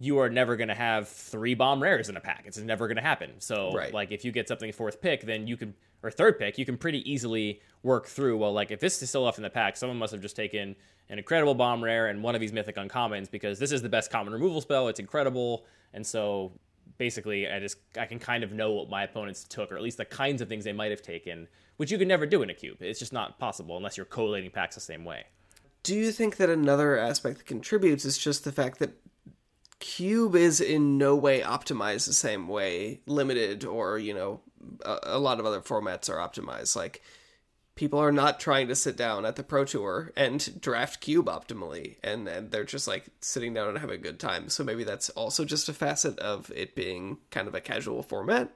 you 0.00 0.18
are 0.18 0.30
never 0.30 0.56
going 0.56 0.68
to 0.68 0.74
have 0.74 1.08
three 1.08 1.54
bomb 1.54 1.82
rares 1.82 2.08
in 2.08 2.16
a 2.16 2.20
pack. 2.20 2.44
It's 2.46 2.56
never 2.58 2.86
going 2.86 2.96
to 2.96 3.02
happen. 3.02 3.32
So, 3.40 3.72
Right. 3.72 3.92
like, 3.92 4.12
if 4.12 4.24
you 4.24 4.30
get 4.30 4.46
something 4.46 4.70
fourth 4.72 5.00
pick, 5.00 5.22
then 5.22 5.48
you 5.48 5.56
can, 5.56 5.74
or 6.04 6.10
third 6.12 6.38
pick, 6.38 6.56
you 6.56 6.64
can 6.64 6.78
pretty 6.78 7.10
easily 7.10 7.60
work 7.82 8.06
through. 8.06 8.36
Well, 8.38 8.52
like, 8.52 8.70
if 8.70 8.78
this 8.78 9.02
is 9.02 9.08
still 9.08 9.22
left 9.24 9.38
in 9.38 9.42
the 9.42 9.50
pack, 9.50 9.76
someone 9.76 9.98
must 9.98 10.12
have 10.12 10.22
just 10.22 10.36
taken 10.36 10.76
an 11.08 11.18
incredible 11.18 11.54
bomb 11.54 11.82
rare 11.82 12.06
and 12.06 12.22
one 12.22 12.36
of 12.36 12.40
these 12.40 12.52
mythic 12.52 12.76
uncommons 12.76 13.28
because 13.28 13.58
this 13.58 13.72
is 13.72 13.82
the 13.82 13.88
best 13.88 14.08
common 14.08 14.32
removal 14.32 14.60
spell. 14.60 14.86
It's 14.86 15.00
incredible. 15.00 15.66
And 15.92 16.06
so, 16.06 16.52
basically, 16.96 17.50
I 17.50 17.58
just, 17.58 17.78
I 17.98 18.06
can 18.06 18.20
kind 18.20 18.44
of 18.44 18.52
know 18.52 18.70
what 18.70 18.88
my 18.88 19.02
opponents 19.02 19.44
took, 19.44 19.72
or 19.72 19.76
at 19.76 19.82
least 19.82 19.96
the 19.98 20.04
kinds 20.04 20.40
of 20.40 20.48
things 20.48 20.64
they 20.64 20.72
might 20.72 20.92
have 20.92 21.02
taken, 21.02 21.48
which 21.76 21.90
you 21.90 21.98
can 21.98 22.06
never 22.06 22.24
do 22.24 22.42
in 22.42 22.50
a 22.50 22.54
cube. 22.54 22.76
It's 22.80 23.00
just 23.00 23.12
not 23.12 23.40
possible 23.40 23.76
unless 23.76 23.96
you're 23.96 24.06
collating 24.06 24.52
packs 24.52 24.76
the 24.76 24.80
same 24.80 25.04
way. 25.04 25.24
Do 25.88 25.94
you 25.94 26.12
think 26.12 26.36
that 26.36 26.50
another 26.50 26.98
aspect 26.98 27.38
that 27.38 27.46
contributes 27.46 28.04
is 28.04 28.18
just 28.18 28.44
the 28.44 28.52
fact 28.52 28.78
that 28.78 29.00
Cube 29.78 30.36
is 30.36 30.60
in 30.60 30.98
no 30.98 31.16
way 31.16 31.40
optimized 31.40 32.06
the 32.06 32.12
same 32.12 32.46
way 32.46 33.00
limited 33.06 33.64
or, 33.64 33.98
you 33.98 34.12
know, 34.12 34.42
a, 34.84 34.98
a 35.04 35.18
lot 35.18 35.40
of 35.40 35.46
other 35.46 35.62
formats 35.62 36.10
are 36.10 36.18
optimized. 36.18 36.76
Like, 36.76 37.00
people 37.74 37.98
are 37.98 38.12
not 38.12 38.38
trying 38.38 38.68
to 38.68 38.74
sit 38.74 38.98
down 38.98 39.24
at 39.24 39.36
the 39.36 39.42
Pro 39.42 39.64
Tour 39.64 40.12
and 40.14 40.60
draft 40.60 41.00
Cube 41.00 41.24
optimally, 41.24 41.96
and, 42.04 42.28
and 42.28 42.50
they're 42.50 42.64
just 42.64 42.86
like 42.86 43.06
sitting 43.22 43.54
down 43.54 43.70
and 43.70 43.78
having 43.78 43.98
a 43.98 44.02
good 44.02 44.20
time. 44.20 44.50
So 44.50 44.62
maybe 44.62 44.84
that's 44.84 45.08
also 45.08 45.46
just 45.46 45.70
a 45.70 45.72
facet 45.72 46.18
of 46.18 46.52
it 46.54 46.74
being 46.74 47.16
kind 47.30 47.48
of 47.48 47.54
a 47.54 47.62
casual 47.62 48.02
format. 48.02 48.50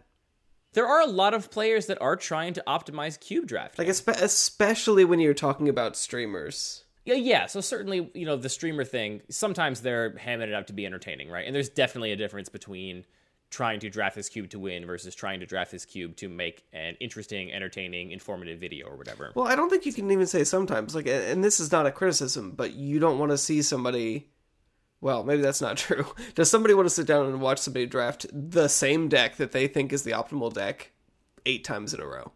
There 0.74 0.86
are 0.86 1.00
a 1.00 1.06
lot 1.06 1.32
of 1.32 1.50
players 1.50 1.86
that 1.86 2.02
are 2.02 2.14
trying 2.14 2.52
to 2.52 2.64
optimize 2.66 3.18
cube 3.18 3.46
draft. 3.46 3.78
Like, 3.78 3.88
espe- 3.88 4.20
especially 4.20 5.06
when 5.06 5.18
you're 5.18 5.32
talking 5.32 5.70
about 5.70 5.96
streamers. 5.96 6.84
Yeah, 7.04 7.14
yeah. 7.14 7.46
So 7.46 7.60
certainly, 7.60 8.10
you 8.14 8.26
know, 8.26 8.36
the 8.36 8.48
streamer 8.48 8.84
thing. 8.84 9.22
Sometimes 9.28 9.80
they're 9.80 10.10
hamming 10.12 10.48
it 10.48 10.54
up 10.54 10.68
to 10.68 10.72
be 10.72 10.86
entertaining, 10.86 11.30
right? 11.30 11.46
And 11.46 11.54
there's 11.54 11.68
definitely 11.68 12.12
a 12.12 12.16
difference 12.16 12.48
between 12.48 13.04
trying 13.50 13.80
to 13.80 13.90
draft 13.90 14.16
this 14.16 14.28
cube 14.28 14.48
to 14.50 14.58
win 14.58 14.86
versus 14.86 15.14
trying 15.14 15.40
to 15.40 15.46
draft 15.46 15.70
this 15.70 15.84
cube 15.84 16.16
to 16.16 16.28
make 16.28 16.64
an 16.72 16.96
interesting, 17.00 17.52
entertaining, 17.52 18.10
informative 18.10 18.58
video 18.58 18.86
or 18.86 18.96
whatever. 18.96 19.30
Well, 19.34 19.46
I 19.46 19.54
don't 19.54 19.68
think 19.68 19.84
you 19.84 19.92
can 19.92 20.10
even 20.10 20.26
say 20.26 20.42
sometimes. 20.44 20.94
Like, 20.94 21.06
and 21.06 21.44
this 21.44 21.60
is 21.60 21.70
not 21.70 21.86
a 21.86 21.92
criticism, 21.92 22.52
but 22.52 22.72
you 22.72 22.98
don't 22.98 23.18
want 23.18 23.30
to 23.30 23.38
see 23.38 23.62
somebody. 23.62 24.30
Well, 25.00 25.22
maybe 25.22 25.42
that's 25.42 25.60
not 25.60 25.76
true. 25.78 26.06
Does 26.34 26.50
somebody 26.50 26.72
want 26.72 26.86
to 26.86 26.94
sit 26.94 27.06
down 27.06 27.26
and 27.26 27.40
watch 27.40 27.58
somebody 27.58 27.86
draft 27.86 28.26
the 28.32 28.68
same 28.68 29.08
deck 29.08 29.36
that 29.36 29.52
they 29.52 29.66
think 29.66 29.92
is 29.92 30.02
the 30.02 30.12
optimal 30.12 30.52
deck 30.52 30.92
eight 31.44 31.64
times 31.64 31.92
in 31.92 32.00
a 32.00 32.06
row? 32.06 32.32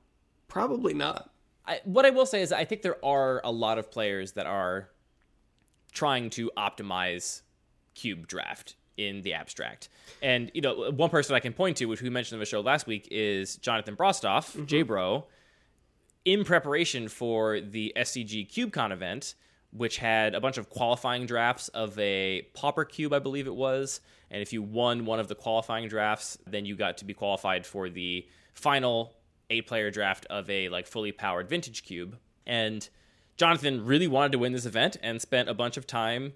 Probably 0.49 0.93
not. 0.93 1.31
I, 1.67 1.81
what 1.85 2.07
I 2.07 2.11
will 2.11 2.27
say 2.27 2.43
is, 2.43 2.53
I 2.53 2.65
think 2.65 2.83
there 2.83 3.05
are 3.05 3.41
a 3.45 3.51
lot 3.51 3.79
of 3.79 3.91
players 3.91 4.33
that 4.33 4.47
are 4.47 4.91
trying 5.93 6.31
to 6.31 6.51
optimize 6.57 7.43
cube 7.95 8.27
draft 8.29 8.77
in 8.97 9.23
the 9.23 9.35
abstract. 9.35 9.89
And 10.23 10.51
you 10.55 10.61
know, 10.61 10.91
one 10.91 11.11
person 11.11 11.35
I 11.35 11.41
can 11.41 11.53
point 11.53 11.79
to, 11.79 11.87
which 11.87 12.03
we 12.03 12.11
mentioned 12.11 12.37
in 12.37 12.41
the 12.41 12.47
show 12.47 12.61
last 12.61 12.87
week, 12.87 13.09
is 13.11 13.57
Jonathan 13.57 13.97
Brostoff, 13.97 14.53
mm-hmm. 14.53 14.67
J-Bro, 14.67 15.27
in 16.25 16.45
preparation 16.45 17.09
for 17.09 17.61
the 17.61 17.93
SCG 17.97 18.51
CubeCon 18.51 18.93
event, 18.93 19.35
which 19.73 19.99
had 19.99 20.35
a 20.35 20.41
bunch 20.41 20.59
of 20.59 20.71
qualifying 20.71 21.27
drafts 21.27 21.69
of 21.69 21.99
a 21.99 22.43
Pauper 22.55 22.85
Cube, 22.85 23.13
I 23.13 23.19
believe 23.19 23.47
it 23.47 23.55
was. 23.55 24.01
And 24.31 24.43
if 24.43 24.53
you 24.53 24.63
won 24.63 25.05
one 25.05 25.21
of 25.21 25.29
the 25.29 25.35
qualifying 25.35 25.89
drafts, 25.89 26.39
then 26.47 26.65
you 26.65 26.75
got 26.75 26.99
to 26.99 27.05
be 27.05 27.15
qualified 27.15 27.67
for 27.67 27.89
the 27.89 28.27
final 28.55 29.15
eight 29.51 29.67
player 29.67 29.91
draft 29.91 30.27
of 30.27 30.49
a 30.51 30.69
like 30.69 30.87
fully 30.87 31.13
powered 31.13 31.49
vintage 31.49 31.85
cube. 31.85 32.17
And 32.47 32.89
Jonathan 33.37 33.85
really 33.85 34.09
wanted 34.09 34.33
to 34.33 34.39
win 34.39 34.53
this 34.53 34.67
event 34.67 34.97
and 35.03 35.21
spent 35.21 35.49
a 35.49 35.55
bunch 35.55 35.77
of 35.77 35.87
time 35.87 36.33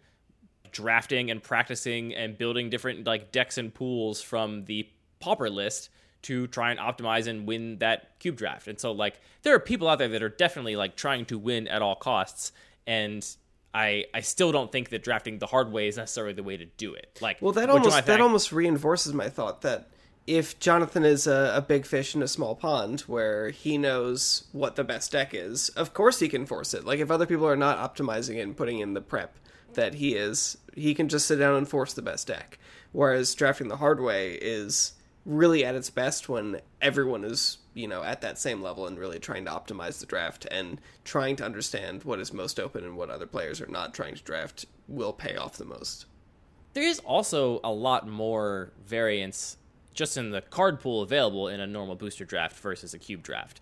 drafting 0.72 1.30
and 1.30 1.42
practicing 1.42 2.14
and 2.14 2.38
building 2.38 2.70
different 2.70 3.06
like 3.06 3.32
decks 3.32 3.58
and 3.58 3.74
pools 3.74 4.22
from 4.22 4.64
the 4.66 4.88
pauper 5.18 5.50
list 5.50 5.90
to 6.22 6.46
try 6.48 6.70
and 6.70 6.78
optimize 6.78 7.26
and 7.26 7.46
win 7.46 7.78
that 7.78 8.18
cube 8.20 8.36
draft. 8.36 8.68
And 8.68 8.78
so 8.78 8.92
like 8.92 9.20
there 9.42 9.54
are 9.54 9.60
people 9.60 9.88
out 9.88 9.98
there 9.98 10.08
that 10.08 10.22
are 10.22 10.28
definitely 10.28 10.76
like 10.76 10.94
trying 10.96 11.24
to 11.26 11.38
win 11.38 11.66
at 11.68 11.82
all 11.82 11.96
costs 11.96 12.52
and 12.86 13.26
I 13.72 14.06
I 14.12 14.20
still 14.20 14.52
don't 14.52 14.70
think 14.70 14.90
that 14.90 15.02
drafting 15.02 15.38
the 15.38 15.46
hard 15.46 15.72
way 15.72 15.88
is 15.88 15.96
necessarily 15.96 16.34
the 16.34 16.42
way 16.42 16.56
to 16.56 16.66
do 16.66 16.94
it. 16.94 17.18
Like 17.20 17.38
Well, 17.40 17.52
that 17.52 17.70
almost 17.70 17.90
Jonathan- 17.90 18.06
that 18.08 18.20
almost 18.20 18.52
reinforces 18.52 19.14
my 19.14 19.28
thought 19.28 19.62
that 19.62 19.90
if 20.26 20.58
Jonathan 20.60 21.04
is 21.04 21.26
a, 21.26 21.52
a 21.56 21.62
big 21.62 21.86
fish 21.86 22.14
in 22.14 22.22
a 22.22 22.28
small 22.28 22.54
pond 22.54 23.00
where 23.02 23.50
he 23.50 23.78
knows 23.78 24.44
what 24.52 24.76
the 24.76 24.84
best 24.84 25.12
deck 25.12 25.34
is, 25.34 25.70
of 25.70 25.94
course 25.94 26.20
he 26.20 26.28
can 26.28 26.46
force 26.46 26.74
it. 26.74 26.84
Like 26.84 27.00
if 27.00 27.10
other 27.10 27.26
people 27.26 27.48
are 27.48 27.56
not 27.56 27.78
optimizing 27.78 28.36
it 28.36 28.42
and 28.42 28.56
putting 28.56 28.78
in 28.78 28.94
the 28.94 29.00
prep 29.00 29.36
that 29.74 29.94
he 29.94 30.14
is, 30.14 30.58
he 30.74 30.94
can 30.94 31.08
just 31.08 31.26
sit 31.26 31.36
down 31.36 31.56
and 31.56 31.68
force 31.68 31.92
the 31.92 32.02
best 32.02 32.26
deck. 32.26 32.58
Whereas 32.92 33.34
drafting 33.34 33.68
the 33.68 33.76
hard 33.76 34.00
way 34.00 34.34
is 34.34 34.92
really 35.24 35.64
at 35.64 35.74
its 35.74 35.90
best 35.90 36.28
when 36.28 36.60
everyone 36.80 37.24
is, 37.24 37.58
you 37.74 37.86
know, 37.86 38.02
at 38.02 38.20
that 38.20 38.38
same 38.38 38.62
level 38.62 38.86
and 38.86 38.98
really 38.98 39.18
trying 39.18 39.44
to 39.44 39.50
optimize 39.50 40.00
the 40.00 40.06
draft 40.06 40.46
and 40.50 40.80
trying 41.04 41.36
to 41.36 41.44
understand 41.44 42.04
what 42.04 42.20
is 42.20 42.32
most 42.32 42.58
open 42.58 42.84
and 42.84 42.96
what 42.96 43.10
other 43.10 43.26
players 43.26 43.60
are 43.60 43.66
not 43.66 43.94
trying 43.94 44.14
to 44.14 44.22
draft 44.22 44.66
will 44.88 45.12
pay 45.12 45.36
off 45.36 45.56
the 45.56 45.64
most. 45.64 46.06
There 46.72 46.84
is 46.84 47.00
also 47.00 47.60
a 47.64 47.72
lot 47.72 48.08
more 48.08 48.72
variance 48.86 49.56
just 49.94 50.16
in 50.16 50.30
the 50.30 50.40
card 50.40 50.80
pool 50.80 51.02
available 51.02 51.48
in 51.48 51.60
a 51.60 51.66
normal 51.66 51.94
booster 51.94 52.24
draft 52.24 52.56
versus 52.58 52.94
a 52.94 52.98
cube 52.98 53.22
draft. 53.22 53.60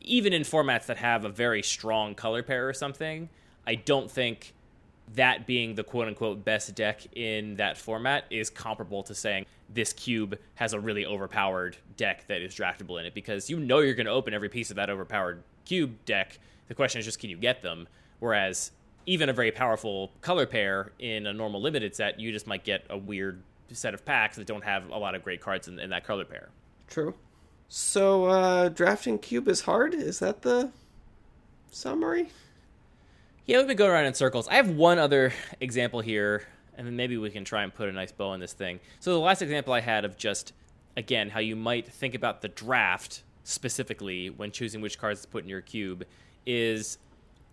Even 0.00 0.32
in 0.32 0.42
formats 0.42 0.86
that 0.86 0.96
have 0.98 1.24
a 1.24 1.28
very 1.28 1.62
strong 1.62 2.14
color 2.14 2.42
pair 2.42 2.68
or 2.68 2.72
something, 2.72 3.28
I 3.66 3.76
don't 3.76 4.10
think 4.10 4.54
that 5.14 5.46
being 5.46 5.74
the 5.74 5.84
quote 5.84 6.08
unquote 6.08 6.44
best 6.44 6.74
deck 6.74 7.02
in 7.14 7.56
that 7.56 7.76
format 7.76 8.24
is 8.30 8.50
comparable 8.50 9.02
to 9.02 9.14
saying 9.14 9.46
this 9.68 9.92
cube 9.92 10.38
has 10.54 10.72
a 10.72 10.80
really 10.80 11.04
overpowered 11.06 11.76
deck 11.96 12.26
that 12.28 12.40
is 12.42 12.54
draftable 12.54 12.98
in 12.98 13.06
it 13.06 13.14
because 13.14 13.50
you 13.50 13.58
know 13.58 13.80
you're 13.80 13.94
going 13.94 14.06
to 14.06 14.12
open 14.12 14.34
every 14.34 14.48
piece 14.48 14.70
of 14.70 14.76
that 14.76 14.90
overpowered 14.90 15.42
cube 15.64 15.96
deck. 16.04 16.38
The 16.68 16.74
question 16.74 16.98
is 16.98 17.04
just 17.04 17.18
can 17.18 17.30
you 17.30 17.36
get 17.36 17.62
them? 17.62 17.88
Whereas 18.20 18.72
even 19.06 19.28
a 19.28 19.32
very 19.32 19.50
powerful 19.50 20.12
color 20.20 20.46
pair 20.46 20.92
in 20.98 21.26
a 21.26 21.32
normal 21.32 21.60
limited 21.60 21.94
set, 21.94 22.20
you 22.20 22.32
just 22.32 22.46
might 22.46 22.64
get 22.64 22.84
a 22.88 22.96
weird 22.96 23.42
set 23.74 23.94
of 23.94 24.04
packs 24.04 24.36
that 24.36 24.46
don't 24.46 24.64
have 24.64 24.90
a 24.90 24.98
lot 24.98 25.14
of 25.14 25.22
great 25.22 25.40
cards 25.40 25.68
in, 25.68 25.78
in 25.78 25.90
that 25.90 26.04
color 26.04 26.24
pair. 26.24 26.48
True. 26.88 27.14
So, 27.68 28.26
uh, 28.26 28.68
drafting 28.68 29.18
cube 29.18 29.48
is 29.48 29.62
hard? 29.62 29.94
Is 29.94 30.18
that 30.18 30.42
the 30.42 30.70
summary? 31.70 32.30
Yeah, 33.46 33.58
we've 33.58 33.66
been 33.66 33.76
going 33.76 33.90
around 33.90 34.04
in 34.04 34.14
circles. 34.14 34.46
I 34.48 34.54
have 34.54 34.70
one 34.70 34.98
other 34.98 35.32
example 35.60 36.00
here, 36.00 36.46
and 36.76 36.86
then 36.86 36.96
maybe 36.96 37.16
we 37.16 37.30
can 37.30 37.44
try 37.44 37.62
and 37.64 37.74
put 37.74 37.88
a 37.88 37.92
nice 37.92 38.12
bow 38.12 38.28
on 38.28 38.40
this 38.40 38.52
thing. 38.52 38.78
So 39.00 39.12
the 39.12 39.18
last 39.18 39.42
example 39.42 39.72
I 39.72 39.80
had 39.80 40.04
of 40.04 40.16
just 40.16 40.52
again 40.96 41.30
how 41.30 41.40
you 41.40 41.56
might 41.56 41.86
think 41.86 42.14
about 42.14 42.42
the 42.42 42.48
draft 42.48 43.22
specifically 43.44 44.30
when 44.30 44.50
choosing 44.52 44.80
which 44.80 44.98
cards 44.98 45.22
to 45.22 45.28
put 45.28 45.42
in 45.42 45.48
your 45.48 45.60
cube 45.60 46.04
is 46.46 46.98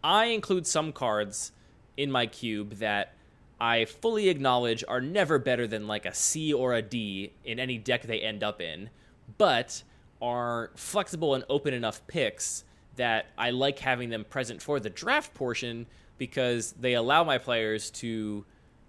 I 0.03 0.25
include 0.25 0.67
some 0.67 0.91
cards 0.91 1.51
in 1.97 2.11
my 2.11 2.25
cube 2.27 2.75
that 2.75 3.13
I 3.61 3.85
fully 3.85 4.29
acknowledge 4.29 4.83
are 4.87 5.01
never 5.01 5.37
better 5.37 5.67
than 5.67 5.87
like 5.87 6.05
a 6.05 6.13
C 6.13 6.53
or 6.53 6.73
a 6.73 6.81
D 6.81 7.33
in 7.43 7.59
any 7.59 7.77
deck 7.77 8.03
they 8.03 8.21
end 8.21 8.43
up 8.43 8.61
in, 8.61 8.89
but 9.37 9.83
are 10.21 10.71
flexible 10.75 11.35
and 11.35 11.43
open 11.49 11.73
enough 11.73 12.05
picks 12.07 12.63
that 12.95 13.27
I 13.37 13.51
like 13.51 13.79
having 13.79 14.09
them 14.09 14.25
present 14.25 14.61
for 14.61 14.79
the 14.79 14.89
draft 14.89 15.33
portion 15.33 15.87
because 16.17 16.73
they 16.73 16.93
allow 16.93 17.23
my 17.23 17.37
players 17.37 17.89
to 17.91 18.45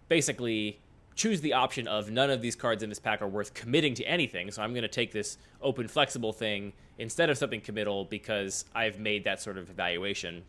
basically 0.08 0.80
choose 1.14 1.40
the 1.40 1.52
option 1.52 1.86
of 1.86 2.10
none 2.10 2.30
of 2.30 2.40
these 2.40 2.56
cards 2.56 2.82
in 2.82 2.88
this 2.88 2.98
pack 2.98 3.22
are 3.22 3.28
worth 3.28 3.54
committing 3.54 3.94
to 3.94 4.04
anything. 4.04 4.50
So 4.50 4.62
I'm 4.62 4.72
going 4.72 4.82
to 4.82 4.88
take 4.88 5.12
this 5.12 5.38
open, 5.60 5.86
flexible 5.86 6.32
thing 6.32 6.72
instead 6.98 7.30
of 7.30 7.38
something 7.38 7.60
committal 7.60 8.04
because 8.04 8.64
I've 8.74 8.98
made 8.98 9.24
that 9.24 9.40
sort 9.40 9.58
of 9.58 9.70
evaluation. 9.70 10.42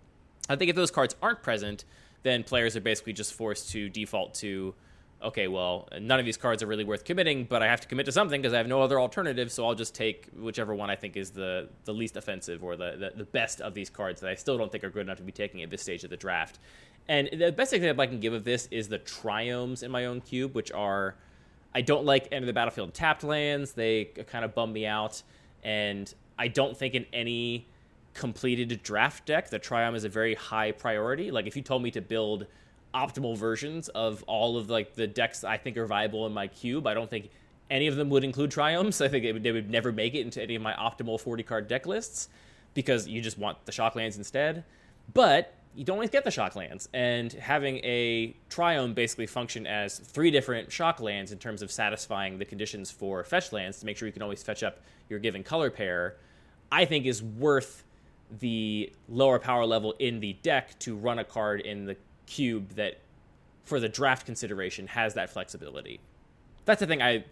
I 0.50 0.56
think 0.56 0.70
if 0.70 0.76
those 0.76 0.92
cards 0.92 1.16
aren't 1.22 1.44
present, 1.44 1.86
then 2.24 2.44
players 2.44 2.76
are 2.76 2.82
basically 2.82 3.14
just 3.14 3.34
forced 3.34 3.72
to 3.72 3.90
default 3.90 4.34
to, 4.36 4.74
okay, 5.24 5.48
well, 5.48 5.88
none 6.00 6.20
of 6.20 6.26
these 6.26 6.38
cards 6.38 6.62
are 6.64 6.68
really 6.68 6.84
worth 6.84 7.04
committing, 7.04 7.46
but 7.46 7.62
I 7.62 7.68
have 7.68 7.82
to 7.82 7.88
commit 7.88 8.06
to 8.06 8.12
something 8.12 8.42
because 8.42 8.54
I 8.54 8.58
have 8.58 8.68
no 8.68 8.82
other 8.82 9.00
alternative, 9.00 9.52
so 9.52 9.66
I'll 9.66 9.76
just 9.76 9.96
take 9.96 10.28
whichever 10.38 10.74
one 10.74 10.90
I 10.90 10.96
think 10.96 11.18
is 11.18 11.32
the, 11.32 11.70
the 11.86 11.94
least 11.94 12.18
offensive 12.18 12.64
or 12.64 12.76
the, 12.76 12.96
the, 12.98 13.18
the 13.18 13.26
best 13.26 13.62
of 13.62 13.74
these 13.74 13.90
cards 13.90 14.22
that 14.22 14.30
I 14.30 14.36
still 14.36 14.58
don't 14.58 14.72
think 14.72 14.84
are 14.84 14.90
good 14.90 15.02
enough 15.02 15.18
to 15.18 15.24
be 15.24 15.32
taking 15.32 15.64
at 15.64 15.70
this 15.70 15.82
stage 15.82 16.04
of 16.04 16.10
the 16.10 16.18
draft. 16.18 16.60
And 17.08 17.30
the 17.38 17.52
best 17.52 17.74
example 17.74 18.02
I 18.02 18.08
can 18.08 18.20
give 18.20 18.34
of 18.34 18.44
this 18.44 18.68
is 18.72 18.88
the 18.88 19.00
triomes 19.00 19.84
in 19.84 19.92
my 19.92 20.06
own 20.06 20.22
cube, 20.22 20.54
which 20.56 20.72
are 20.72 21.16
I 21.74 21.82
don't 21.82 22.06
like 22.06 22.28
any 22.32 22.44
of 22.44 22.48
the 22.48 22.54
battlefield 22.54 22.94
tapped 22.94 23.24
lands. 23.24 23.74
They 23.74 24.12
uh, 24.20 24.24
kind 24.24 24.44
of 24.44 24.54
bum 24.54 24.74
me 24.74 24.86
out, 24.86 25.24
and 25.64 26.14
I 26.38 26.48
don't 26.48 26.76
think 26.76 26.96
in 26.96 27.06
any 27.14 27.68
completed 28.14 28.82
draft 28.84 29.26
deck 29.26 29.50
the 29.50 29.60
triome 29.60 29.96
is 29.96 30.04
a 30.04 30.10
very 30.10 30.36
high 30.36 30.72
priority. 30.72 31.32
Like 31.32 31.48
if 31.48 31.56
you 31.56 31.62
told 31.62 31.84
me 31.84 31.92
to 31.92 32.02
build 32.02 32.46
optimal 32.94 33.38
versions 33.38 33.88
of 33.90 34.24
all 34.24 34.58
of 34.58 34.70
like 34.70 34.96
the 34.96 35.08
decks 35.08 35.44
I 35.44 35.58
think 35.58 35.78
are 35.78 35.86
viable 35.86 36.26
in 36.26 36.34
my 36.34 36.48
cube, 36.48 36.88
I 36.88 36.94
don't 36.94 37.10
think 37.10 37.30
any 37.70 37.88
of 37.88 37.96
them 37.96 38.10
would 38.10 38.24
include 38.24 38.52
triomes. 38.52 39.02
I 39.06 39.08
think 39.08 39.24
they 39.24 39.34
would, 39.34 39.44
they 39.44 39.52
would 39.52 39.70
never 39.70 39.92
make 39.92 40.14
it 40.14 40.22
into 40.22 40.42
any 40.42 40.56
of 40.56 40.62
my 40.62 40.74
optimal 40.74 41.20
40 41.20 41.44
card 41.44 41.68
deck 41.68 41.86
lists 41.86 42.30
because 42.74 43.08
you 43.08 43.22
just 43.22 43.38
want 43.38 43.66
the 43.66 43.72
shock 43.72 43.96
lands 43.96 44.18
instead. 44.18 44.64
But 45.14 45.56
you 45.74 45.86
don't 45.86 45.96
always 45.96 46.10
get 46.10 46.24
the 46.24 46.32
shock 46.32 46.56
lands. 46.56 46.90
And 46.94 47.32
having 47.32 47.78
a 47.78 48.36
triome 48.50 48.94
basically 48.94 49.28
function 49.28 49.66
as 49.66 50.00
three 50.00 50.32
different 50.32 50.72
shock 50.72 51.00
lands 51.00 51.32
in 51.32 51.38
terms 51.38 51.62
of 51.62 51.72
satisfying 51.72 52.38
the 52.38 52.46
conditions 52.46 52.92
for 52.92 53.24
fetch 53.24 53.54
lands 53.54 53.80
to 53.80 53.86
make 53.86 53.98
sure 53.98 54.08
you 54.08 54.12
can 54.12 54.22
always 54.22 54.44
fetch 54.44 54.64
up 54.64 54.82
your 55.10 55.20
given 55.20 55.44
color 55.44 55.70
pair, 55.70 56.18
I 56.72 56.86
think 56.86 57.06
is 57.06 57.24
worth 57.24 57.84
the 58.40 58.92
lower 59.10 59.40
power 59.40 59.66
level 59.66 59.94
in 60.00 60.20
the 60.20 60.34
deck 60.42 60.78
to 60.80 60.96
run 60.96 61.20
a 61.20 61.24
card 61.24 61.62
in 61.62 61.86
the 61.86 61.98
cube 62.26 62.70
that, 62.76 63.00
for 63.64 63.80
the 63.80 63.90
draft 63.90 64.26
consideration, 64.26 64.88
has 64.88 65.14
that 65.16 65.30
flexibility. 65.30 66.00
That's 66.66 66.80
the 66.80 66.88
thing 66.88 67.02
I 67.02 67.26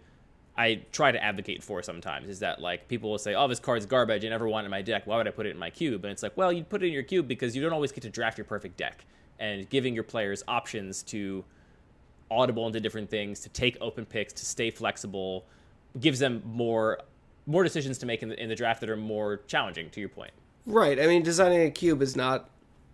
I 0.56 0.82
try 0.92 1.10
to 1.10 1.22
advocate 1.22 1.62
for 1.62 1.82
sometimes 1.82 2.28
is 2.28 2.40
that 2.40 2.60
like 2.60 2.86
people 2.88 3.10
will 3.10 3.18
say, 3.18 3.34
"Oh, 3.34 3.48
this 3.48 3.60
card's 3.60 3.86
garbage. 3.86 4.24
I 4.24 4.28
never 4.28 4.48
want 4.48 4.64
it 4.64 4.66
in 4.66 4.70
my 4.70 4.82
deck. 4.82 5.06
Why 5.06 5.16
would 5.16 5.26
I 5.26 5.30
put 5.30 5.46
it 5.46 5.50
in 5.50 5.58
my 5.58 5.70
cube?" 5.70 6.04
And 6.04 6.12
it's 6.12 6.22
like, 6.22 6.36
well, 6.36 6.52
you 6.52 6.64
put 6.64 6.82
it 6.82 6.88
in 6.88 6.92
your 6.92 7.02
cube 7.02 7.26
because 7.28 7.56
you 7.56 7.62
don't 7.62 7.72
always 7.72 7.92
get 7.92 8.02
to 8.02 8.10
draft 8.10 8.36
your 8.36 8.44
perfect 8.44 8.76
deck, 8.76 9.04
and 9.38 9.68
giving 9.70 9.94
your 9.94 10.04
players 10.04 10.42
options 10.48 11.02
to 11.04 11.44
audible 12.30 12.66
into 12.66 12.78
different 12.80 13.10
things, 13.10 13.40
to 13.40 13.48
take 13.48 13.76
open 13.80 14.04
picks, 14.04 14.32
to 14.34 14.44
stay 14.44 14.70
flexible, 14.70 15.46
gives 15.98 16.18
them 16.18 16.42
more 16.44 17.00
more 17.46 17.64
decisions 17.64 17.98
to 17.98 18.06
make 18.06 18.22
in 18.22 18.28
the, 18.28 18.40
in 18.40 18.48
the 18.48 18.54
draft 18.54 18.80
that 18.80 18.90
are 18.90 18.96
more 18.96 19.38
challenging. 19.46 19.88
To 19.90 20.00
your 20.00 20.10
point, 20.10 20.32
Right. 20.70 21.00
I 21.00 21.06
mean, 21.06 21.22
designing 21.22 21.62
a 21.62 21.70
cube 21.70 22.02
is 22.02 22.16
not. 22.16 22.48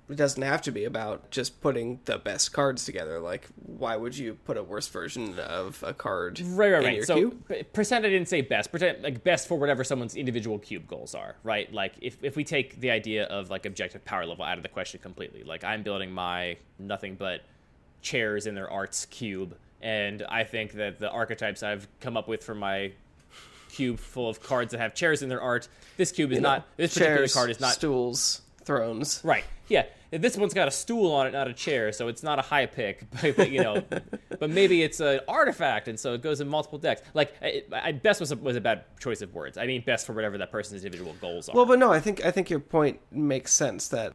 It 0.08 0.14
doesn't 0.14 0.42
have 0.42 0.62
to 0.62 0.70
be 0.70 0.84
about 0.84 1.32
just 1.32 1.60
putting 1.60 1.98
the 2.04 2.16
best 2.16 2.52
cards 2.52 2.84
together. 2.84 3.18
Like, 3.18 3.48
why 3.56 3.96
would 3.96 4.16
you 4.16 4.34
put 4.44 4.56
a 4.56 4.62
worse 4.62 4.86
version 4.86 5.36
of 5.40 5.82
a 5.84 5.92
card 5.92 6.40
right, 6.40 6.70
right, 6.70 6.84
right. 6.84 7.04
So 7.04 7.16
cube? 7.16 7.48
p- 7.48 7.62
pretend 7.64 8.06
I 8.06 8.10
didn't 8.10 8.28
say 8.28 8.40
best. 8.40 8.70
Pretend 8.70 9.02
like 9.02 9.24
best 9.24 9.48
for 9.48 9.58
whatever 9.58 9.82
someone's 9.82 10.14
individual 10.14 10.60
cube 10.60 10.86
goals 10.86 11.16
are, 11.16 11.34
right? 11.42 11.72
Like 11.72 11.94
if 12.00 12.22
if 12.22 12.36
we 12.36 12.44
take 12.44 12.80
the 12.80 12.90
idea 12.90 13.24
of 13.24 13.50
like 13.50 13.66
objective 13.66 14.04
power 14.04 14.24
level 14.24 14.44
out 14.44 14.58
of 14.58 14.62
the 14.62 14.68
question 14.68 15.00
completely, 15.00 15.42
like 15.42 15.64
I'm 15.64 15.82
building 15.82 16.12
my 16.12 16.56
nothing 16.78 17.16
but 17.16 17.40
chairs 18.00 18.46
in 18.46 18.54
their 18.54 18.70
arts 18.70 19.06
cube, 19.06 19.56
and 19.82 20.22
I 20.28 20.44
think 20.44 20.74
that 20.74 21.00
the 21.00 21.10
archetypes 21.10 21.64
I've 21.64 21.88
come 21.98 22.16
up 22.16 22.28
with 22.28 22.44
for 22.44 22.54
my 22.54 22.92
cube 23.76 23.98
full 23.98 24.28
of 24.28 24.42
cards 24.42 24.72
that 24.72 24.80
have 24.80 24.94
chairs 24.94 25.22
in 25.22 25.28
their 25.28 25.40
art, 25.40 25.68
this 25.96 26.12
cube 26.12 26.32
is 26.32 26.36
You 26.36 26.42
know, 26.42 26.48
not. 26.50 26.66
This 26.76 26.94
particular 26.94 27.28
card 27.28 27.50
is 27.50 27.60
not 27.60 27.72
stools, 27.72 28.42
thrones. 28.64 29.20
Right. 29.22 29.44
Yeah. 29.68 29.86
This 30.10 30.36
one's 30.36 30.54
got 30.54 30.68
a 30.68 30.70
stool 30.70 31.12
on 31.12 31.26
it, 31.26 31.32
not 31.32 31.48
a 31.48 31.52
chair, 31.52 31.92
so 31.92 32.08
it's 32.08 32.22
not 32.22 32.38
a 32.38 32.42
high 32.42 32.66
pick. 32.66 33.04
But, 33.20 33.36
but, 33.36 33.50
you 33.50 33.62
know, 33.62 33.82
but 34.38 34.50
maybe 34.50 34.82
it's 34.82 35.00
an 35.00 35.20
artifact, 35.26 35.88
and 35.88 35.98
so 35.98 36.14
it 36.14 36.22
goes 36.22 36.40
in 36.40 36.48
multiple 36.48 36.78
decks. 36.78 37.02
Like, 37.12 37.34
I, 37.42 37.62
I, 37.72 37.92
best 37.92 38.20
was 38.20 38.30
a, 38.30 38.36
was 38.36 38.56
a 38.56 38.60
bad 38.60 38.84
choice 39.00 39.20
of 39.20 39.34
words. 39.34 39.58
I 39.58 39.66
mean, 39.66 39.82
best 39.84 40.06
for 40.06 40.12
whatever 40.12 40.38
that 40.38 40.52
person's 40.52 40.84
individual 40.84 41.14
goals 41.20 41.48
are. 41.48 41.56
Well, 41.56 41.66
but 41.66 41.78
no, 41.78 41.92
I 41.92 42.00
think 42.00 42.24
I 42.24 42.30
think 42.30 42.50
your 42.50 42.60
point 42.60 43.00
makes 43.10 43.52
sense 43.52 43.88
that 43.88 44.14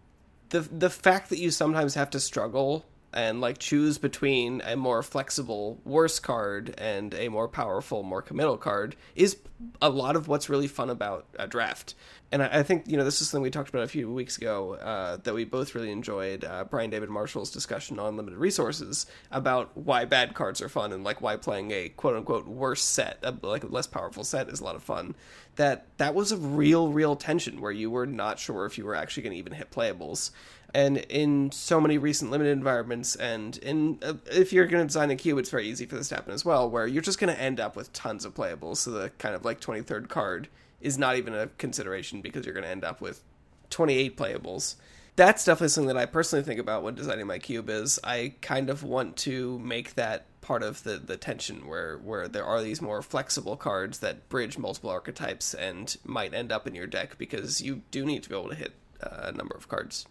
the 0.49 0.62
the 0.62 0.89
fact 0.89 1.30
that 1.30 1.39
you 1.39 1.51
sometimes 1.51 1.95
have 1.95 2.09
to 2.12 2.20
struggle 2.20 2.86
and 3.14 3.41
like 3.41 3.57
choose 3.57 3.97
between 3.97 4.62
a 4.66 4.76
more 4.76 5.03
flexible 5.03 5.80
worse 5.84 6.20
card 6.20 6.74
and 6.78 7.14
a 7.14 7.30
more 7.30 7.47
powerful 7.47 8.03
more 8.03 8.22
committal 8.22 8.57
card 8.57 8.95
is 9.16 9.38
a 9.82 9.89
lot 9.89 10.16
of 10.16 10.28
what's 10.28 10.49
really 10.49 10.68
fun 10.68 10.89
about 10.89 11.26
a 11.38 11.47
draft. 11.47 11.93
And 12.32 12.41
i, 12.41 12.59
I 12.59 12.64
think 12.64 12.88
you 12.88 12.97
know 12.97 13.03
this 13.03 13.22
is 13.22 13.30
something 13.30 13.43
we 13.43 13.51
talked 13.51 13.70
about 13.70 13.84
a 13.84 13.88
few 13.88 14.12
weeks 14.12 14.38
ago 14.38 14.76
uh, 14.76 15.18
that 15.18 15.34
we 15.34 15.43
both 15.43 15.76
really 15.76 15.91
enjoyed 15.91 16.45
uh, 16.45 16.64
brian 16.64 16.89
david 16.89 17.09
marshall's 17.09 17.51
discussion 17.51 17.99
on 17.99 18.16
limited 18.16 18.39
resources 18.39 19.05
about 19.32 19.76
why 19.76 20.05
bad 20.05 20.34
cards 20.34 20.62
are 20.62 20.70
fun 20.70 20.93
and 20.93 21.03
like 21.03 21.22
why 21.22 21.36
playing 21.36 21.72
a 21.72 21.89
quote 21.89 22.16
unquote 22.16 22.47
worse 22.47 22.82
set 22.82 23.20
a, 23.24 23.36
like 23.45 23.64
a 23.64 23.68
less 23.68 23.88
powerful 23.88 24.24
set 24.24 24.49
is 24.49 24.59
a 24.59 24.64
lot 24.64 24.76
of 24.76 24.84
fun. 24.84 25.16
That 25.55 25.86
that 25.97 26.16
was 26.16 26.32
a 26.32 26.38
real 26.38 26.89
real 26.89 27.16
tension 27.16 27.62
where 27.62 27.72
you 27.72 27.89
were 27.89 28.05
not 28.05 28.39
sure 28.39 28.66
if 28.66 28.78
you 28.78 28.86
were 28.86 28.95
actually 28.95 29.24
going 29.24 29.34
to 29.34 29.39
even 29.39 29.53
hit 29.53 29.72
playables 29.72 30.32
and 30.74 30.98
in 30.98 31.52
so 31.52 31.82
many 31.82 31.98
recent 31.98 32.32
limited 32.32 32.52
environments 32.52 33.16
and 33.16 33.58
in 33.58 34.00
uh, 34.04 34.14
if 34.32 34.54
you're 34.54 34.66
going 34.66 34.82
to 34.82 34.88
design 34.88 35.12
a 35.12 35.16
cube 35.16 35.38
it's 35.38 35.50
very 35.50 35.68
easy 35.68 35.86
for 35.86 35.96
this 35.96 36.10
to 36.10 36.16
happen 36.16 36.34
as 36.34 36.46
well 36.46 36.70
where 36.70 36.88
you're 36.88 37.02
just 37.02 37.20
going 37.20 37.34
to 37.34 37.42
end 37.42 37.60
up 37.60 37.76
with 37.76 37.92
tons 37.94 38.26
of 38.26 38.34
playables 38.34 38.78
so 38.78 38.92
the 38.92 39.10
kind 39.18 39.36
of 39.36 39.44
like 39.44 39.60
23rd 39.60 40.08
card 40.08 40.48
is 40.82 40.98
not 40.98 41.16
even 41.16 41.34
a 41.34 41.48
consideration 41.58 42.22
because 42.22 42.46
you're 42.46 42.54
going 42.54 42.64
to 42.64 42.70
end 42.70 42.84
up 42.84 43.02
with 43.02 43.24
28 43.70 44.18
playables. 44.18 44.76
That's 45.16 45.46
definitely 45.46 45.70
something 45.70 45.94
that 45.94 45.98
i 45.98 46.06
personally 46.06 46.44
think 46.44 46.60
about 46.60 46.84
when 46.84 46.96
designing 46.96 47.28
my 47.28 47.38
cube 47.38 47.70
is 47.70 48.00
i 48.04 48.34
kind 48.42 48.70
of 48.70 48.82
want 48.82 49.18
to 49.18 49.60
make 49.60 49.94
that 49.96 50.26
part 50.40 50.64
of 50.64 50.84
the, 50.84 50.98
the 50.98 51.18
tension 51.18 51.68
where 51.68 51.98
where 51.98 52.28
there 52.28 52.46
are 52.46 52.64
these 52.64 52.82
more 52.82 53.02
flexible 53.02 53.58
cards 53.58 54.00
that 54.00 54.28
bridge 54.30 54.58
multiple 54.58 54.90
archetypes 54.90 55.54
and 55.54 55.98
might 56.06 56.34
end 56.34 56.52
up 56.52 56.66
in 56.66 56.74
your 56.74 56.88
deck 56.88 57.18
because 57.18 57.62
you 57.62 57.82
do 57.92 58.06
need 58.06 58.24
to 58.24 58.30
be 58.30 58.36
able 58.36 58.50
to 58.50 58.56
hit 58.56 58.74
uh, 59.04 59.24
a 59.24 59.32
number 59.34 59.56
of 59.56 59.68
cards 59.68 60.08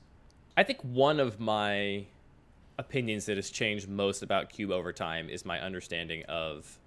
I 0.61 0.63
think 0.63 0.83
one 0.83 1.21
of 1.21 1.41
my 1.41 2.05
opinions 2.77 3.25
that 3.25 3.39
has 3.39 3.49
changed 3.49 3.89
most 3.89 4.23
about 4.23 4.51
Cube 4.51 4.71
over 4.71 4.93
time 4.93 5.31
is 5.31 5.47
my 5.47 5.59
understanding 5.59 6.23
of 6.29 6.79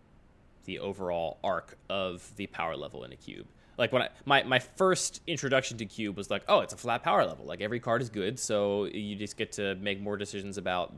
the 0.66 0.78
overall 0.78 1.40
arc 1.44 1.76
of 1.90 2.36
the 2.36 2.46
power 2.46 2.78
level 2.78 3.04
in 3.04 3.12
a 3.12 3.16
cube. 3.16 3.48
Like 3.80 3.92
when 3.92 4.04
I 4.04 4.10
my, 4.26 4.44
my 4.44 4.60
first 4.60 5.22
introduction 5.26 5.80
to 5.80 5.86
cube 5.86 6.16
was 6.18 6.30
like, 6.30 6.44
oh, 6.48 6.60
it's 6.60 6.76
a 6.76 6.78
flat 6.78 7.02
power 7.02 7.26
level. 7.26 7.48
Like 7.48 7.62
every 7.62 7.80
card 7.80 8.04
is 8.04 8.12
good, 8.12 8.38
so 8.38 8.84
you 8.86 9.16
just 9.16 9.38
get 9.38 9.54
to 9.54 9.74
make 9.78 10.00
more 10.00 10.18
decisions 10.18 10.60
about 10.60 10.94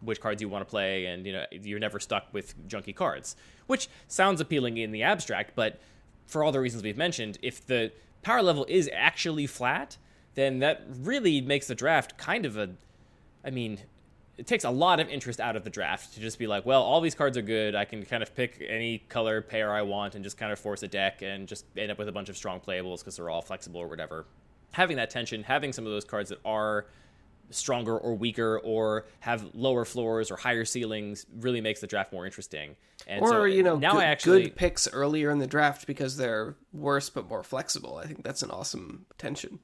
which 0.00 0.18
cards 0.18 0.40
you 0.40 0.48
want 0.48 0.66
to 0.66 0.70
play, 0.70 1.04
and 1.04 1.26
you 1.26 1.34
know 1.34 1.44
you're 1.50 1.78
never 1.78 2.00
stuck 2.00 2.32
with 2.32 2.54
junky 2.66 2.96
cards, 2.96 3.36
which 3.66 3.90
sounds 4.08 4.40
appealing 4.40 4.78
in 4.78 4.90
the 4.90 5.02
abstract, 5.02 5.52
but 5.54 5.78
for 6.24 6.42
all 6.42 6.50
the 6.50 6.60
reasons 6.60 6.82
we've 6.82 6.96
mentioned, 6.96 7.36
if 7.42 7.66
the 7.66 7.92
power 8.22 8.42
level 8.42 8.64
is 8.70 8.88
actually 8.94 9.46
flat, 9.46 9.98
then 10.36 10.60
that 10.60 10.84
really 11.00 11.40
makes 11.40 11.66
the 11.66 11.74
draft 11.74 12.16
kind 12.16 12.46
of 12.46 12.56
a, 12.56 12.70
I 13.44 13.50
mean, 13.50 13.80
it 14.38 14.46
takes 14.46 14.64
a 14.64 14.70
lot 14.70 15.00
of 15.00 15.08
interest 15.08 15.40
out 15.40 15.56
of 15.56 15.64
the 15.64 15.70
draft 15.70 16.14
to 16.14 16.20
just 16.20 16.38
be 16.38 16.46
like, 16.46 16.66
well, 16.66 16.82
all 16.82 17.00
these 17.00 17.14
cards 17.14 17.38
are 17.38 17.42
good. 17.42 17.74
I 17.74 17.86
can 17.86 18.04
kind 18.04 18.22
of 18.22 18.34
pick 18.34 18.62
any 18.68 18.98
color 19.08 19.40
pair 19.40 19.72
I 19.72 19.82
want 19.82 20.14
and 20.14 20.22
just 20.22 20.36
kind 20.36 20.52
of 20.52 20.58
force 20.58 20.82
a 20.82 20.88
deck 20.88 21.22
and 21.22 21.48
just 21.48 21.64
end 21.76 21.90
up 21.90 21.98
with 21.98 22.08
a 22.08 22.12
bunch 22.12 22.28
of 22.28 22.36
strong 22.36 22.60
playables 22.60 22.98
because 22.98 23.16
they're 23.16 23.30
all 23.30 23.42
flexible 23.42 23.80
or 23.80 23.88
whatever. 23.88 24.26
Having 24.72 24.98
that 24.98 25.10
tension, 25.10 25.42
having 25.42 25.72
some 25.72 25.86
of 25.86 25.92
those 25.92 26.04
cards 26.04 26.28
that 26.28 26.38
are 26.44 26.86
stronger 27.48 27.96
or 27.96 28.14
weaker 28.14 28.58
or 28.62 29.06
have 29.20 29.54
lower 29.54 29.84
floors 29.86 30.30
or 30.30 30.36
higher 30.36 30.66
ceilings 30.66 31.24
really 31.38 31.62
makes 31.62 31.80
the 31.80 31.86
draft 31.86 32.12
more 32.12 32.26
interesting. 32.26 32.76
And 33.06 33.22
or 33.22 33.28
so 33.28 33.44
you 33.44 33.62
know 33.62 33.76
now 33.76 33.92
good, 33.92 34.02
I 34.02 34.04
actually 34.04 34.42
good 34.44 34.56
picks 34.56 34.92
earlier 34.92 35.30
in 35.30 35.38
the 35.38 35.46
draft 35.46 35.86
because 35.86 36.16
they're 36.16 36.56
worse 36.72 37.08
but 37.08 37.28
more 37.28 37.42
flexible 37.42 37.98
i 37.98 38.06
think 38.06 38.24
that's 38.24 38.42
an 38.42 38.50
awesome 38.50 39.06
tension 39.18 39.60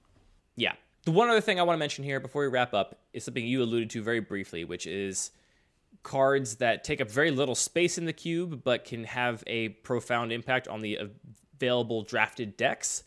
Yeah. 0.57 0.73
The 1.05 1.11
one 1.11 1.29
other 1.29 1.41
thing 1.41 1.59
I 1.59 1.63
want 1.63 1.77
to 1.77 1.81
mention 1.81 2.05
here 2.05 2.21
before 2.21 2.43
we 2.43 2.49
wrap 2.49 2.75
up 2.75 2.99
is 3.13 3.25
something 3.25 3.45
you 3.45 3.63
alluded 3.63 3.91
to 3.91 4.03
very 4.03 4.21
briefly, 4.21 4.65
which 4.65 4.87
is 4.87 5.31
cards 6.03 6.57
that 6.57 6.85
take 6.85 7.01
up 7.01 7.11
very 7.11 7.31
little 7.31 7.55
space 7.55 7.99
in 7.99 8.07
the 8.07 8.13
cube 8.13 8.63
but 8.65 8.85
can 8.85 9.05
have 9.05 9.45
a 9.47 9.69
profound 9.69 10.33
impact 10.33 10.69
on 10.69 10.81
the 10.81 10.99
available 11.57 12.03
drafted 12.03 12.57
decks. 12.57 13.05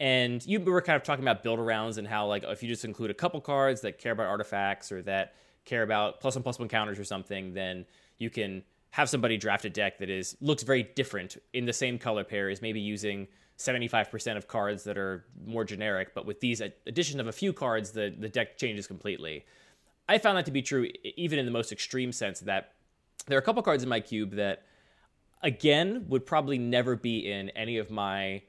And 0.00 0.44
you 0.46 0.60
were 0.60 0.80
kind 0.80 0.96
of 0.96 1.02
talking 1.02 1.24
about 1.24 1.42
build 1.42 1.58
arounds 1.58 1.98
and 1.98 2.06
how, 2.06 2.26
like, 2.26 2.44
if 2.44 2.62
you 2.62 2.68
just 2.68 2.84
include 2.84 3.10
a 3.10 3.14
couple 3.14 3.40
cards 3.40 3.80
that 3.80 3.98
care 3.98 4.12
about 4.12 4.26
artifacts 4.26 4.92
or 4.92 5.02
that 5.02 5.34
care 5.64 5.82
about 5.82 6.20
plus 6.20 6.36
one 6.36 6.42
plus 6.42 6.58
one 6.58 6.68
counters 6.68 6.98
or 6.98 7.04
something, 7.04 7.52
then 7.54 7.84
you 8.18 8.30
can 8.30 8.62
have 8.90 9.08
somebody 9.08 9.36
draft 9.36 9.64
a 9.64 9.70
deck 9.70 9.98
that 9.98 10.08
is 10.08 10.36
looks 10.40 10.62
very 10.62 10.82
different 10.82 11.36
in 11.52 11.66
the 11.66 11.72
same 11.72 11.98
color 11.98 12.24
pair 12.24 12.48
is 12.48 12.62
maybe 12.62 12.80
using 12.80 13.28
75% 13.58 14.36
of 14.36 14.46
cards 14.46 14.84
that 14.84 14.96
are 14.96 15.24
more 15.44 15.64
generic, 15.64 16.14
but 16.14 16.24
with 16.24 16.40
these 16.40 16.60
addition 16.86 17.18
of 17.18 17.26
a 17.26 17.32
few 17.32 17.52
cards, 17.52 17.90
the, 17.90 18.14
the 18.16 18.28
deck 18.28 18.56
changes 18.56 18.86
completely. 18.86 19.44
I 20.08 20.18
found 20.18 20.38
that 20.38 20.46
to 20.46 20.52
be 20.52 20.62
true 20.62 20.88
even 21.16 21.38
in 21.38 21.44
the 21.44 21.50
most 21.50 21.72
extreme 21.72 22.12
sense 22.12 22.40
that 22.40 22.72
there 23.26 23.36
are 23.36 23.40
a 23.40 23.44
couple 23.44 23.62
cards 23.62 23.82
in 23.82 23.88
my 23.88 24.00
cube 24.00 24.36
that, 24.36 24.62
again, 25.42 26.06
would 26.08 26.24
probably 26.24 26.56
never 26.56 26.96
be 26.96 27.30
in 27.30 27.50
any 27.50 27.78
of 27.78 27.90
my 27.90 28.42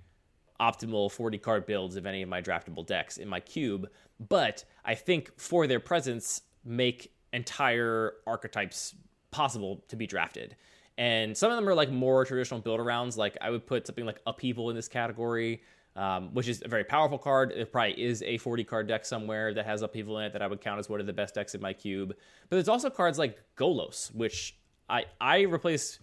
optimal 0.59 1.11
40 1.11 1.37
card 1.39 1.65
builds 1.65 1.95
of 1.95 2.05
any 2.05 2.21
of 2.21 2.29
my 2.29 2.41
draftable 2.41 2.85
decks 2.85 3.17
in 3.17 3.27
my 3.27 3.39
cube, 3.39 3.89
but 4.19 4.63
I 4.85 4.95
think 4.95 5.31
for 5.39 5.67
their 5.67 5.79
presence 5.79 6.41
make 6.63 7.13
entire 7.33 8.15
archetypes 8.27 8.95
possible 9.31 9.83
to 9.87 9.95
be 9.95 10.05
drafted. 10.05 10.55
And 10.99 11.35
some 11.35 11.49
of 11.49 11.55
them 11.55 11.67
are 11.69 11.73
like 11.73 11.89
more 11.89 12.25
traditional 12.25 12.59
build 12.59 12.81
arounds. 12.81 13.15
Like 13.15 13.37
I 13.39 13.49
would 13.49 13.65
put 13.65 13.87
something 13.87 14.05
like 14.05 14.19
Upheaval 14.27 14.69
in 14.69 14.75
this 14.75 14.89
category, 14.89 15.63
um, 15.95 16.33
which 16.33 16.49
is 16.49 16.61
a 16.63 16.67
very 16.67 16.83
powerful 16.83 17.17
card. 17.17 17.51
It 17.53 17.71
probably 17.71 17.99
is 18.03 18.21
a 18.21 18.37
40 18.37 18.65
card 18.65 18.87
deck 18.89 19.05
somewhere 19.05 19.53
that 19.53 19.65
has 19.65 19.81
Upheaval 19.81 20.17
in 20.19 20.25
it 20.25 20.33
that 20.33 20.41
I 20.41 20.47
would 20.47 20.59
count 20.59 20.77
as 20.77 20.89
one 20.89 20.99
of 20.99 21.05
the 21.07 21.13
best 21.13 21.35
decks 21.35 21.55
in 21.55 21.61
my 21.61 21.71
cube. 21.71 22.09
But 22.09 22.57
there's 22.57 22.67
also 22.67 22.89
cards 22.89 23.17
like 23.17 23.41
Golos, 23.55 24.13
which 24.13 24.57
I 24.89 25.05
I 25.21 25.41
replaced 25.43 25.99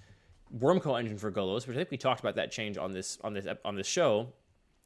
Wurmcoil 0.59 0.99
Engine 0.99 1.19
for 1.19 1.31
Golos, 1.31 1.67
which 1.67 1.77
I 1.77 1.81
think 1.81 1.91
we 1.91 1.99
talked 1.99 2.21
about 2.21 2.37
that 2.37 2.51
change 2.51 2.79
on 2.79 2.93
this 2.93 3.19
on 3.23 3.35
this 3.35 3.47
on 3.67 3.77
this 3.77 3.87
show. 3.87 4.33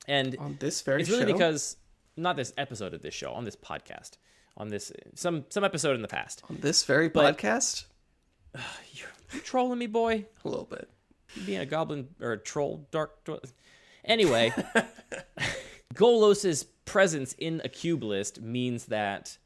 And 0.08 0.36
on 0.40 0.56
this 0.58 0.82
very 0.82 1.02
it's 1.02 1.10
really 1.10 1.22
show? 1.26 1.32
because 1.34 1.76
not 2.16 2.34
this 2.34 2.52
episode 2.58 2.94
of 2.94 3.02
this 3.02 3.14
show, 3.14 3.30
on 3.32 3.44
this 3.44 3.54
podcast, 3.54 4.12
on 4.56 4.70
this 4.70 4.90
some 5.14 5.44
some 5.50 5.62
episode 5.62 5.94
in 5.94 6.02
the 6.02 6.08
past. 6.08 6.42
on 6.50 6.56
this 6.60 6.82
very 6.82 7.08
But- 7.08 7.36
podcast 7.38 7.84
You 9.32 9.40
trolling 9.44 9.78
me, 9.78 9.86
boy? 9.86 10.27
a 10.44 10.48
little 10.48 10.64
bit 10.64 10.89
You 11.36 11.43
being 11.44 11.60
a 11.60 11.66
goblin 11.66 12.09
or 12.20 12.32
a 12.32 12.39
troll, 12.39 12.86
dark. 12.90 13.22
dwell- 13.24 13.40
Anyway, 14.05 14.52
Golos's 15.94 16.64
presence 16.85 17.35
in 17.39 17.60
a 17.64 17.68
cube 17.68 18.02
list 18.02 18.40
means 18.40 18.86
that 18.86 19.36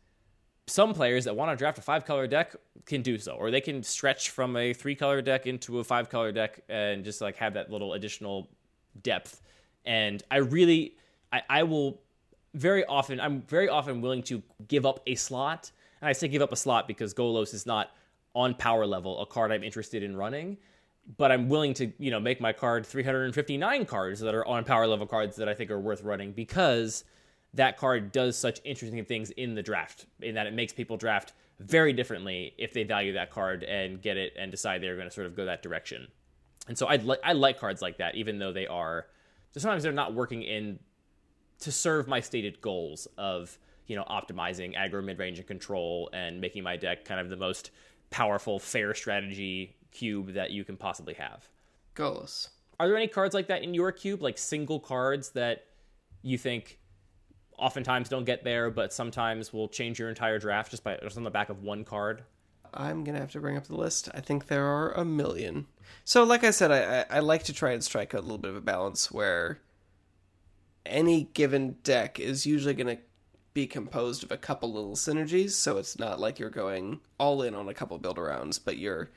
some 0.67 0.95
players 0.95 1.25
that 1.25 1.37
want 1.37 1.51
to 1.51 1.57
draft 1.57 1.77
a 1.79 1.83
five 1.83 2.05
color 2.07 2.27
deck 2.27 2.55
can 2.87 3.03
do 3.03 3.19
so, 3.19 3.33
or 3.33 3.51
they 3.51 3.61
can 3.61 3.83
stretch 3.83 4.31
from 4.31 4.57
a 4.57 4.73
three 4.73 4.95
color 4.95 5.21
deck 5.21 5.47
into 5.47 5.79
a 5.81 5.85
five 5.85 6.09
color 6.09 6.33
deck 6.33 6.61
and 6.69 7.05
just 7.05 7.21
like 7.21 7.37
have 7.37 7.55
that 7.55 7.71
little 7.71 7.93
additional 7.95 8.49
depth. 9.03 9.43
And 9.85 10.23
I 10.31 10.37
really, 10.39 10.97
I, 11.33 11.43
I 11.51 11.63
will 11.65 12.01
very 12.55 12.85
often, 12.87 13.21
I'm 13.21 13.43
very 13.43 13.69
often 13.69 14.01
willing 14.01 14.23
to 14.25 14.43
give 14.69 14.87
up 14.87 15.01
a 15.07 15.15
slot. 15.17 15.71
And 16.01 16.09
I 16.09 16.13
say 16.13 16.29
give 16.29 16.41
up 16.43 16.53
a 16.53 16.57
slot 16.57 16.87
because 16.89 17.13
Golos 17.13 17.53
is 17.53 17.67
not 17.67 17.91
on 18.35 18.55
power 18.55 18.87
level 18.87 19.21
a 19.21 19.27
card 19.27 19.53
I'm 19.53 19.63
interested 19.63 20.03
in 20.03 20.17
running. 20.17 20.59
But 21.19 21.31
I'm 21.31 21.51
willing 21.51 21.75
to, 21.75 21.93
you 21.99 22.11
know, 22.11 22.19
make 22.19 22.41
my 22.41 22.55
card 22.55 22.87
359 22.87 23.85
cards 23.85 24.21
that 24.21 24.35
are 24.35 24.47
on 24.47 24.65
power 24.65 24.87
level 24.87 25.07
cards 25.07 25.37
that 25.37 25.51
I 25.51 25.55
think 25.55 25.71
are 25.71 25.79
worth 25.79 26.03
running 26.03 26.33
because 26.33 27.05
that 27.53 27.77
card 27.77 28.11
does 28.11 28.39
such 28.39 28.61
interesting 28.65 29.05
things 29.05 29.31
in 29.31 29.55
the 29.55 29.63
draft 29.63 30.07
in 30.21 30.35
that 30.37 30.47
it 30.47 30.55
makes 30.55 30.73
people 30.73 30.97
draft 30.97 31.35
very 31.61 31.93
differently 31.93 32.55
if 32.59 32.73
they 32.73 32.85
value 32.85 33.13
that 33.13 33.31
card 33.31 33.63
and 33.65 34.01
get 34.01 34.17
it 34.17 34.33
and 34.39 34.51
decide 34.51 34.83
they're 34.83 34.97
going 34.97 35.09
to 35.09 35.15
sort 35.15 35.27
of 35.27 35.37
go 35.37 35.45
that 35.45 35.63
direction. 35.63 36.09
And 36.69 36.77
so 36.77 36.87
I 36.87 36.97
li- 36.97 37.19
I 37.23 37.35
like 37.35 37.59
cards 37.59 37.83
like 37.83 37.99
that, 37.99 38.15
even 38.15 38.39
though 38.39 38.53
they 38.53 38.67
are 38.67 39.07
sometimes 39.57 39.83
they're 39.83 39.93
not 39.93 40.15
working 40.15 40.43
in 40.43 40.79
to 41.61 41.71
serve 41.71 42.09
my 42.09 42.21
stated 42.21 42.61
goals 42.61 43.07
of 43.17 43.59
you 43.87 43.97
know 43.97 44.05
optimizing 44.05 44.77
aggro 44.77 45.05
mid 45.05 45.19
range 45.19 45.39
and 45.39 45.47
control 45.47 46.11
and 46.13 46.41
making 46.41 46.63
my 46.63 46.77
deck 46.77 47.05
kind 47.05 47.21
of 47.21 47.29
the 47.29 47.37
most 47.37 47.71
powerful 48.11 48.59
fair 48.59 48.95
strategy 48.95 49.77
cube 49.91 50.35
that 50.35 50.51
you 50.51 50.65
can 50.65 50.77
possibly 50.77 51.15
have. 51.15 51.49
Golos. 51.95 52.49
Are 52.79 52.89
there 52.89 52.97
any 52.97 53.09
cards 53.09 53.35
like 53.35 53.49
that 53.49 53.63
in 53.63 53.75
your 53.75 53.93
cube, 53.93 54.21
like 54.23 54.39
single 54.39 54.81
cards 54.81 55.31
that 55.31 55.67
you 56.23 56.37
think 56.37 56.79
oftentimes 57.57 58.09
don't 58.09 58.25
get 58.25 58.45
there, 58.45 58.71
but 58.71 58.93
sometimes 58.93 59.53
will 59.53 59.69
change 59.69 59.99
your 59.99 60.09
entire 60.09 60.39
draft 60.39 60.71
just 60.71 60.83
by 60.83 60.99
just 61.03 61.17
on 61.17 61.23
the 61.23 61.31
back 61.31 61.49
of 61.49 61.63
one 61.63 61.85
card? 61.85 62.25
I'm 62.73 63.05
gonna 63.05 63.21
have 63.21 63.31
to 63.33 63.41
bring 63.41 63.57
up 63.57 63.69
the 63.69 63.77
list. 63.77 64.09
I 64.13 64.21
think 64.21 64.47
there 64.47 64.67
are 64.67 64.91
a 64.93 65.05
million. 65.05 65.67
So, 66.05 66.25
like 66.25 66.43
I 66.43 66.51
said, 66.51 66.73
I, 66.73 67.01
I, 67.01 67.17
I 67.17 67.21
like 67.21 67.45
to 67.45 67.53
try 67.53 67.73
and 67.73 67.85
strike 67.85 68.15
a 68.15 68.21
little 68.21 68.39
bit 68.39 68.51
of 68.51 68.57
a 68.57 68.61
balance 68.61 69.13
where 69.13 69.61
any 70.85 71.25
given 71.35 71.77
deck 71.85 72.19
is 72.19 72.47
usually 72.47 72.75
gonna 72.75 72.99
be 73.55 73.67
composed 73.67 74.25
of 74.25 74.33
a 74.33 74.37
couple 74.37 74.73
little 74.73 74.97
synergies. 74.97 75.53
So 75.53 75.79
it's 75.79 75.99
not 75.99 76.21
like 76.21 76.39
you're 76.39 76.51
going 76.51 77.01
all 77.19 77.43
in 77.43 77.55
on 77.55 77.69
a 77.69 77.75
couple 77.75 77.97
build 77.99 78.17
arounds, 78.17 78.61
but 78.63 78.77
you're 78.77 79.11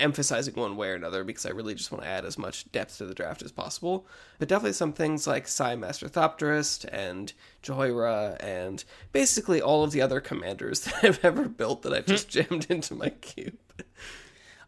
emphasizing 0.00 0.54
one 0.54 0.76
way 0.76 0.88
or 0.90 0.94
another 0.94 1.24
because 1.24 1.44
I 1.44 1.50
really 1.50 1.74
just 1.74 1.90
want 1.90 2.04
to 2.04 2.08
add 2.08 2.24
as 2.24 2.38
much 2.38 2.70
depth 2.72 2.98
to 2.98 3.04
the 3.04 3.14
draft 3.14 3.42
as 3.42 3.52
possible. 3.52 4.06
But 4.38 4.48
definitely 4.48 4.72
some 4.72 4.92
things 4.92 5.26
like 5.26 5.46
Sai 5.46 5.76
Master 5.76 6.08
Thopterist 6.08 6.88
and 6.90 7.32
Jhoira 7.62 8.42
and 8.42 8.84
basically 9.12 9.60
all 9.60 9.84
of 9.84 9.90
the 9.90 10.00
other 10.00 10.20
commanders 10.20 10.80
that 10.84 11.04
I've 11.04 11.24
ever 11.24 11.48
built 11.48 11.82
that 11.82 11.92
I've 11.92 12.06
just 12.06 12.32
hmm. 12.32 12.40
jammed 12.40 12.70
into 12.70 12.94
my 12.94 13.10
cube. 13.10 13.58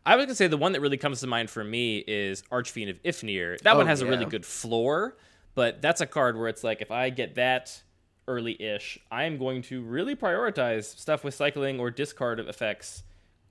I 0.04 0.16
was 0.16 0.26
gonna 0.26 0.34
say 0.34 0.46
the 0.46 0.56
one 0.56 0.72
that 0.72 0.80
really 0.80 0.96
comes 0.96 1.20
to 1.20 1.26
mind 1.26 1.50
for 1.50 1.62
me 1.62 1.98
is 2.06 2.42
Archfiend 2.50 2.90
of 2.90 3.02
Ifnir. 3.02 3.60
That 3.60 3.76
one 3.76 3.86
Oh, 3.86 3.88
has 3.88 4.00
a 4.00 4.06
really 4.06 4.24
good 4.24 4.46
floor, 4.46 5.16
but 5.54 5.82
that's 5.82 6.00
a 6.00 6.06
card 6.06 6.38
where 6.38 6.48
it's 6.48 6.64
like 6.64 6.80
if 6.80 6.90
I 6.90 7.10
get 7.10 7.34
that 7.36 7.82
early-ish, 8.30 8.98
I 9.10 9.24
am 9.24 9.36
going 9.36 9.62
to 9.62 9.82
really 9.82 10.14
prioritize 10.14 10.84
stuff 10.84 11.24
with 11.24 11.34
cycling 11.34 11.80
or 11.80 11.90
discard 11.90 12.38
effects 12.40 13.02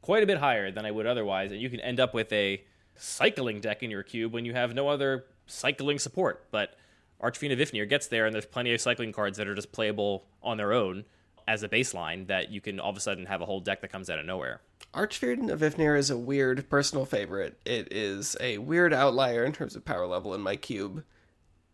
quite 0.02 0.24
a 0.24 0.26
bit 0.26 0.38
higher 0.38 0.72
than 0.72 0.86
I 0.86 0.92
would 0.92 1.06
otherwise, 1.06 1.52
and 1.52 1.62
you 1.62 1.70
can 1.70 1.82
end 1.82 2.00
up 2.00 2.14
with 2.14 2.32
a 2.32 2.64
cycling 2.96 3.60
deck 3.60 3.84
in 3.84 3.92
your 3.92 4.04
cube 4.04 4.34
when 4.34 4.46
you 4.46 4.54
have 4.54 4.74
no 4.74 4.88
other 4.88 5.26
cycling 5.46 6.00
support. 6.00 6.46
But 6.52 6.76
Archfiend 7.20 7.52
of 7.52 7.60
Ifnir 7.60 7.88
gets 7.88 8.08
there, 8.08 8.26
and 8.26 8.34
there's 8.34 8.46
plenty 8.46 8.74
of 8.74 8.80
cycling 8.80 9.12
cards 9.12 9.38
that 9.38 9.48
are 9.48 9.56
just 9.56 9.72
playable 9.72 10.26
on 10.42 10.58
their 10.58 10.72
own 10.72 11.04
as 11.48 11.64
a 11.64 11.70
baseline 11.70 12.28
that 12.28 12.52
you 12.52 12.62
can 12.62 12.80
all 12.80 12.92
of 12.92 12.98
a 12.98 13.00
sudden 13.02 13.26
have 13.26 13.42
a 13.42 13.46
whole 13.46 13.60
deck 13.60 13.82
that 13.82 13.92
comes 13.92 14.10
out 14.10 14.20
of 14.20 14.26
nowhere. 14.26 14.62
Archfiend 14.94 15.50
of 15.50 15.62
Ifnir 15.62 15.98
is 15.98 16.10
a 16.10 16.18
weird 16.18 16.70
personal 16.70 17.06
favorite. 17.06 17.60
It 17.66 17.92
is 17.92 18.38
a 18.40 18.60
weird 18.60 18.94
outlier 18.94 19.44
in 19.44 19.52
terms 19.52 19.76
of 19.76 19.84
power 19.84 20.08
level 20.08 20.34
in 20.34 20.42
my 20.42 20.56
cube. 20.56 21.04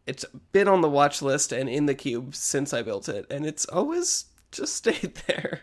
It's 0.08 0.26
been 0.52 0.68
on 0.68 0.82
the 0.82 0.90
watch 0.90 1.22
list 1.22 1.52
and 1.52 1.68
in 1.68 1.86
the 1.88 1.96
cube 1.96 2.36
since 2.36 2.74
I 2.74 2.82
built 2.82 3.10
it, 3.10 3.26
and 3.32 3.46
it's 3.46 3.66
always 3.66 4.26
just 4.52 4.76
stayed 4.78 5.16
there. 5.28 5.62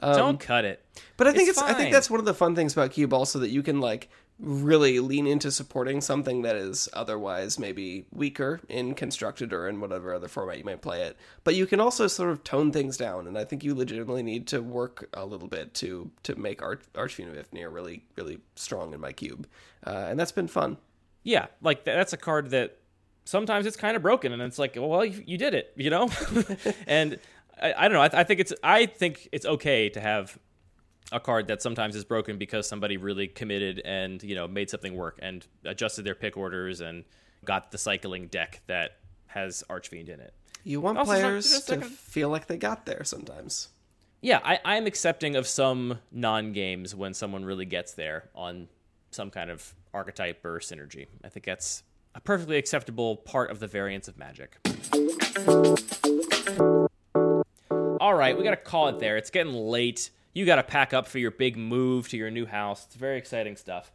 Um, 0.00 0.16
Don't 0.16 0.40
cut 0.40 0.64
it. 0.64 0.84
but 1.16 1.26
I 1.26 1.32
think 1.32 1.48
it's 1.48 1.60
it's, 1.60 1.70
I 1.70 1.74
think 1.74 1.92
that's 1.92 2.10
one 2.10 2.18
of 2.20 2.26
the 2.26 2.34
fun 2.34 2.54
things 2.56 2.72
about 2.72 2.90
cube 2.90 3.12
also 3.12 3.38
that 3.38 3.50
you 3.50 3.62
can 3.62 3.80
like 3.80 4.08
really 4.40 4.98
lean 4.98 5.26
into 5.26 5.52
supporting 5.52 6.00
something 6.00 6.42
that 6.42 6.56
is 6.56 6.88
otherwise 6.94 7.60
maybe 7.60 8.06
weaker 8.10 8.60
in 8.68 8.94
constructed 8.94 9.52
or 9.52 9.68
in 9.68 9.80
whatever 9.80 10.12
other 10.12 10.26
format 10.26 10.58
you 10.58 10.64
might 10.64 10.82
play 10.82 11.02
it. 11.02 11.16
But 11.44 11.54
you 11.54 11.66
can 11.66 11.78
also 11.78 12.08
sort 12.08 12.30
of 12.30 12.42
tone 12.42 12.72
things 12.72 12.96
down, 12.96 13.28
and 13.28 13.38
I 13.38 13.44
think 13.44 13.62
you 13.62 13.74
legitimately 13.74 14.24
need 14.24 14.48
to 14.48 14.60
work 14.60 15.08
a 15.14 15.24
little 15.24 15.46
bit 15.46 15.74
to 15.74 16.10
to 16.24 16.34
make 16.34 16.62
Arch- 16.62 16.82
Archfiend 16.96 17.36
of 17.36 17.50
Ifnir 17.50 17.72
really 17.72 18.04
really 18.16 18.38
strong 18.56 18.92
in 18.94 19.00
my 19.00 19.12
cube, 19.12 19.46
uh, 19.86 20.06
and 20.08 20.18
that's 20.18 20.32
been 20.32 20.48
fun. 20.48 20.78
Yeah, 21.22 21.46
like 21.60 21.84
that's 21.84 22.12
a 22.12 22.16
card 22.16 22.50
that 22.50 22.78
sometimes 23.24 23.66
it's 23.66 23.76
kind 23.76 23.96
of 23.96 24.02
broken, 24.02 24.32
and 24.32 24.42
it's 24.42 24.58
like, 24.58 24.76
well, 24.76 25.04
you, 25.04 25.22
you 25.26 25.38
did 25.38 25.54
it, 25.54 25.72
you 25.76 25.90
know. 25.90 26.08
and 26.86 27.18
I, 27.60 27.74
I 27.76 27.88
don't 27.88 27.92
know. 27.92 28.02
I, 28.02 28.20
I 28.20 28.24
think 28.24 28.40
it's 28.40 28.52
I 28.62 28.86
think 28.86 29.28
it's 29.32 29.46
okay 29.46 29.88
to 29.90 30.00
have 30.00 30.38
a 31.10 31.20
card 31.20 31.48
that 31.48 31.60
sometimes 31.60 31.94
is 31.94 32.04
broken 32.04 32.38
because 32.38 32.66
somebody 32.66 32.96
really 32.96 33.28
committed 33.28 33.80
and 33.84 34.22
you 34.22 34.34
know 34.34 34.48
made 34.48 34.70
something 34.70 34.94
work 34.94 35.18
and 35.20 35.46
adjusted 35.64 36.04
their 36.04 36.14
pick 36.14 36.36
orders 36.36 36.80
and 36.80 37.04
got 37.44 37.70
the 37.70 37.78
cycling 37.78 38.28
deck 38.28 38.62
that 38.66 38.98
has 39.26 39.64
Archfiend 39.68 40.08
in 40.08 40.20
it. 40.20 40.34
You 40.64 40.80
want 40.80 40.98
Also, 40.98 41.12
players 41.12 41.62
to 41.64 41.80
feel 41.80 42.28
like 42.28 42.46
they 42.46 42.56
got 42.56 42.86
there 42.86 43.04
sometimes. 43.04 43.68
Yeah, 44.20 44.40
I, 44.44 44.60
I'm 44.64 44.86
accepting 44.86 45.34
of 45.34 45.48
some 45.48 45.98
non 46.12 46.52
games 46.52 46.94
when 46.94 47.12
someone 47.12 47.44
really 47.44 47.66
gets 47.66 47.94
there 47.94 48.30
on 48.34 48.68
some 49.10 49.30
kind 49.30 49.50
of 49.50 49.74
archetype 49.92 50.44
or 50.44 50.60
synergy. 50.60 51.08
I 51.24 51.28
think 51.28 51.44
that's 51.44 51.82
a 52.14 52.20
perfectly 52.20 52.56
acceptable 52.56 53.16
part 53.16 53.50
of 53.50 53.60
the 53.60 53.66
variance 53.66 54.08
of 54.08 54.18
magic. 54.18 54.56
All 58.00 58.14
right, 58.14 58.36
we 58.36 58.42
got 58.42 58.50
to 58.50 58.56
call 58.56 58.88
it 58.88 58.98
there. 58.98 59.16
It's 59.16 59.30
getting 59.30 59.52
late. 59.52 60.10
You 60.34 60.44
got 60.44 60.56
to 60.56 60.62
pack 60.62 60.92
up 60.92 61.06
for 61.06 61.18
your 61.18 61.30
big 61.30 61.56
move 61.56 62.08
to 62.08 62.16
your 62.16 62.30
new 62.30 62.46
house. 62.46 62.86
It's 62.86 62.96
very 62.96 63.18
exciting 63.18 63.56
stuff. 63.56 63.92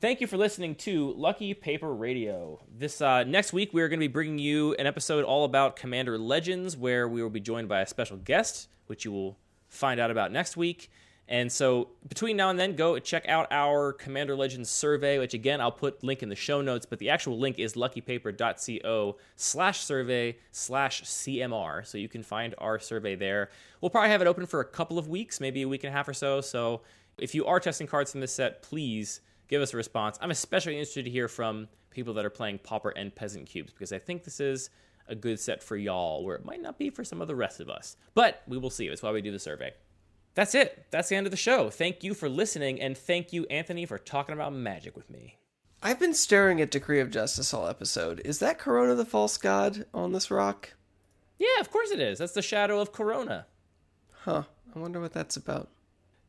Thank 0.00 0.20
you 0.20 0.26
for 0.26 0.36
listening 0.36 0.74
to 0.76 1.12
Lucky 1.12 1.54
Paper 1.54 1.94
Radio. 1.94 2.60
This 2.76 3.00
uh, 3.00 3.24
next 3.24 3.52
week, 3.52 3.72
we 3.72 3.80
are 3.80 3.88
going 3.88 4.00
to 4.00 4.04
be 4.06 4.12
bringing 4.12 4.38
you 4.38 4.74
an 4.74 4.86
episode 4.86 5.24
all 5.24 5.44
about 5.44 5.76
Commander 5.76 6.18
Legends, 6.18 6.76
where 6.76 7.08
we 7.08 7.22
will 7.22 7.30
be 7.30 7.40
joined 7.40 7.68
by 7.68 7.80
a 7.80 7.86
special 7.86 8.16
guest, 8.16 8.68
which 8.86 9.04
you 9.04 9.12
will 9.12 9.38
find 9.68 10.00
out 10.00 10.10
about 10.10 10.30
next 10.30 10.56
week. 10.56 10.90
And 11.26 11.50
so, 11.50 11.88
between 12.06 12.36
now 12.36 12.50
and 12.50 12.58
then, 12.58 12.76
go 12.76 12.98
check 12.98 13.26
out 13.28 13.46
our 13.50 13.94
Commander 13.94 14.36
Legends 14.36 14.68
survey, 14.68 15.18
which 15.18 15.32
again 15.32 15.58
I'll 15.58 15.72
put 15.72 16.04
link 16.04 16.22
in 16.22 16.28
the 16.28 16.36
show 16.36 16.60
notes. 16.60 16.84
But 16.84 16.98
the 16.98 17.08
actual 17.08 17.38
link 17.38 17.58
is 17.58 17.74
luckypaper.co 17.74 19.16
slash 19.36 19.80
survey 19.80 20.36
slash 20.50 21.02
CMR, 21.02 21.86
so 21.86 21.96
you 21.96 22.08
can 22.10 22.22
find 22.22 22.54
our 22.58 22.78
survey 22.78 23.14
there. 23.14 23.48
We'll 23.80 23.90
probably 23.90 24.10
have 24.10 24.20
it 24.20 24.26
open 24.26 24.44
for 24.44 24.60
a 24.60 24.66
couple 24.66 24.98
of 24.98 25.08
weeks, 25.08 25.40
maybe 25.40 25.62
a 25.62 25.68
week 25.68 25.84
and 25.84 25.92
a 25.92 25.96
half 25.96 26.08
or 26.08 26.14
so. 26.14 26.42
So, 26.42 26.82
if 27.16 27.34
you 27.34 27.46
are 27.46 27.58
testing 27.58 27.86
cards 27.86 28.10
from 28.12 28.20
this 28.20 28.34
set, 28.34 28.62
please 28.62 29.22
give 29.48 29.62
us 29.62 29.72
a 29.72 29.78
response. 29.78 30.18
I'm 30.20 30.30
especially 30.30 30.74
interested 30.74 31.06
to 31.06 31.10
hear 31.10 31.28
from 31.28 31.68
people 31.88 32.12
that 32.14 32.24
are 32.26 32.30
playing 32.30 32.58
Pauper 32.58 32.90
and 32.90 33.14
Peasant 33.14 33.46
cubes 33.46 33.72
because 33.72 33.92
I 33.92 33.98
think 33.98 34.24
this 34.24 34.40
is 34.40 34.68
a 35.08 35.14
good 35.14 35.38
set 35.38 35.62
for 35.62 35.76
y'all, 35.76 36.24
where 36.24 36.36
it 36.36 36.44
might 36.44 36.60
not 36.60 36.78
be 36.78 36.90
for 36.90 37.04
some 37.04 37.20
of 37.20 37.28
the 37.28 37.34
rest 37.34 37.60
of 37.60 37.70
us. 37.70 37.96
But 38.14 38.42
we 38.46 38.58
will 38.58 38.70
see. 38.70 38.88
That's 38.88 39.02
why 39.02 39.12
we 39.12 39.22
do 39.22 39.32
the 39.32 39.38
survey. 39.38 39.72
That's 40.34 40.54
it. 40.54 40.86
That's 40.90 41.08
the 41.08 41.16
end 41.16 41.26
of 41.26 41.30
the 41.30 41.36
show. 41.36 41.70
Thank 41.70 42.02
you 42.02 42.12
for 42.14 42.28
listening, 42.28 42.80
and 42.80 42.98
thank 42.98 43.32
you, 43.32 43.46
Anthony, 43.46 43.86
for 43.86 43.98
talking 43.98 44.32
about 44.32 44.52
magic 44.52 44.96
with 44.96 45.08
me. 45.08 45.36
I've 45.82 46.00
been 46.00 46.14
staring 46.14 46.60
at 46.60 46.70
Decree 46.70 47.00
of 47.00 47.10
Justice 47.10 47.52
all 47.54 47.68
episode. 47.68 48.20
Is 48.24 48.38
that 48.38 48.58
Karona 48.58 48.96
the 48.96 49.04
false 49.04 49.36
god 49.36 49.86
on 49.92 50.12
this 50.12 50.30
rock? 50.30 50.74
Yeah, 51.38 51.60
of 51.60 51.70
course 51.70 51.90
it 51.90 52.00
is. 52.00 52.18
That's 52.18 52.32
the 52.32 52.42
shadow 52.42 52.80
of 52.80 52.92
Karona. 52.92 53.44
Huh. 54.22 54.44
I 54.74 54.78
wonder 54.78 55.00
what 55.00 55.12
that's 55.12 55.36
about. 55.36 55.68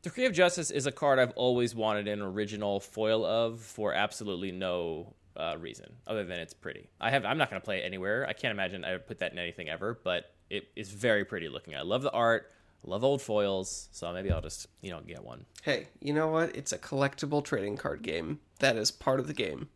Decree 0.02 0.26
of 0.26 0.32
Justice 0.32 0.70
is 0.70 0.86
a 0.86 0.92
card 0.92 1.18
I've 1.18 1.32
always 1.32 1.74
wanted 1.74 2.06
an 2.06 2.20
original 2.22 2.78
foil 2.78 3.24
of 3.24 3.60
for 3.60 3.92
absolutely 3.92 4.52
no 4.52 5.14
uh, 5.36 5.56
reason 5.58 5.86
other 6.06 6.24
than 6.24 6.38
it's 6.38 6.54
pretty. 6.54 6.88
I 7.00 7.10
have. 7.10 7.24
I'm 7.24 7.38
not 7.38 7.50
going 7.50 7.60
to 7.60 7.64
play 7.64 7.78
it 7.78 7.84
anywhere. 7.84 8.26
I 8.28 8.32
can't 8.34 8.52
imagine 8.52 8.84
I 8.84 8.92
would 8.92 9.06
put 9.06 9.18
that 9.18 9.32
in 9.32 9.38
anything 9.38 9.68
ever, 9.68 9.98
but 10.04 10.32
it 10.48 10.68
is 10.76 10.90
very 10.90 11.24
pretty 11.24 11.48
looking. 11.48 11.74
I 11.74 11.82
love 11.82 12.02
the 12.02 12.12
art. 12.12 12.52
Love 12.84 13.02
old 13.02 13.20
foils, 13.20 13.88
so 13.92 14.12
maybe 14.12 14.30
I'll 14.30 14.40
just 14.40 14.68
you 14.80 14.90
know 14.90 15.00
get 15.00 15.24
one. 15.24 15.44
Hey, 15.62 15.88
you 16.00 16.12
know 16.12 16.28
what? 16.28 16.54
It's 16.54 16.72
a 16.72 16.78
collectible 16.78 17.44
trading 17.44 17.76
card 17.76 18.02
game. 18.02 18.40
That 18.60 18.76
is 18.76 18.90
part 18.90 19.20
of 19.20 19.26
the 19.26 19.34
game. 19.34 19.68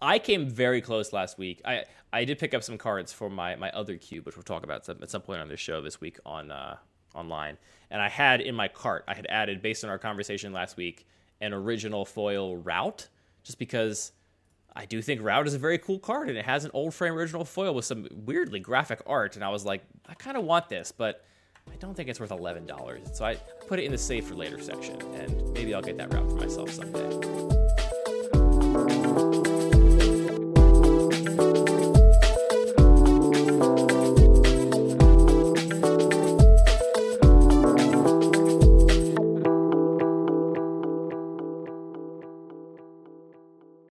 I 0.00 0.18
came 0.18 0.48
very 0.48 0.80
close 0.80 1.12
last 1.12 1.38
week. 1.38 1.60
I 1.64 1.84
I 2.12 2.24
did 2.24 2.38
pick 2.38 2.54
up 2.54 2.62
some 2.62 2.78
cards 2.78 3.12
for 3.12 3.28
my 3.28 3.56
my 3.56 3.70
other 3.70 3.96
cube, 3.96 4.26
which 4.26 4.36
we'll 4.36 4.44
talk 4.44 4.64
about 4.64 4.86
some, 4.86 4.98
at 5.02 5.10
some 5.10 5.22
point 5.22 5.40
on 5.40 5.48
this 5.48 5.60
show 5.60 5.80
this 5.82 6.00
week 6.00 6.18
on 6.24 6.50
uh, 6.50 6.76
online. 7.14 7.58
And 7.90 8.00
I 8.00 8.08
had 8.08 8.40
in 8.40 8.54
my 8.54 8.68
cart, 8.68 9.04
I 9.08 9.14
had 9.14 9.26
added 9.28 9.62
based 9.62 9.84
on 9.84 9.90
our 9.90 9.98
conversation 9.98 10.52
last 10.52 10.76
week, 10.76 11.06
an 11.40 11.52
original 11.52 12.04
foil 12.04 12.56
Rout, 12.56 13.08
just 13.42 13.58
because 13.58 14.12
I 14.74 14.84
do 14.84 15.02
think 15.02 15.22
Rout 15.22 15.46
is 15.46 15.54
a 15.54 15.58
very 15.58 15.78
cool 15.78 15.98
card, 15.98 16.28
and 16.28 16.38
it 16.38 16.44
has 16.44 16.64
an 16.64 16.70
old 16.74 16.94
frame 16.94 17.14
original 17.14 17.44
foil 17.44 17.74
with 17.74 17.84
some 17.84 18.06
weirdly 18.12 18.60
graphic 18.60 19.02
art. 19.06 19.36
And 19.36 19.44
I 19.44 19.48
was 19.48 19.64
like, 19.64 19.82
I 20.06 20.14
kind 20.14 20.36
of 20.36 20.44
want 20.44 20.68
this, 20.68 20.92
but 20.92 21.24
I 21.72 21.76
don't 21.76 21.94
think 21.94 22.08
it's 22.08 22.20
worth 22.20 22.30
eleven 22.30 22.66
dollars. 22.66 23.02
So 23.12 23.24
I 23.24 23.36
put 23.66 23.78
it 23.78 23.84
in 23.84 23.92
the 23.92 23.98
save 23.98 24.26
for 24.26 24.34
later 24.34 24.60
section, 24.60 25.00
and 25.14 25.52
maybe 25.52 25.74
I'll 25.74 25.82
get 25.82 25.96
that 25.98 26.12
Rout 26.12 26.28
for 26.28 26.36
myself 26.36 26.70
someday. 26.70 27.87